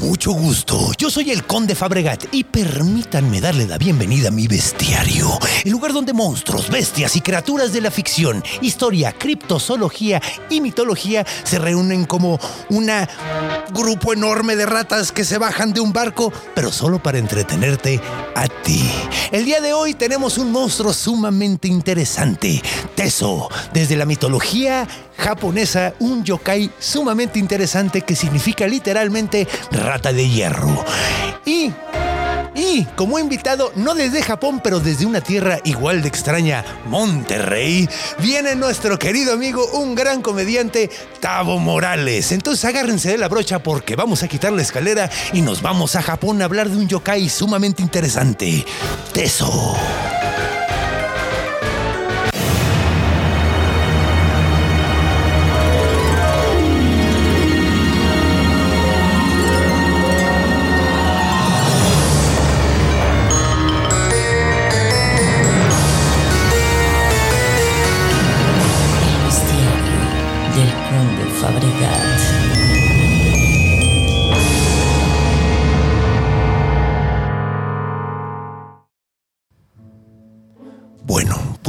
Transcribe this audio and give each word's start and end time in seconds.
Mucho 0.00 0.32
gusto. 0.32 0.92
Yo 0.96 1.10
soy 1.10 1.32
el 1.32 1.44
Conde 1.44 1.74
Fabregat 1.74 2.26
y 2.30 2.44
permítanme 2.44 3.40
darle 3.40 3.66
la 3.66 3.76
bienvenida 3.76 4.28
a 4.28 4.30
mi 4.30 4.46
bestiario, 4.46 5.36
el 5.64 5.72
lugar 5.72 5.92
donde 5.92 6.12
monstruos, 6.12 6.70
bestias 6.70 7.16
y 7.16 7.20
criaturas 7.20 7.72
de 7.72 7.80
la 7.80 7.90
ficción, 7.90 8.44
historia, 8.60 9.12
criptozoología 9.12 10.22
y 10.48 10.60
mitología 10.60 11.26
se 11.42 11.58
reúnen 11.58 12.04
como 12.04 12.38
un 12.68 12.88
grupo 13.70 14.12
enorme 14.12 14.54
de 14.54 14.64
ratas 14.64 15.10
que 15.10 15.24
se 15.24 15.38
bajan 15.38 15.72
de 15.72 15.80
un 15.80 15.92
barco, 15.92 16.32
pero 16.54 16.70
solo 16.70 17.02
para 17.02 17.18
entretenerte 17.18 18.00
a 18.36 18.46
ti. 18.46 18.88
El 19.32 19.44
día 19.44 19.60
de 19.60 19.72
hoy 19.72 19.94
tenemos 19.94 20.38
un 20.38 20.52
monstruo 20.52 20.92
sumamente 20.92 21.66
interesante, 21.66 22.62
Teso, 22.94 23.48
desde 23.72 23.96
la 23.96 24.04
mitología 24.04 24.86
japonesa, 25.18 25.94
un 25.98 26.22
yokai 26.22 26.70
sumamente 26.78 27.40
interesante 27.40 28.02
que 28.02 28.14
significa 28.14 28.66
literalmente 28.68 29.47
rata 29.70 30.12
de 30.12 30.28
hierro. 30.28 30.84
Y 31.44 31.72
y 32.60 32.84
como 32.96 33.20
invitado, 33.20 33.70
no 33.76 33.94
desde 33.94 34.20
Japón, 34.20 34.60
pero 34.62 34.80
desde 34.80 35.06
una 35.06 35.20
tierra 35.20 35.60
igual 35.62 36.02
de 36.02 36.08
extraña, 36.08 36.64
Monterrey, 36.86 37.88
viene 38.18 38.56
nuestro 38.56 38.98
querido 38.98 39.32
amigo, 39.32 39.64
un 39.74 39.94
gran 39.94 40.22
comediante, 40.22 40.90
Tavo 41.20 41.60
Morales. 41.60 42.32
Entonces 42.32 42.64
agárrense 42.64 43.10
de 43.10 43.18
la 43.18 43.28
brocha 43.28 43.60
porque 43.60 43.94
vamos 43.94 44.24
a 44.24 44.28
quitar 44.28 44.52
la 44.52 44.62
escalera 44.62 45.08
y 45.32 45.40
nos 45.40 45.62
vamos 45.62 45.94
a 45.94 46.02
Japón 46.02 46.42
a 46.42 46.46
hablar 46.46 46.68
de 46.68 46.78
un 46.78 46.88
yokai 46.88 47.28
sumamente 47.28 47.80
interesante, 47.80 48.64
Teso. 49.12 49.76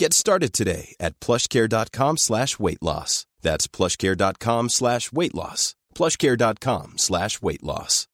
Get 0.00 0.14
started 0.14 0.52
today 0.52 0.94
at 1.00 1.18
plushcare.com 1.18 2.18
slash 2.18 2.56
weight 2.56 2.80
loss. 2.80 3.26
That's 3.42 3.66
plushcare.com 3.66 4.68
slash 4.68 5.10
weight 5.10 5.34
loss. 5.34 5.74
Plushcare.com 5.92 6.92
slash 6.98 7.42
weight 7.42 7.64
loss. 7.64 8.06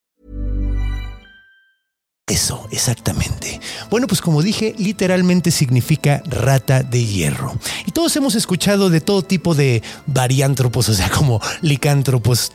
Eso, 2.26 2.66
exactamente. 2.70 3.60
Bueno, 3.90 4.06
pues 4.06 4.22
como 4.22 4.40
dije, 4.40 4.74
literalmente 4.78 5.50
significa 5.50 6.22
rata 6.24 6.82
de 6.82 7.04
hierro. 7.04 7.52
Y 7.84 7.90
todos 7.90 8.16
hemos 8.16 8.34
escuchado 8.34 8.88
de 8.88 9.02
todo 9.02 9.20
tipo 9.20 9.54
de 9.54 9.82
variántropos, 10.06 10.88
o 10.88 10.94
sea, 10.94 11.10
como 11.10 11.42
licántropos, 11.60 12.50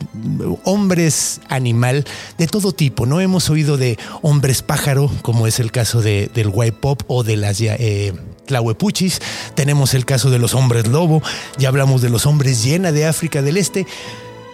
hombres 0.63 1.39
animal, 1.49 2.03
de 2.39 2.47
todo 2.47 2.71
tipo. 2.71 3.05
No 3.05 3.21
hemos 3.21 3.51
oído 3.51 3.77
de 3.77 3.99
hombres 4.23 4.63
pájaro, 4.63 5.11
como 5.21 5.45
es 5.45 5.59
el 5.59 5.71
caso 5.71 6.01
de, 6.01 6.31
del 6.33 6.49
white 6.51 6.77
pop 6.81 7.03
o 7.07 7.21
de 7.21 7.37
las 7.37 7.61
eh, 7.61 8.15
tlahuepuchis. 8.49 9.21
Tenemos 9.53 9.93
el 9.93 10.05
caso 10.05 10.29
de 10.31 10.39
los 10.39 10.55
hombres 10.55 10.87
lobo. 10.87 11.21
Ya 11.57 11.69
hablamos 11.69 12.01
de 12.01 12.09
los 12.09 12.25
hombres 12.25 12.63
llena 12.63 12.91
de 12.91 13.05
África 13.05 13.41
del 13.41 13.57
Este. 13.57 13.85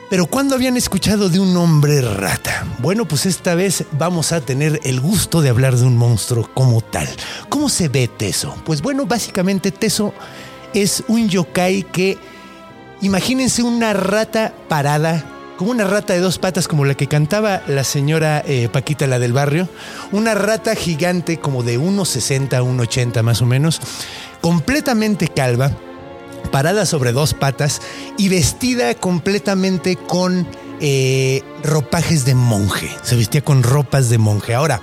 Pero 0.09 0.28
¿cuándo 0.28 0.53
habían 0.53 0.78
escuchado 0.78 1.29
de 1.29 1.39
un 1.39 1.57
hombre 1.57 2.01
rata? 2.01 2.67
Bueno, 2.79 3.07
pues 3.07 3.25
esta 3.25 3.55
vez 3.55 3.85
vamos 3.94 4.34
a 4.34 4.41
tener 4.41 4.79
el 4.84 5.00
gusto 5.00 5.41
de 5.41 5.50
hablar 5.50 5.75
de 5.78 5.85
un 5.85 5.97
monstruo 5.97 6.47
como 6.53 6.81
tal. 6.81 7.07
¿Cómo 7.50 7.69
se 7.69 7.88
ve 7.88 8.07
Teso? 8.07 8.55
Pues 8.66 8.84
bueno, 8.84 9.07
básicamente 9.07 9.72
Teso 9.72 10.13
es 10.73 11.03
un 11.07 11.28
yokai 11.28 11.84
que, 11.84 12.17
imagínense 13.01 13.63
una 13.63 13.94
rata 13.94 14.53
parada, 14.67 15.25
como 15.57 15.71
una 15.71 15.85
rata 15.85 16.13
de 16.13 16.19
dos 16.19 16.38
patas 16.38 16.67
como 16.67 16.85
la 16.85 16.95
que 16.95 17.07
cantaba 17.07 17.61
la 17.67 17.83
señora 17.83 18.43
eh, 18.45 18.69
Paquita, 18.71 19.07
la 19.07 19.19
del 19.19 19.33
barrio, 19.33 19.69
una 20.11 20.35
rata 20.35 20.75
gigante 20.75 21.38
como 21.38 21.63
de 21.63 21.79
1,60, 21.79 22.49
1,80 22.49 23.21
más 23.23 23.41
o 23.41 23.45
menos, 23.45 23.81
completamente 24.41 25.27
calva 25.27 25.71
parada 26.51 26.85
sobre 26.85 27.11
dos 27.11 27.33
patas 27.33 27.81
y 28.17 28.29
vestida 28.29 28.93
completamente 28.95 29.95
con 29.95 30.47
eh, 30.79 31.41
ropajes 31.63 32.25
de 32.25 32.35
monje. 32.35 32.89
Se 33.03 33.16
vestía 33.16 33.41
con 33.41 33.63
ropas 33.63 34.09
de 34.09 34.17
monje. 34.17 34.53
Ahora, 34.53 34.81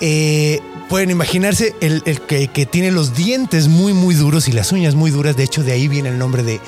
eh, 0.00 0.60
pueden 0.88 1.10
imaginarse 1.10 1.74
el, 1.80 2.02
que, 2.02 2.48
que, 2.48 2.66
tiene 2.66 2.90
los 2.90 3.14
dientes 3.14 3.68
muy, 3.68 3.92
muy 3.92 4.14
duros 4.14 4.48
y 4.48 4.52
las 4.52 4.72
uñas 4.72 4.94
muy 4.94 5.10
duras. 5.10 5.36
De 5.36 5.44
hecho, 5.44 5.62
de 5.62 5.72
ahí 5.72 5.88
viene 5.88 6.08
el 6.08 6.18
nombre 6.18 6.42
de 6.42 6.60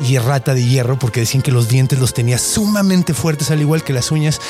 y 0.00 0.18
rata 0.18 0.54
de 0.54 0.64
hierro 0.64 0.98
porque 0.98 1.20
decían 1.20 1.42
que 1.42 1.52
los 1.52 1.68
dientes 1.68 1.98
los 1.98 2.14
tenía 2.14 2.38
sumamente 2.38 3.14
fuertes 3.14 3.50
al 3.50 3.60
igual 3.60 3.84
que 3.84 3.92
las 3.92 4.10
uñas 4.10 4.40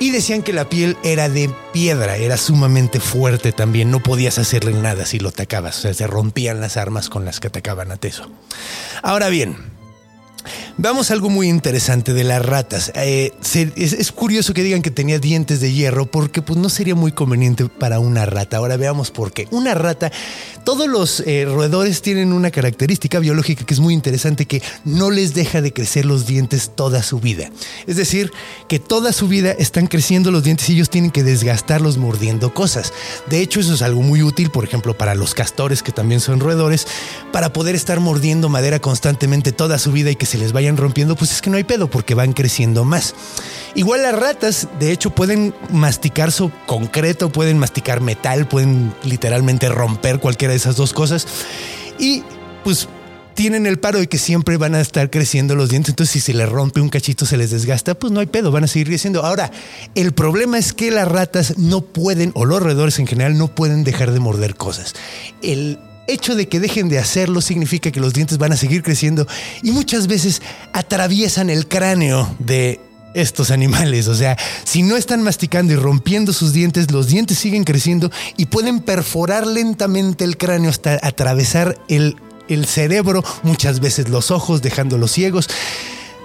y 0.00 0.10
decían 0.10 0.42
que 0.42 0.52
la 0.52 0.68
piel 0.68 0.96
era 1.02 1.28
de 1.28 1.50
piedra, 1.72 2.16
era 2.16 2.36
sumamente 2.36 3.00
fuerte 3.00 3.52
también, 3.52 3.90
no 3.90 4.00
podías 4.00 4.38
hacerle 4.38 4.72
nada 4.72 5.06
si 5.06 5.18
lo 5.18 5.28
atacabas, 5.30 5.78
o 5.78 5.80
sea, 5.82 5.94
se 5.94 6.06
rompían 6.06 6.60
las 6.60 6.76
armas 6.76 7.08
con 7.08 7.24
las 7.24 7.40
que 7.40 7.48
atacaban 7.48 7.92
a 7.92 7.96
Teso. 7.96 8.30
Ahora 9.02 9.28
bien, 9.28 9.75
Vamos 10.76 11.10
a 11.10 11.14
algo 11.14 11.30
muy 11.30 11.48
interesante 11.48 12.12
de 12.12 12.24
las 12.24 12.44
ratas. 12.44 12.92
Eh, 12.94 13.32
es, 13.54 14.12
curioso 14.12 14.54
que 14.54 14.62
digan 14.62 14.82
que 14.82 14.90
tenía 14.90 15.18
dientes 15.18 15.60
de 15.60 15.72
hierro 15.72 16.06
porque 16.06 16.42
pues, 16.42 16.58
no 16.58 16.68
sería 16.68 16.94
muy 16.94 17.12
conveniente 17.12 17.66
para 17.68 17.98
una 17.98 18.26
rata. 18.26 18.58
Ahora 18.58 18.76
veamos 18.76 19.10
por 19.10 19.32
qué. 19.32 19.48
Una 19.50 19.74
rata, 19.74 20.12
todos 20.64 20.88
los 20.88 21.20
eh, 21.20 21.46
roedores 21.46 22.02
tienen 22.02 22.32
una 22.32 22.50
característica 22.50 23.18
biológica 23.18 23.64
que 23.64 23.74
es 23.74 23.80
muy 23.80 23.94
interesante 23.94 24.46
que 24.46 24.62
no 24.84 25.10
les 25.10 25.34
deja 25.34 25.60
de 25.62 25.72
crecer 25.72 26.04
los 26.04 26.26
dientes 26.26 26.72
toda 26.74 27.02
su 27.02 27.20
vida. 27.20 27.50
Es 27.86 27.96
decir, 27.96 28.32
que 28.68 28.78
toda 28.78 29.12
su 29.12 29.28
vida 29.28 29.52
están 29.52 29.86
creciendo 29.86 30.30
los 30.30 30.44
dientes 30.44 30.68
y 30.68 30.74
ellos 30.74 30.90
tienen 30.90 31.10
que 31.10 31.22
desgastarlos 31.22 31.98
mordiendo 31.98 32.52
cosas. 32.52 32.92
De 33.28 33.40
hecho, 33.40 33.60
eso 33.60 33.74
es 33.74 33.82
algo 33.82 34.02
muy 34.02 34.22
útil, 34.22 34.50
por 34.50 34.64
ejemplo, 34.64 34.96
para 34.96 35.14
los 35.14 35.34
castores 35.34 35.82
que 35.82 35.92
también 35.92 36.20
son 36.20 36.40
roedores, 36.40 36.86
para 37.32 37.52
poder 37.52 37.74
estar 37.74 38.00
mordiendo 38.00 38.48
madera 38.48 38.80
constantemente 38.80 39.52
toda 39.52 39.78
su 39.78 39.92
vida 39.92 40.10
y 40.10 40.16
que 40.16 40.26
se 40.26 40.35
les 40.36 40.52
vayan 40.52 40.76
rompiendo, 40.76 41.16
pues 41.16 41.32
es 41.32 41.42
que 41.42 41.50
no 41.50 41.56
hay 41.56 41.64
pedo 41.64 41.88
porque 41.88 42.14
van 42.14 42.32
creciendo 42.32 42.84
más. 42.84 43.14
Igual 43.74 44.02
las 44.02 44.18
ratas, 44.18 44.68
de 44.78 44.92
hecho, 44.92 45.10
pueden 45.10 45.54
masticar 45.70 46.32
su 46.32 46.50
concreto, 46.66 47.30
pueden 47.30 47.58
masticar 47.58 48.00
metal, 48.00 48.48
pueden 48.48 48.94
literalmente 49.04 49.68
romper 49.68 50.18
cualquiera 50.18 50.52
de 50.52 50.56
esas 50.56 50.76
dos 50.76 50.92
cosas. 50.92 51.26
Y 51.98 52.22
pues 52.64 52.88
tienen 53.36 53.66
el 53.66 53.78
paro 53.78 53.98
de 53.98 54.08
que 54.08 54.18
siempre 54.18 54.56
van 54.56 54.74
a 54.74 54.80
estar 54.80 55.10
creciendo 55.10 55.54
los 55.54 55.68
dientes, 55.68 55.90
entonces 55.90 56.12
si 56.14 56.20
se 56.20 56.32
les 56.32 56.48
rompe 56.48 56.80
un 56.80 56.88
cachito, 56.88 57.26
se 57.26 57.36
les 57.36 57.50
desgasta, 57.50 57.94
pues 57.94 58.10
no 58.10 58.20
hay 58.20 58.26
pedo, 58.26 58.50
van 58.50 58.64
a 58.64 58.66
seguir 58.66 58.88
creciendo. 58.88 59.24
Ahora, 59.24 59.52
el 59.94 60.12
problema 60.12 60.58
es 60.58 60.72
que 60.72 60.90
las 60.90 61.06
ratas 61.06 61.58
no 61.58 61.82
pueden, 61.82 62.32
o 62.34 62.46
los 62.46 62.62
roedores 62.62 62.98
en 62.98 63.06
general, 63.06 63.36
no 63.36 63.54
pueden 63.54 63.84
dejar 63.84 64.12
de 64.12 64.20
morder 64.20 64.56
cosas. 64.56 64.94
El 65.42 65.78
hecho 66.06 66.34
de 66.34 66.48
que 66.48 66.60
dejen 66.60 66.88
de 66.88 66.98
hacerlo 66.98 67.40
significa 67.40 67.90
que 67.90 68.00
los 68.00 68.12
dientes 68.12 68.38
van 68.38 68.52
a 68.52 68.56
seguir 68.56 68.82
creciendo 68.82 69.26
y 69.62 69.70
muchas 69.72 70.06
veces 70.06 70.42
atraviesan 70.72 71.50
el 71.50 71.66
cráneo 71.68 72.34
de 72.38 72.80
estos 73.14 73.50
animales. 73.50 74.08
O 74.08 74.14
sea, 74.14 74.36
si 74.64 74.82
no 74.82 74.96
están 74.96 75.22
masticando 75.22 75.72
y 75.72 75.76
rompiendo 75.76 76.32
sus 76.32 76.52
dientes, 76.52 76.90
los 76.90 77.08
dientes 77.08 77.38
siguen 77.38 77.64
creciendo 77.64 78.10
y 78.36 78.46
pueden 78.46 78.80
perforar 78.80 79.46
lentamente 79.46 80.24
el 80.24 80.36
cráneo 80.36 80.70
hasta 80.70 80.98
atravesar 81.02 81.78
el, 81.88 82.16
el 82.48 82.66
cerebro, 82.66 83.24
muchas 83.42 83.80
veces 83.80 84.08
los 84.08 84.30
ojos, 84.30 84.62
dejándolos 84.62 85.12
ciegos. 85.12 85.48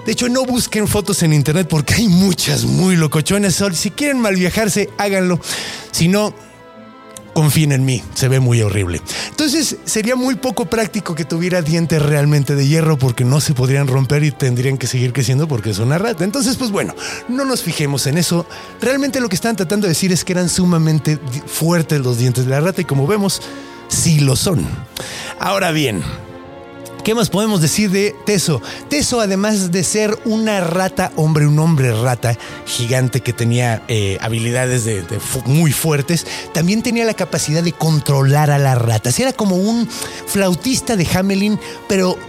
De 0.05 0.11
hecho, 0.13 0.29
no 0.29 0.45
busquen 0.45 0.87
fotos 0.87 1.21
en 1.21 1.31
internet 1.31 1.67
porque 1.69 1.93
hay 1.93 2.07
muchas 2.07 2.65
muy 2.65 2.95
locochonas. 2.95 3.63
Si 3.73 3.91
quieren 3.91 4.19
mal 4.19 4.35
viajarse, 4.35 4.89
háganlo. 4.97 5.39
Si 5.91 6.07
no, 6.07 6.33
confíen 7.33 7.71
en 7.71 7.85
mí, 7.85 8.03
se 8.13 8.27
ve 8.27 8.39
muy 8.39 8.61
horrible. 8.61 9.01
Entonces 9.29 9.77
sería 9.85 10.15
muy 10.15 10.35
poco 10.35 10.65
práctico 10.65 11.15
que 11.15 11.25
tuviera 11.25 11.61
dientes 11.61 12.01
realmente 12.01 12.55
de 12.55 12.67
hierro 12.67 12.97
porque 12.97 13.23
no 13.23 13.41
se 13.41 13.53
podrían 13.53 13.87
romper 13.87 14.23
y 14.23 14.31
tendrían 14.31 14.77
que 14.77 14.87
seguir 14.87 15.13
creciendo 15.13 15.47
porque 15.47 15.69
es 15.69 15.79
una 15.79 15.97
rata. 15.97 16.23
Entonces, 16.23 16.57
pues 16.57 16.71
bueno, 16.71 16.95
no 17.27 17.45
nos 17.45 17.61
fijemos 17.61 18.07
en 18.07 18.17
eso. 18.17 18.45
Realmente 18.81 19.19
lo 19.19 19.29
que 19.29 19.35
están 19.35 19.55
tratando 19.55 19.87
de 19.87 19.91
decir 19.91 20.11
es 20.11 20.23
que 20.23 20.33
eran 20.33 20.49
sumamente 20.49 21.17
fuertes 21.45 22.01
los 22.01 22.17
dientes 22.17 22.45
de 22.45 22.51
la 22.51 22.59
rata 22.59 22.81
y 22.81 22.85
como 22.85 23.07
vemos, 23.07 23.41
sí 23.87 24.19
lo 24.19 24.35
son. 24.35 24.65
Ahora 25.39 25.71
bien, 25.71 26.03
¿Qué 27.03 27.15
más 27.15 27.29
podemos 27.29 27.61
decir 27.61 27.89
de 27.89 28.15
Teso? 28.25 28.61
Teso, 28.87 29.21
además 29.21 29.71
de 29.71 29.83
ser 29.83 30.19
una 30.23 30.61
rata, 30.61 31.11
hombre, 31.15 31.47
un 31.47 31.57
hombre 31.57 31.99
rata 31.99 32.37
gigante 32.67 33.21
que 33.21 33.33
tenía 33.33 33.81
eh, 33.87 34.19
habilidades 34.21 34.85
de, 34.85 35.03
muy 35.45 35.71
fuertes, 35.71 36.27
también 36.53 36.83
tenía 36.83 37.03
la 37.03 37.15
capacidad 37.15 37.63
de 37.63 37.73
controlar 37.73 38.51
a 38.51 38.59
las 38.59 38.79
ratas. 38.79 39.19
Era 39.19 39.33
como 39.33 39.55
un 39.55 39.89
flautista 40.27 40.95
de 40.95 41.07
Hamelin, 41.11 41.59
pero 41.87 42.19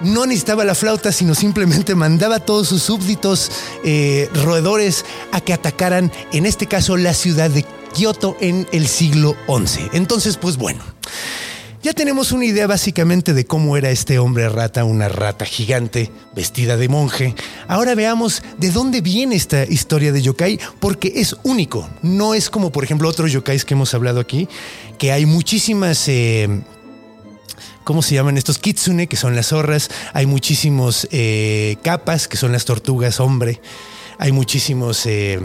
no 0.00 0.24
necesitaba 0.24 0.64
la 0.64 0.74
flauta, 0.74 1.12
sino 1.12 1.34
simplemente 1.34 1.94
mandaba 1.94 2.36
a 2.36 2.40
todos 2.40 2.68
sus 2.68 2.82
súbditos 2.82 3.50
eh, 3.84 4.30
roedores 4.32 5.04
a 5.32 5.42
que 5.42 5.52
atacaran, 5.52 6.10
en 6.32 6.46
este 6.46 6.66
caso, 6.66 6.96
la 6.96 7.12
ciudad 7.12 7.50
de 7.50 7.66
Kioto 7.92 8.38
en 8.40 8.66
el 8.72 8.88
siglo 8.88 9.36
XI. 9.46 9.90
Entonces, 9.92 10.38
pues 10.38 10.56
bueno. 10.56 10.82
Ya 11.82 11.92
tenemos 11.92 12.30
una 12.30 12.44
idea 12.44 12.68
básicamente 12.68 13.34
de 13.34 13.44
cómo 13.44 13.76
era 13.76 13.90
este 13.90 14.20
hombre 14.20 14.48
rata, 14.48 14.84
una 14.84 15.08
rata 15.08 15.44
gigante 15.44 16.12
vestida 16.32 16.76
de 16.76 16.88
monje. 16.88 17.34
Ahora 17.66 17.96
veamos 17.96 18.44
de 18.56 18.70
dónde 18.70 19.00
viene 19.00 19.34
esta 19.34 19.64
historia 19.64 20.12
de 20.12 20.22
yokai, 20.22 20.60
porque 20.78 21.12
es 21.16 21.34
único. 21.42 21.90
No 22.00 22.34
es 22.34 22.50
como, 22.50 22.70
por 22.70 22.84
ejemplo, 22.84 23.08
otros 23.08 23.32
yokais 23.32 23.64
que 23.64 23.74
hemos 23.74 23.94
hablado 23.94 24.20
aquí, 24.20 24.48
que 24.96 25.10
hay 25.10 25.26
muchísimas... 25.26 26.06
Eh, 26.06 26.62
¿Cómo 27.82 28.00
se 28.00 28.14
llaman 28.14 28.38
estos? 28.38 28.58
Kitsune, 28.58 29.08
que 29.08 29.16
son 29.16 29.34
las 29.34 29.48
zorras. 29.48 29.90
Hay 30.12 30.26
muchísimos 30.26 31.08
eh, 31.10 31.78
capas, 31.82 32.28
que 32.28 32.36
son 32.36 32.52
las 32.52 32.64
tortugas 32.64 33.18
hombre. 33.18 33.60
Hay 34.18 34.30
muchísimos... 34.30 35.04
Eh, 35.06 35.40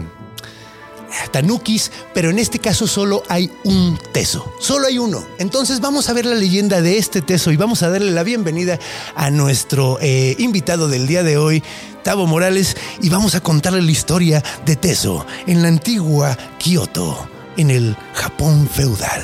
tanukis, 1.26 1.90
pero 2.14 2.30
en 2.30 2.38
este 2.38 2.58
caso 2.58 2.86
solo 2.86 3.22
hay 3.28 3.50
un 3.64 3.98
teso, 4.12 4.52
solo 4.60 4.86
hay 4.86 4.98
uno. 4.98 5.24
Entonces 5.38 5.80
vamos 5.80 6.08
a 6.08 6.12
ver 6.12 6.26
la 6.26 6.34
leyenda 6.34 6.80
de 6.80 6.98
este 6.98 7.22
teso 7.22 7.50
y 7.50 7.56
vamos 7.56 7.82
a 7.82 7.90
darle 7.90 8.10
la 8.10 8.22
bienvenida 8.22 8.78
a 9.14 9.30
nuestro 9.30 9.98
eh, 10.00 10.36
invitado 10.38 10.88
del 10.88 11.06
día 11.06 11.22
de 11.22 11.36
hoy, 11.36 11.62
Tavo 12.02 12.26
Morales, 12.26 12.76
y 13.02 13.08
vamos 13.08 13.34
a 13.34 13.40
contarle 13.40 13.82
la 13.82 13.90
historia 13.90 14.42
de 14.64 14.76
Teso 14.76 15.26
en 15.46 15.62
la 15.62 15.68
antigua 15.68 16.36
Kioto, 16.58 17.28
en 17.56 17.70
el 17.70 17.96
Japón 18.14 18.68
feudal. 18.68 19.22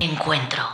Encuentro. 0.00 0.64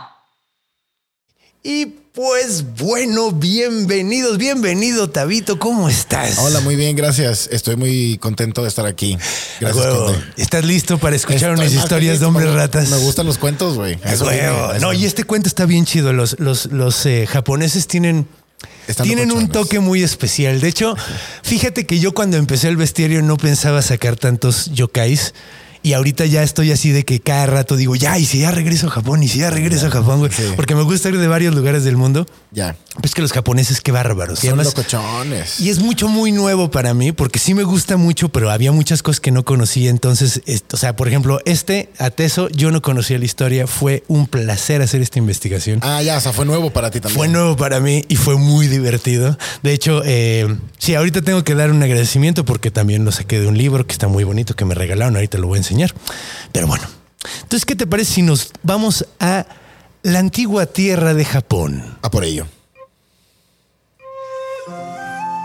Y 1.61 1.85
pues 2.17 2.65
bueno, 2.79 3.31
bienvenidos, 3.31 4.39
bienvenido 4.39 5.07
Tabito, 5.07 5.59
¿cómo 5.59 5.87
estás? 5.87 6.39
Hola, 6.39 6.61
muy 6.61 6.75
bien, 6.75 6.95
gracias. 6.95 7.47
Estoy 7.51 7.75
muy 7.75 8.17
contento 8.17 8.63
de 8.63 8.69
estar 8.69 8.87
aquí. 8.87 9.19
Gracias. 9.61 9.85
¿Estás 10.35 10.65
listo 10.65 10.97
para 10.97 11.15
escuchar 11.15 11.51
unas 11.51 11.71
historias 11.71 12.19
de 12.19 12.25
hombres 12.25 12.51
ratas? 12.51 12.89
Me 12.89 12.97
gustan 12.97 13.27
los 13.27 13.37
cuentos, 13.37 13.75
güey. 13.75 13.99
No, 14.81 14.93
y 14.93 15.05
este 15.05 15.25
cuento 15.25 15.47
está 15.47 15.67
bien 15.67 15.85
chido. 15.85 16.11
Los, 16.11 16.39
los, 16.39 16.65
los 16.71 17.05
eh, 17.05 17.27
japoneses 17.27 17.85
tienen... 17.85 18.27
tienen 19.03 19.31
un 19.31 19.49
toque 19.49 19.79
muy 19.79 20.01
especial. 20.01 20.59
De 20.59 20.69
hecho, 20.69 20.95
fíjate 21.43 21.85
que 21.85 21.99
yo 21.99 22.15
cuando 22.15 22.37
empecé 22.37 22.67
el 22.67 22.77
bestiario 22.77 23.21
no 23.21 23.37
pensaba 23.37 23.83
sacar 23.83 24.15
tantos 24.15 24.71
yokais. 24.73 25.35
Y 25.87 25.93
ahorita 25.93 26.25
ya 26.25 26.43
estoy 26.43 26.73
así 26.73 26.91
de 26.91 27.05
que 27.05 27.21
cada 27.21 27.45
rato 27.45 27.77
digo, 27.77 27.95
ya, 27.95 28.19
y 28.19 28.25
si 28.25 28.39
ya 28.39 28.51
regreso 28.51 28.87
a 28.87 28.89
Japón, 28.89 29.23
y 29.23 29.29
si 29.29 29.39
ya 29.39 29.49
regreso 29.49 29.87
a 29.87 29.89
Japón, 29.89 30.19
güey. 30.19 30.29
Porque 30.57 30.75
me 30.75 30.81
gusta 30.81 31.07
ir 31.07 31.17
de 31.17 31.27
varios 31.29 31.55
lugares 31.55 31.85
del 31.85 31.95
mundo. 31.95 32.25
Ya. 32.51 32.75
Pues 32.99 33.13
que 33.13 33.21
los 33.21 33.31
japoneses, 33.31 33.79
qué 33.79 33.93
bárbaros. 33.93 34.39
Son 34.39 34.61
locochones. 34.61 35.61
Y 35.61 35.69
es 35.69 35.79
mucho, 35.79 36.09
muy 36.09 36.33
nuevo 36.33 36.69
para 36.71 36.93
mí, 36.93 37.13
porque 37.13 37.39
sí 37.39 37.53
me 37.53 37.63
gusta 37.63 37.95
mucho, 37.95 38.27
pero 38.27 38.51
había 38.51 38.73
muchas 38.73 39.01
cosas 39.01 39.21
que 39.21 39.31
no 39.31 39.45
conocía. 39.45 39.89
Entonces, 39.89 40.41
o 40.73 40.75
sea, 40.75 40.93
por 40.97 41.07
ejemplo, 41.07 41.39
este 41.45 41.89
Ateso, 41.99 42.49
yo 42.49 42.69
no 42.69 42.81
conocía 42.81 43.17
la 43.17 43.23
historia. 43.23 43.65
Fue 43.65 44.03
un 44.09 44.27
placer 44.27 44.81
hacer 44.81 45.01
esta 45.01 45.19
investigación. 45.19 45.79
Ah, 45.83 46.01
ya, 46.01 46.17
o 46.17 46.19
sea, 46.19 46.33
fue 46.33 46.43
nuevo 46.43 46.69
para 46.69 46.91
ti 46.91 46.99
también. 46.99 47.17
Fue 47.17 47.29
nuevo 47.29 47.55
para 47.55 47.79
mí 47.79 48.03
y 48.09 48.17
fue 48.17 48.35
muy 48.35 48.67
divertido. 48.67 49.37
De 49.63 49.71
hecho, 49.71 50.01
eh, 50.03 50.53
sí, 50.79 50.95
ahorita 50.95 51.21
tengo 51.21 51.45
que 51.45 51.55
dar 51.55 51.71
un 51.71 51.81
agradecimiento 51.81 52.43
porque 52.43 52.71
también 52.71 53.05
lo 53.05 53.13
saqué 53.13 53.39
de 53.39 53.47
un 53.47 53.57
libro 53.57 53.87
que 53.87 53.93
está 53.93 54.09
muy 54.09 54.25
bonito 54.25 54.53
que 54.53 54.65
me 54.65 54.75
regalaron. 54.75 55.15
Ahorita 55.15 55.37
lo 55.37 55.47
voy 55.47 55.55
a 55.55 55.59
enseñar. 55.59 55.76
Pero 56.51 56.67
bueno, 56.67 56.83
entonces, 57.41 57.65
¿qué 57.65 57.75
te 57.75 57.87
parece 57.87 58.13
si 58.13 58.21
nos 58.21 58.51
vamos 58.63 59.05
a 59.19 59.45
la 60.03 60.19
antigua 60.19 60.65
tierra 60.65 61.13
de 61.13 61.25
Japón? 61.25 61.97
A 62.01 62.09
por 62.09 62.23
ello. 62.23 62.47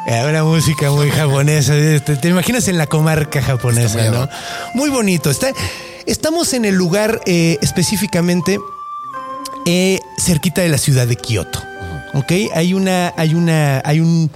Una 0.06 0.44
música 0.44 0.90
muy 0.90 1.10
japonesa. 1.10 1.74
Te, 1.74 2.28
imaginas 2.28 2.68
en 2.68 2.76
la 2.76 2.86
comarca 2.86 3.40
japonesa, 3.40 4.10
¿no? 4.10 4.28
Muy 4.74 4.90
bonito. 4.90 5.30
Está, 5.30 5.52
estamos 6.06 6.52
en 6.54 6.64
el 6.64 6.74
lugar 6.74 7.20
eh, 7.24 7.56
específicamente 7.62 8.58
eh, 9.64 10.00
cerquita 10.18 10.60
de 10.60 10.68
la 10.68 10.78
ciudad 10.78 11.06
de 11.06 11.16
Kioto. 11.16 11.62
¿Ok? 12.14 12.32
Hay 12.54 12.74
una, 12.74 13.14
hay 13.16 13.34
una, 13.34 13.80
hay 13.84 14.00
un 14.00 14.30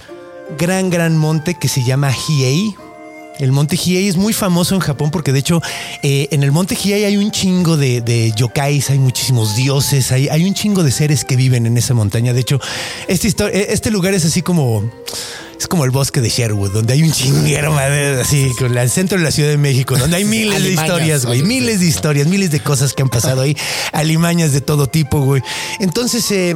gran, 0.57 0.89
gran 0.89 1.17
monte 1.17 1.55
que 1.55 1.67
se 1.67 1.83
llama 1.83 2.11
Hiei 2.11 2.75
el 3.39 3.51
monte 3.51 3.77
Hiei 3.77 4.07
es 4.07 4.17
muy 4.17 4.33
famoso 4.33 4.75
en 4.75 4.81
Japón 4.81 5.11
porque 5.11 5.31
de 5.31 5.39
hecho 5.39 5.61
eh, 6.03 6.27
en 6.31 6.43
el 6.43 6.51
monte 6.51 6.75
Hiei 6.75 7.05
hay 7.05 7.17
un 7.17 7.31
chingo 7.31 7.77
de, 7.77 8.33
yokais, 8.35 8.89
hay 8.89 8.99
muchísimos 8.99 9.55
dioses, 9.55 10.11
hay, 10.11 10.29
hay, 10.29 10.45
un 10.45 10.53
chingo 10.53 10.83
de 10.83 10.91
seres 10.91 11.25
que 11.25 11.35
viven 11.35 11.65
en 11.65 11.77
esa 11.77 11.93
montaña. 11.93 12.33
De 12.33 12.41
hecho, 12.41 12.59
este, 13.07 13.27
eh, 13.27 13.67
este 13.69 13.91
lugar 13.91 14.13
es 14.13 14.25
así 14.25 14.41
como... 14.41 14.89
Es 15.59 15.67
como 15.67 15.85
el 15.85 15.89
bosque 15.89 16.21
de 16.21 16.29
Sherwood, 16.29 16.71
donde 16.71 16.93
hay 16.93 17.01
un 17.01 17.11
chinguero, 17.11 17.75
así, 18.21 18.51
con 18.59 18.77
el 18.77 18.89
centro 18.91 19.17
de 19.17 19.23
la 19.23 19.31
Ciudad 19.31 19.49
de 19.49 19.57
México, 19.57 19.97
donde 19.97 20.17
hay 20.17 20.23
miles 20.23 20.61
de 20.61 20.69
historias, 20.69 21.25
güey, 21.25 21.41
miles 21.41 21.79
de 21.79 21.87
historias, 21.87 22.27
miles 22.27 22.51
de 22.51 22.59
cosas 22.59 22.93
que 22.93 23.01
han 23.01 23.09
pasado 23.09 23.41
ahí, 23.41 23.57
alimañas 23.91 24.51
de 24.51 24.61
todo 24.61 24.85
tipo, 24.85 25.19
güey. 25.21 25.41
Entonces, 25.79 26.29
eh, 26.29 26.55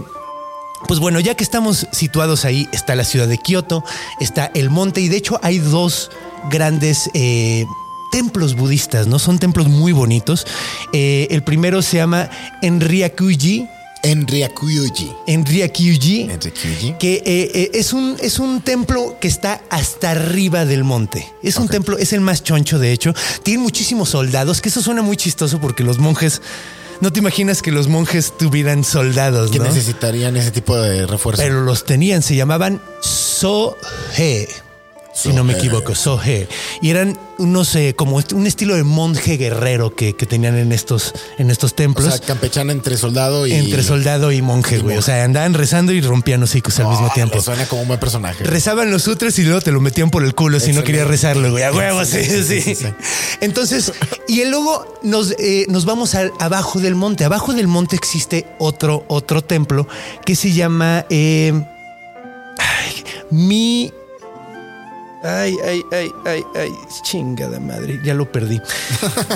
pues 0.88 1.00
bueno, 1.00 1.20
ya 1.20 1.36
que 1.36 1.44
estamos 1.44 1.88
situados 1.92 2.46
ahí, 2.46 2.68
está 2.72 2.96
la 2.96 3.04
ciudad 3.04 3.28
de 3.28 3.38
Kioto, 3.38 3.84
está 4.20 4.52
el 4.54 4.70
monte 4.70 5.02
y 5.02 5.10
de 5.10 5.18
hecho 5.18 5.40
hay 5.42 5.60
dos 5.60 6.12
grandes 6.50 7.10
eh, 7.14 7.66
templos 8.12 8.56
budistas, 8.56 9.08
¿no? 9.08 9.18
Son 9.18 9.40
templos 9.40 9.68
muy 9.68 9.92
bonitos. 9.92 10.46
Eh, 10.94 11.28
el 11.32 11.44
primero 11.44 11.82
se 11.82 11.98
llama 11.98 12.30
Enryakuji. 12.62 13.68
Enryakuji. 14.04 15.12
Enryakuji. 15.28 16.30
Que 17.00 17.24
eh, 17.26 17.72
es, 17.74 17.94
un, 17.94 18.18
es 18.20 18.40
un 18.40 18.62
templo 18.62 19.18
que 19.20 19.28
está 19.28 19.62
hasta 19.70 20.12
arriba 20.12 20.66
del 20.66 20.84
monte. 20.84 21.32
Es 21.44 21.58
un 21.58 21.68
templo, 21.68 21.98
es 21.98 22.12
el 22.14 22.22
más 22.22 22.44
choncho, 22.44 22.80
de 22.80 22.92
hecho. 22.92 23.14
Tiene 23.44 23.62
muchísimos 23.62 24.10
soldados, 24.10 24.62
que 24.62 24.70
eso 24.70 24.82
suena 24.82 25.02
muy 25.02 25.18
chistoso 25.18 25.60
porque 25.60 25.84
los 25.84 26.00
monjes. 26.00 26.42
No 27.00 27.12
te 27.12 27.20
imaginas 27.20 27.64
que 27.64 27.72
los 27.72 27.88
monjes 27.88 28.38
tuvieran 28.38 28.84
soldados, 28.84 29.50
que 29.50 29.58
necesitarían 29.58 30.38
ese 30.38 30.52
tipo 30.52 30.78
de 30.78 31.08
refuerzo. 31.08 31.42
Pero 31.42 31.62
los 31.62 31.84
tenían, 31.84 32.22
se 32.22 32.36
llamaban 32.36 32.80
Sohe 33.02 34.48
si 35.14 35.34
no 35.34 35.44
me 35.44 35.54
equivoco, 35.54 35.96
Sohe. 35.96 36.48
Y 36.82 36.90
eran 36.90 37.18
unos, 37.38 37.76
eh, 37.76 37.94
como 37.96 38.22
un 38.34 38.48
estilo 38.48 38.76
de 38.76 38.84
monje 38.84 39.38
guerrero 39.38 39.96
que, 39.96 40.14
tenían 40.14 40.58
en 40.58 40.72
estos, 40.72 41.14
en 41.38 41.50
estos 41.50 41.76
templos. 41.76 42.08
O 42.08 42.12
sea, 42.12 42.20
campechana 42.20 42.72
entre 42.72 42.98
soldado 42.98 43.46
y. 43.46 43.54
Entre 43.54 43.84
soldado 43.84 44.32
y 44.32 44.42
monje, 44.42 44.80
güey. 44.80 44.98
O 44.98 45.02
sea, 45.02 45.24
andaban 45.24 45.54
rezando 45.54 45.92
y 45.92 46.02
rompían 46.02 46.40
los 46.40 46.56
hijos 46.56 46.80
al 46.80 46.88
mismo 46.88 47.10
tiempo. 47.14 47.42
Suena 47.42 47.66
como 47.66 47.82
un 47.82 47.88
buen 47.88 48.00
personaje. 48.00 48.44
Rezaban 48.44 48.92
los 48.92 49.04
sutras 49.04 49.38
y 49.40 49.44
luego 49.44 49.62
te 49.62 49.72
lo 49.72 49.82
metían 49.82 50.10
por 50.10 50.24
el 50.24 50.34
culo 50.34 50.60
si 50.60 50.74
no 50.74 50.84
querías 50.84 51.08
rezarlo, 51.08 51.52
güey. 51.52 51.64
A 51.64 51.72
huevo, 51.72 52.06
sí, 52.06 52.24
sí, 52.24 52.78
Entonces, 53.42 53.92
y 54.28 54.46
luego 54.46 55.00
nos, 55.04 55.32
eh, 55.40 55.66
nos 55.70 55.86
vamos 55.86 56.16
al, 56.16 56.32
abajo 56.40 56.80
del 56.80 56.96
monte. 56.96 57.26
Abajo 57.26 57.54
del 57.54 57.68
monte 57.68 57.96
existe 57.96 58.46
otro, 58.60 59.04
otro 59.08 59.44
templo 59.44 59.88
que 60.26 60.36
se 60.36 60.54
llama. 60.54 61.06
Eh, 61.10 61.54
mi 63.32 63.92
Ay, 65.24 65.56
ay, 65.64 65.84
ay, 65.92 66.12
ay, 66.26 66.44
ay, 66.56 66.72
chingada 67.04 67.60
madre, 67.60 68.00
ya 68.04 68.14
lo 68.14 68.32
perdí. 68.32 68.60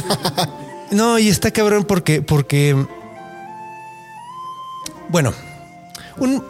no, 0.91 1.19
y 1.19 1.29
está 1.29 1.51
cabrón 1.51 1.83
porque, 1.83 2.23
porque, 2.23 2.75
bueno, 5.09 5.31
un, 6.17 6.43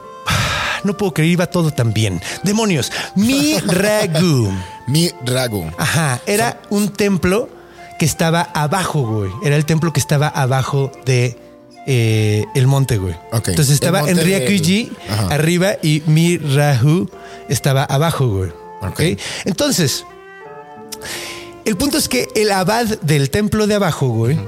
no 0.86 0.96
puedo 0.96 1.14
creer, 1.14 1.32
iba 1.32 1.48
todo 1.48 1.72
tan 1.72 1.94
bien. 1.94 2.22
Demonios, 2.44 2.92
mi 3.16 3.58
ragu. 3.66 4.54
mi 4.88 5.12
ragu. 5.26 5.70
Ajá, 5.78 6.22
era 6.26 6.62
un 6.70 6.90
templo 6.90 7.50
que 8.00 8.06
estaba 8.06 8.42
abajo, 8.54 9.02
güey. 9.02 9.32
Era 9.44 9.58
el 9.58 9.66
templo 9.66 9.92
que 9.92 10.00
estaba 10.00 10.28
abajo 10.28 10.92
de 11.06 11.38
eh, 11.88 12.46
el 12.56 12.68
monte, 12.68 12.98
güey. 12.98 13.16
Entonces 13.34 13.72
estaba 13.72 14.10
en 14.10 14.18
Ryakuji 14.18 14.92
arriba 15.30 15.74
y 15.82 16.04
mi 16.06 16.38
ragu 16.38 17.10
estaba 17.50 17.84
abajo, 17.84 18.28
güey. 18.28 18.65
Entonces, 19.46 20.06
el 21.66 21.78
punto 21.78 21.98
es 21.98 22.08
que 22.08 22.28
el 22.36 22.52
abad 22.52 22.86
del 23.02 23.30
templo 23.30 23.68
de 23.68 23.76
abajo, 23.76 24.08
güey, 24.08 24.40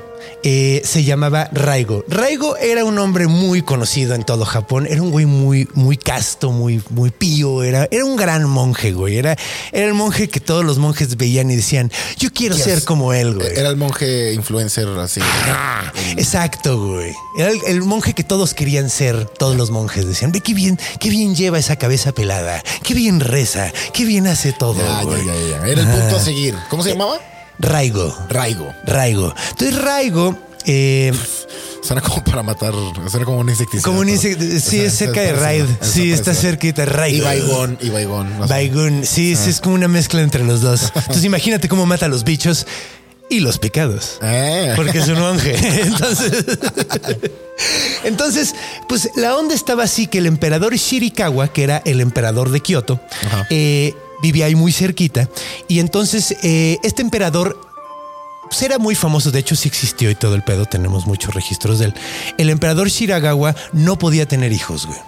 eh, 0.44 0.82
se 0.84 1.04
llamaba 1.04 1.50
Raigo. 1.52 2.04
Raigo 2.08 2.58
era 2.58 2.86
un 2.86 2.98
hombre 3.00 3.28
muy 3.28 3.62
conocido 3.62 4.16
en 4.16 4.24
todo 4.24 4.46
Japón. 4.46 4.88
Era 4.90 5.02
un 5.02 5.12
güey 5.12 5.26
muy, 5.26 5.68
muy 5.74 5.98
casto, 5.98 6.52
muy, 6.52 6.82
muy 6.90 7.12
pío. 7.12 7.64
Era, 7.64 7.88
era 7.92 8.06
un 8.06 8.16
gran 8.16 8.48
monje, 8.48 8.92
güey. 8.92 9.18
Era, 9.18 9.36
era 9.72 9.88
el 9.88 9.94
monje 9.94 10.28
que 10.30 10.40
todos 10.40 10.64
los 10.64 10.78
monjes 10.78 11.18
veían 11.18 11.50
y 11.52 11.56
decían, 11.56 11.92
yo 12.18 12.30
quiero 12.32 12.56
ser 12.56 12.84
como 12.84 13.14
él, 13.14 13.36
güey. 13.36 13.48
Era 13.56 13.70
el 13.70 13.78
monje 13.78 14.34
influencer 14.34 14.88
así. 15.00 15.22
Ah, 15.24 15.92
exacto, 16.16 16.88
güey. 16.88 17.14
Era 17.38 17.50
el, 17.50 17.60
el 17.68 17.82
monje 17.82 18.14
que 18.14 18.24
todos 18.24 18.54
querían 18.54 18.90
ser, 18.90 19.26
todos 19.26 19.56
los 19.56 19.72
monjes 19.72 20.08
decían, 20.08 20.32
ve 20.32 20.42
qué 20.42 20.54
bien, 20.54 20.80
qué 21.00 21.10
bien 21.10 21.36
lleva 21.36 21.60
esa 21.60 21.76
cabeza 21.76 22.12
pelada, 22.12 22.64
qué 22.84 22.94
bien 22.94 23.20
reza, 23.20 23.72
qué 23.94 24.06
bien 24.06 24.28
hace 24.28 24.54
todo. 24.54 24.78
Ya, 24.80 25.00
ya, 25.00 25.04
güey. 25.04 25.26
ya, 25.26 25.34
ya. 25.34 25.68
Era 25.68 25.82
el 25.82 25.88
punto 25.88 26.16
a 26.18 26.20
seguir. 26.20 26.56
¿Cómo 26.70 26.84
se 26.84 26.92
llamaba? 26.92 27.20
Raigo. 27.60 28.16
Raigo. 28.30 28.74
Raigo. 28.86 29.34
Entonces, 29.52 29.82
Raigo. 29.82 30.38
eh, 30.66 31.12
Suena 31.82 32.02
como 32.02 32.24
para 32.24 32.44
matar. 32.44 32.74
Suena 33.10 33.26
como 33.26 33.40
un 33.40 33.50
insecticida. 33.50 33.84
como 33.84 34.00
un 34.02 34.10
insecto. 34.10 34.44
Sí, 34.60 34.82
es 34.82 34.94
cerca 34.94 35.22
de 35.22 35.34
Raid. 35.34 35.66
Sí, 35.82 36.12
está 36.12 36.34
cerquita. 36.34 36.84
Y 36.84 36.86
Raigo. 36.86 37.26
Baigón, 37.26 37.78
y 37.82 37.90
Baigón. 37.90 38.38
no 38.38 38.48
sé. 38.48 38.54
Baigun. 38.54 39.06
Sí, 39.06 39.36
sí, 39.36 39.50
es 39.50 39.62
como 39.62 39.76
una 39.76 39.88
mezcla 39.88 40.22
entre 40.22 40.44
los 40.44 40.62
dos. 40.62 40.92
Entonces, 40.96 41.24
imagínate 41.24 41.70
cómo 41.70 41.86
mata 41.86 42.08
a 42.08 42.10
los 42.10 42.24
bichos 42.26 42.68
y 43.30 43.40
los 43.40 43.58
picados. 43.60 44.20
Eh. 44.22 44.74
Porque 44.76 45.00
es 45.00 45.08
un 45.08 45.20
monje. 45.20 45.56
Entonces, 45.84 46.46
entonces, 48.04 48.54
pues 48.88 49.10
la 49.16 49.36
onda 49.36 49.56
estaba 49.56 49.84
así 49.84 50.08
que 50.08 50.20
el 50.20 50.28
emperador 50.28 50.76
Shirikawa, 50.76 51.48
que 51.48 51.64
era 51.64 51.82
el 51.86 52.02
emperador 52.02 52.52
de 52.52 52.60
Kioto, 52.60 53.00
eh, 53.50 53.94
vivía 54.22 54.46
ahí 54.46 54.56
muy 54.56 54.72
cerquita. 54.72 55.30
Y 55.68 55.80
entonces 55.80 56.36
eh, 56.44 56.78
este 56.84 57.02
emperador 57.02 57.60
pues, 58.50 58.62
era 58.62 58.78
muy 58.80 58.96
famoso, 58.96 59.32
de 59.32 59.40
hecho 59.40 59.56
sí 59.56 59.68
existió 59.68 60.10
y 60.10 60.16
todo 60.16 60.36
el 60.36 60.44
pedo, 60.44 60.66
tenemos 60.66 61.06
muchos 61.08 61.34
registros 61.34 61.80
de 61.80 61.86
él. 61.86 61.94
El 62.38 62.50
emperador 62.50 62.90
Shiragawa 62.90 63.56
no 63.74 63.98
podía 64.00 64.26
tener 64.26 64.52
hijos, 64.54 64.86
güey. 64.86 65.00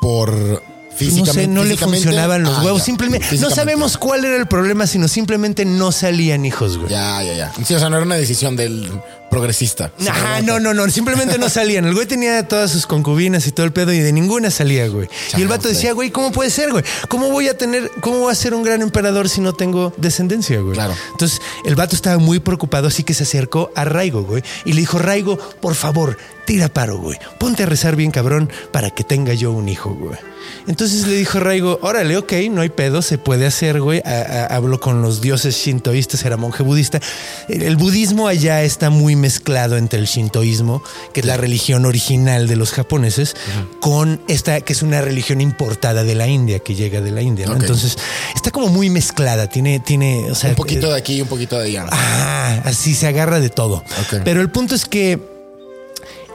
Por 0.00 0.62
No 1.00 1.26
sé, 1.26 1.46
no 1.46 1.64
le 1.64 1.76
funcionaban 1.76 2.42
los 2.42 2.58
Ah, 2.58 2.62
huevos. 2.64 2.80
ya. 2.80 2.84
Simplemente 2.84 3.38
no 3.38 3.50
sabemos 3.50 3.96
cuál 3.96 4.24
era 4.24 4.36
el 4.36 4.46
problema, 4.46 4.86
sino 4.86 5.08
simplemente 5.08 5.64
no 5.64 5.90
salían 5.92 6.44
hijos, 6.44 6.76
güey. 6.76 6.90
Ya, 6.90 7.22
ya, 7.22 7.34
ya. 7.34 7.52
Sí, 7.64 7.74
o 7.74 7.78
sea, 7.78 7.88
no 7.88 7.96
era 7.96 8.04
una 8.04 8.16
decisión 8.16 8.56
del 8.56 8.90
progresista. 9.32 9.90
Ajá, 10.08 10.42
no, 10.42 10.60
no, 10.60 10.74
no, 10.74 10.88
simplemente 10.90 11.38
no 11.38 11.48
salían. 11.48 11.86
El 11.86 11.94
güey 11.94 12.06
tenía 12.06 12.46
todas 12.46 12.70
sus 12.70 12.86
concubinas 12.86 13.46
y 13.46 13.52
todo 13.52 13.64
el 13.64 13.72
pedo 13.72 13.90
y 13.92 13.98
de 13.98 14.12
ninguna 14.12 14.50
salía, 14.50 14.86
güey. 14.88 15.08
Y 15.38 15.40
el 15.40 15.48
vato 15.48 15.68
decía, 15.68 15.94
güey, 15.94 16.10
¿cómo 16.10 16.32
puede 16.32 16.50
ser, 16.50 16.70
güey? 16.70 16.84
¿Cómo 17.08 17.30
voy 17.30 17.48
a 17.48 17.56
tener, 17.56 17.90
cómo 18.02 18.18
voy 18.18 18.30
a 18.32 18.34
ser 18.34 18.52
un 18.52 18.62
gran 18.62 18.82
emperador 18.82 19.30
si 19.30 19.40
no 19.40 19.54
tengo 19.54 19.94
descendencia, 19.96 20.60
güey? 20.60 20.74
Claro. 20.74 20.94
Entonces, 21.12 21.40
el 21.64 21.74
vato 21.76 21.96
estaba 21.96 22.18
muy 22.18 22.40
preocupado, 22.40 22.88
así 22.88 23.04
que 23.04 23.14
se 23.14 23.22
acercó 23.22 23.72
a 23.74 23.84
Raigo, 23.86 24.22
güey, 24.22 24.42
y 24.66 24.74
le 24.74 24.80
dijo, 24.80 24.98
Raigo, 24.98 25.38
por 25.38 25.74
favor, 25.74 26.18
tira 26.44 26.68
paro, 26.68 26.98
güey. 26.98 27.18
Ponte 27.38 27.62
a 27.62 27.66
rezar 27.66 27.96
bien, 27.96 28.10
cabrón, 28.10 28.50
para 28.70 28.90
que 28.90 29.02
tenga 29.02 29.32
yo 29.32 29.50
un 29.52 29.68
hijo, 29.70 29.94
güey. 29.94 30.18
Entonces 30.66 31.06
le 31.06 31.14
dijo 31.14 31.38
Raigo, 31.40 31.78
órale, 31.82 32.16
ok, 32.16 32.32
no 32.50 32.60
hay 32.62 32.68
pedo, 32.68 33.00
se 33.00 33.16
puede 33.16 33.46
hacer, 33.46 33.80
güey. 33.80 34.00
A- 34.04 34.10
a- 34.50 34.56
Hablo 34.56 34.78
con 34.80 35.00
los 35.00 35.20
dioses 35.20 35.56
shintoístas, 35.56 36.24
era 36.24 36.36
monje 36.36 36.62
budista. 36.62 37.00
El, 37.48 37.62
el 37.62 37.76
budismo 37.76 38.26
allá 38.28 38.62
está 38.62 38.90
muy 38.90 39.16
mezclado 39.22 39.78
entre 39.78 39.98
el 39.98 40.06
shintoísmo, 40.06 40.82
que 41.14 41.20
es 41.20 41.26
la 41.26 41.38
religión 41.38 41.86
original 41.86 42.46
de 42.46 42.56
los 42.56 42.72
japoneses, 42.72 43.34
con 43.80 44.20
esta, 44.28 44.60
que 44.60 44.74
es 44.74 44.82
una 44.82 45.00
religión 45.00 45.40
importada 45.40 46.04
de 46.04 46.14
la 46.14 46.26
India, 46.26 46.58
que 46.58 46.74
llega 46.74 47.00
de 47.00 47.10
la 47.10 47.22
India, 47.22 47.46
¿no? 47.46 47.54
Entonces, 47.54 47.96
está 48.34 48.50
como 48.50 48.68
muy 48.68 48.90
mezclada, 48.90 49.46
tiene, 49.46 49.80
tiene, 49.80 50.30
o 50.30 50.34
sea, 50.34 50.50
Un 50.50 50.56
poquito 50.56 50.92
de 50.92 50.98
aquí 50.98 51.14
y 51.14 51.22
un 51.22 51.28
poquito 51.28 51.58
de 51.58 51.64
allá. 51.68 51.86
Ah, 51.90 52.60
así 52.64 52.94
se 52.94 53.06
agarra 53.06 53.40
de 53.40 53.48
todo. 53.48 53.82
Pero 54.24 54.42
el 54.42 54.50
punto 54.50 54.74
es 54.74 54.84
que 54.84 55.18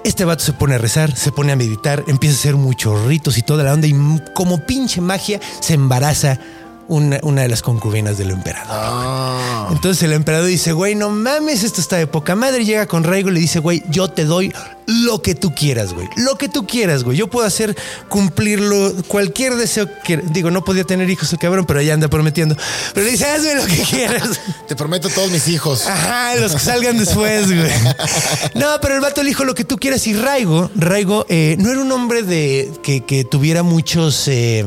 este 0.04 0.24
vato 0.24 0.44
se 0.44 0.54
pone 0.54 0.76
a 0.76 0.78
rezar, 0.78 1.16
se 1.16 1.32
pone 1.32 1.52
a 1.52 1.56
meditar, 1.56 2.04
empieza 2.08 2.36
a 2.36 2.40
hacer 2.40 2.56
muchos 2.56 3.06
ritos 3.06 3.38
y 3.38 3.42
toda 3.42 3.64
la 3.64 3.74
onda 3.74 3.88
y 3.88 3.94
como 4.34 4.66
pinche 4.66 5.02
magia 5.02 5.40
se 5.60 5.74
embaraza 5.74 6.40
una, 6.88 7.20
una 7.24 7.42
de 7.44 7.50
las 7.50 7.62
concubinas 7.62 8.18
del 8.18 8.32
emperador. 8.32 8.68
Ah. 8.70 9.68
Entonces 9.72 10.04
el 10.04 10.14
emperador 10.14 10.48
dice, 10.48 10.72
güey, 10.72 10.96
no 10.96 11.10
mames, 11.10 11.64
esto 11.64 11.82
está 11.82 11.98
de 11.98 12.08
poca 12.08 12.36
madre. 12.36 12.66
Llega 12.66 12.86
con 12.88 13.04
Raigo 13.04 13.30
y 13.30 13.34
le 13.34 13.40
dice, 13.40 13.60
güey, 13.60 13.84
yo 13.90 14.10
te 14.10 14.26
doy 14.26 14.54
lo 14.86 15.22
que 15.22 15.36
tú 15.36 15.54
quieras, 15.54 15.94
güey. 15.94 16.08
Lo 16.16 16.38
que 16.38 16.48
tú 16.48 16.66
quieras, 16.66 17.04
güey. 17.04 17.18
Yo 17.18 17.28
puedo 17.30 17.46
hacer 17.46 17.76
cumplirlo, 18.08 18.94
cualquier 19.08 19.56
deseo 19.56 19.90
que... 20.04 20.18
Digo, 20.18 20.50
no 20.50 20.64
podía 20.64 20.86
tener 20.86 21.10
hijos 21.10 21.32
el 21.34 21.40
cabrón, 21.40 21.66
pero 21.66 21.82
ya 21.82 21.94
anda 21.94 22.08
prometiendo. 22.08 22.56
Pero 22.94 23.06
le 23.06 23.12
dice, 23.12 23.26
hazme 23.26 23.56
lo 23.56 23.66
que 23.66 23.82
quieras. 23.84 24.40
Te 24.68 24.76
prometo 24.76 25.10
todos 25.10 25.30
mis 25.30 25.48
hijos. 25.50 25.86
Ajá, 25.88 26.36
los 26.36 26.54
que 26.54 26.60
salgan 26.60 26.98
después, 26.98 27.48
güey. 27.48 27.70
No, 28.56 28.80
pero 28.82 28.96
el 28.96 29.02
vato 29.02 29.22
le 29.24 29.30
dijo 29.30 29.44
lo 29.44 29.56
que 29.56 29.66
tú 29.66 29.76
quieras. 29.78 30.08
Y 30.08 30.14
Raigo, 30.14 30.72
Raigo 30.76 31.26
eh, 31.28 31.58
no 31.60 31.70
era 31.70 31.82
un 31.82 31.92
hombre 31.92 32.24
de 32.24 32.72
que, 32.82 33.04
que 33.04 33.26
tuviera 33.26 33.64
muchos. 33.64 34.28
eh, 34.28 34.66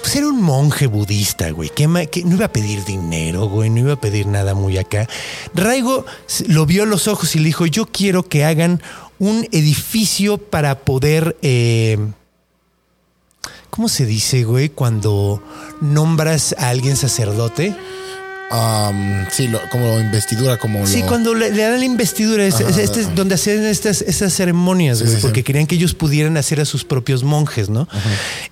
pues 0.00 0.16
era 0.16 0.28
un 0.28 0.40
monje 0.40 0.86
budista, 0.86 1.50
güey, 1.50 1.70
que, 1.70 1.86
no 1.86 2.34
iba 2.34 2.46
a 2.46 2.52
pedir 2.52 2.84
dinero, 2.84 3.48
güey, 3.48 3.70
no 3.70 3.80
iba 3.80 3.94
a 3.94 4.00
pedir 4.00 4.26
nada 4.26 4.54
muy 4.54 4.78
acá. 4.78 5.08
Raigo 5.54 6.04
lo 6.46 6.66
vio 6.66 6.86
los 6.86 7.08
ojos 7.08 7.34
y 7.34 7.38
le 7.38 7.46
dijo, 7.46 7.66
yo 7.66 7.86
quiero 7.86 8.22
que 8.22 8.44
hagan 8.44 8.82
un 9.18 9.46
edificio 9.52 10.38
para 10.38 10.80
poder... 10.80 11.36
eh, 11.42 11.98
¿Cómo 13.70 13.88
se 13.88 14.06
dice, 14.06 14.44
güey, 14.44 14.68
cuando 14.68 15.42
nombras 15.80 16.54
a 16.58 16.68
alguien 16.68 16.96
sacerdote? 16.96 17.74
Um, 18.54 19.24
sí, 19.32 19.48
lo- 19.48 19.60
como 19.70 19.98
investidura, 19.98 20.56
como 20.58 20.86
Sí, 20.86 21.00
lo- 21.00 21.06
cuando 21.06 21.34
le, 21.34 21.50
le 21.50 21.62
dan 21.62 21.78
la 21.80 21.84
investidura, 21.84 22.46
es, 22.46 22.60
es- 22.60 22.76
este 22.78 23.00
es 23.00 23.14
donde 23.14 23.34
hacen 23.34 23.64
estas, 23.64 24.00
estas 24.02 24.32
ceremonias, 24.32 24.98
Sí, 24.98 25.04
güey, 25.04 25.14
sí, 25.16 25.20
sí. 25.20 25.26
porque 25.26 25.42
querían 25.42 25.66
que 25.66 25.74
ellos 25.74 25.94
pudieran 25.94 26.36
hacer 26.36 26.60
a 26.60 26.64
sus 26.64 26.84
propios 26.84 27.24
monjes, 27.24 27.68
¿no? 27.68 27.88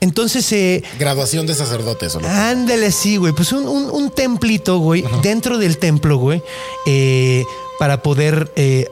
Entonces, 0.00 0.50
eh, 0.52 0.82
Graduación 0.98 1.46
de 1.46 1.54
sacerdotes. 1.54 2.16
ándale 2.16 2.86
así, 2.86 3.16
güey, 3.16 3.32
pues 3.32 3.52
un, 3.52 3.68
un- 3.68 3.90
un 3.90 4.10
templito, 4.10 4.78
güey, 4.78 5.04
dentro 5.22 5.56
del 5.58 5.78
templo, 5.78 6.16
güey, 6.16 6.42
eh, 6.86 7.44
para 7.78 8.02
poder... 8.02 8.50
Eh, 8.56 8.86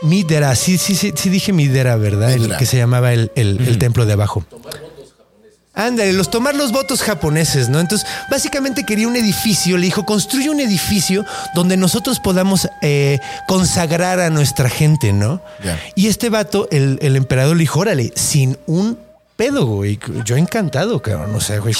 Midera, 0.00 0.54
sí, 0.54 0.78
sí, 0.78 0.94
sí, 0.94 1.12
sí 1.16 1.28
dije 1.28 1.52
Midera, 1.52 1.96
¿verdad? 1.96 2.30
El 2.32 2.56
que 2.56 2.66
se 2.66 2.76
llamaba 2.76 3.12
el, 3.12 3.32
el- 3.34 3.58
el 3.66 3.78
templo 3.78 4.06
de 4.06 4.12
abajo. 4.12 4.44
Ándale, 5.78 6.12
los 6.12 6.28
tomar 6.28 6.56
los 6.56 6.72
votos 6.72 7.02
japoneses, 7.02 7.68
¿no? 7.68 7.78
Entonces, 7.78 8.06
básicamente 8.28 8.84
quería 8.84 9.06
un 9.06 9.14
edificio, 9.14 9.78
le 9.78 9.86
dijo, 9.86 10.04
construye 10.04 10.50
un 10.50 10.58
edificio 10.58 11.24
donde 11.54 11.76
nosotros 11.76 12.18
podamos 12.18 12.68
eh, 12.82 13.20
consagrar 13.46 14.18
a 14.18 14.28
nuestra 14.28 14.68
gente, 14.68 15.12
¿no? 15.12 15.40
Y 15.94 16.08
este 16.08 16.30
vato, 16.30 16.66
el, 16.72 16.98
el 17.00 17.14
emperador, 17.14 17.56
le 17.56 17.60
dijo, 17.60 17.78
órale, 17.78 18.12
sin 18.16 18.58
un 18.66 18.98
pedo, 19.36 19.66
güey. 19.66 20.00
Yo 20.24 20.36
encantado, 20.36 21.00
cabrón. 21.00 21.32
O 21.36 21.40
sea, 21.40 21.60
güey. 21.60 21.72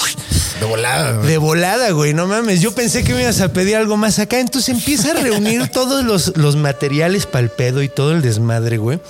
De 0.61 0.65
volada. 0.65 1.11
güey. 1.17 1.27
De 1.27 1.37
volada, 1.37 1.91
güey, 1.91 2.13
no 2.13 2.25
mames. 2.25 2.61
Yo 2.61 2.73
pensé 2.73 3.03
que 3.03 3.13
me 3.13 3.23
ibas 3.23 3.41
a 3.41 3.51
pedir 3.51 3.75
algo 3.75 3.97
más 3.97 4.17
acá. 4.17 4.39
Entonces 4.39 4.69
empieza 4.73 5.11
a 5.11 5.15
reunir 5.15 5.67
todos 5.73 6.05
los, 6.05 6.37
los 6.37 6.55
materiales 6.55 7.25
para 7.25 7.43
el 7.43 7.49
pedo 7.49 7.83
y 7.83 7.89
todo 7.89 8.13
el 8.13 8.21
desmadre, 8.21 8.77
güey. 8.77 9.01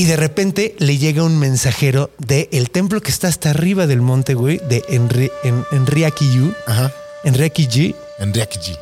Y 0.00 0.06
de 0.06 0.16
repente 0.16 0.74
le 0.78 0.96
llega 0.96 1.22
un 1.22 1.38
mensajero 1.38 2.08
del 2.16 2.48
el 2.52 2.70
templo 2.70 3.02
que 3.02 3.10
está 3.10 3.28
hasta 3.28 3.50
arriba 3.50 3.86
del 3.86 4.00
monte, 4.00 4.32
güey, 4.32 4.56
de 4.66 4.82
Enri, 4.88 5.30
en, 5.42 5.62
Enriakiyu, 5.72 6.54
Ajá. 6.66 6.90
Enriakiji, 7.22 7.92
G. 8.18 8.78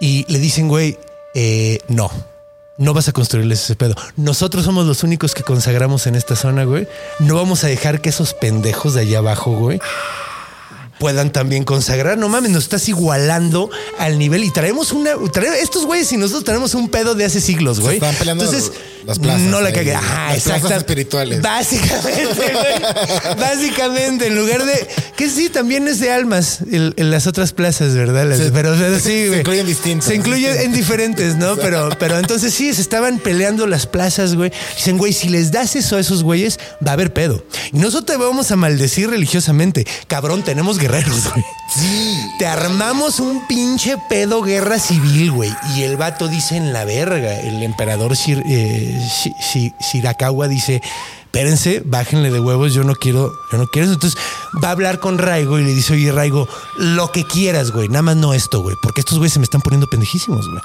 y 0.00 0.24
le 0.32 0.38
dicen, 0.38 0.68
güey, 0.68 0.96
eh, 1.34 1.80
no, 1.88 2.10
no 2.78 2.94
vas 2.94 3.08
a 3.08 3.12
construirles 3.12 3.62
ese 3.62 3.76
pedo. 3.76 3.94
Nosotros 4.16 4.64
somos 4.64 4.86
los 4.86 5.02
únicos 5.02 5.34
que 5.34 5.42
consagramos 5.42 6.06
en 6.06 6.14
esta 6.14 6.34
zona, 6.34 6.64
güey. 6.64 6.88
No 7.18 7.34
vamos 7.34 7.62
a 7.64 7.66
dejar 7.66 8.00
que 8.00 8.08
esos 8.08 8.32
pendejos 8.32 8.94
de 8.94 9.02
allá 9.02 9.18
abajo, 9.18 9.50
güey, 9.50 9.80
puedan 10.98 11.30
también 11.32 11.64
consagrar. 11.64 12.18
No 12.18 12.28
mames, 12.28 12.50
nos 12.50 12.64
estás 12.64 12.88
igualando 12.88 13.70
al 13.98 14.18
nivel 14.18 14.44
y 14.44 14.50
traemos 14.50 14.92
una. 14.92 15.14
trae- 15.14 15.60
estos 15.62 15.86
güeyes 15.86 16.10
y 16.12 16.16
nosotros 16.16 16.44
tenemos 16.44 16.74
un 16.74 16.88
pedo 16.88 17.14
de 17.14 17.24
hace 17.24 17.40
siglos, 17.40 17.80
güey. 17.80 17.96
están 17.96 18.14
peleando 18.16 18.44
Entonces, 18.44 18.72
las 19.04 19.18
plazas 19.18 19.42
no 19.42 19.60
la 19.60 19.72
cagué. 19.72 19.94
Ajá, 19.94 20.34
exacta- 20.34 20.76
espirituales. 20.76 21.42
Básicamente, 21.42 22.24
güey. 22.34 23.34
Básicamente, 23.38 24.26
en 24.28 24.36
lugar 24.36 24.64
de. 24.64 24.86
Que 25.16 25.28
sí, 25.28 25.48
también 25.48 25.86
es 25.88 26.00
de 26.00 26.10
almas 26.10 26.60
el- 26.70 26.94
en 26.96 27.10
las 27.10 27.26
otras 27.26 27.52
plazas, 27.52 27.94
¿verdad? 27.94 28.26
Las- 28.28 28.40
pero 28.52 28.72
o 28.72 28.76
sea, 28.76 28.88
sí, 28.98 29.28
Se 29.28 29.38
incluyen 29.40 29.66
distintas. 29.66 30.08
Se 30.08 30.14
incluyen 30.14 30.56
en 30.60 30.72
diferentes, 30.72 31.36
¿no? 31.36 31.56
Pero, 31.56 31.90
pero 31.98 32.18
entonces 32.18 32.52
sí, 32.54 32.72
se 32.74 32.80
estaban 32.80 33.18
peleando 33.18 33.66
las 33.66 33.86
plazas, 33.86 34.34
güey. 34.34 34.52
Dicen, 34.76 34.98
güey, 34.98 35.12
si 35.12 35.28
les 35.28 35.50
das 35.52 35.76
eso 35.76 35.96
a 35.96 36.00
esos 36.00 36.22
güeyes, 36.22 36.58
va 36.86 36.90
a 36.90 36.94
haber 36.94 37.12
pedo. 37.12 37.44
Y 37.72 37.78
nosotros 37.78 38.06
te 38.06 38.16
vamos 38.16 38.50
a 38.50 38.56
maldecir 38.56 39.10
religiosamente. 39.10 39.86
Cabrón, 40.06 40.42
tenemos 40.42 40.78
guerreros, 40.88 41.30
güey. 41.32 41.44
Te 42.38 42.46
armamos 42.46 43.18
un 43.20 43.46
pinche 43.46 43.96
pedo 44.08 44.42
guerra 44.42 44.78
civil, 44.78 45.30
güey. 45.32 45.50
Y 45.74 45.82
el 45.82 45.96
vato 45.96 46.28
dice 46.28 46.56
en 46.56 46.72
la 46.72 46.84
verga. 46.84 47.40
El 47.40 47.62
emperador 47.62 48.12
Shir- 48.12 48.42
eh, 48.46 49.00
Shi- 49.02 49.34
Shi- 49.38 49.74
Shirakawa 49.80 50.46
dice. 50.48 50.82
espérense, 51.24 51.82
bájenle 51.84 52.30
de 52.30 52.38
huevos, 52.38 52.74
yo 52.74 52.84
no 52.84 52.94
quiero, 52.94 53.32
yo 53.50 53.58
no 53.58 53.66
quiero 53.66 53.86
eso. 53.86 53.94
Entonces 53.94 54.20
va 54.62 54.68
a 54.68 54.70
hablar 54.70 55.00
con 55.00 55.18
Raigo 55.18 55.58
y 55.58 55.64
le 55.64 55.74
dice, 55.74 55.94
oye, 55.94 56.12
Raigo, 56.12 56.46
lo 56.78 57.10
que 57.10 57.24
quieras, 57.24 57.72
güey, 57.72 57.88
nada 57.88 58.02
más 58.02 58.16
no 58.16 58.34
esto, 58.34 58.60
güey, 58.62 58.76
porque 58.80 59.00
estos 59.00 59.18
güeyes 59.18 59.32
se 59.32 59.40
me 59.40 59.44
están 59.44 59.60
poniendo 59.60 59.88
pendejísimos, 59.88 60.48
güey. 60.48 60.62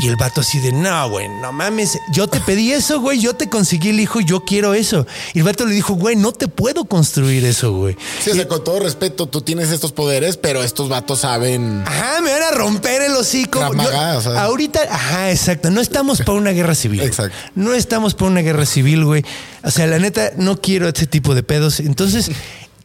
Y 0.00 0.08
el 0.08 0.16
vato 0.16 0.40
así 0.40 0.58
de, 0.60 0.72
no, 0.72 1.08
güey, 1.08 1.28
no 1.40 1.52
mames, 1.52 1.98
yo 2.12 2.26
te 2.26 2.40
pedí 2.40 2.72
eso, 2.72 3.00
güey, 3.00 3.20
yo 3.20 3.34
te 3.34 3.48
conseguí 3.48 3.90
el 3.90 4.00
hijo, 4.00 4.20
yo 4.20 4.44
quiero 4.44 4.74
eso. 4.74 5.06
Y 5.34 5.38
el 5.38 5.44
vato 5.44 5.66
le 5.66 5.74
dijo, 5.74 5.94
güey, 5.94 6.16
no 6.16 6.32
te 6.32 6.48
puedo 6.48 6.84
construir 6.84 7.44
eso, 7.44 7.72
güey. 7.72 7.96
Sí, 8.22 8.30
o 8.30 8.34
sea, 8.34 8.48
con 8.48 8.64
todo 8.64 8.80
respeto, 8.80 9.26
tú 9.26 9.40
tienes 9.42 9.70
estos 9.70 9.92
poderes, 9.92 10.36
pero 10.36 10.62
estos 10.62 10.88
vatos 10.88 11.20
saben. 11.20 11.84
Ajá, 11.86 12.20
me 12.20 12.32
van 12.32 12.42
a 12.42 12.50
romper 12.50 13.02
el 13.02 13.12
hocico. 13.12 13.60
Yo-. 13.60 14.38
Ahorita, 14.38 14.80
ajá, 14.90 15.30
exacto. 15.30 15.70
No 15.70 15.80
estamos 15.80 16.18
para 16.18 16.38
una 16.38 16.50
guerra 16.50 16.74
civil. 16.74 17.00
Exacto. 17.00 17.36
No 17.54 17.72
estamos 17.72 18.14
para 18.14 18.30
una 18.30 18.40
guerra 18.40 18.66
civil, 18.66 19.04
güey. 19.04 19.24
O 19.62 19.70
sea, 19.70 19.86
la 19.86 19.98
neta, 19.98 20.32
no 20.36 20.60
quiero 20.60 20.88
ese 20.88 21.06
tipo 21.06 21.34
de 21.34 21.42
pedos. 21.42 21.80
Entonces, 21.80 22.30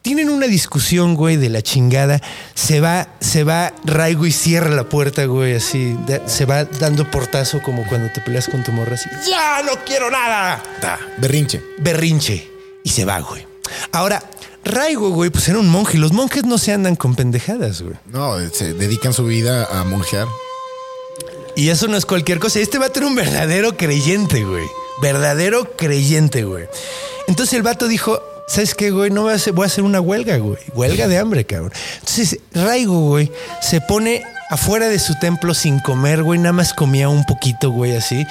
tienen 0.09 0.31
una 0.31 0.47
discusión, 0.47 1.13
güey, 1.13 1.37
de 1.37 1.49
la 1.49 1.61
chingada. 1.61 2.19
Se 2.55 2.81
va, 2.81 3.09
se 3.19 3.43
va 3.43 3.73
Raigo 3.85 4.25
y 4.25 4.31
cierra 4.31 4.71
la 4.71 4.85
puerta, 4.89 5.25
güey, 5.25 5.53
así. 5.53 5.95
Da- 6.07 6.27
se 6.27 6.45
va 6.45 6.63
dando 6.63 7.11
portazo 7.11 7.61
como 7.61 7.85
cuando 7.85 8.11
te 8.11 8.19
peleas 8.19 8.47
con 8.49 8.63
tu 8.63 8.71
morra 8.71 8.95
así. 8.95 9.07
¡Ya 9.29 9.61
no 9.61 9.73
quiero 9.85 10.09
nada! 10.09 10.63
Ta, 10.81 10.97
berrinche. 11.19 11.61
berrinche 11.77 12.49
y 12.83 12.89
se 12.89 13.05
va, 13.05 13.19
güey. 13.19 13.45
Ahora, 13.91 14.23
Raigo, 14.65 15.11
güey, 15.11 15.29
pues 15.29 15.47
era 15.47 15.59
un 15.59 15.69
monje 15.69 15.97
y 15.97 15.99
los 15.99 16.11
monjes 16.11 16.43
no 16.43 16.57
se 16.57 16.73
andan 16.73 16.95
con 16.95 17.13
pendejadas, 17.13 17.83
güey. 17.83 17.93
No, 18.07 18.35
se 18.51 18.73
dedican 18.73 19.13
su 19.13 19.25
vida 19.25 19.65
a 19.71 19.83
monjear. 19.83 20.25
Y 21.55 21.69
eso 21.69 21.87
no 21.87 21.97
es 21.97 22.07
cualquier 22.07 22.39
cosa. 22.39 22.57
Este 22.59 22.79
vato 22.79 22.97
era 22.97 23.07
un 23.07 23.13
verdadero 23.15 23.77
creyente, 23.77 24.43
güey. 24.43 24.65
Verdadero 25.03 25.75
creyente, 25.77 26.45
güey. 26.45 26.65
Entonces 27.27 27.53
el 27.53 27.61
vato 27.61 27.87
dijo, 27.87 28.19
¿sabes 28.49 28.75
qué, 28.75 28.91
güey? 28.91 29.11
No 29.11 29.23
voy 29.23 29.31
a 29.31 29.35
hacer, 29.35 29.53
voy 29.53 29.63
a 29.63 29.67
hacer 29.67 29.83
una 29.83 30.01
huelga, 30.01 30.37
güey. 30.37 30.57
Huelga 30.73 31.07
de 31.07 31.17
hambre, 31.17 31.45
cabrón. 31.45 31.71
Entonces 31.99 32.39
Raigo, 32.53 32.99
güey, 32.99 33.31
se 33.61 33.79
pone 33.79 34.23
afuera 34.49 34.89
de 34.89 34.99
su 34.99 35.17
templo 35.19 35.53
sin 35.53 35.79
comer, 35.79 36.23
güey. 36.23 36.39
Nada 36.39 36.53
más 36.53 36.73
comía 36.73 37.07
un 37.07 37.23
poquito, 37.23 37.71
güey, 37.71 37.95
así. 37.95 38.25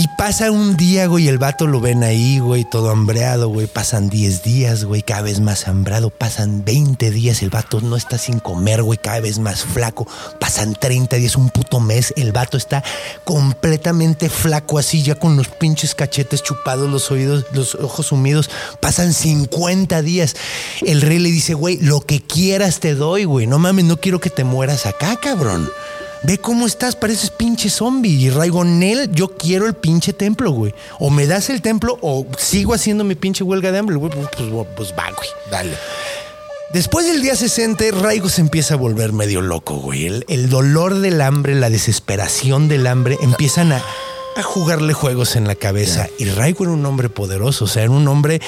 Y 0.00 0.08
pasa 0.16 0.50
un 0.50 0.78
día, 0.78 1.08
güey, 1.08 1.28
el 1.28 1.36
vato 1.36 1.66
lo 1.66 1.78
ven 1.78 2.02
ahí, 2.04 2.38
güey, 2.38 2.64
todo 2.64 2.88
hambreado, 2.88 3.48
güey. 3.48 3.66
Pasan 3.66 4.08
10 4.08 4.42
días, 4.42 4.84
güey, 4.84 5.02
cada 5.02 5.20
vez 5.20 5.40
más 5.40 5.68
hambrado. 5.68 6.08
Pasan 6.08 6.64
20 6.64 7.10
días, 7.10 7.42
el 7.42 7.50
vato 7.50 7.82
no 7.82 7.96
está 7.96 8.16
sin 8.16 8.38
comer, 8.38 8.82
güey, 8.82 8.98
cada 8.98 9.20
vez 9.20 9.38
más 9.38 9.62
flaco. 9.62 10.08
Pasan 10.38 10.72
30 10.72 11.16
días, 11.16 11.36
un 11.36 11.50
puto 11.50 11.80
mes. 11.80 12.14
El 12.16 12.32
vato 12.32 12.56
está 12.56 12.82
completamente 13.24 14.30
flaco, 14.30 14.78
así, 14.78 15.02
ya 15.02 15.16
con 15.16 15.36
los 15.36 15.48
pinches 15.48 15.94
cachetes 15.94 16.42
chupados, 16.42 16.88
los 16.88 17.10
oídos, 17.10 17.44
los 17.52 17.74
ojos 17.74 18.06
sumidos. 18.06 18.48
Pasan 18.80 19.12
50 19.12 20.00
días. 20.00 20.34
El 20.80 21.02
rey 21.02 21.18
le 21.18 21.30
dice, 21.30 21.52
güey, 21.52 21.76
lo 21.76 22.00
que 22.00 22.22
quieras 22.22 22.80
te 22.80 22.94
doy, 22.94 23.24
güey. 23.24 23.46
No 23.46 23.58
mames, 23.58 23.84
no 23.84 23.98
quiero 23.98 24.18
que 24.18 24.30
te 24.30 24.44
mueras 24.44 24.86
acá, 24.86 25.16
cabrón. 25.20 25.70
Ve 26.22 26.38
cómo 26.38 26.66
estás, 26.66 26.96
pareces 26.96 27.30
pinche 27.30 27.70
zombie. 27.70 28.10
Y 28.10 28.30
Raigo, 28.30 28.64
Nel, 28.64 29.10
yo 29.12 29.28
quiero 29.28 29.66
el 29.66 29.74
pinche 29.74 30.12
templo, 30.12 30.50
güey. 30.50 30.74
O 30.98 31.10
me 31.10 31.26
das 31.26 31.48
el 31.48 31.62
templo 31.62 31.98
o 32.02 32.26
sigo 32.36 32.74
haciendo 32.74 33.04
mi 33.04 33.14
pinche 33.14 33.42
huelga 33.42 33.72
de 33.72 33.78
hambre, 33.78 33.96
güey. 33.96 34.12
Pues, 34.12 34.28
pues, 34.36 34.66
pues 34.76 34.94
va, 34.98 35.10
güey. 35.16 35.28
Dale. 35.50 35.76
Después 36.72 37.06
del 37.06 37.22
día 37.22 37.34
60, 37.34 37.84
Raigo 37.92 38.28
se 38.28 38.42
empieza 38.42 38.74
a 38.74 38.76
volver 38.76 39.12
medio 39.12 39.40
loco, 39.40 39.76
güey. 39.76 40.06
El, 40.06 40.24
el 40.28 40.50
dolor 40.50 41.00
del 41.00 41.20
hambre, 41.20 41.54
la 41.54 41.70
desesperación 41.70 42.68
del 42.68 42.86
hambre 42.86 43.16
empiezan 43.22 43.72
a, 43.72 43.82
a 44.36 44.42
jugarle 44.42 44.92
juegos 44.92 45.36
en 45.36 45.48
la 45.48 45.54
cabeza. 45.54 46.08
Y 46.18 46.26
Raigo 46.26 46.64
era 46.64 46.72
un 46.72 46.84
hombre 46.86 47.08
poderoso, 47.08 47.64
o 47.64 47.68
sea, 47.68 47.82
era 47.82 47.90
un 47.90 48.06
hombre 48.06 48.40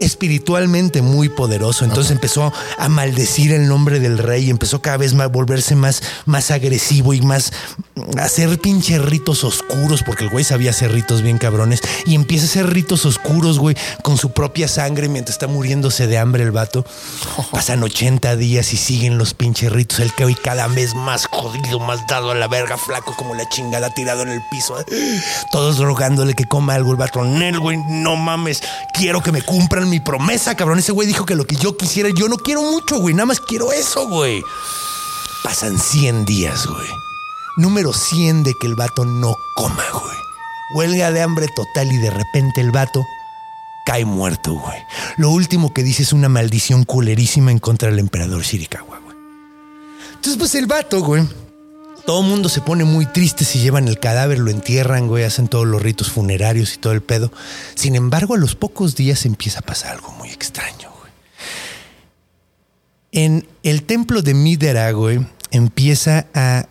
espiritualmente 0.00 1.02
muy 1.02 1.28
poderoso. 1.28 1.84
Entonces 1.84 2.10
empezó 2.10 2.52
a 2.78 2.88
maldecir 2.88 3.52
el 3.52 3.68
nombre 3.68 4.00
del 4.00 4.18
rey 4.18 4.46
y 4.46 4.50
empezó 4.50 4.82
cada 4.82 4.96
vez 4.96 5.14
más 5.14 5.26
a 5.26 5.28
volverse 5.28 5.76
más, 5.76 6.02
más 6.24 6.50
agresivo 6.50 7.12
y 7.14 7.20
más 7.20 7.52
a 8.18 8.24
hacer 8.24 8.58
pinche 8.58 8.98
ritos 8.98 9.44
oscuros, 9.44 10.02
porque 10.02 10.24
el 10.24 10.30
güey 10.30 10.42
sabía 10.42 10.70
hacer 10.70 10.92
ritos 10.92 11.22
bien 11.22 11.38
cabrones. 11.38 11.82
Y 12.06 12.14
empieza 12.14 12.46
a 12.46 12.48
hacer 12.48 12.72
ritos 12.72 13.04
oscuros, 13.04 13.58
güey, 13.58 13.76
con 14.02 14.16
su 14.16 14.32
propia 14.32 14.68
sangre 14.68 15.08
mientras 15.08 15.34
está 15.34 15.46
muriéndose 15.46 16.06
de 16.06 16.18
hambre 16.18 16.42
el 16.42 16.50
vato. 16.50 16.84
Pasan 17.52 17.82
80 17.82 18.36
días 18.36 18.72
y 18.72 18.76
siguen 18.78 19.18
los 19.18 19.34
pinches 19.34 19.70
ritos. 19.70 20.00
El 20.00 20.14
que 20.14 20.24
hoy 20.24 20.34
cada 20.34 20.66
vez 20.68 20.94
más 20.94 21.26
jodido, 21.26 21.78
más 21.78 22.06
dado 22.06 22.30
a 22.30 22.34
la 22.34 22.48
verga, 22.48 22.78
flaco 22.78 23.14
como 23.16 23.34
la 23.34 23.48
chingada, 23.50 23.92
tirado 23.92 24.22
en 24.22 24.30
el 24.30 24.40
piso. 24.50 24.76
Todos 25.52 25.78
rogándole 25.78 26.34
que 26.34 26.46
coma 26.46 26.74
algo 26.74 26.92
el 26.92 26.96
vato. 26.96 27.22
Nel, 27.22 27.58
güey, 27.60 27.76
no 27.88 28.16
mames. 28.16 28.62
Quiero 28.94 29.22
que 29.22 29.32
me 29.32 29.42
cumplan 29.42 29.89
mi 29.90 30.00
promesa, 30.00 30.56
cabrón. 30.56 30.78
Ese 30.78 30.92
güey 30.92 31.06
dijo 31.06 31.26
que 31.26 31.34
lo 31.34 31.44
que 31.44 31.56
yo 31.56 31.76
quisiera, 31.76 32.08
yo 32.10 32.28
no 32.28 32.36
quiero 32.36 32.62
mucho, 32.62 32.98
güey. 32.98 33.14
Nada 33.14 33.26
más 33.26 33.40
quiero 33.40 33.72
eso, 33.72 34.06
güey. 34.08 34.42
Pasan 35.44 35.78
100 35.78 36.24
días, 36.24 36.66
güey. 36.66 36.88
Número 37.56 37.92
100 37.92 38.44
de 38.44 38.54
que 38.60 38.66
el 38.66 38.74
vato 38.74 39.04
no 39.04 39.34
coma, 39.56 39.84
güey. 39.92 40.16
Huelga 40.74 41.10
de 41.10 41.20
hambre 41.20 41.48
total 41.54 41.90
y 41.92 41.96
de 41.98 42.10
repente 42.10 42.60
el 42.60 42.70
vato 42.70 43.04
cae 43.84 44.04
muerto, 44.04 44.54
güey. 44.54 44.78
Lo 45.16 45.30
último 45.30 45.74
que 45.74 45.82
dice 45.82 46.02
es 46.02 46.12
una 46.12 46.28
maldición 46.28 46.84
culerísima 46.84 47.50
en 47.50 47.58
contra 47.58 47.90
del 47.90 47.98
emperador 47.98 48.42
Shirikawa, 48.42 49.00
güey. 49.00 49.16
Entonces, 50.14 50.36
pues 50.38 50.54
el 50.54 50.66
vato, 50.66 51.00
güey. 51.02 51.26
Todo 52.06 52.22
mundo 52.22 52.48
se 52.48 52.60
pone 52.60 52.84
muy 52.84 53.06
triste 53.06 53.44
si 53.44 53.60
llevan 53.60 53.88
el 53.88 53.98
cadáver, 53.98 54.38
lo 54.38 54.50
entierran, 54.50 55.06
güey, 55.06 55.24
hacen 55.24 55.48
todos 55.48 55.66
los 55.66 55.80
ritos 55.82 56.10
funerarios 56.10 56.74
y 56.74 56.78
todo 56.78 56.92
el 56.92 57.02
pedo. 57.02 57.32
Sin 57.74 57.94
embargo, 57.94 58.34
a 58.34 58.38
los 58.38 58.54
pocos 58.54 58.96
días 58.96 59.26
empieza 59.26 59.60
a 59.60 59.62
pasar 59.62 59.92
algo 59.92 60.10
muy 60.12 60.30
extraño, 60.30 60.90
güey. 60.98 61.12
En 63.12 63.48
el 63.62 63.82
templo 63.84 64.22
de 64.22 64.34
Midera, 64.34 64.90
güey, 64.92 65.26
empieza 65.50 66.26
a 66.34 66.66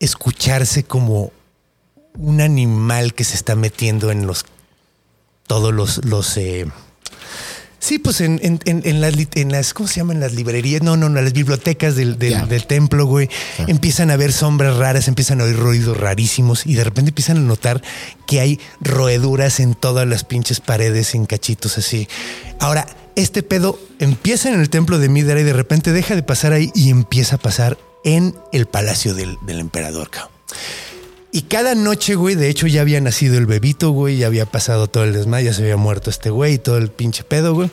escucharse 0.00 0.84
como 0.84 1.32
un 2.18 2.40
animal 2.40 3.14
que 3.14 3.24
se 3.24 3.36
está 3.36 3.54
metiendo 3.54 4.10
en 4.10 4.26
los 4.26 4.44
todos 5.46 5.72
los 5.72 6.04
los 6.04 6.36
eh, 6.36 6.66
sí 7.82 7.98
pues 7.98 8.20
en, 8.20 8.38
en, 8.42 8.60
en, 8.64 8.82
en 8.84 9.00
las, 9.00 9.14
en 9.34 9.50
las 9.50 9.74
cómo 9.74 9.88
se 9.88 9.96
llaman 9.96 10.20
las 10.20 10.34
librerías 10.34 10.82
no 10.82 10.96
no 10.96 11.08
no 11.08 11.20
las 11.20 11.32
bibliotecas 11.32 11.96
del, 11.96 12.16
del, 12.18 12.48
del 12.48 12.66
templo 12.66 13.06
güey. 13.06 13.28
Empiezan 13.66 14.10
a 14.10 14.16
ver 14.16 14.32
sombras 14.32 14.76
raras 14.76 15.08
empiezan 15.08 15.40
a 15.40 15.44
oír 15.44 15.56
ruidos 15.56 15.96
rarísimos 15.96 16.64
y 16.64 16.74
de 16.74 16.84
repente 16.84 17.10
empiezan 17.10 17.38
a 17.38 17.40
notar 17.40 17.82
que 18.26 18.40
hay 18.40 18.60
roeduras 18.80 19.58
en 19.58 19.74
todas 19.74 20.06
las 20.06 20.22
pinches 20.24 20.60
paredes 20.60 21.14
en 21.16 21.26
cachitos 21.26 21.76
así. 21.76 22.08
Ahora 22.60 22.86
este 23.16 23.42
pedo 23.42 23.78
empieza 23.98 24.48
en 24.48 24.60
el 24.60 24.70
templo 24.70 24.98
de 25.00 25.08
Midera 25.08 25.40
y 25.40 25.44
de 25.44 25.52
repente 25.52 25.92
deja 25.92 26.14
de 26.14 26.22
pasar 26.22 26.52
ahí 26.52 26.70
y 26.74 26.90
empieza 26.90 27.36
a 27.36 27.38
pasar 27.38 27.78
en 28.04 28.36
el 28.52 28.66
palacio 28.66 29.12
del, 29.14 29.36
del 29.44 29.58
emperador 29.58 30.08
cabrón. 30.08 30.32
Y 31.32 31.42
cada 31.42 31.74
noche, 31.74 32.14
güey, 32.14 32.34
de 32.34 32.50
hecho 32.50 32.66
ya 32.66 32.82
había 32.82 33.00
nacido 33.00 33.38
el 33.38 33.46
bebito, 33.46 33.90
güey, 33.90 34.18
ya 34.18 34.26
había 34.26 34.44
pasado 34.44 34.86
todo 34.86 35.04
el 35.04 35.14
desmayo, 35.14 35.46
ya 35.50 35.54
se 35.54 35.62
había 35.62 35.78
muerto 35.78 36.10
este 36.10 36.28
güey 36.30 36.54
y 36.54 36.58
todo 36.58 36.76
el 36.76 36.90
pinche 36.90 37.24
pedo, 37.24 37.54
güey. 37.54 37.70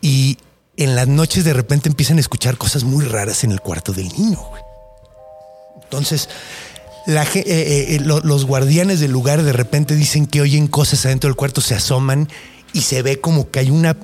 Y 0.00 0.38
en 0.76 0.94
las 0.94 1.08
noches 1.08 1.44
de 1.44 1.52
repente 1.54 1.88
empiezan 1.88 2.18
a 2.18 2.20
escuchar 2.20 2.56
cosas 2.56 2.84
muy 2.84 3.04
raras 3.04 3.42
en 3.42 3.50
el 3.50 3.60
cuarto 3.60 3.92
del 3.92 4.08
niño, 4.10 4.38
güey. 4.48 4.62
Entonces, 5.82 6.28
eh, 7.08 7.44
eh, 7.44 7.98
lo- 8.00 8.20
los 8.20 8.44
guardianes 8.46 9.00
del 9.00 9.10
lugar 9.10 9.42
de 9.42 9.52
repente 9.52 9.96
dicen 9.96 10.26
que 10.26 10.40
oyen 10.40 10.68
cosas 10.68 11.04
adentro 11.04 11.28
del 11.28 11.36
cuarto, 11.36 11.60
se 11.60 11.74
asoman 11.74 12.28
y 12.72 12.82
se 12.82 13.02
ve 13.02 13.20
como 13.20 13.50
que 13.50 13.58
hay 13.58 13.70
una 13.70 13.96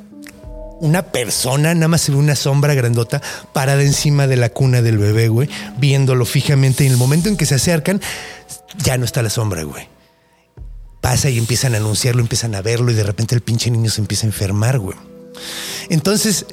una 0.80 1.02
persona, 1.02 1.74
nada 1.74 1.88
más 1.88 2.00
se 2.00 2.12
ve 2.12 2.18
una 2.18 2.34
sombra 2.34 2.74
grandota 2.74 3.22
parada 3.52 3.82
encima 3.82 4.26
de 4.26 4.36
la 4.36 4.48
cuna 4.48 4.82
del 4.82 4.98
bebé, 4.98 5.28
güey, 5.28 5.48
viéndolo 5.78 6.24
fijamente. 6.24 6.84
Y 6.84 6.86
en 6.86 6.94
el 6.94 6.98
momento 6.98 7.28
en 7.28 7.36
que 7.36 7.46
se 7.46 7.54
acercan, 7.54 8.00
ya 8.82 8.98
no 8.98 9.04
está 9.04 9.22
la 9.22 9.30
sombra, 9.30 9.62
güey. 9.62 9.88
Pasa 11.00 11.30
y 11.30 11.38
empiezan 11.38 11.74
a 11.74 11.78
anunciarlo, 11.78 12.20
empiezan 12.20 12.54
a 12.54 12.62
verlo 12.62 12.90
y 12.90 12.94
de 12.94 13.04
repente 13.04 13.34
el 13.34 13.40
pinche 13.40 13.70
niño 13.70 13.90
se 13.90 14.00
empieza 14.00 14.26
a 14.26 14.28
enfermar, 14.28 14.78
güey. 14.78 14.96
Entonces, 15.88 16.46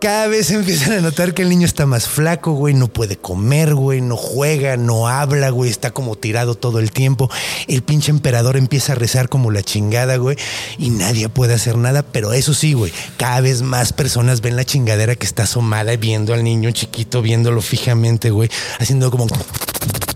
cada 0.00 0.28
vez 0.28 0.50
empiezan 0.50 0.92
a 0.92 1.00
notar 1.00 1.34
que 1.34 1.42
el 1.42 1.48
niño 1.48 1.66
está 1.66 1.84
más 1.84 2.06
flaco, 2.06 2.52
güey, 2.52 2.74
no 2.74 2.88
puede 2.88 3.16
comer, 3.16 3.74
güey, 3.74 4.00
no 4.00 4.16
juega, 4.16 4.76
no 4.76 5.08
habla, 5.08 5.50
güey, 5.50 5.70
está 5.70 5.90
como 5.90 6.14
tirado 6.14 6.54
todo 6.54 6.78
el 6.78 6.92
tiempo. 6.92 7.28
El 7.66 7.82
pinche 7.82 8.10
emperador 8.10 8.56
empieza 8.56 8.92
a 8.92 8.94
rezar 8.94 9.28
como 9.28 9.50
la 9.50 9.62
chingada, 9.62 10.16
güey, 10.16 10.36
y 10.78 10.90
nadie 10.90 11.28
puede 11.28 11.54
hacer 11.54 11.76
nada, 11.76 12.02
pero 12.02 12.32
eso 12.32 12.54
sí, 12.54 12.74
güey, 12.74 12.92
cada 13.16 13.40
vez 13.40 13.62
más 13.62 13.92
personas 13.92 14.40
ven 14.40 14.56
la 14.56 14.64
chingadera 14.64 15.16
que 15.16 15.26
está 15.26 15.44
asomada 15.44 15.96
viendo 15.96 16.32
al 16.32 16.44
niño 16.44 16.70
chiquito, 16.70 17.20
viéndolo 17.20 17.60
fijamente, 17.60 18.30
güey, 18.30 18.50
haciendo 18.78 19.10
como 19.10 19.26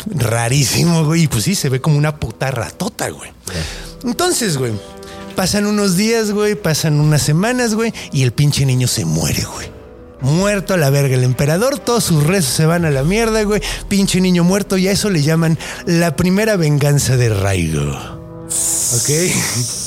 rarísimo, 0.06 1.04
güey, 1.04 1.24
y 1.24 1.28
pues 1.28 1.44
sí, 1.44 1.54
se 1.54 1.68
ve 1.68 1.80
como 1.80 1.96
una 1.96 2.16
puta 2.16 2.50
ratota, 2.50 3.08
güey. 3.10 3.30
Entonces, 4.04 4.58
güey, 4.58 4.72
pasan 5.32 5.66
unos 5.66 5.96
días, 5.96 6.30
güey, 6.30 6.54
pasan 6.54 7.00
unas 7.00 7.22
semanas, 7.22 7.74
güey, 7.74 7.92
y 8.12 8.22
el 8.22 8.32
pinche 8.32 8.64
niño 8.66 8.86
se 8.86 9.04
muere, 9.04 9.44
güey. 9.44 9.70
Muerto 10.20 10.74
a 10.74 10.76
la 10.76 10.88
verga 10.90 11.16
el 11.16 11.24
emperador, 11.24 11.80
todos 11.80 12.04
sus 12.04 12.24
rezos 12.24 12.54
se 12.54 12.64
van 12.64 12.84
a 12.84 12.90
la 12.90 13.02
mierda, 13.02 13.42
güey. 13.42 13.60
Pinche 13.88 14.20
niño 14.20 14.44
muerto, 14.44 14.78
y 14.78 14.86
a 14.86 14.92
eso 14.92 15.10
le 15.10 15.22
llaman 15.22 15.58
la 15.84 16.14
primera 16.14 16.56
venganza 16.56 17.16
de 17.16 17.28
Raigo. 17.28 17.90
¿Ok? 18.94 19.10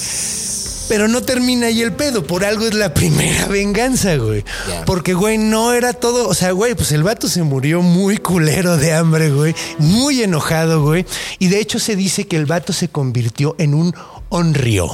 Pero 0.88 1.08
no 1.08 1.22
termina 1.22 1.68
ahí 1.68 1.82
el 1.82 1.94
pedo. 1.94 2.26
Por 2.26 2.46
algo 2.46 2.66
es 2.66 2.74
la 2.74 2.94
primera 2.94 3.48
venganza, 3.48 4.16
güey. 4.18 4.44
Porque, 4.86 5.14
güey, 5.14 5.38
no 5.38 5.74
era 5.74 5.94
todo. 5.94 6.28
O 6.28 6.34
sea, 6.34 6.52
güey, 6.52 6.76
pues 6.76 6.92
el 6.92 7.04
vato 7.04 7.28
se 7.28 7.44
murió 7.44 7.82
muy 7.82 8.18
culero 8.18 8.78
de 8.78 8.94
hambre, 8.94 9.32
güey. 9.32 9.56
Muy 9.80 10.22
enojado, 10.22 10.84
güey. 10.84 11.06
Y 11.40 11.48
de 11.48 11.60
hecho 11.60 11.80
se 11.80 11.96
dice 11.96 12.28
que 12.28 12.38
el 12.38 12.46
vato 12.46 12.74
se 12.74 12.90
convirtió 12.90 13.56
en 13.58 13.74
un 13.74 13.96
onryo. 14.30 14.90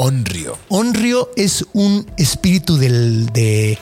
Onryo. 0.00 0.56
Onryo 0.68 1.28
es 1.34 1.64
un 1.72 2.08
espíritu 2.16 2.76
del, 2.76 3.26
de, 3.32 3.76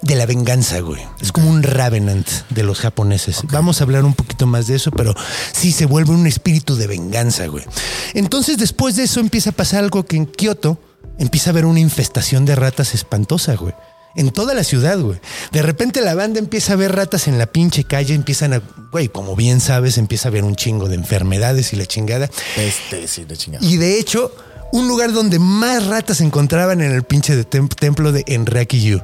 de 0.00 0.14
la 0.14 0.24
venganza, 0.24 0.78
güey. 0.78 1.02
Es 1.20 1.32
como 1.32 1.50
un 1.50 1.64
Ravenant 1.64 2.28
de 2.50 2.62
los 2.62 2.78
japoneses. 2.78 3.40
Vamos 3.50 3.80
a 3.80 3.84
hablar 3.84 4.04
un 4.04 4.14
poquito 4.14 4.46
más 4.46 4.68
de 4.68 4.76
eso, 4.76 4.92
pero 4.92 5.16
sí 5.50 5.72
se 5.72 5.86
vuelve 5.86 6.12
un 6.12 6.28
espíritu 6.28 6.76
de 6.76 6.86
venganza, 6.86 7.48
güey. 7.48 7.64
Entonces, 8.14 8.56
después 8.56 8.94
de 8.94 9.02
eso 9.02 9.18
empieza 9.18 9.50
a 9.50 9.52
pasar 9.52 9.82
algo 9.82 10.06
que 10.06 10.16
en 10.16 10.26
Kioto 10.26 10.78
empieza 11.18 11.50
a 11.50 11.52
haber 11.52 11.64
una 11.64 11.80
infestación 11.80 12.44
de 12.44 12.54
ratas 12.54 12.94
espantosa, 12.94 13.56
güey. 13.56 13.74
En 14.14 14.30
toda 14.30 14.54
la 14.54 14.62
ciudad, 14.62 15.00
güey. 15.00 15.18
De 15.50 15.62
repente 15.62 16.02
la 16.02 16.14
banda 16.14 16.38
empieza 16.38 16.74
a 16.74 16.76
ver 16.76 16.94
ratas 16.94 17.26
en 17.26 17.38
la 17.38 17.46
pinche 17.46 17.82
calle, 17.82 18.14
empiezan 18.14 18.52
a, 18.52 18.62
güey, 18.92 19.08
como 19.08 19.34
bien 19.34 19.60
sabes, 19.60 19.98
empieza 19.98 20.28
a 20.28 20.30
haber 20.30 20.44
un 20.44 20.54
chingo 20.54 20.88
de 20.88 20.94
enfermedades 20.94 21.72
y 21.72 21.76
la 21.76 21.86
chingada. 21.86 22.30
Este, 22.56 23.08
sí, 23.08 23.24
de 23.24 23.36
chingada. 23.36 23.66
Y 23.66 23.78
de 23.78 23.98
hecho, 23.98 24.30
un 24.72 24.88
lugar 24.88 25.12
donde 25.12 25.38
más 25.38 25.86
ratas 25.86 26.16
se 26.16 26.24
encontraban 26.24 26.80
en 26.80 26.92
el 26.92 27.04
pinche 27.04 27.36
de 27.36 27.48
tem- 27.48 27.68
templo 27.74 28.10
de 28.10 28.24
Enrakiyu. 28.26 29.00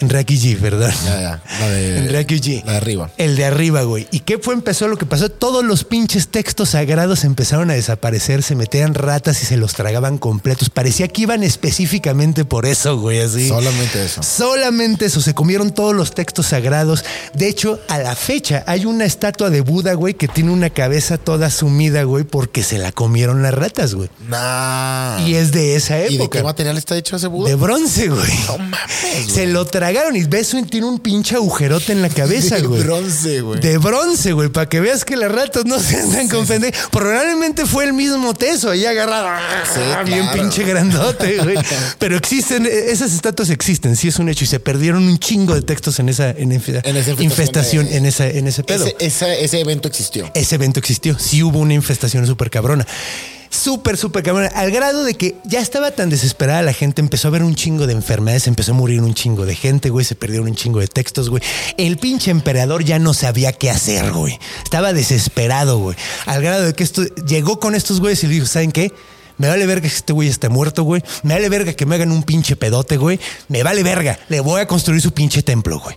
Enrakiyu, 0.00 0.58
¿verdad? 0.60 0.92
Ya, 1.04 1.20
ya. 1.20 1.42
La 1.60 1.68
de. 1.68 1.98
Enrakiyu. 1.98 2.62
La 2.64 2.72
de 2.72 2.78
arriba. 2.78 3.10
El 3.18 3.36
de 3.36 3.44
arriba, 3.44 3.82
güey. 3.82 4.08
¿Y 4.10 4.20
qué 4.20 4.38
fue? 4.38 4.54
Empezó 4.54 4.88
lo 4.88 4.96
que 4.96 5.06
pasó. 5.06 5.28
Todos 5.28 5.64
los 5.64 5.84
pinches 5.84 6.28
textos 6.28 6.70
sagrados 6.70 7.24
empezaron 7.24 7.70
a 7.70 7.74
desaparecer. 7.74 8.42
Se 8.42 8.54
metían 8.54 8.94
ratas 8.94 9.42
y 9.42 9.46
se 9.46 9.56
los 9.56 9.74
tragaban 9.74 10.18
completos. 10.18 10.70
Parecía 10.70 11.08
que 11.08 11.22
iban 11.22 11.42
específicamente 11.42 12.44
por 12.44 12.66
eso, 12.66 12.98
güey. 12.98 13.20
Así. 13.20 13.48
Solamente 13.48 14.04
eso. 14.04 14.22
Solamente 14.22 15.04
eso, 15.06 15.20
se 15.20 15.34
comieron 15.34 15.72
todos 15.72 15.94
los 15.94 16.14
textos 16.14 16.46
sagrados. 16.46 17.04
De 17.34 17.48
hecho, 17.48 17.78
a 17.88 17.98
la 17.98 18.16
fecha 18.16 18.64
hay 18.66 18.86
una 18.86 19.04
estatua 19.04 19.50
de 19.50 19.60
Buda, 19.60 19.94
güey, 19.94 20.14
que 20.14 20.28
tiene 20.28 20.50
una 20.50 20.70
cabeza 20.70 21.18
toda 21.18 21.50
sumida, 21.50 22.02
güey, 22.04 22.24
porque 22.24 22.62
se 22.62 22.78
la 22.78 22.92
comieron 22.92 23.42
las 23.42 23.54
ratas, 23.54 23.94
güey. 23.94 24.08
Nah. 24.28 25.18
Y 25.26 25.34
es 25.34 25.52
de 25.52 25.76
esa 25.76 25.94
Ah. 25.94 26.06
¿Y 26.08 26.16
de 26.16 26.24
época. 26.24 26.38
qué 26.38 26.44
material 26.44 26.76
está 26.78 26.96
hecho 26.96 27.16
ese 27.16 27.26
Buda? 27.26 27.48
de 27.50 27.56
bronce, 27.56 28.08
güey. 28.08 28.30
No 28.46 28.58
mames. 28.58 29.32
Se 29.32 29.46
lo 29.46 29.64
tragaron 29.92 30.16
y 30.16 30.24
ves, 30.24 30.54
tiene 30.68 30.86
un 30.86 30.98
pinche 31.00 31.34
agujerote 31.36 31.92
en 31.92 32.02
la 32.02 32.08
cabeza, 32.08 32.56
De 32.56 32.62
güey. 32.62 32.82
bronce, 32.82 33.40
güey. 33.40 33.60
De 33.60 33.78
bronce, 33.78 34.32
güey, 34.32 34.48
para 34.48 34.68
que 34.68 34.80
veas 34.80 35.04
que 35.04 35.16
las 35.16 35.30
ratas 35.32 35.64
no 35.64 35.78
se 35.80 35.96
andan 35.96 36.28
con 36.28 36.46
pendejo. 36.46 36.90
Probablemente 36.90 37.66
fue 37.66 37.84
el 37.84 37.92
mismo 37.92 38.34
teso 38.34 38.70
ahí 38.70 38.84
agarrado. 38.84 39.28
Sí, 39.74 39.80
bien 40.06 40.22
claro. 40.22 40.40
pinche 40.40 40.64
grandote, 40.64 41.38
güey. 41.38 41.56
Pero 41.98 42.16
existen, 42.16 42.66
esas 42.66 43.12
estatuas 43.12 43.50
existen, 43.50 43.96
sí 43.96 44.08
es 44.08 44.18
un 44.18 44.28
hecho. 44.28 44.44
Y 44.44 44.46
se 44.46 44.60
perdieron 44.60 45.02
un 45.06 45.18
chingo 45.18 45.54
de 45.54 45.62
textos 45.62 45.98
en 45.98 46.08
esa, 46.08 46.30
en 46.30 46.52
En 46.52 46.60
esa 46.60 47.10
infestación 47.10 47.22
infestación, 47.22 47.86
de- 47.88 47.96
en, 47.96 48.06
esa, 48.06 48.26
en 48.28 48.46
ese 48.46 48.62
pedo. 48.62 48.86
Ese, 48.86 48.96
esa- 49.00 49.34
ese 49.34 49.60
evento 49.60 49.88
existió. 49.88 50.30
Ese 50.34 50.54
evento 50.54 50.78
existió. 50.78 51.18
Sí 51.18 51.42
hubo 51.42 51.58
una 51.58 51.74
infestación 51.74 52.26
súper 52.26 52.50
cabrona. 52.50 52.86
Súper, 53.50 53.96
súper 53.96 54.22
cabrona. 54.22 54.46
Al 54.54 54.70
grado 54.70 55.02
de 55.02 55.14
que 55.14 55.36
ya 55.44 55.60
estaba 55.60 55.90
tan 55.90 56.08
desesperada 56.08 56.62
la 56.62 56.72
gente, 56.72 57.00
empezó 57.00 57.26
a 57.26 57.30
haber 57.30 57.42
un 57.42 57.56
chingo 57.56 57.88
de 57.88 57.92
enfermedades, 57.92 58.46
empezó 58.46 58.72
a 58.72 58.74
morir 58.76 59.02
un 59.02 59.12
chingo 59.12 59.44
de 59.44 59.56
gente, 59.56 59.90
güey. 59.90 60.04
Se 60.04 60.14
perdieron 60.14 60.48
un 60.48 60.54
chingo 60.54 60.78
de 60.78 60.86
textos, 60.86 61.28
güey. 61.28 61.42
El 61.76 61.98
pinche 61.98 62.30
emperador 62.30 62.84
ya 62.84 63.00
no 63.00 63.12
sabía 63.12 63.52
qué 63.52 63.68
hacer, 63.68 64.12
güey. 64.12 64.38
Estaba 64.62 64.92
desesperado, 64.92 65.78
güey. 65.78 65.96
Al 66.26 66.42
grado 66.42 66.64
de 66.64 66.74
que 66.74 66.84
esto 66.84 67.04
llegó 67.26 67.58
con 67.58 67.74
estos 67.74 68.00
güeyes 68.00 68.22
y 68.22 68.28
le 68.28 68.34
dijo, 68.34 68.46
¿saben 68.46 68.70
qué? 68.70 68.92
Me 69.36 69.48
vale 69.48 69.66
verga 69.66 69.88
que 69.88 69.96
este 69.96 70.12
güey 70.12 70.28
esté 70.28 70.48
muerto, 70.48 70.84
güey. 70.84 71.02
Me 71.24 71.34
vale 71.34 71.48
verga 71.48 71.72
que 71.72 71.86
me 71.86 71.96
hagan 71.96 72.12
un 72.12 72.22
pinche 72.22 72.54
pedote, 72.54 72.98
güey. 72.98 73.18
Me 73.48 73.64
vale 73.64 73.82
verga. 73.82 74.18
Le 74.28 74.38
voy 74.40 74.60
a 74.60 74.66
construir 74.66 75.00
su 75.00 75.12
pinche 75.12 75.42
templo, 75.42 75.80
güey. 75.80 75.96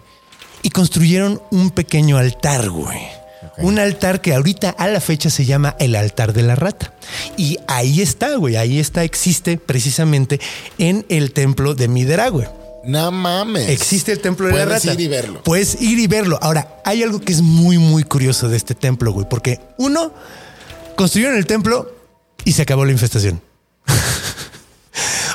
Y 0.64 0.70
construyeron 0.72 1.42
un 1.52 1.70
pequeño 1.70 2.18
altar, 2.18 2.70
güey. 2.70 3.23
Un 3.58 3.80
altar 3.80 4.22
que 4.22 4.34
ahorita 4.34 4.70
a 4.72 4.88
la 4.88 5.00
fecha 5.00 5.30
se 5.30 5.46
llama 5.46 5.76
el 5.80 5.96
altar 5.96 6.34
de 6.34 6.44
la 6.44 6.56
rata. 6.56 6.94
Y 7.38 7.58
ahí 7.68 8.02
está, 8.02 8.36
güey. 8.36 8.56
Ahí 8.56 8.80
está, 8.80 9.04
existe 9.04 9.58
precisamente 9.58 10.40
en 10.78 11.06
el 11.10 11.32
templo 11.34 11.76
de 11.76 11.88
Midera, 11.88 12.30
güey. 12.30 12.48
No 12.84 13.12
mames. 13.12 13.70
Existe 13.70 14.12
el 14.12 14.20
templo 14.20 14.48
de 14.48 14.54
la 14.54 14.66
Puedes 14.66 14.84
rata. 14.86 14.94
ir 14.94 15.02
y 15.02 15.08
verlo. 15.08 15.44
Puedes 15.44 15.82
ir 15.82 16.00
y 16.00 16.08
verlo. 16.08 16.38
Ahora, 16.42 16.82
hay 16.84 17.02
algo 17.02 17.20
que 17.22 17.32
es 17.32 17.42
muy, 17.42 17.78
muy 17.78 18.04
curioso 18.04 18.50
de 18.50 18.58
este 18.58 18.76
templo, 18.76 19.12
güey. 19.14 19.26
Porque 19.30 19.62
uno, 19.78 20.14
construyeron 20.96 21.38
el 21.38 21.46
templo 21.46 21.96
y 22.44 22.52
se 22.52 22.62
acabó 22.62 22.84
la 22.86 22.92
infestación. 22.92 23.42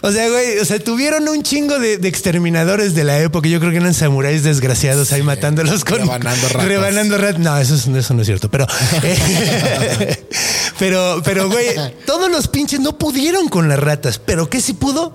O 0.09 0.12
sea, 0.12 0.29
güey, 0.29 0.59
o 0.59 0.64
sea, 0.64 0.79
tuvieron 0.79 1.29
un 1.29 1.42
chingo 1.42 1.79
de, 1.79 1.99
de 1.99 2.09
exterminadores 2.09 2.94
de 2.94 3.05
la 3.05 3.18
época. 3.18 3.49
Yo 3.49 3.61
creo 3.61 3.71
que 3.71 3.77
eran 3.77 3.92
samuráis 3.94 4.42
desgraciados 4.42 5.12
ahí 5.12 5.23
matándolos 5.23 5.85
con. 5.85 5.99
rebanando 5.99 6.49
ratas. 6.49 6.64
Rebanando 6.68 7.18
ratas. 7.18 7.38
No, 7.40 7.57
eso, 7.59 7.75
es- 7.75 7.87
eso 7.87 8.14
no 8.14 8.23
es 8.23 8.27
cierto. 8.27 8.51
Pero. 8.51 8.66
eh, 9.03 10.25
pero, 10.79 11.21
pero, 11.25 11.49
güey, 11.51 11.68
todos 12.07 12.31
los 12.31 12.49
pinches 12.49 12.81
no 12.81 12.97
pudieron 12.99 13.49
con 13.49 13.68
las 13.68 13.79
ratas. 13.79 14.18
Pero 14.18 14.49
¿qué 14.49 14.61
sí 14.61 14.73
pudo? 14.75 15.12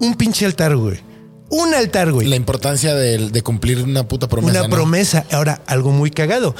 Un 0.00 0.14
pinche 0.14 0.46
altar, 0.46 0.76
güey. 0.76 1.00
Un 1.50 1.74
altar, 1.74 2.12
güey 2.12 2.26
La 2.28 2.36
importancia 2.36 2.94
de, 2.94 3.28
de 3.28 3.42
cumplir 3.42 3.82
una 3.82 4.08
puta 4.08 4.28
promesa. 4.28 4.60
una 4.60 4.68
¿no? 4.68 4.74
promesa. 4.74 5.24
Ahora, 5.30 5.62
algo 5.66 5.90
muy 5.90 6.10
cagado. 6.10 6.54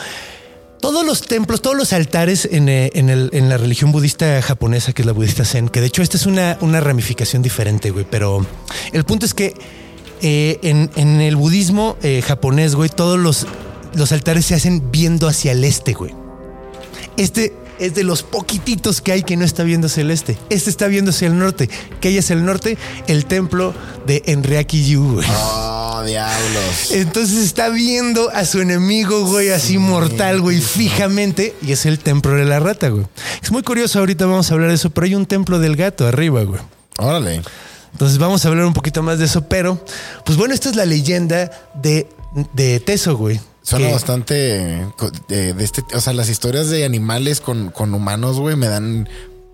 Todos 0.82 1.06
los 1.06 1.22
templos, 1.22 1.62
todos 1.62 1.76
los 1.76 1.92
altares 1.92 2.46
en, 2.50 2.68
eh, 2.68 2.90
en 2.94 3.08
el- 3.08 3.30
en 3.32 3.48
la 3.48 3.56
religión 3.56 3.92
budista 3.92 4.42
japonesa, 4.42 4.92
que 4.92 5.02
es 5.02 5.06
la 5.06 5.12
budista 5.12 5.44
Zen, 5.44 5.68
que 5.68 5.80
de 5.80 5.86
hecho 5.86 6.02
esta 6.02 6.16
es 6.16 6.26
una, 6.26 6.58
una 6.60 6.80
ramificación 6.80 7.40
diferente, 7.40 7.90
güey, 7.90 8.04
pero 8.10 8.44
el 8.92 9.04
punto 9.04 9.24
es 9.24 9.32
que 9.32 9.54
eh, 10.22 10.58
en, 10.62 10.90
en 10.96 11.20
el 11.20 11.36
budismo 11.36 11.96
eh, 12.02 12.20
japonés, 12.26 12.74
güey, 12.74 12.90
todos 12.90 13.18
los, 13.18 13.46
los 13.94 14.10
altares 14.12 14.44
se 14.46 14.56
hacen 14.56 14.90
viendo 14.90 15.28
hacia 15.28 15.52
el 15.52 15.62
este, 15.64 15.92
güey. 15.94 16.12
Este 17.16 17.54
es 17.78 17.94
de 17.94 18.02
los 18.04 18.22
poquititos 18.24 19.00
que 19.00 19.12
hay 19.12 19.22
que 19.22 19.36
no 19.36 19.44
está 19.44 19.62
viendo 19.62 19.86
hacia 19.86 20.00
el 20.02 20.10
este. 20.10 20.36
Este 20.50 20.68
está 20.70 20.86
viendo 20.88 21.10
hacia 21.10 21.28
el 21.28 21.38
norte. 21.38 21.68
¿Qué 22.00 22.08
hay 22.08 22.18
hacia 22.18 22.34
el 22.34 22.44
norte? 22.44 22.76
El 23.06 23.26
templo 23.26 23.72
de 24.06 24.22
Enryaku-yu, 24.26 25.14
güey. 25.14 25.26
Oh, 26.02 26.06
diablos. 26.06 26.90
Entonces 26.90 27.38
está 27.44 27.68
viendo 27.68 28.30
a 28.30 28.44
su 28.44 28.60
enemigo, 28.60 29.24
güey, 29.26 29.50
así 29.50 29.78
mortal, 29.78 30.40
güey, 30.40 30.60
fijamente. 30.60 31.54
Y 31.62 31.72
es 31.72 31.86
el 31.86 31.98
templo 31.98 32.34
de 32.34 32.44
la 32.44 32.60
rata, 32.60 32.88
güey. 32.88 33.06
Es 33.42 33.50
muy 33.52 33.62
curioso, 33.62 33.98
ahorita 33.98 34.26
vamos 34.26 34.50
a 34.50 34.54
hablar 34.54 34.68
de 34.70 34.74
eso, 34.76 34.90
pero 34.90 35.06
hay 35.06 35.14
un 35.14 35.26
templo 35.26 35.58
del 35.58 35.76
gato 35.76 36.06
arriba, 36.06 36.42
güey. 36.42 36.60
Órale. 36.98 37.42
Entonces 37.92 38.18
vamos 38.18 38.44
a 38.44 38.48
hablar 38.48 38.64
un 38.66 38.72
poquito 38.72 39.02
más 39.02 39.18
de 39.18 39.26
eso, 39.26 39.48
pero, 39.48 39.84
pues 40.24 40.38
bueno, 40.38 40.54
esta 40.54 40.70
es 40.70 40.76
la 40.76 40.86
leyenda 40.86 41.50
de, 41.74 42.06
de 42.54 42.80
Teso, 42.80 43.16
güey. 43.16 43.40
Suena 43.62 43.86
Que- 43.86 43.92
bastante 43.92 44.34
de, 45.28 45.54
de 45.54 45.64
este, 45.64 45.84
o 45.94 46.00
sea, 46.00 46.12
las 46.14 46.28
historias 46.28 46.68
de 46.68 46.84
animales 46.84 47.40
con, 47.40 47.70
con 47.70 47.94
humanos, 47.94 48.40
güey, 48.40 48.56
me 48.56 48.66
dan 48.68 49.08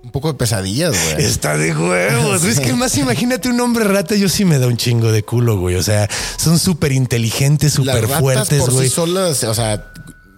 un 0.09 0.13
poco 0.13 0.29
de 0.33 0.39
pesadillas, 0.39 0.93
güey. 1.13 1.25
Está 1.27 1.59
de 1.59 1.77
huevos. 1.77 2.43
Es 2.45 2.61
que 2.61 2.73
más 2.73 2.97
imagínate 2.97 3.51
un 3.51 3.61
hombre 3.61 3.85
rata, 3.85 4.15
yo 4.15 4.29
sí 4.31 4.47
me 4.47 4.59
da 4.59 4.67
un 4.67 4.79
chingo 4.79 5.13
de 5.13 5.23
culo, 5.23 5.59
güey. 5.59 5.77
O 5.77 5.83
sea, 5.83 6.09
son 6.39 6.59
súper 6.59 6.93
inteligentes, 6.93 7.75
súper 7.75 8.09
fuertes, 8.09 8.61
por 8.63 8.73
güey. 8.73 8.89
sí 8.89 8.95
solas, 8.95 9.45
o 9.45 9.53
sea, 9.55 9.85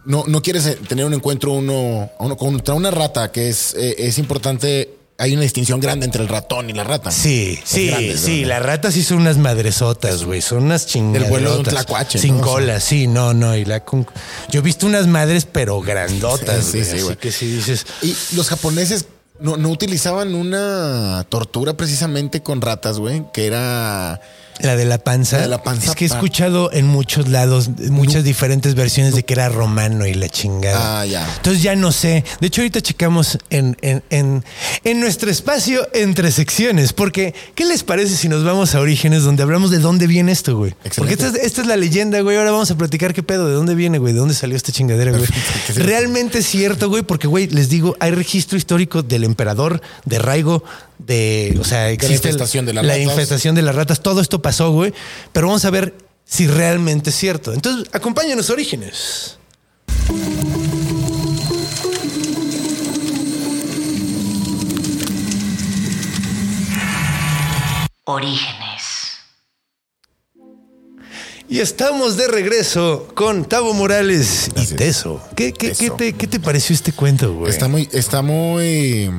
no, 0.05 0.25
no 0.27 0.43
quieres 0.43 0.67
eh, 0.67 0.77
tener 0.89 1.05
un 1.07 1.15
encuentro 1.15 1.53
uno, 1.53 2.11
uno 2.19 2.37
contra 2.37 2.75
una 2.75 2.91
rata, 2.91 3.31
que 3.31 3.49
es, 3.49 3.75
eh, 3.79 3.95
es 3.99 4.19
importante. 4.19 4.97
Hay 5.23 5.35
una 5.35 5.43
distinción 5.43 5.81
grande 5.81 6.07
entre 6.07 6.23
el 6.23 6.29
ratón 6.29 6.71
y 6.71 6.73
la 6.73 6.83
rata. 6.83 7.11
Sí, 7.11 7.61
sí, 7.63 7.93
sí. 8.17 8.47
Las 8.47 8.63
ratas 8.63 8.95
sí 8.95 9.05
son 9.05 9.19
unas 9.19 9.37
madresotas, 9.37 10.25
güey. 10.25 10.41
Son 10.41 10.63
unas 10.65 10.87
chingadas. 10.87 11.29
vuelo 11.29 11.53
de 11.53 11.59
un 11.59 11.65
tlacuache, 11.67 12.19
Sin 12.19 12.39
¿no? 12.39 12.43
cola, 12.43 12.81
sí, 12.81 13.07
no, 13.07 13.35
no. 13.35 13.55
Y 13.55 13.67
la 13.67 13.85
con- 13.85 14.07
Yo 14.51 14.61
he 14.61 14.63
visto 14.63 14.87
unas 14.87 15.07
madres, 15.09 15.45
pero 15.45 15.79
grandotas, 15.83 16.65
Sí, 16.65 16.71
sí, 16.73 16.79
güey. 16.79 16.85
sí, 16.87 16.91
así 16.95 17.03
güey. 17.03 17.17
que 17.19 17.33
si 17.33 17.47
dices. 17.53 17.87
Y 18.01 18.17
los 18.35 18.49
japoneses 18.49 19.05
no, 19.41 19.57
no 19.57 19.71
utilizaban 19.71 20.35
una 20.35 21.25
tortura 21.29 21.75
precisamente 21.75 22.43
con 22.43 22.61
ratas, 22.61 22.99
güey, 22.99 23.25
que 23.33 23.47
era 23.47 24.21
La 24.63 24.77
de 24.77 24.85
la 24.85 24.99
panza. 24.99 25.37
La 25.37 25.43
de 25.45 25.49
la 25.49 25.63
panza 25.63 25.91
Es 25.91 25.97
que 25.97 26.05
he 26.05 26.09
escuchado 26.09 26.71
en 26.73 26.87
muchos 26.87 27.29
lados, 27.29 27.71
muchas 27.91 28.25
diferentes 28.25 28.75
versiones 28.75 29.15
de 29.15 29.25
que 29.25 29.35
era 29.35 29.49
romano 29.49 30.07
y 30.07 30.15
la 30.15 30.29
chingada. 30.29 31.01
Ah, 31.01 31.07
ya. 31.07 31.27
Entonces 31.37 31.63
ya 31.63 31.75
no 31.77 31.93
sé. 31.93 32.25
De 32.41 32.47
hecho, 32.49 32.61
ahorita 32.61 32.81
checamos 32.81 33.39
en, 33.51 33.77
en, 33.81 34.03
en, 34.11 34.45
en 34.85 35.01
nuestro 35.01 35.31
espacio 35.31 35.87
entre 35.95 36.31
secciones. 36.33 36.93
Porque, 36.93 37.35
¿qué 37.55 37.65
les 37.65 37.83
parece 37.83 38.17
si 38.17 38.29
nos 38.29 38.45
vamos 38.45 38.75
a 38.75 38.81
Orígenes 38.81 39.23
donde 39.23 39.43
hablamos 39.43 39.71
de 39.71 39.79
dónde 39.79 40.07
viene 40.07 40.33
esto, 40.33 40.57
güey? 40.57 40.75
Porque 40.97 41.15
esta 41.15 41.29
es, 41.29 41.35
esta 41.35 41.61
es 41.63 41.67
la 41.67 41.77
leyenda, 41.77 42.21
güey. 42.21 42.37
Ahora 42.37 42.51
vamos 42.51 42.71
a 42.71 42.77
platicar 42.77 43.15
qué 43.15 43.23
pedo, 43.23 43.47
de 43.49 43.55
dónde 43.55 43.75
viene, 43.75 43.99
güey, 43.99 44.13
de 44.13 44.19
dónde 44.21 44.35
salió 44.35 44.57
esta 44.57 44.73
chingadera, 44.73 45.13
güey. 45.13 45.25
Realmente 45.75 46.39
es 46.39 46.47
cierto, 46.47 46.89
güey, 46.89 47.03
porque, 47.03 47.27
güey, 47.27 47.49
les 47.49 47.69
digo, 47.69 47.97
hay 48.01 48.11
registro 48.13 48.57
histórico 48.59 49.03
del 49.03 49.25
emperador, 49.25 49.81
de 50.05 50.19
Raigo, 50.19 50.65
de, 50.99 51.57
o 51.61 51.65
sea, 51.65 51.91
existe 51.91 52.29
el- 52.29 52.35
infestación 52.35 52.67
de 52.67 52.75
las 52.75 52.85
la 52.85 52.93
ratas. 52.93 53.09
infestación 53.11 53.55
de 53.55 53.63
las 53.63 53.75
ratas. 53.75 54.01
Todo 54.03 54.21
esto 54.21 54.43
pasó, 54.43 54.50
güey. 54.59 54.93
Pero 55.33 55.47
vamos 55.49 55.65
a 55.65 55.71
ver 55.71 55.95
si 56.25 56.47
realmente 56.47 57.11
es 57.11 57.17
cierto. 57.17 57.53
Entonces, 57.53 57.89
acompáñanos, 57.93 58.51
Orígenes. 58.51 59.39
Orígenes. 68.05 68.61
Y 71.49 71.59
estamos 71.59 72.17
de 72.17 72.29
regreso 72.29 73.09
con 73.15 73.45
Tavo 73.45 73.75
Morales 73.75 74.51
y. 74.55 74.67
Teso. 74.75 75.21
¿Qué, 75.35 75.53
qué, 75.53 75.73
qué 75.73 75.75
Teso. 75.75 75.95
te, 75.97 76.13
qué 76.13 76.27
te 76.29 76.39
pareció 76.39 76.75
este 76.75 76.93
cuento, 76.93 77.35
güey? 77.35 77.51
Está 77.51 77.67
muy, 77.67 77.89
está 77.93 78.23
muy. 78.23 79.11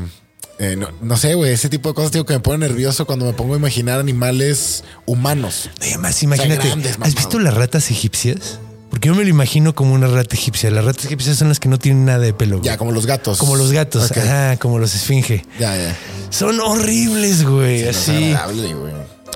Eh, 0.62 0.76
no, 0.78 0.90
no 1.02 1.18
sé, 1.18 1.34
güey. 1.34 1.52
Ese 1.54 1.70
tipo 1.70 1.90
de 1.90 1.96
cosas, 1.96 2.12
digo, 2.12 2.26
que 2.26 2.34
me 2.34 2.40
pone 2.40 2.68
nervioso 2.68 3.06
cuando 3.06 3.26
me 3.26 3.34
pongo 3.34 3.56
a 3.56 3.58
imaginar 3.58 4.00
animales 4.00 4.84
humanos. 5.06 5.70
Además, 5.82 6.22
imagínate, 6.24 6.68
grandes, 6.68 6.98
¿has 7.02 7.16
visto 7.16 7.40
las 7.40 7.54
ratas 7.56 7.90
egipcias? 7.90 8.60
Porque 8.92 9.08
yo 9.08 9.16
me 9.16 9.24
lo 9.24 9.30
imagino 9.30 9.74
como 9.74 9.94
una 9.94 10.08
rata 10.08 10.36
egipcia. 10.36 10.70
Las 10.70 10.84
ratas 10.86 11.06
egipcias 11.06 11.38
son 11.38 11.48
las 11.48 11.60
que 11.60 11.70
no 11.70 11.80
tienen 11.80 12.06
nada 12.06 12.20
de 12.20 12.34
pelo. 12.34 12.58
güey. 12.58 12.66
Ya, 12.66 12.78
como 12.78 12.92
los 12.92 13.06
gatos. 13.06 13.38
Como 13.38 13.56
los 13.56 13.72
gatos, 13.72 14.12
Ok. 14.12 14.18
ajá, 14.18 14.58
como 14.58 14.80
los 14.80 14.94
esfinge. 14.94 15.46
Ya, 15.60 15.76
ya. 15.78 15.98
Son 16.30 16.60
horribles, 16.60 17.44
güey. 17.44 17.88
Así. 17.88 18.12
es 18.32 18.36
agradable, 18.38 18.74
güey. 18.74 18.94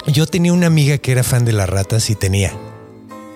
Yo 0.08 0.28
tenía 0.28 0.54
una 0.54 0.68
amiga 0.68 0.98
que 1.00 1.12
era 1.14 1.24
fan 1.24 1.46
de 1.46 1.54
las 1.54 1.68
ratas 1.70 2.10
y 2.10 2.16
tenía. 2.16 2.54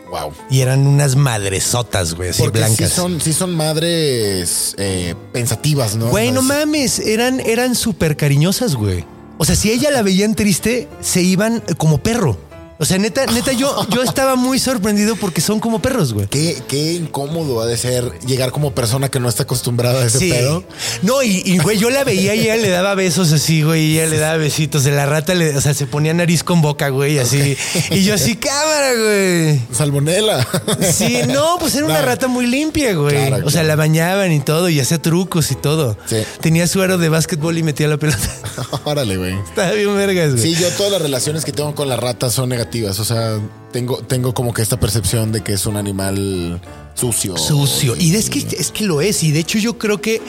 Wow. 0.09 0.33
Y 0.49 0.61
eran 0.61 0.87
unas 0.87 1.15
madresotas, 1.15 2.15
güey, 2.15 2.29
así 2.29 2.41
Porque 2.41 2.59
blancas. 2.59 2.89
sí 2.89 2.95
son, 2.95 3.21
sí 3.21 3.33
son 3.33 3.55
madres 3.55 4.75
eh, 4.77 5.13
pensativas, 5.31 5.95
¿no? 5.95 6.07
Güey, 6.09 6.31
no 6.31 6.41
mames, 6.41 6.99
eran, 6.99 7.39
eran 7.39 7.75
súper 7.75 8.17
cariñosas, 8.17 8.75
güey. 8.75 9.05
O 9.37 9.45
sea, 9.45 9.55
si 9.55 9.71
ella 9.71 9.91
la 9.91 10.01
veían 10.01 10.35
triste, 10.35 10.89
se 10.99 11.21
iban 11.21 11.63
como 11.77 11.99
perro. 11.99 12.37
O 12.81 12.85
sea, 12.85 12.97
neta, 12.97 13.25
neta, 13.25 13.51
yo, 13.51 13.85
yo 13.89 14.01
estaba 14.03 14.35
muy 14.37 14.57
sorprendido 14.57 15.17
porque 15.17 15.41
son 15.41 15.59
como 15.59 15.81
perros, 15.81 16.13
güey. 16.13 16.27
Qué, 16.27 16.61
qué 16.69 16.93
incómodo 16.93 17.59
ha 17.61 17.65
de 17.65 17.75
ser 17.75 18.09
llegar 18.25 18.51
como 18.51 18.73
persona 18.73 19.09
que 19.09 19.19
no 19.19 19.27
está 19.27 19.43
acostumbrada 19.43 20.01
a 20.01 20.05
ese 20.05 20.19
Sí. 20.19 20.29
pedo. 20.31 20.63
No, 21.01 21.21
y, 21.21 21.41
y, 21.45 21.57
güey, 21.57 21.77
yo 21.77 21.89
la 21.89 22.05
veía 22.05 22.35
y 22.35 22.43
ella 22.43 22.55
le 22.55 22.69
daba 22.69 22.95
besos 22.95 23.33
así, 23.33 23.63
güey, 23.63 23.83
y 23.87 23.99
ella 23.99 24.09
le 24.09 24.17
daba 24.17 24.37
besitos. 24.37 24.85
De 24.85 24.91
la 24.91 25.05
rata, 25.05 25.35
le, 25.35 25.57
o 25.57 25.61
sea, 25.61 25.73
se 25.73 25.87
ponía 25.87 26.13
nariz 26.13 26.41
con 26.45 26.61
boca, 26.61 26.87
güey, 26.87 27.19
así. 27.19 27.57
Y 27.91 28.03
yo 28.05 28.13
así, 28.13 28.37
cámara, 28.37 28.93
güey. 28.95 29.61
Salmonela. 29.73 30.47
Sí, 30.93 31.19
no, 31.27 31.57
pues 31.59 31.75
era 31.75 31.85
una 31.85 32.01
rata 32.01 32.27
muy 32.29 32.47
limpia, 32.47 32.93
güey. 32.93 33.27
Claro, 33.27 33.45
O 33.45 33.49
sea, 33.49 33.63
la 33.63 33.75
bañaban 33.75 34.31
y 34.31 34.39
todo, 34.39 34.69
y 34.69 34.79
hacía 34.79 35.01
trucos 35.01 35.51
y 35.51 35.55
todo. 35.55 35.97
Sí. 36.05 36.23
Tenía 36.39 36.65
su 36.65 36.81
aro 36.81 36.97
de 36.97 37.09
básquetbol 37.09 37.57
y 37.57 37.63
metía 37.63 37.89
la 37.89 37.97
pelota. 37.97 38.29
Órale, 38.85 39.17
güey. 39.17 39.33
Estaba 39.37 39.71
bien 39.71 39.93
vergas, 39.97 40.31
güey. 40.35 40.41
Sí, 40.41 40.55
yo 40.55 40.69
todas 40.71 40.93
las 40.93 41.01
relaciones 41.01 41.43
que 41.43 41.51
tengo 41.51 41.75
con 41.75 41.89
las 41.89 41.99
ratas 41.99 42.31
son 42.33 42.47
negativas. 42.47 42.68
O 42.87 42.93
sea, 43.05 43.39
tengo, 43.71 43.97
tengo 43.99 44.33
como 44.33 44.53
que 44.53 44.61
esta 44.61 44.79
percepción 44.79 45.31
de 45.31 45.41
que 45.41 45.53
es 45.53 45.65
un 45.65 45.75
animal 45.77 46.61
sucio. 46.93 47.35
Sucio. 47.37 47.95
Y 47.97 48.15
es 48.15 48.29
que, 48.29 48.39
es 48.39 48.71
que 48.71 48.83
lo 48.85 49.01
es. 49.01 49.23
Y 49.23 49.31
de 49.31 49.39
hecho, 49.39 49.57
yo 49.57 49.77
creo 49.77 50.01
que 50.01 50.21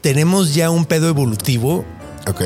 tenemos 0.00 0.54
ya 0.54 0.70
un 0.70 0.84
pedo 0.86 1.08
evolutivo. 1.08 1.84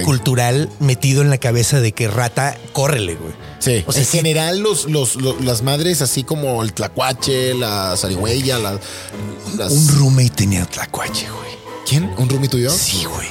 Cultural 0.05 0.71
metido 0.79 1.23
en 1.23 1.31
la 1.31 1.39
cabeza 1.39 1.81
de 1.81 1.91
que 1.91 2.07
rata, 2.07 2.57
córrele, 2.73 3.17
güey. 3.17 3.33
Sí, 3.59 3.83
O 3.85 3.91
sea, 3.91 4.03
en 4.03 4.07
sí. 4.09 4.17
general 4.17 4.61
los, 4.61 4.85
los, 4.89 5.17
los- 5.17 5.45
las 5.45 5.63
madres 5.63 6.03
así 6.03 6.23
como 6.23 6.63
el 6.63 6.73
tlacuache, 6.73 7.53
la 7.55 7.97
zarigüeya, 7.97 8.61
la- 8.61 8.79
las... 9.59 9.73
Un 9.73 9.89
roommate 9.99 10.31
tenía 10.31 10.67
tlacuache, 10.67 11.27
güey. 11.29 11.51
¿Quién? 11.89 12.05
¿Un 12.17 12.29
roomie 12.29 12.49
tuyo? 12.49 12.71
Sí, 12.71 13.05
güey. 13.07 13.27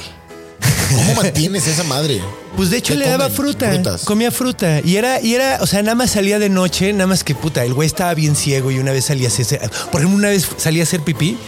¿Cómo 0.96 1.14
mantienes 1.22 1.66
esa 1.66 1.84
madre? 1.84 2.20
Pues 2.56 2.70
de 2.70 2.78
hecho 2.78 2.92
¿Qué 2.92 3.00
le 3.00 3.08
daba 3.08 3.30
fruta. 3.30 3.70
Frutas. 3.70 4.04
Comía 4.04 4.30
fruta. 4.30 4.80
Y 4.84 4.96
era, 4.96 5.20
y 5.20 5.34
era, 5.34 5.58
o 5.60 5.66
sea, 5.66 5.82
nada 5.82 5.94
más 5.94 6.10
salía 6.10 6.38
de 6.38 6.48
noche, 6.48 6.92
nada 6.92 7.06
más 7.06 7.24
que 7.24 7.34
puta. 7.34 7.64
El 7.64 7.74
güey 7.74 7.86
estaba 7.86 8.12
bien 8.14 8.36
ciego 8.36 8.70
y 8.70 8.78
una 8.78 8.92
vez 8.92 9.06
salía 9.06 9.28
a 9.28 9.30
hacer. 9.30 9.58
Por 9.90 10.00
ejemplo, 10.00 10.18
una 10.18 10.28
vez 10.28 10.46
salía 10.56 10.82
a 10.82 10.84
hacer 10.84 11.00
pipí 11.00 11.38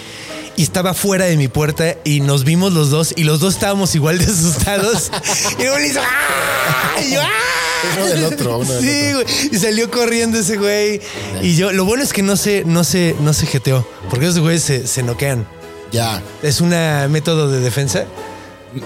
y 0.56 0.62
estaba 0.62 0.94
fuera 0.94 1.26
de 1.26 1.36
mi 1.36 1.48
puerta 1.48 1.96
y 2.04 2.20
nos 2.20 2.44
vimos 2.44 2.72
los 2.72 2.90
dos 2.90 3.12
y 3.16 3.24
los 3.24 3.40
dos 3.40 3.54
estábamos 3.54 3.94
igual 3.94 4.18
de 4.18 4.24
asustados. 4.24 5.10
y 5.58 5.62
luego 5.62 5.78
le 5.78 5.86
hizo. 5.88 6.00
¡Ah! 6.00 7.02
Y 7.04 7.12
yo, 7.12 7.20
¡ah! 7.20 7.28
Uno 7.96 8.06
del 8.06 8.24
otro, 8.24 8.58
uno 8.58 8.72
del 8.72 8.82
sí, 8.82 9.12
güey. 9.12 9.26
Y 9.52 9.58
salió 9.58 9.90
corriendo 9.90 10.38
ese 10.38 10.56
güey. 10.56 11.00
Y 11.42 11.54
yo, 11.56 11.72
lo 11.72 11.84
bueno 11.84 12.02
es 12.02 12.12
que 12.12 12.22
no 12.22 12.36
se, 12.36 12.64
no 12.64 12.82
se, 12.82 13.14
no 13.20 13.34
se 13.34 13.46
jeteó. 13.46 13.86
Porque 14.08 14.26
esos 14.26 14.38
güeyes 14.38 14.62
se, 14.62 14.86
se 14.86 15.02
noquean. 15.02 15.46
Ya. 15.92 16.22
Es 16.42 16.60
un 16.60 16.70
método 17.10 17.50
de 17.50 17.60
defensa 17.60 18.06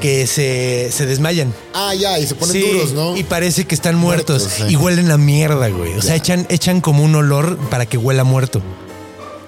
que 0.01 0.27
se, 0.27 0.91
se 0.93 1.07
desmayan. 1.07 1.53
Ah, 1.75 1.95
ya, 1.95 2.19
y 2.19 2.27
se 2.27 2.35
ponen 2.35 2.53
Sí, 2.55 2.61
duros, 2.61 2.93
¿no? 2.93 3.17
Y 3.17 3.23
parece 3.25 3.65
que 3.65 3.75
están 3.75 3.97
muertos. 3.97 4.49
Y 4.69 4.77
huelen 4.77 5.11
a 5.11 5.17
mierda, 5.19 5.69
güey. 5.69 5.95
O 5.95 6.03
sea, 6.03 6.17
echan, 6.17 6.47
echan 6.51 6.81
como 6.81 7.03
un 7.03 7.15
olor 7.15 7.57
para 7.71 7.87
que 7.87 7.97
huela 7.97 8.25
muerto. 8.25 8.63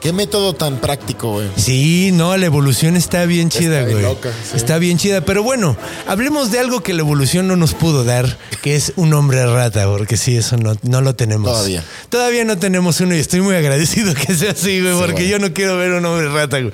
Qué 0.01 0.15
método 0.15 0.55
tan 0.55 0.79
práctico, 0.81 1.33
güey. 1.33 1.49
Sí, 1.57 2.09
no, 2.15 2.35
la 2.39 2.47
evolución 2.47 2.97
está 2.97 3.27
bien 3.27 3.51
chida, 3.51 3.81
bien 3.85 3.91
güey. 3.99 4.03
loca, 4.03 4.31
sí. 4.51 4.57
Está 4.57 4.79
bien 4.79 4.97
chida. 4.97 5.21
Pero 5.27 5.43
bueno, 5.43 5.77
hablemos 6.07 6.51
de 6.51 6.59
algo 6.59 6.83
que 6.83 6.95
la 6.95 7.01
evolución 7.01 7.47
no 7.47 7.55
nos 7.57 7.75
pudo 7.75 8.03
dar, 8.03 8.39
que 8.63 8.77
es 8.77 8.95
un 8.97 9.13
hombre 9.13 9.45
rata, 9.45 9.85
porque 9.89 10.17
sí, 10.17 10.39
eso 10.39 10.57
no, 10.57 10.75
no 10.81 11.03
lo 11.03 11.15
tenemos. 11.17 11.51
Todavía. 11.53 11.85
Todavía 12.09 12.47
no 12.47 12.57
tenemos 12.57 12.99
uno 13.03 13.15
y 13.15 13.19
estoy 13.19 13.43
muy 13.43 13.55
agradecido 13.57 14.15
que 14.15 14.35
sea 14.35 14.53
así, 14.53 14.81
güey, 14.81 14.95
Sí, 14.95 14.99
porque 15.01 15.13
güey. 15.25 15.29
yo 15.29 15.39
no 15.39 15.53
quiero 15.53 15.77
ver 15.77 15.93
un 15.93 16.07
hombre 16.07 16.31
rata, 16.31 16.59
güey. 16.61 16.73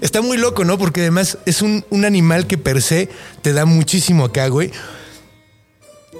Está 0.00 0.22
muy 0.22 0.36
loco, 0.38 0.64
¿no? 0.64 0.78
Porque 0.78 1.00
además 1.00 1.38
es 1.46 1.62
un, 1.62 1.84
un 1.90 2.04
animal 2.04 2.46
que 2.46 2.58
per 2.58 2.82
se 2.82 3.08
te 3.42 3.52
da 3.52 3.64
muchísimo 3.64 4.24
acá, 4.24 4.48
güey. 4.48 4.70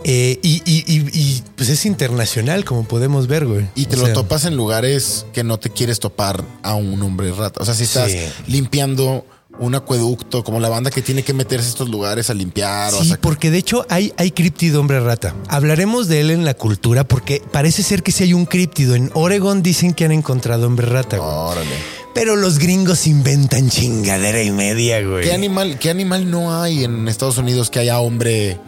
Eh, 0.05 0.39
y, 0.43 0.63
y- 0.65 0.85
y- 0.87 1.11
y, 1.13 1.43
pues 1.57 1.69
es 1.71 1.85
internacional, 1.85 2.65
como 2.65 2.85
podemos 2.85 3.27
ver, 3.27 3.47
güey. 3.47 3.67
Y 3.75 3.87
te 3.87 3.97
O 3.97 4.01
lo 4.01 4.05
sea, 4.07 4.15
topas 4.15 4.45
en 4.45 4.57
lugares 4.57 5.27
que 5.33 5.43
no 5.43 5.59
te 5.59 5.71
quieres 5.71 5.99
topar 5.99 6.45
a 6.63 6.75
un 6.75 7.03
hombre 7.03 7.33
rata. 7.33 7.61
O 7.61 7.65
sea, 7.65 7.75
si 7.75 7.83
estás 7.85 8.13
Sí. 8.13 8.19
limpiando 8.47 9.27
un 9.59 9.75
acueducto, 9.75 10.45
como 10.45 10.61
la 10.61 10.69
banda 10.69 10.93
que 10.93 11.03
tiene 11.03 11.25
que 11.25 11.35
meterse 11.35 11.67
a 11.67 11.71
estos 11.71 11.89
lugares 11.89 12.31
a 12.31 12.35
limpiar. 12.35 12.95
o 12.95 13.03
Sí, 13.03 13.15
porque 13.21 13.51
de 13.51 13.59
hecho 13.59 13.85
hay, 13.89 14.13
hay 14.17 14.31
críptido 14.31 14.79
hombre 14.81 15.01
rata. 15.01 15.35
Hablaremos 15.49 16.07
de 16.07 16.21
él 16.21 16.31
en 16.31 16.45
la 16.45 16.55
cultura 16.55 17.03
porque 17.03 17.43
parece 17.51 17.83
ser 17.83 18.05
que 18.05 18.13
si 18.13 18.23
hay 18.23 18.35
un 18.35 18.47
críptido. 18.47 18.95
En 18.95 19.11
Oregon 19.15 19.65
dicen 19.65 19.95
que 19.95 20.05
han 20.05 20.13
encontrado 20.13 20.69
hombre 20.69 20.87
rata, 20.87 21.17
güey. 21.19 21.29
Órale. 21.29 21.98
Pero 22.19 22.35
los 22.37 22.59
gringos 22.59 23.07
inventan 23.07 23.71
chingadera 23.71 24.43
y 24.43 24.51
media, 24.51 25.01
güey. 25.07 25.25
¿Qué 25.25 25.33
animal, 25.33 25.79
¿Qué 25.79 25.91
animal 25.91 26.29
no 26.31 26.61
hay 26.61 26.83
en 26.85 27.07
Estados 27.07 27.39
Unidos 27.39 27.71
que 27.71 27.79
haya 27.79 28.01
hombre 28.01 28.59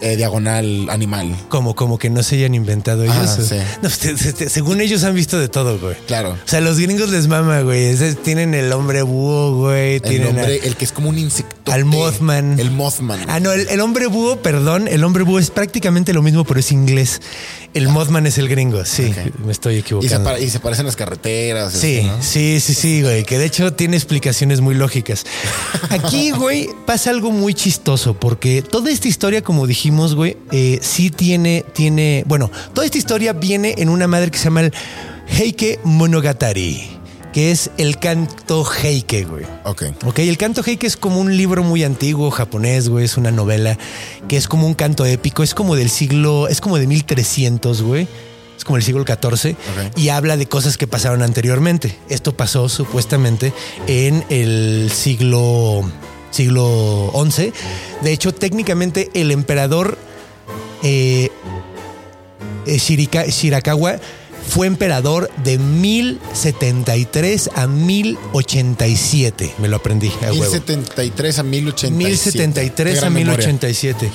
eh, 0.00 0.16
diagonal 0.16 0.88
animal? 0.88 1.36
Como, 1.50 1.74
como 1.76 1.98
que 1.98 2.08
no 2.08 2.22
se 2.22 2.36
hayan 2.36 2.54
inventado 2.54 3.04
ellos. 3.04 3.14
Ah, 3.18 3.26
sí. 3.40 3.56
No, 3.56 3.80
pues, 3.82 3.98
te- 3.98 4.14
te- 4.14 4.32
te- 4.32 4.48
según 4.48 4.80
ellos 4.80 5.04
han 5.04 5.14
visto 5.14 5.38
de 5.38 5.48
todo, 5.48 5.78
güey. 5.78 5.96
Claro. 6.06 6.30
O 6.32 6.48
sea, 6.48 6.60
los 6.62 6.78
gringos 6.80 7.10
les 7.10 7.28
mama, 7.28 7.60
güey. 7.60 7.94
Tienen 8.24 8.54
el 8.54 8.72
hombre 8.72 9.02
búho, 9.02 9.54
güey. 9.56 9.96
El 9.96 10.02
Tienen 10.02 10.28
hombre, 10.28 10.60
a- 10.62 10.66
el 10.66 10.76
que 10.76 10.84
es 10.86 10.92
como 10.92 11.10
un 11.10 11.18
insecto. 11.18 11.70
al 11.70 11.84
Mothman. 11.84 12.58
El 12.58 12.70
Mothman. 12.70 13.20
Ah, 13.28 13.38
no, 13.38 13.52
el, 13.52 13.68
el 13.68 13.80
hombre 13.80 14.06
búho, 14.06 14.36
perdón, 14.42 14.88
el 14.88 15.04
hombre 15.04 15.24
búho 15.24 15.38
es 15.38 15.50
prácticamente 15.50 16.12
lo 16.14 16.22
mismo, 16.22 16.44
pero 16.44 16.58
es 16.60 16.72
inglés. 16.72 17.20
El 17.74 17.88
Mothman 17.88 18.26
es 18.26 18.36
el 18.36 18.48
gringo, 18.48 18.84
sí, 18.84 19.14
me 19.44 19.50
estoy 19.50 19.74
y, 19.74 19.76
se 19.76 19.80
equivocando. 19.80 20.38
y 20.38 20.50
se 20.50 20.60
parecen 20.60 20.84
las 20.84 20.96
carreteras. 20.96 21.72
Sí, 21.72 21.98
así, 21.98 22.06
¿no? 22.06 22.22
sí, 22.22 22.60
sí, 22.60 22.74
sí, 22.74 23.02
güey, 23.02 23.24
que 23.24 23.38
de 23.38 23.46
hecho 23.46 23.72
tiene 23.72 23.96
explicaciones 23.96 24.60
muy 24.60 24.74
lógicas. 24.74 25.24
Aquí, 25.88 26.32
güey, 26.32 26.68
pasa 26.86 27.10
algo 27.10 27.30
muy 27.30 27.54
chistoso, 27.54 28.14
porque 28.14 28.60
toda 28.62 28.90
esta 28.90 29.08
historia, 29.08 29.42
como 29.42 29.66
dijimos, 29.66 30.14
güey, 30.14 30.36
eh, 30.50 30.80
sí 30.82 31.10
tiene, 31.10 31.64
tiene, 31.72 32.24
bueno, 32.26 32.50
toda 32.74 32.84
esta 32.84 32.98
historia 32.98 33.32
viene 33.32 33.74
en 33.78 33.88
una 33.88 34.06
madre 34.06 34.30
que 34.30 34.38
se 34.38 34.44
llama 34.44 34.62
el 34.62 34.74
Heike 35.28 35.80
Monogatari, 35.84 37.01
que 37.32 37.50
es 37.50 37.70
el 37.78 37.98
canto 37.98 38.64
Heike, 38.64 39.24
güey. 39.24 39.44
Ok. 39.64 39.84
Ok, 40.04 40.18
el 40.20 40.36
canto 40.36 40.62
Heike 40.62 40.86
es 40.86 40.96
como 40.96 41.18
un 41.20 41.36
libro 41.36 41.62
muy 41.62 41.82
antiguo 41.84 42.30
japonés, 42.30 42.88
güey, 42.88 43.04
es 43.06 43.16
una 43.16 43.30
novela 43.30 43.78
que 44.28 44.36
es 44.36 44.48
como 44.48 44.66
un 44.66 44.74
canto 44.74 45.04
épico, 45.06 45.42
es 45.42 45.54
como 45.54 45.74
del 45.76 45.88
siglo, 45.90 46.48
es 46.48 46.60
como 46.60 46.78
de 46.78 46.86
1300, 46.86 47.82
güey. 47.82 48.06
Es 48.56 48.64
como 48.64 48.76
el 48.76 48.84
siglo 48.84 49.04
XIV 49.04 49.56
y 49.96 50.10
habla 50.10 50.36
de 50.36 50.46
cosas 50.46 50.76
que 50.76 50.86
pasaron 50.86 51.22
anteriormente. 51.22 51.98
Esto 52.08 52.36
pasó 52.36 52.68
supuestamente 52.68 53.52
en 53.88 54.24
el 54.28 54.88
siglo 54.94 55.82
siglo 56.30 57.10
XI. 57.28 57.52
De 58.02 58.12
hecho, 58.12 58.32
técnicamente 58.32 59.10
el 59.14 59.32
emperador 59.32 59.98
eh, 60.84 61.30
eh, 62.66 62.76
Shirika- 62.78 63.26
Shirakawa 63.28 63.96
fue 64.48 64.66
emperador 64.66 65.30
de 65.44 65.58
1073 65.58 67.50
a 67.54 67.66
1087. 67.66 69.54
Me 69.58 69.68
lo 69.68 69.76
aprendí. 69.76 70.08
a 70.22 70.32
huevo. 70.32 70.36
1073 70.42 71.38
a 71.38 71.42
1087. 71.42 71.96
1073 71.96 72.92
Qué 72.92 72.98
a 72.98 73.00
gran 73.00 73.12
memoria. 73.12 73.46
1087. 73.46 74.10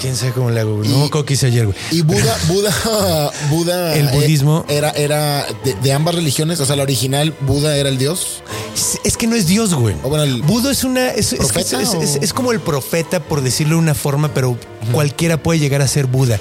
¿Quién 0.00 0.14
sabe 0.16 0.32
cómo 0.32 0.50
le 0.50 0.60
hago? 0.60 0.82
No, 0.84 1.06
Y- 1.06 1.08
¿cómo 1.10 1.24
que 1.24 1.34
hice 1.34 1.46
ayer, 1.46 1.64
güey? 1.64 1.76
Y 1.90 2.02
Buda, 2.02 2.36
Buda, 2.48 3.30
Buda. 3.50 3.94
El 3.96 4.08
eh, 4.08 4.12
budismo. 4.12 4.64
Era, 4.68 4.90
era 4.90 5.46
de, 5.64 5.74
de 5.74 5.92
ambas 5.92 6.14
religiones. 6.16 6.60
O 6.60 6.66
sea, 6.66 6.76
la 6.76 6.82
original, 6.82 7.32
Buda 7.46 7.76
era 7.78 7.88
el 7.88 7.96
dios. 7.96 8.42
Es- 8.74 8.98
Es 9.04 9.16
que 9.16 9.26
no 9.26 9.36
es 9.36 9.46
Dios, 9.46 9.72
güey. 9.74 9.94
O 10.02 10.08
bueno, 10.10 10.24
el- 10.24 10.42
Budo 10.42 10.70
es 10.70 10.84
una. 10.84 11.10
Es, 11.10 11.34
¿Profeta 11.34 11.80
es- 11.80 11.94
es- 11.94 12.16
o? 12.16 12.20
es 12.20 12.32
como 12.34 12.52
el 12.52 12.60
profeta, 12.60 13.20
por 13.20 13.40
decirlo 13.40 13.76
de 13.76 13.80
una 13.82 13.94
forma, 13.94 14.34
pero 14.34 14.58
cualquiera 14.92 15.42
puede 15.42 15.60
llegar 15.60 15.80
a 15.80 15.88
ser 15.88 16.06
Buda. 16.06 16.38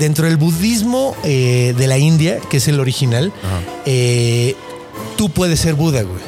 Dentro 0.00 0.26
del 0.26 0.38
budismo 0.38 1.14
eh, 1.24 1.74
de 1.76 1.86
la 1.86 1.98
India, 1.98 2.38
que 2.48 2.56
es 2.56 2.68
el 2.68 2.80
original, 2.80 3.32
eh, 3.84 4.56
tú 5.16 5.28
puedes 5.28 5.60
ser 5.60 5.74
Buda, 5.74 6.02
güey. 6.02 6.20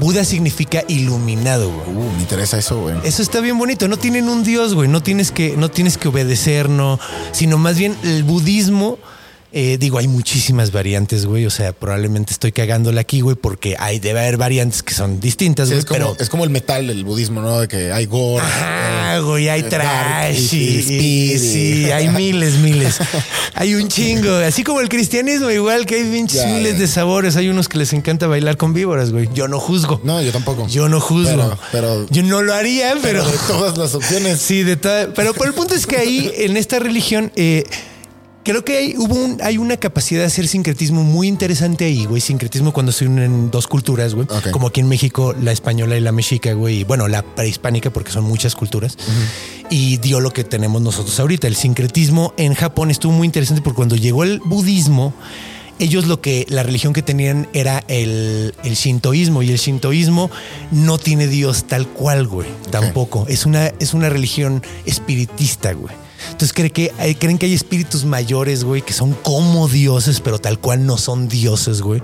Buda 0.00 0.24
significa 0.24 0.82
iluminado, 0.88 1.70
güey. 1.70 1.96
Uh, 1.96 2.10
me 2.16 2.22
interesa 2.22 2.58
eso, 2.58 2.80
güey. 2.80 2.96
Eso 3.04 3.22
está 3.22 3.38
bien 3.40 3.56
bonito. 3.56 3.86
No 3.86 3.96
tienen 3.96 4.28
un 4.28 4.42
dios, 4.42 4.74
güey. 4.74 4.88
No 4.88 5.00
tienes 5.00 5.30
que, 5.30 5.56
no 5.56 5.70
tienes 5.70 5.96
que 5.96 6.08
obedecer, 6.08 6.68
no. 6.68 6.98
Sino 7.30 7.56
más 7.58 7.78
bien 7.78 7.96
el 8.02 8.24
budismo. 8.24 8.98
Eh, 9.52 9.76
digo, 9.78 9.98
hay 9.98 10.08
muchísimas 10.08 10.72
variantes, 10.72 11.26
güey. 11.26 11.46
O 11.46 11.50
sea, 11.50 11.72
probablemente 11.72 12.32
estoy 12.32 12.52
cagándola 12.52 13.00
aquí, 13.02 13.20
güey, 13.20 13.36
porque 13.36 13.76
hay, 13.78 13.98
debe 13.98 14.20
haber 14.20 14.36
variantes 14.38 14.82
que 14.82 14.94
son 14.94 15.20
distintas, 15.20 15.68
Sí, 15.68 15.74
güey. 15.74 15.78
es, 15.80 15.84
como, 15.84 15.98
pero. 15.98 16.16
es 16.18 16.28
como 16.28 16.44
el 16.44 16.50
metal 16.50 16.86
del 16.86 17.04
budismo, 17.04 17.40
¿no? 17.42 17.60
De 17.60 17.68
que 17.68 17.92
hay 17.92 18.06
gore. 18.06 18.44
Ajá, 18.44 19.18
güey, 19.20 19.48
hay 19.48 19.60
eh, 19.60 19.64
trash 19.64 20.54
y- 20.54 20.56
y, 21.34 21.38
sí, 21.38 21.90
hay 21.90 22.08
miles, 22.08 22.54
miles. 22.58 22.98
Hay 23.54 23.74
un 23.74 23.86
chingo, 23.88 24.34
así 24.36 24.64
como 24.64 24.80
el 24.80 24.88
cristianismo, 24.88 25.50
igual 25.50 25.84
que 25.84 25.96
hay 25.96 26.04
pinches 26.04 26.44
miles 26.46 26.78
de 26.78 26.88
sabores. 26.88 27.36
Hay 27.36 27.48
unos 27.50 27.68
que 27.68 27.76
les 27.76 27.92
encanta 27.92 28.26
bailar 28.26 28.56
con 28.56 28.72
víboras, 28.72 29.12
güey. 29.12 29.28
Yo 29.34 29.46
no 29.46 29.60
juzgo. 29.60 30.00
No, 30.04 30.22
yo 30.22 30.32
tampoco. 30.32 30.66
Yo 30.68 30.88
no 30.88 31.00
juzgo. 31.00 31.36
Pero- 31.36 31.58
pero- 31.70 32.06
Yo 32.10 32.22
no 32.22 32.40
lo 32.42 32.54
haría, 32.54 32.94
pero. 33.02 33.22
Pero 33.22 33.30
de 33.30 33.38
todas 33.46 33.76
las 33.78 33.94
opciones. 33.94 34.40
Sí, 34.40 34.62
de 34.62 34.76
toda- 34.76 35.12
Pero, 35.14 35.34
pero 35.34 35.44
el 35.44 35.52
punto 35.54 35.74
es 35.74 35.86
que 35.86 35.96
ahí, 35.98 36.32
en 36.38 36.56
esta 36.56 36.78
religión, 36.78 37.30
eh, 37.36 37.64
creo 38.44 38.64
que 38.64 38.76
hay, 38.76 38.94
hubo 38.96 39.14
un- 39.14 39.38
hay 39.42 39.58
una 39.58 39.76
capacidad 39.76 40.20
de 40.20 40.26
hacer 40.26 40.48
sincretismo 40.48 41.02
muy 41.02 41.28
interesante 41.28 41.84
ahí, 41.84 42.04
güey. 42.04 42.20
Sincretismo 42.20 42.72
cuando 42.72 42.92
se 42.92 43.06
unen 43.06 43.50
dos 43.50 43.66
culturas, 43.66 44.14
güey. 44.14 44.26
Como 44.50 44.66
aquí 44.68 44.80
en 44.80 44.88
México, 44.88 45.34
la 45.40 45.52
española 45.52 45.96
y 45.96 46.00
la 46.00 46.12
mexica, 46.12 46.52
güey. 46.52 46.80
Y 46.80 46.84
bueno, 46.84 47.08
la 47.08 47.22
prehispánica, 47.22 47.90
porque 47.90 48.10
son 48.12 48.24
muchas 48.24 48.54
culturas. 48.54 48.96
Y 49.70 49.96
dio 49.98 50.20
lo 50.20 50.32
que 50.32 50.44
tenemos 50.44 50.82
nosotros 50.82 51.18
ahorita. 51.20 51.46
El 51.46 51.56
sincretismo 51.56 52.34
en 52.36 52.54
Japón 52.54 52.90
estuvo 52.90 53.12
muy 53.12 53.26
interesante 53.26 53.62
porque 53.62 53.76
cuando 53.76 53.96
llegó 53.96 54.22
el 54.24 54.40
budismo, 54.44 55.14
ellos 55.78 56.06
lo 56.06 56.20
que 56.20 56.46
la 56.48 56.62
religión 56.62 56.92
que 56.92 57.02
tenían 57.02 57.48
era 57.54 57.82
el, 57.88 58.54
el 58.62 58.74
shintoísmo 58.74 59.42
y 59.42 59.50
el 59.50 59.58
shintoísmo 59.58 60.30
no 60.70 60.98
tiene 60.98 61.26
Dios 61.26 61.64
tal 61.64 61.88
cual, 61.88 62.26
güey. 62.28 62.48
Tampoco. 62.70 63.24
Es 63.28 63.46
una, 63.46 63.68
es 63.78 63.94
una 63.94 64.08
religión 64.08 64.62
espiritista, 64.84 65.72
güey. 65.72 65.94
Entonces 66.26 66.52
creen 66.52 66.70
que, 66.70 66.92
hay- 66.98 67.14
creen 67.14 67.38
que 67.38 67.46
hay 67.46 67.54
espíritus 67.54 68.04
mayores, 68.04 68.64
güey, 68.64 68.82
que 68.82 68.92
son 68.92 69.12
como 69.12 69.68
dioses, 69.68 70.20
pero 70.20 70.38
tal 70.38 70.58
cual 70.58 70.86
no 70.86 70.96
son 70.98 71.28
dioses, 71.28 71.80
güey. 71.82 72.00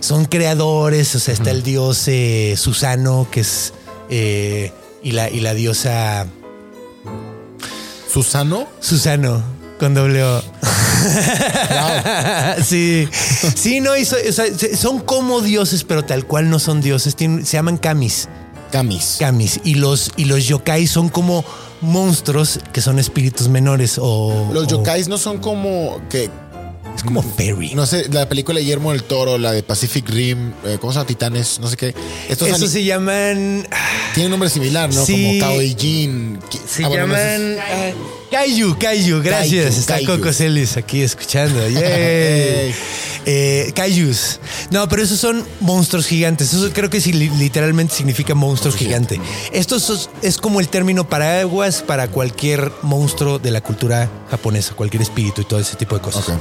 Son 0.00 0.24
creadores, 0.26 1.14
o 1.14 1.18
sea, 1.20 1.34
está 1.34 1.50
el 1.50 1.62
dios 1.62 2.02
eh, 2.08 2.54
Susano, 2.58 3.26
que 3.30 3.40
es... 3.40 3.72
eh, 4.10 4.72
y, 5.02 5.12
la, 5.12 5.28
y 5.30 5.40
la 5.40 5.54
diosa 5.54 6.26
Susano. 8.12 8.66
Susano, 8.80 9.42
con 9.78 9.94
doble 9.94 10.22
O. 10.22 10.42
sí, 12.64 13.08
sí, 13.54 13.80
no, 13.80 13.96
y 13.96 14.04
so- 14.04 14.16
o 14.28 14.32
sea, 14.32 14.46
se- 14.56 14.76
son 14.76 15.00
como 15.00 15.40
dioses, 15.40 15.84
pero 15.84 16.04
tal 16.04 16.24
cual 16.26 16.48
no 16.50 16.58
son 16.58 16.80
dioses. 16.80 17.16
Tienen- 17.16 17.44
se 17.44 17.56
llaman 17.56 17.76
kamis, 17.76 18.28
Camis. 18.70 19.16
kamis. 19.18 19.60
Y 19.64 19.74
los, 19.74 20.12
y 20.16 20.24
los 20.26 20.46
yokai 20.46 20.86
son 20.86 21.08
como 21.08 21.44
monstruos 21.84 22.58
que 22.72 22.80
son 22.80 22.98
espíritus 22.98 23.48
menores 23.48 23.98
o... 24.00 24.50
Los 24.52 24.64
o- 24.64 24.68
yokais 24.68 25.08
no 25.08 25.18
son 25.18 25.38
como 25.38 26.00
que. 26.10 26.28
Es 26.96 27.02
como 27.02 27.22
fairy. 27.22 27.74
No 27.74 27.86
sé, 27.86 28.08
la 28.12 28.28
película 28.28 28.56
de 28.58 28.62
Guillermo 28.64 28.92
del 28.92 29.02
Toro, 29.02 29.36
la 29.36 29.50
de 29.50 29.62
Pacific 29.64 30.08
Rim, 30.08 30.52
eh, 30.64 30.78
¿cómo 30.80 30.92
se 30.92 30.98
llama? 30.98 31.06
Titanes, 31.08 31.58
no 31.58 31.66
sé 31.66 31.76
qué. 31.76 31.94
Estos 32.28 32.48
se 32.70 32.84
llaman... 32.84 33.66
tienen 34.14 34.26
un 34.26 34.30
nombre 34.30 34.48
similar, 34.48 34.92
¿no? 34.94 35.04
Sí. 35.04 35.38
Como 35.40 35.52
Kaoijin. 35.52 36.38
Ki- 36.48 36.60
Se 36.68 36.84
ah, 36.84 36.88
bueno, 36.88 37.08
no 37.08 37.14
sé. 37.16 37.94
Kaiju, 38.34 38.76
Kaiju, 38.78 39.22
gracias. 39.22 39.64
Kaiju, 39.66 39.78
Está 39.80 39.94
Kaiju. 39.94 40.06
Coco 40.18 40.32
Celis 40.32 40.76
aquí 40.76 41.02
escuchando. 41.02 41.60
Yay. 41.68 42.74
Eh, 43.26 43.72
Kaijus. 43.74 44.40
No, 44.70 44.88
pero 44.88 45.02
esos 45.02 45.20
son 45.20 45.46
monstruos 45.60 46.06
gigantes. 46.06 46.52
Eso 46.52 46.68
creo 46.72 46.90
que 46.90 47.00
sí, 47.00 47.12
li- 47.12 47.30
literalmente 47.30 47.94
significa 47.94 48.34
monstruo 48.34 48.74
gigante. 48.74 49.20
Esto 49.52 49.76
es, 49.76 50.10
es 50.22 50.36
como 50.38 50.58
el 50.60 50.68
término 50.68 51.08
paraguas 51.08 51.82
para 51.82 52.08
cualquier 52.08 52.72
monstruo 52.82 53.38
de 53.38 53.50
la 53.52 53.60
cultura 53.60 54.10
japonesa, 54.30 54.74
cualquier 54.74 55.02
espíritu 55.02 55.42
y 55.42 55.44
todo 55.44 55.60
ese 55.60 55.76
tipo 55.76 55.94
de 55.94 56.00
cosas. 56.02 56.28
Ok. 56.28 56.34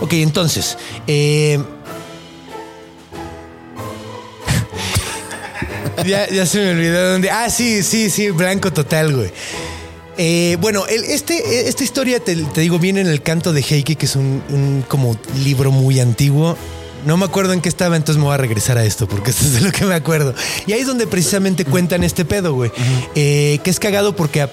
Ok, 0.00 0.12
entonces. 0.14 0.78
eh, 1.06 1.60
ya, 6.06 6.28
ya 6.28 6.46
se 6.46 6.58
me 6.58 6.70
olvidó 6.70 7.12
dónde. 7.12 7.30
Ah, 7.30 7.50
sí, 7.50 7.82
sí, 7.82 8.08
sí, 8.10 8.30
blanco 8.30 8.72
total, 8.72 9.14
güey. 9.14 9.30
Eh, 10.16 10.56
bueno, 10.60 10.86
el- 10.86 11.04
este, 11.04 11.68
esta 11.68 11.82
historia, 11.84 12.20
te, 12.20 12.36
te 12.36 12.60
digo, 12.60 12.78
viene 12.78 13.00
en 13.00 13.08
el 13.08 13.22
canto 13.22 13.52
de 13.52 13.60
Heike, 13.62 13.96
que 13.96 14.06
es 14.06 14.16
un, 14.16 14.42
un 14.50 14.84
como 14.88 15.16
libro 15.44 15.70
muy 15.72 16.00
antiguo. 16.00 16.56
No 17.06 17.16
me 17.18 17.24
acuerdo 17.26 17.52
en 17.52 17.60
qué 17.60 17.68
estaba, 17.68 17.96
entonces 17.96 18.18
me 18.18 18.24
voy 18.24 18.34
a 18.34 18.38
regresar 18.38 18.78
a 18.78 18.84
esto, 18.84 19.06
porque 19.08 19.30
esto 19.32 19.44
es 19.44 19.52
de 19.54 19.60
lo 19.60 19.72
que 19.72 19.84
me 19.84 19.94
acuerdo. 19.94 20.34
Y 20.66 20.72
ahí 20.72 20.80
es 20.80 20.86
donde 20.86 21.06
precisamente 21.06 21.64
cuentan 21.64 22.02
este 22.04 22.24
pedo, 22.24 22.54
güey. 22.54 22.70
Eh, 23.14 23.58
que 23.62 23.70
es 23.70 23.78
cagado 23.80 24.14
porque 24.16 24.42
a- 24.42 24.50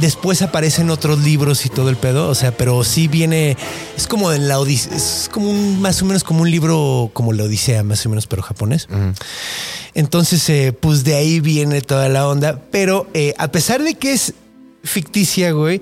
después 0.00 0.40
aparecen 0.42 0.88
otros 0.90 1.18
libros 1.20 1.66
y 1.66 1.68
todo 1.70 1.90
el 1.90 1.96
pedo, 1.96 2.28
o 2.28 2.34
sea, 2.34 2.52
pero 2.56 2.84
sí 2.84 3.08
viene, 3.08 3.56
es 3.96 4.06
como 4.06 4.32
en 4.32 4.46
la 4.48 4.58
Odisea, 4.60 4.96
es 4.96 5.28
como 5.30 5.50
un, 5.50 5.80
más 5.80 6.00
o 6.00 6.04
menos 6.06 6.22
como 6.24 6.42
un 6.42 6.50
libro 6.50 7.10
como 7.12 7.32
la 7.32 7.44
Odisea, 7.44 7.82
más 7.82 8.04
o 8.06 8.08
menos, 8.08 8.26
pero 8.26 8.42
japonés. 8.42 8.86
Entonces, 9.94 10.48
eh, 10.48 10.72
pues 10.78 11.04
de 11.04 11.14
ahí 11.14 11.40
viene 11.40 11.80
toda 11.82 12.08
la 12.08 12.26
onda. 12.28 12.60
Pero 12.70 13.08
eh, 13.14 13.34
a 13.38 13.48
pesar 13.50 13.82
de 13.82 13.94
que 13.94 14.12
es 14.12 14.34
ficticia, 14.82 15.52
güey, 15.52 15.80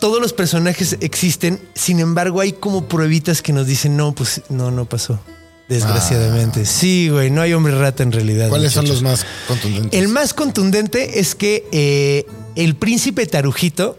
todos 0.00 0.20
los 0.20 0.32
personajes 0.32 0.96
existen. 1.00 1.60
Sin 1.74 2.00
embargo, 2.00 2.40
hay 2.40 2.52
como 2.52 2.88
pruebitas 2.88 3.42
que 3.42 3.52
nos 3.52 3.66
dicen, 3.66 3.96
no, 3.96 4.12
pues 4.12 4.42
no, 4.48 4.70
no 4.70 4.84
pasó. 4.84 5.20
Desgraciadamente. 5.68 6.66
Sí, 6.66 7.08
güey, 7.08 7.30
no 7.30 7.40
hay 7.40 7.52
hombre 7.54 7.78
rata 7.78 8.02
en 8.02 8.12
realidad. 8.12 8.46
Ah. 8.46 8.50
¿Cuáles 8.50 8.72
son 8.72 8.88
los 8.88 9.02
más 9.02 9.24
contundentes? 9.48 9.98
El 9.98 10.08
más 10.08 10.34
contundente 10.34 11.20
es 11.20 11.34
que 11.34 11.66
eh, 11.72 12.26
el 12.56 12.74
príncipe 12.74 13.26
Tarujito 13.26 13.98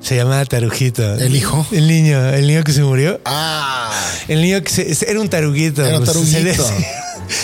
se 0.00 0.16
llamaba 0.16 0.44
Tarujito. 0.44 1.14
¿El 1.14 1.36
hijo? 1.36 1.66
El 1.70 1.86
niño, 1.86 2.28
el 2.30 2.46
niño 2.46 2.64
que 2.64 2.72
se 2.72 2.82
murió. 2.82 3.20
Ah, 3.24 3.92
El 4.28 4.42
niño 4.42 4.62
que 4.62 4.70
se, 4.70 5.10
era 5.10 5.20
un 5.20 5.28
taruguito. 5.28 5.84
Era 5.84 5.98
un 5.98 6.04
pues. 6.04 6.72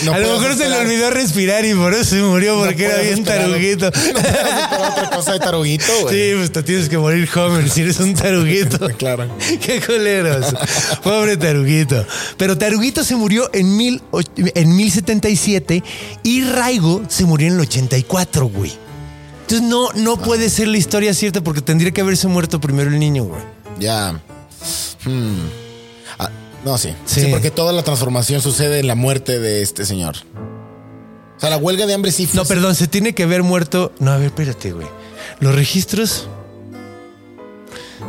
No 0.03 0.13
a 0.13 0.19
lo 0.19 0.33
mejor 0.33 0.55
se 0.57 0.69
le 0.69 0.77
olvidó 0.77 1.09
respirar 1.11 1.65
y 1.65 1.73
por 1.73 1.93
eso 1.93 2.03
se 2.03 2.21
murió 2.21 2.59
porque 2.63 2.85
era 2.85 2.97
bien 2.97 3.19
esperar- 3.19 3.45
taruguito. 3.47 3.91
No 3.91 4.87
otra 4.89 5.09
cosa 5.15 5.33
de 5.33 5.39
taruguito, 5.39 5.85
güey. 6.01 6.15
Sí, 6.15 6.35
pues 6.37 6.51
te 6.51 6.63
tienes 6.63 6.89
que 6.89 6.97
morir 6.97 7.29
Homer 7.35 7.69
si 7.69 7.81
eres 7.81 7.99
un 7.99 8.13
taruguito. 8.13 8.87
Claro. 8.97 9.27
Qué 9.61 9.79
coleros. 9.81 10.47
Pobre 11.03 11.37
taruguito. 11.37 12.05
Pero 12.37 12.57
taruguito 12.57 13.03
se 13.03 13.15
murió 13.15 13.49
en, 13.53 13.77
mil, 13.77 14.01
en 14.55 14.75
1077 14.75 15.83
y 16.23 16.43
Raigo 16.43 17.03
se 17.07 17.25
murió 17.25 17.47
en 17.47 17.53
el 17.55 17.59
84, 17.61 18.47
güey. 18.47 18.73
Entonces 19.41 19.67
no, 19.67 19.91
no 19.93 20.17
puede 20.17 20.49
ser 20.49 20.67
la 20.67 20.77
historia 20.77 21.13
cierta 21.13 21.41
porque 21.41 21.61
tendría 21.61 21.91
que 21.91 22.01
haberse 22.01 22.27
muerto 22.27 22.59
primero 22.59 22.89
el 22.89 22.99
niño, 22.99 23.23
güey. 23.25 23.41
Ya. 23.79 24.19
Hmm. 25.05 25.37
No, 26.65 26.77
sí. 26.77 26.93
Sí. 27.05 27.21
sí. 27.21 27.27
porque 27.29 27.51
toda 27.51 27.73
la 27.73 27.83
transformación 27.83 28.41
sucede 28.41 28.79
en 28.79 28.87
la 28.87 28.95
muerte 28.95 29.39
de 29.39 29.61
este 29.61 29.85
señor. 29.85 30.15
O 31.37 31.39
sea, 31.39 31.49
la 31.49 31.57
huelga 31.57 31.85
de 31.85 31.93
hambre 31.93 32.11
sí 32.11 32.25
fue. 32.25 32.37
No, 32.37 32.45
perdón, 32.45 32.75
se 32.75 32.87
tiene 32.87 33.13
que 33.13 33.23
haber 33.23 33.43
muerto. 33.43 33.91
No, 33.99 34.11
a 34.11 34.17
ver, 34.17 34.27
espérate, 34.27 34.71
güey. 34.71 34.87
Los 35.39 35.53
registros 35.53 36.27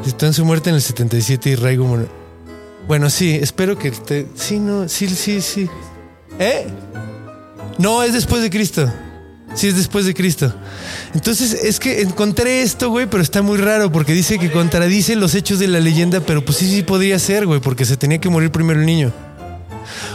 están 0.07 0.33
su 0.33 0.45
muerte 0.45 0.71
en 0.71 0.77
el 0.77 0.83
77 0.83 1.51
y 1.51 1.55
Raigo. 1.57 1.99
Bueno, 2.87 3.11
sí, 3.11 3.39
espero 3.41 3.79
que 3.79 3.91
te. 3.91 4.27
Sí, 4.35 4.59
no, 4.59 4.89
sí, 4.89 5.09
sí, 5.09 5.43
sí. 5.43 5.69
¿Eh? 6.39 6.67
No, 7.77 8.03
es 8.03 8.15
después 8.15 8.43
de 8.43 8.51
Cristo. 8.51 8.91
Sí, 9.55 9.69
es 9.69 9.77
después 9.77 10.05
de 10.05 10.15
Cristo. 10.15 10.53
Entonces, 11.15 11.53
es 11.53 11.81
que 11.81 12.03
encontré 12.03 12.63
esto, 12.63 12.91
güey, 12.91 13.07
pero 13.07 13.23
está 13.23 13.43
muy 13.43 13.59
raro 13.59 13.91
porque 13.91 14.13
dice 14.13 14.39
que 14.39 14.51
contradice 14.53 15.17
los 15.17 15.35
hechos 15.35 15.59
de 15.59 15.67
la 15.69 15.81
leyenda, 15.81 16.21
pero 16.21 16.45
pues 16.45 16.59
sí, 16.59 16.71
sí 16.71 16.83
podría 16.83 17.19
ser, 17.19 17.47
güey, 17.47 17.61
porque 17.61 17.85
se 17.85 17.97
tenía 17.97 18.19
que 18.19 18.29
morir 18.29 18.51
primero 18.53 18.79
el 18.79 18.87
niño. 18.87 19.13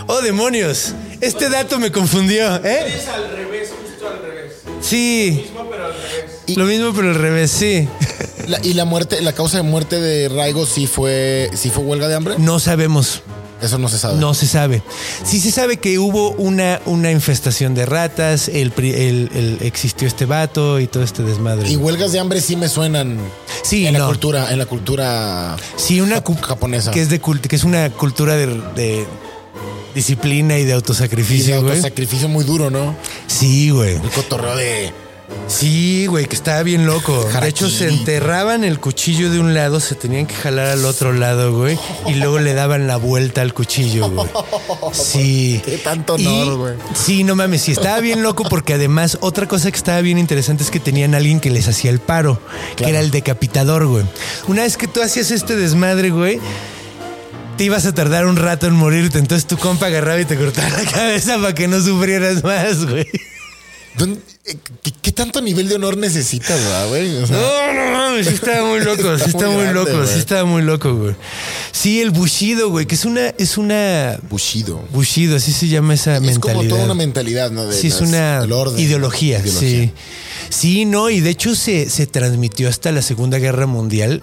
¡Oh, 0.08 0.22
demonios! 0.22 0.94
Este 1.20 1.50
dato 1.50 1.80
me 1.80 1.92
confundió, 1.92 2.56
¿eh? 2.64 2.94
Es 2.96 3.08
al 3.08 3.32
revés, 3.36 3.70
justo 3.84 4.08
al 4.08 4.22
revés. 4.22 4.54
Sí. 4.82 5.42
Mismo, 5.44 5.68
pero 5.70 5.86
al 5.88 5.94
revés. 5.94 6.58
Lo 6.58 6.66
mismo, 6.66 6.94
pero 6.94 7.10
al 7.10 7.16
revés, 7.16 7.52
sí. 7.52 7.88
La- 8.48 8.60
y 8.64 8.74
la 8.74 8.86
muerte, 8.86 9.22
la 9.22 9.32
causa 9.34 9.58
de 9.58 9.64
muerte 9.64 10.00
de 10.00 10.28
Raigo 10.30 10.66
sí 10.66 10.86
fue, 10.86 11.50
sí 11.56 11.70
fue 11.70 11.84
huelga 11.84 12.08
de 12.08 12.16
hambre. 12.16 12.36
No 12.38 12.60
sabemos. 12.60 13.24
Eso 13.64 13.78
no 13.78 13.88
se 13.90 13.98
sabe. 13.98 14.20
No 14.20 14.34
se 14.34 14.46
sabe. 14.48 14.84
Sí 15.24 15.40
se 15.40 15.52
sabe 15.52 15.78
que 15.78 15.98
hubo 15.98 16.32
una, 16.32 16.82
una 16.86 17.12
infestación 17.12 17.74
de 17.74 17.86
ratas, 17.86 18.50
el, 18.50 18.74
el- 18.78 19.30
el- 19.34 19.58
existió 19.62 20.08
este 20.08 20.26
vato 20.26 20.80
y 20.80 20.88
todo 20.88 21.02
este 21.04 21.24
desmadre. 21.24 21.70
Y 21.70 21.78
huelgas 21.78 22.12
de 22.12 22.20
hambre 22.20 22.42
sí 22.42 22.56
me 22.56 22.68
suenan. 22.68 23.18
Sí, 23.64 23.88
en 23.88 23.94
la 23.94 24.06
cultura, 24.06 24.52
en 24.52 24.60
la 24.60 24.66
cultura 24.66 25.56
sí, 25.78 26.02
una 26.02 26.22
japonesa. 26.42 26.92
que 26.92 27.02
es 27.02 27.10
de 27.10 27.22
cult- 27.22 27.42
que 27.48 27.56
es 27.56 27.64
una 27.64 27.90
cultura 27.92 28.36
de, 28.36 28.48
de 28.76 29.06
disciplina 29.96 30.56
y 30.56 30.58
de 30.60 30.64
y 30.64 30.66
de 30.68 30.74
autosacrificio, 30.74 31.62
güey. 31.62 31.70
autosacrificio 31.72 32.28
muy 32.28 32.44
duro, 32.44 32.70
¿no? 32.70 32.96
Sí, 33.28 33.70
güey. 33.70 33.96
El 33.96 34.10
cotorreo 34.10 34.56
de 34.56 34.92
Sí, 35.48 36.08
güey, 36.08 36.26
que 36.26 36.36
estaba 36.36 36.64
bien 36.64 36.86
loco. 36.86 37.28
De 37.42 37.48
hecho, 37.48 37.70
se 37.70 37.88
enterraban 37.88 38.64
el 38.64 38.80
cuchillo 38.80 39.30
de 39.30 39.40
un 39.40 39.54
lado, 39.54 39.80
se 39.80 39.96
tenían 39.96 40.26
que 40.26 40.36
jalar 40.36 40.68
al 40.68 40.86
otro 40.86 41.14
lado, 41.14 41.54
güey, 41.56 41.78
y 42.08 42.16
luego 42.16 42.40
le 42.40 42.54
daban 42.54 42.88
la 42.88 42.98
vuelta 42.98 43.42
al 43.42 43.54
cuchillo, 43.54 44.10
güey. 44.10 44.28
Sí. 44.94 45.62
Qué 45.64 45.78
tanto 45.78 46.16
honor, 46.16 46.58
güey. 46.58 46.74
Sí, 46.96 47.24
no 47.24 47.36
mames, 47.36 47.62
sí, 47.64 47.72
estaba 47.72 48.00
bien 48.00 48.24
loco 48.24 48.44
porque 48.50 48.74
además 48.74 49.18
otra 49.22 49.48
cosa 49.48 49.70
que 49.70 49.78
estaba 49.78 50.02
bien 50.02 50.18
interesante 50.18 50.64
es 50.64 50.72
que 50.72 50.80
tenían 50.80 51.14
a 51.14 51.18
alguien 51.18 51.40
que 51.40 51.50
les 51.50 51.68
hacía 51.68 51.92
el 51.92 52.00
paro, 52.00 52.40
que 52.76 52.86
era 52.86 53.00
el 53.00 53.12
decapitador, 53.12 53.86
güey. 53.88 54.06
Una 54.48 54.64
vez 54.64 54.78
que 54.78 54.88
tú 54.88 55.02
hacías 55.02 55.32
este 55.32 55.56
desmadre, 55.56 56.10
güey, 56.10 56.40
te 57.58 57.66
ibas 57.66 57.86
a 57.86 57.94
tardar 57.94 58.26
un 58.26 58.38
rato 58.38 58.68
en 58.68 58.74
morirte, 58.74 59.20
entonces 59.20 59.46
tu 59.46 59.58
compa 59.58 59.88
agarraba 59.88 60.20
y 60.20 60.26
te 60.26 60.38
cortaba 60.38 60.70
la 60.70 60.90
cabeza 60.90 61.38
para 61.38 61.54
que 61.54 61.68
no 61.68 61.80
sufrieras 61.80 62.44
más, 62.44 62.86
güey. 62.86 63.08
¿Dónde- 64.46 64.52
eh, 64.52 64.58
¿Qué, 64.84 64.92
qué 65.02 65.12
tanto 65.12 65.42
nivel 65.42 65.70
de 65.70 65.76
honor 65.76 65.96
necesitas, 65.98 66.60
güey? 66.90 67.16
O 67.18 67.28
sea, 67.28 67.38
No, 67.38 67.74
no 67.74 67.92
mames, 67.98 68.28
sí 68.28 68.34
estaba 68.34 68.68
muy 68.68 68.80
loco, 68.82 69.02
sí 69.18 69.24
Está 69.26 69.26
estaba 69.26 69.48
muy 69.48 69.56
muy 69.64 69.74
grande, 69.74 69.92
loco, 69.94 70.08
sí 70.08 70.20
estaba 70.20 70.46
muy 70.46 70.62
loco, 70.62 70.96
güey. 70.96 71.16
Sí, 71.72 72.02
el 72.02 72.12
bushido, 72.12 72.70
güey, 72.70 72.86
que 72.86 72.96
es 72.96 73.06
una, 73.06 73.30
es 73.38 73.58
una 73.58 74.20
Bushido. 74.30 74.82
bushido, 74.92 75.38
así 75.38 75.52
se 75.54 75.68
llama 75.68 75.94
esa 75.94 76.16
Es 76.18 76.22
mentalidad. 76.22 76.58
como 76.58 76.68
toda 76.70 76.84
una 76.86 76.94
mentalidad, 76.94 77.52
¿no? 77.52 77.66
De 77.66 77.78
Sí, 77.80 77.88
es 77.88 78.02
las- 78.02 78.10
una 78.10 78.42
del 78.42 78.52
orden, 78.52 78.80
ideología, 78.80 79.40
ideología. 79.40 79.70
sí. 79.70 79.92
Sí, 80.50 80.86
no, 80.86 81.10
y 81.10 81.22
de 81.22 81.30
hecho 81.30 81.56
se, 81.56 81.90
se 81.90 82.06
transmitió 82.08 82.68
hasta 82.70 82.92
la 82.92 83.02
Segunda 83.02 83.40
Guerra 83.40 83.66
Mundial 83.66 84.22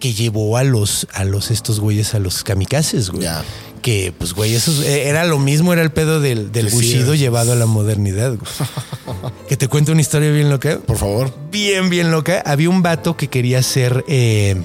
que 0.00 0.12
llevó 0.14 0.56
a 0.56 0.64
los, 0.64 1.06
a 1.12 1.24
los 1.24 1.50
estos 1.50 1.78
güeyes, 1.78 2.14
a 2.14 2.18
los 2.18 2.42
kamikazes, 2.42 3.10
güey. 3.10 3.22
Ya. 3.24 3.44
Que, 3.82 4.12
pues, 4.16 4.34
güey, 4.34 4.54
eso 4.54 4.70
es- 4.72 4.80
eh, 4.86 5.08
era 5.08 5.24
lo 5.24 5.38
mismo, 5.38 5.72
era 5.72 5.80
el 5.82 5.90
pedo 5.90 6.20
del, 6.20 6.52
del 6.52 6.68
Sí, 6.68 6.76
bushido 6.76 7.14
llevado 7.14 7.52
a 7.52 7.56
la 7.56 7.64
modernidad, 7.66 8.34
güey. 8.36 8.50
que 9.48 9.56
te 9.56 9.68
cuento 9.68 9.92
una 9.92 10.02
historia 10.02 10.30
bien 10.30 10.50
loca. 10.50 10.78
Por 10.86 10.98
favor. 10.98 11.32
Bien, 11.50 11.88
bien 11.88 12.10
loca. 12.10 12.42
Había 12.44 12.68
un 12.68 12.82
vato 12.82 13.16
que 13.16 13.28
quería 13.28 13.62
ser. 13.62 14.04
eh, 14.06 14.56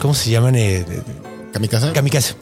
¿Cómo 0.00 0.14
se 0.14 0.30
llaman? 0.30 0.54
Eh, 0.56 0.84
¿Kamikaze? 1.52 1.92
kamikaze. 1.92 2.34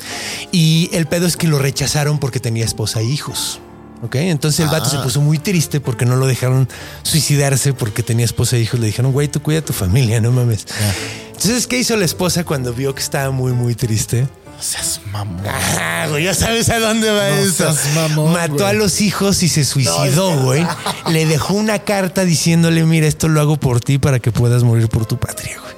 Y 0.53 0.89
el 0.93 1.07
pedo 1.07 1.27
es 1.27 1.37
que 1.37 1.47
lo 1.47 1.59
rechazaron 1.59 2.19
porque 2.19 2.41
tenía 2.41 2.65
esposa 2.65 3.01
e 3.01 3.05
hijos. 3.05 3.61
¿Ok? 4.03 4.17
Entonces 4.17 4.61
el 4.61 4.67
vato 4.67 4.87
Ah. 4.87 4.91
se 4.91 4.99
puso 4.99 5.21
muy 5.21 5.39
triste 5.39 5.81
porque 5.81 6.05
no 6.05 6.17
lo 6.17 6.27
dejaron 6.27 6.69
suicidarse 7.05 7.73
porque 7.73 8.03
tenía 8.03 8.25
esposa 8.25 8.57
e 8.57 8.61
hijos. 8.61 8.81
Le 8.81 8.87
dijeron, 8.87 9.13
güey, 9.13 9.29
tú 9.29 9.41
cuida 9.43 9.59
a 9.61 9.65
tu 9.65 9.73
familia, 9.73 10.21
no 10.21 10.33
mames. 10.33 10.67
Entonces, 11.29 11.67
¿qué 11.67 11.79
hizo 11.79 11.97
la 11.97 12.05
esposa 12.05 12.43
cuando 12.45 12.73
vio 12.73 12.95
que 12.95 13.03
estaba 13.03 13.31
muy, 13.31 13.53
muy 13.53 13.75
triste? 13.75 14.27
Seas 14.63 15.01
mamón. 15.13 15.43
Ah, 15.49 16.07
güey, 16.09 16.23
ya 16.25 16.35
sabes 16.35 16.69
a 16.71 16.79
dónde 16.79 17.11
va 17.11 17.29
No 17.31 17.35
esto. 17.35 17.65
seas 17.73 17.95
mamón, 17.97 18.33
Mató 18.33 18.55
güey. 18.55 18.67
a 18.67 18.73
los 18.73 19.01
hijos 19.01 19.43
y 19.43 19.49
se 19.49 19.65
suicidó, 19.65 20.41
güey. 20.43 20.65
Le 21.11 21.27
dejó 21.27 21.55
una 21.55 21.81
carta 21.81 22.25
diciéndole, 22.25 22.85
mira, 22.85 23.09
esto 23.09 23.27
lo 23.27 23.41
hago 23.41 23.57
por 23.57 23.81
ti 23.81 23.99
para 23.99 24.21
que 24.21 24.31
puedas 24.31 24.63
morir 24.63 24.89
por 24.89 25.05
tu 25.05 25.19
patria, 25.19 25.59
güey. 25.61 25.73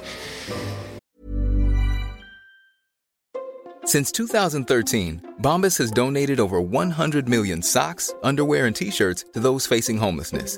Since 3.85 4.11
2013, 4.11 5.21
Bombas 5.41 5.77
has 5.79 5.91
donated 5.91 6.39
over 6.39 6.59
100 6.61 7.27
million 7.27 7.61
socks, 7.61 8.13
underwear, 8.23 8.65
and 8.65 8.75
t 8.75 8.89
shirts 8.91 9.25
to 9.33 9.39
those 9.39 9.67
facing 9.67 9.97
homelessness. 9.97 10.57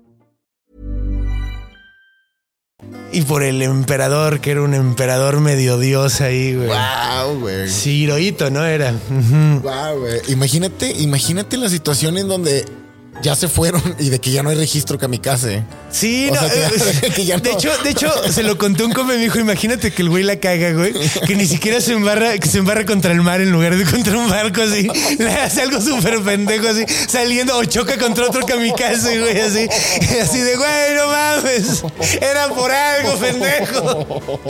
Y 3.13 3.23
por 3.23 3.43
el 3.43 3.61
emperador, 3.61 4.39
que 4.39 4.51
era 4.51 4.61
un 4.61 4.73
emperador 4.73 5.39
medio 5.41 5.77
dios 5.77 6.21
ahí, 6.21 6.55
güey. 6.55 6.69
Wow, 6.69 7.39
güey. 7.39 7.69
Sí, 7.69 8.03
Hirohito, 8.03 8.49
¿no? 8.49 8.65
Era. 8.65 8.91
Ujú. 8.91 9.61
Wow, 9.61 9.99
güey. 9.99 10.21
Imagínate, 10.29 10.91
imagínate 10.91 11.57
la 11.57 11.69
situación 11.69 12.17
en 12.17 12.29
donde 12.29 12.65
ya 13.21 13.35
se 13.35 13.47
fueron 13.47 13.81
y 13.99 14.09
de 14.09 14.19
que 14.19 14.31
ya 14.31 14.43
no 14.43 14.49
hay 14.49 14.55
registro 14.55 14.97
kamikaze. 14.97 15.63
Sí, 15.91 16.27
O 16.31 16.35
no, 16.35 16.39
sea, 16.41 16.49
que- 16.49 17.07
eh, 17.07 17.11
que 17.15 17.25
ya 17.25 17.37
de 17.37 17.51
no. 17.51 17.57
hecho, 17.57 17.69
de 17.83 17.89
hecho, 17.89 18.11
se 18.31 18.43
lo 18.43 18.57
conté 18.57 18.83
un 18.83 18.93
compa 18.93 19.13
y 19.13 19.17
me 19.17 19.23
dijo, 19.23 19.39
imagínate 19.39 19.91
que 19.91 20.01
el 20.01 20.09
güey 20.09 20.23
la 20.23 20.37
caga, 20.39 20.71
güey, 20.71 20.93
que 21.27 21.35
ni 21.35 21.45
siquiera 21.45 21.81
se 21.81 21.93
embarra, 21.93 22.37
que 22.37 22.47
se 22.47 22.57
embarra 22.59 22.85
contra 22.85 23.11
el 23.11 23.21
mar 23.21 23.41
en 23.41 23.51
lugar 23.51 23.75
de 23.75 23.83
contra 23.85 24.17
un 24.17 24.29
barco 24.29 24.61
así, 24.61 24.87
le 25.19 25.29
hace 25.31 25.61
algo 25.61 25.81
súper 25.81 26.21
pendejo 26.21 26.67
así, 26.67 26.85
saliendo 27.07 27.57
o 27.57 27.63
choca 27.65 27.97
contra 27.97 28.27
otro 28.27 28.45
kamikaze, 28.45 29.19
güey, 29.19 29.39
así, 29.41 29.67
así 30.21 30.39
de, 30.39 30.55
güey, 30.55 30.95
no 30.95 31.07
mames, 31.07 31.83
era 32.21 32.47
por 32.49 32.71
algo, 32.71 33.17
pendejo. 33.17 34.41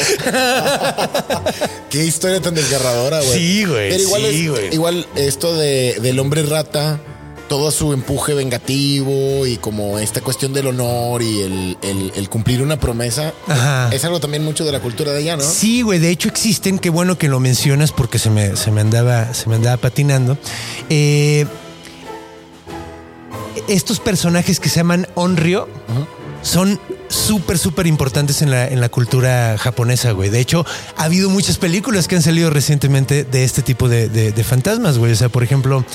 Qué 1.89 2.05
historia 2.05 2.39
tan 2.41 2.53
desgarradora, 2.55 3.19
güey. 3.21 3.33
Sí, 3.37 3.65
güey, 3.65 3.89
Pero 3.89 4.03
igual, 4.03 4.21
sí, 4.21 4.43
es- 4.45 4.49
güey. 4.49 4.73
igual 4.73 5.07
esto 5.15 5.55
de, 5.55 5.97
del 6.01 6.19
hombre 6.19 6.43
rata, 6.43 6.99
todo 7.51 7.69
su 7.69 7.91
empuje 7.91 8.33
vengativo 8.33 9.45
y 9.45 9.57
como 9.57 9.99
esta 9.99 10.21
cuestión 10.21 10.53
del 10.53 10.67
honor 10.67 11.21
y 11.21 11.41
el, 11.41 11.77
el- 11.81 12.13
el 12.15 12.29
cumplir 12.29 12.61
una 12.61 12.79
promesa, 12.79 13.33
Ajá. 13.45 13.89
es 13.91 14.05
algo 14.05 14.21
también 14.21 14.41
mucho 14.45 14.63
de 14.63 14.71
la 14.71 14.79
cultura 14.79 15.11
de 15.11 15.17
allá, 15.17 15.35
¿no? 15.35 15.43
Sí, 15.43 15.81
güey, 15.81 15.99
de 15.99 16.11
hecho 16.11 16.29
existen, 16.29 16.79
qué 16.79 16.89
bueno 16.89 17.17
que 17.17 17.27
lo 17.27 17.41
mencionas 17.41 17.91
porque 17.91 18.19
se 18.19 18.29
me, 18.29 18.55
se 18.55 18.71
me, 18.71 18.79
andaba, 18.79 19.33
se 19.33 19.49
me 19.49 19.55
andaba 19.55 19.75
patinando. 19.75 20.37
Eh, 20.89 21.45
estos 23.67 23.99
personajes 23.99 24.61
que 24.61 24.69
se 24.69 24.77
llaman 24.77 25.05
Onryo 25.15 25.67
son 26.43 26.79
súper, 27.11 27.57
súper 27.57 27.85
importantes 27.87 28.41
en 28.41 28.49
la, 28.51 28.67
en 28.67 28.81
la 28.81 28.89
cultura 28.89 29.57
japonesa, 29.59 30.11
güey. 30.11 30.29
De 30.29 30.39
hecho, 30.39 30.65
ha 30.97 31.03
habido 31.03 31.29
muchas 31.29 31.57
películas 31.57 32.07
que 32.07 32.15
han 32.15 32.21
salido 32.21 32.49
recientemente 32.49 33.23
de 33.23 33.43
este 33.43 33.61
tipo 33.61 33.87
de, 33.89 34.09
de- 34.09 34.31
de 34.31 34.43
fantasmas, 34.43 34.97
güey. 34.97 35.11
O 35.11 35.15
sea, 35.15 35.29
por 35.29 35.43
ejemplo, 35.43 35.85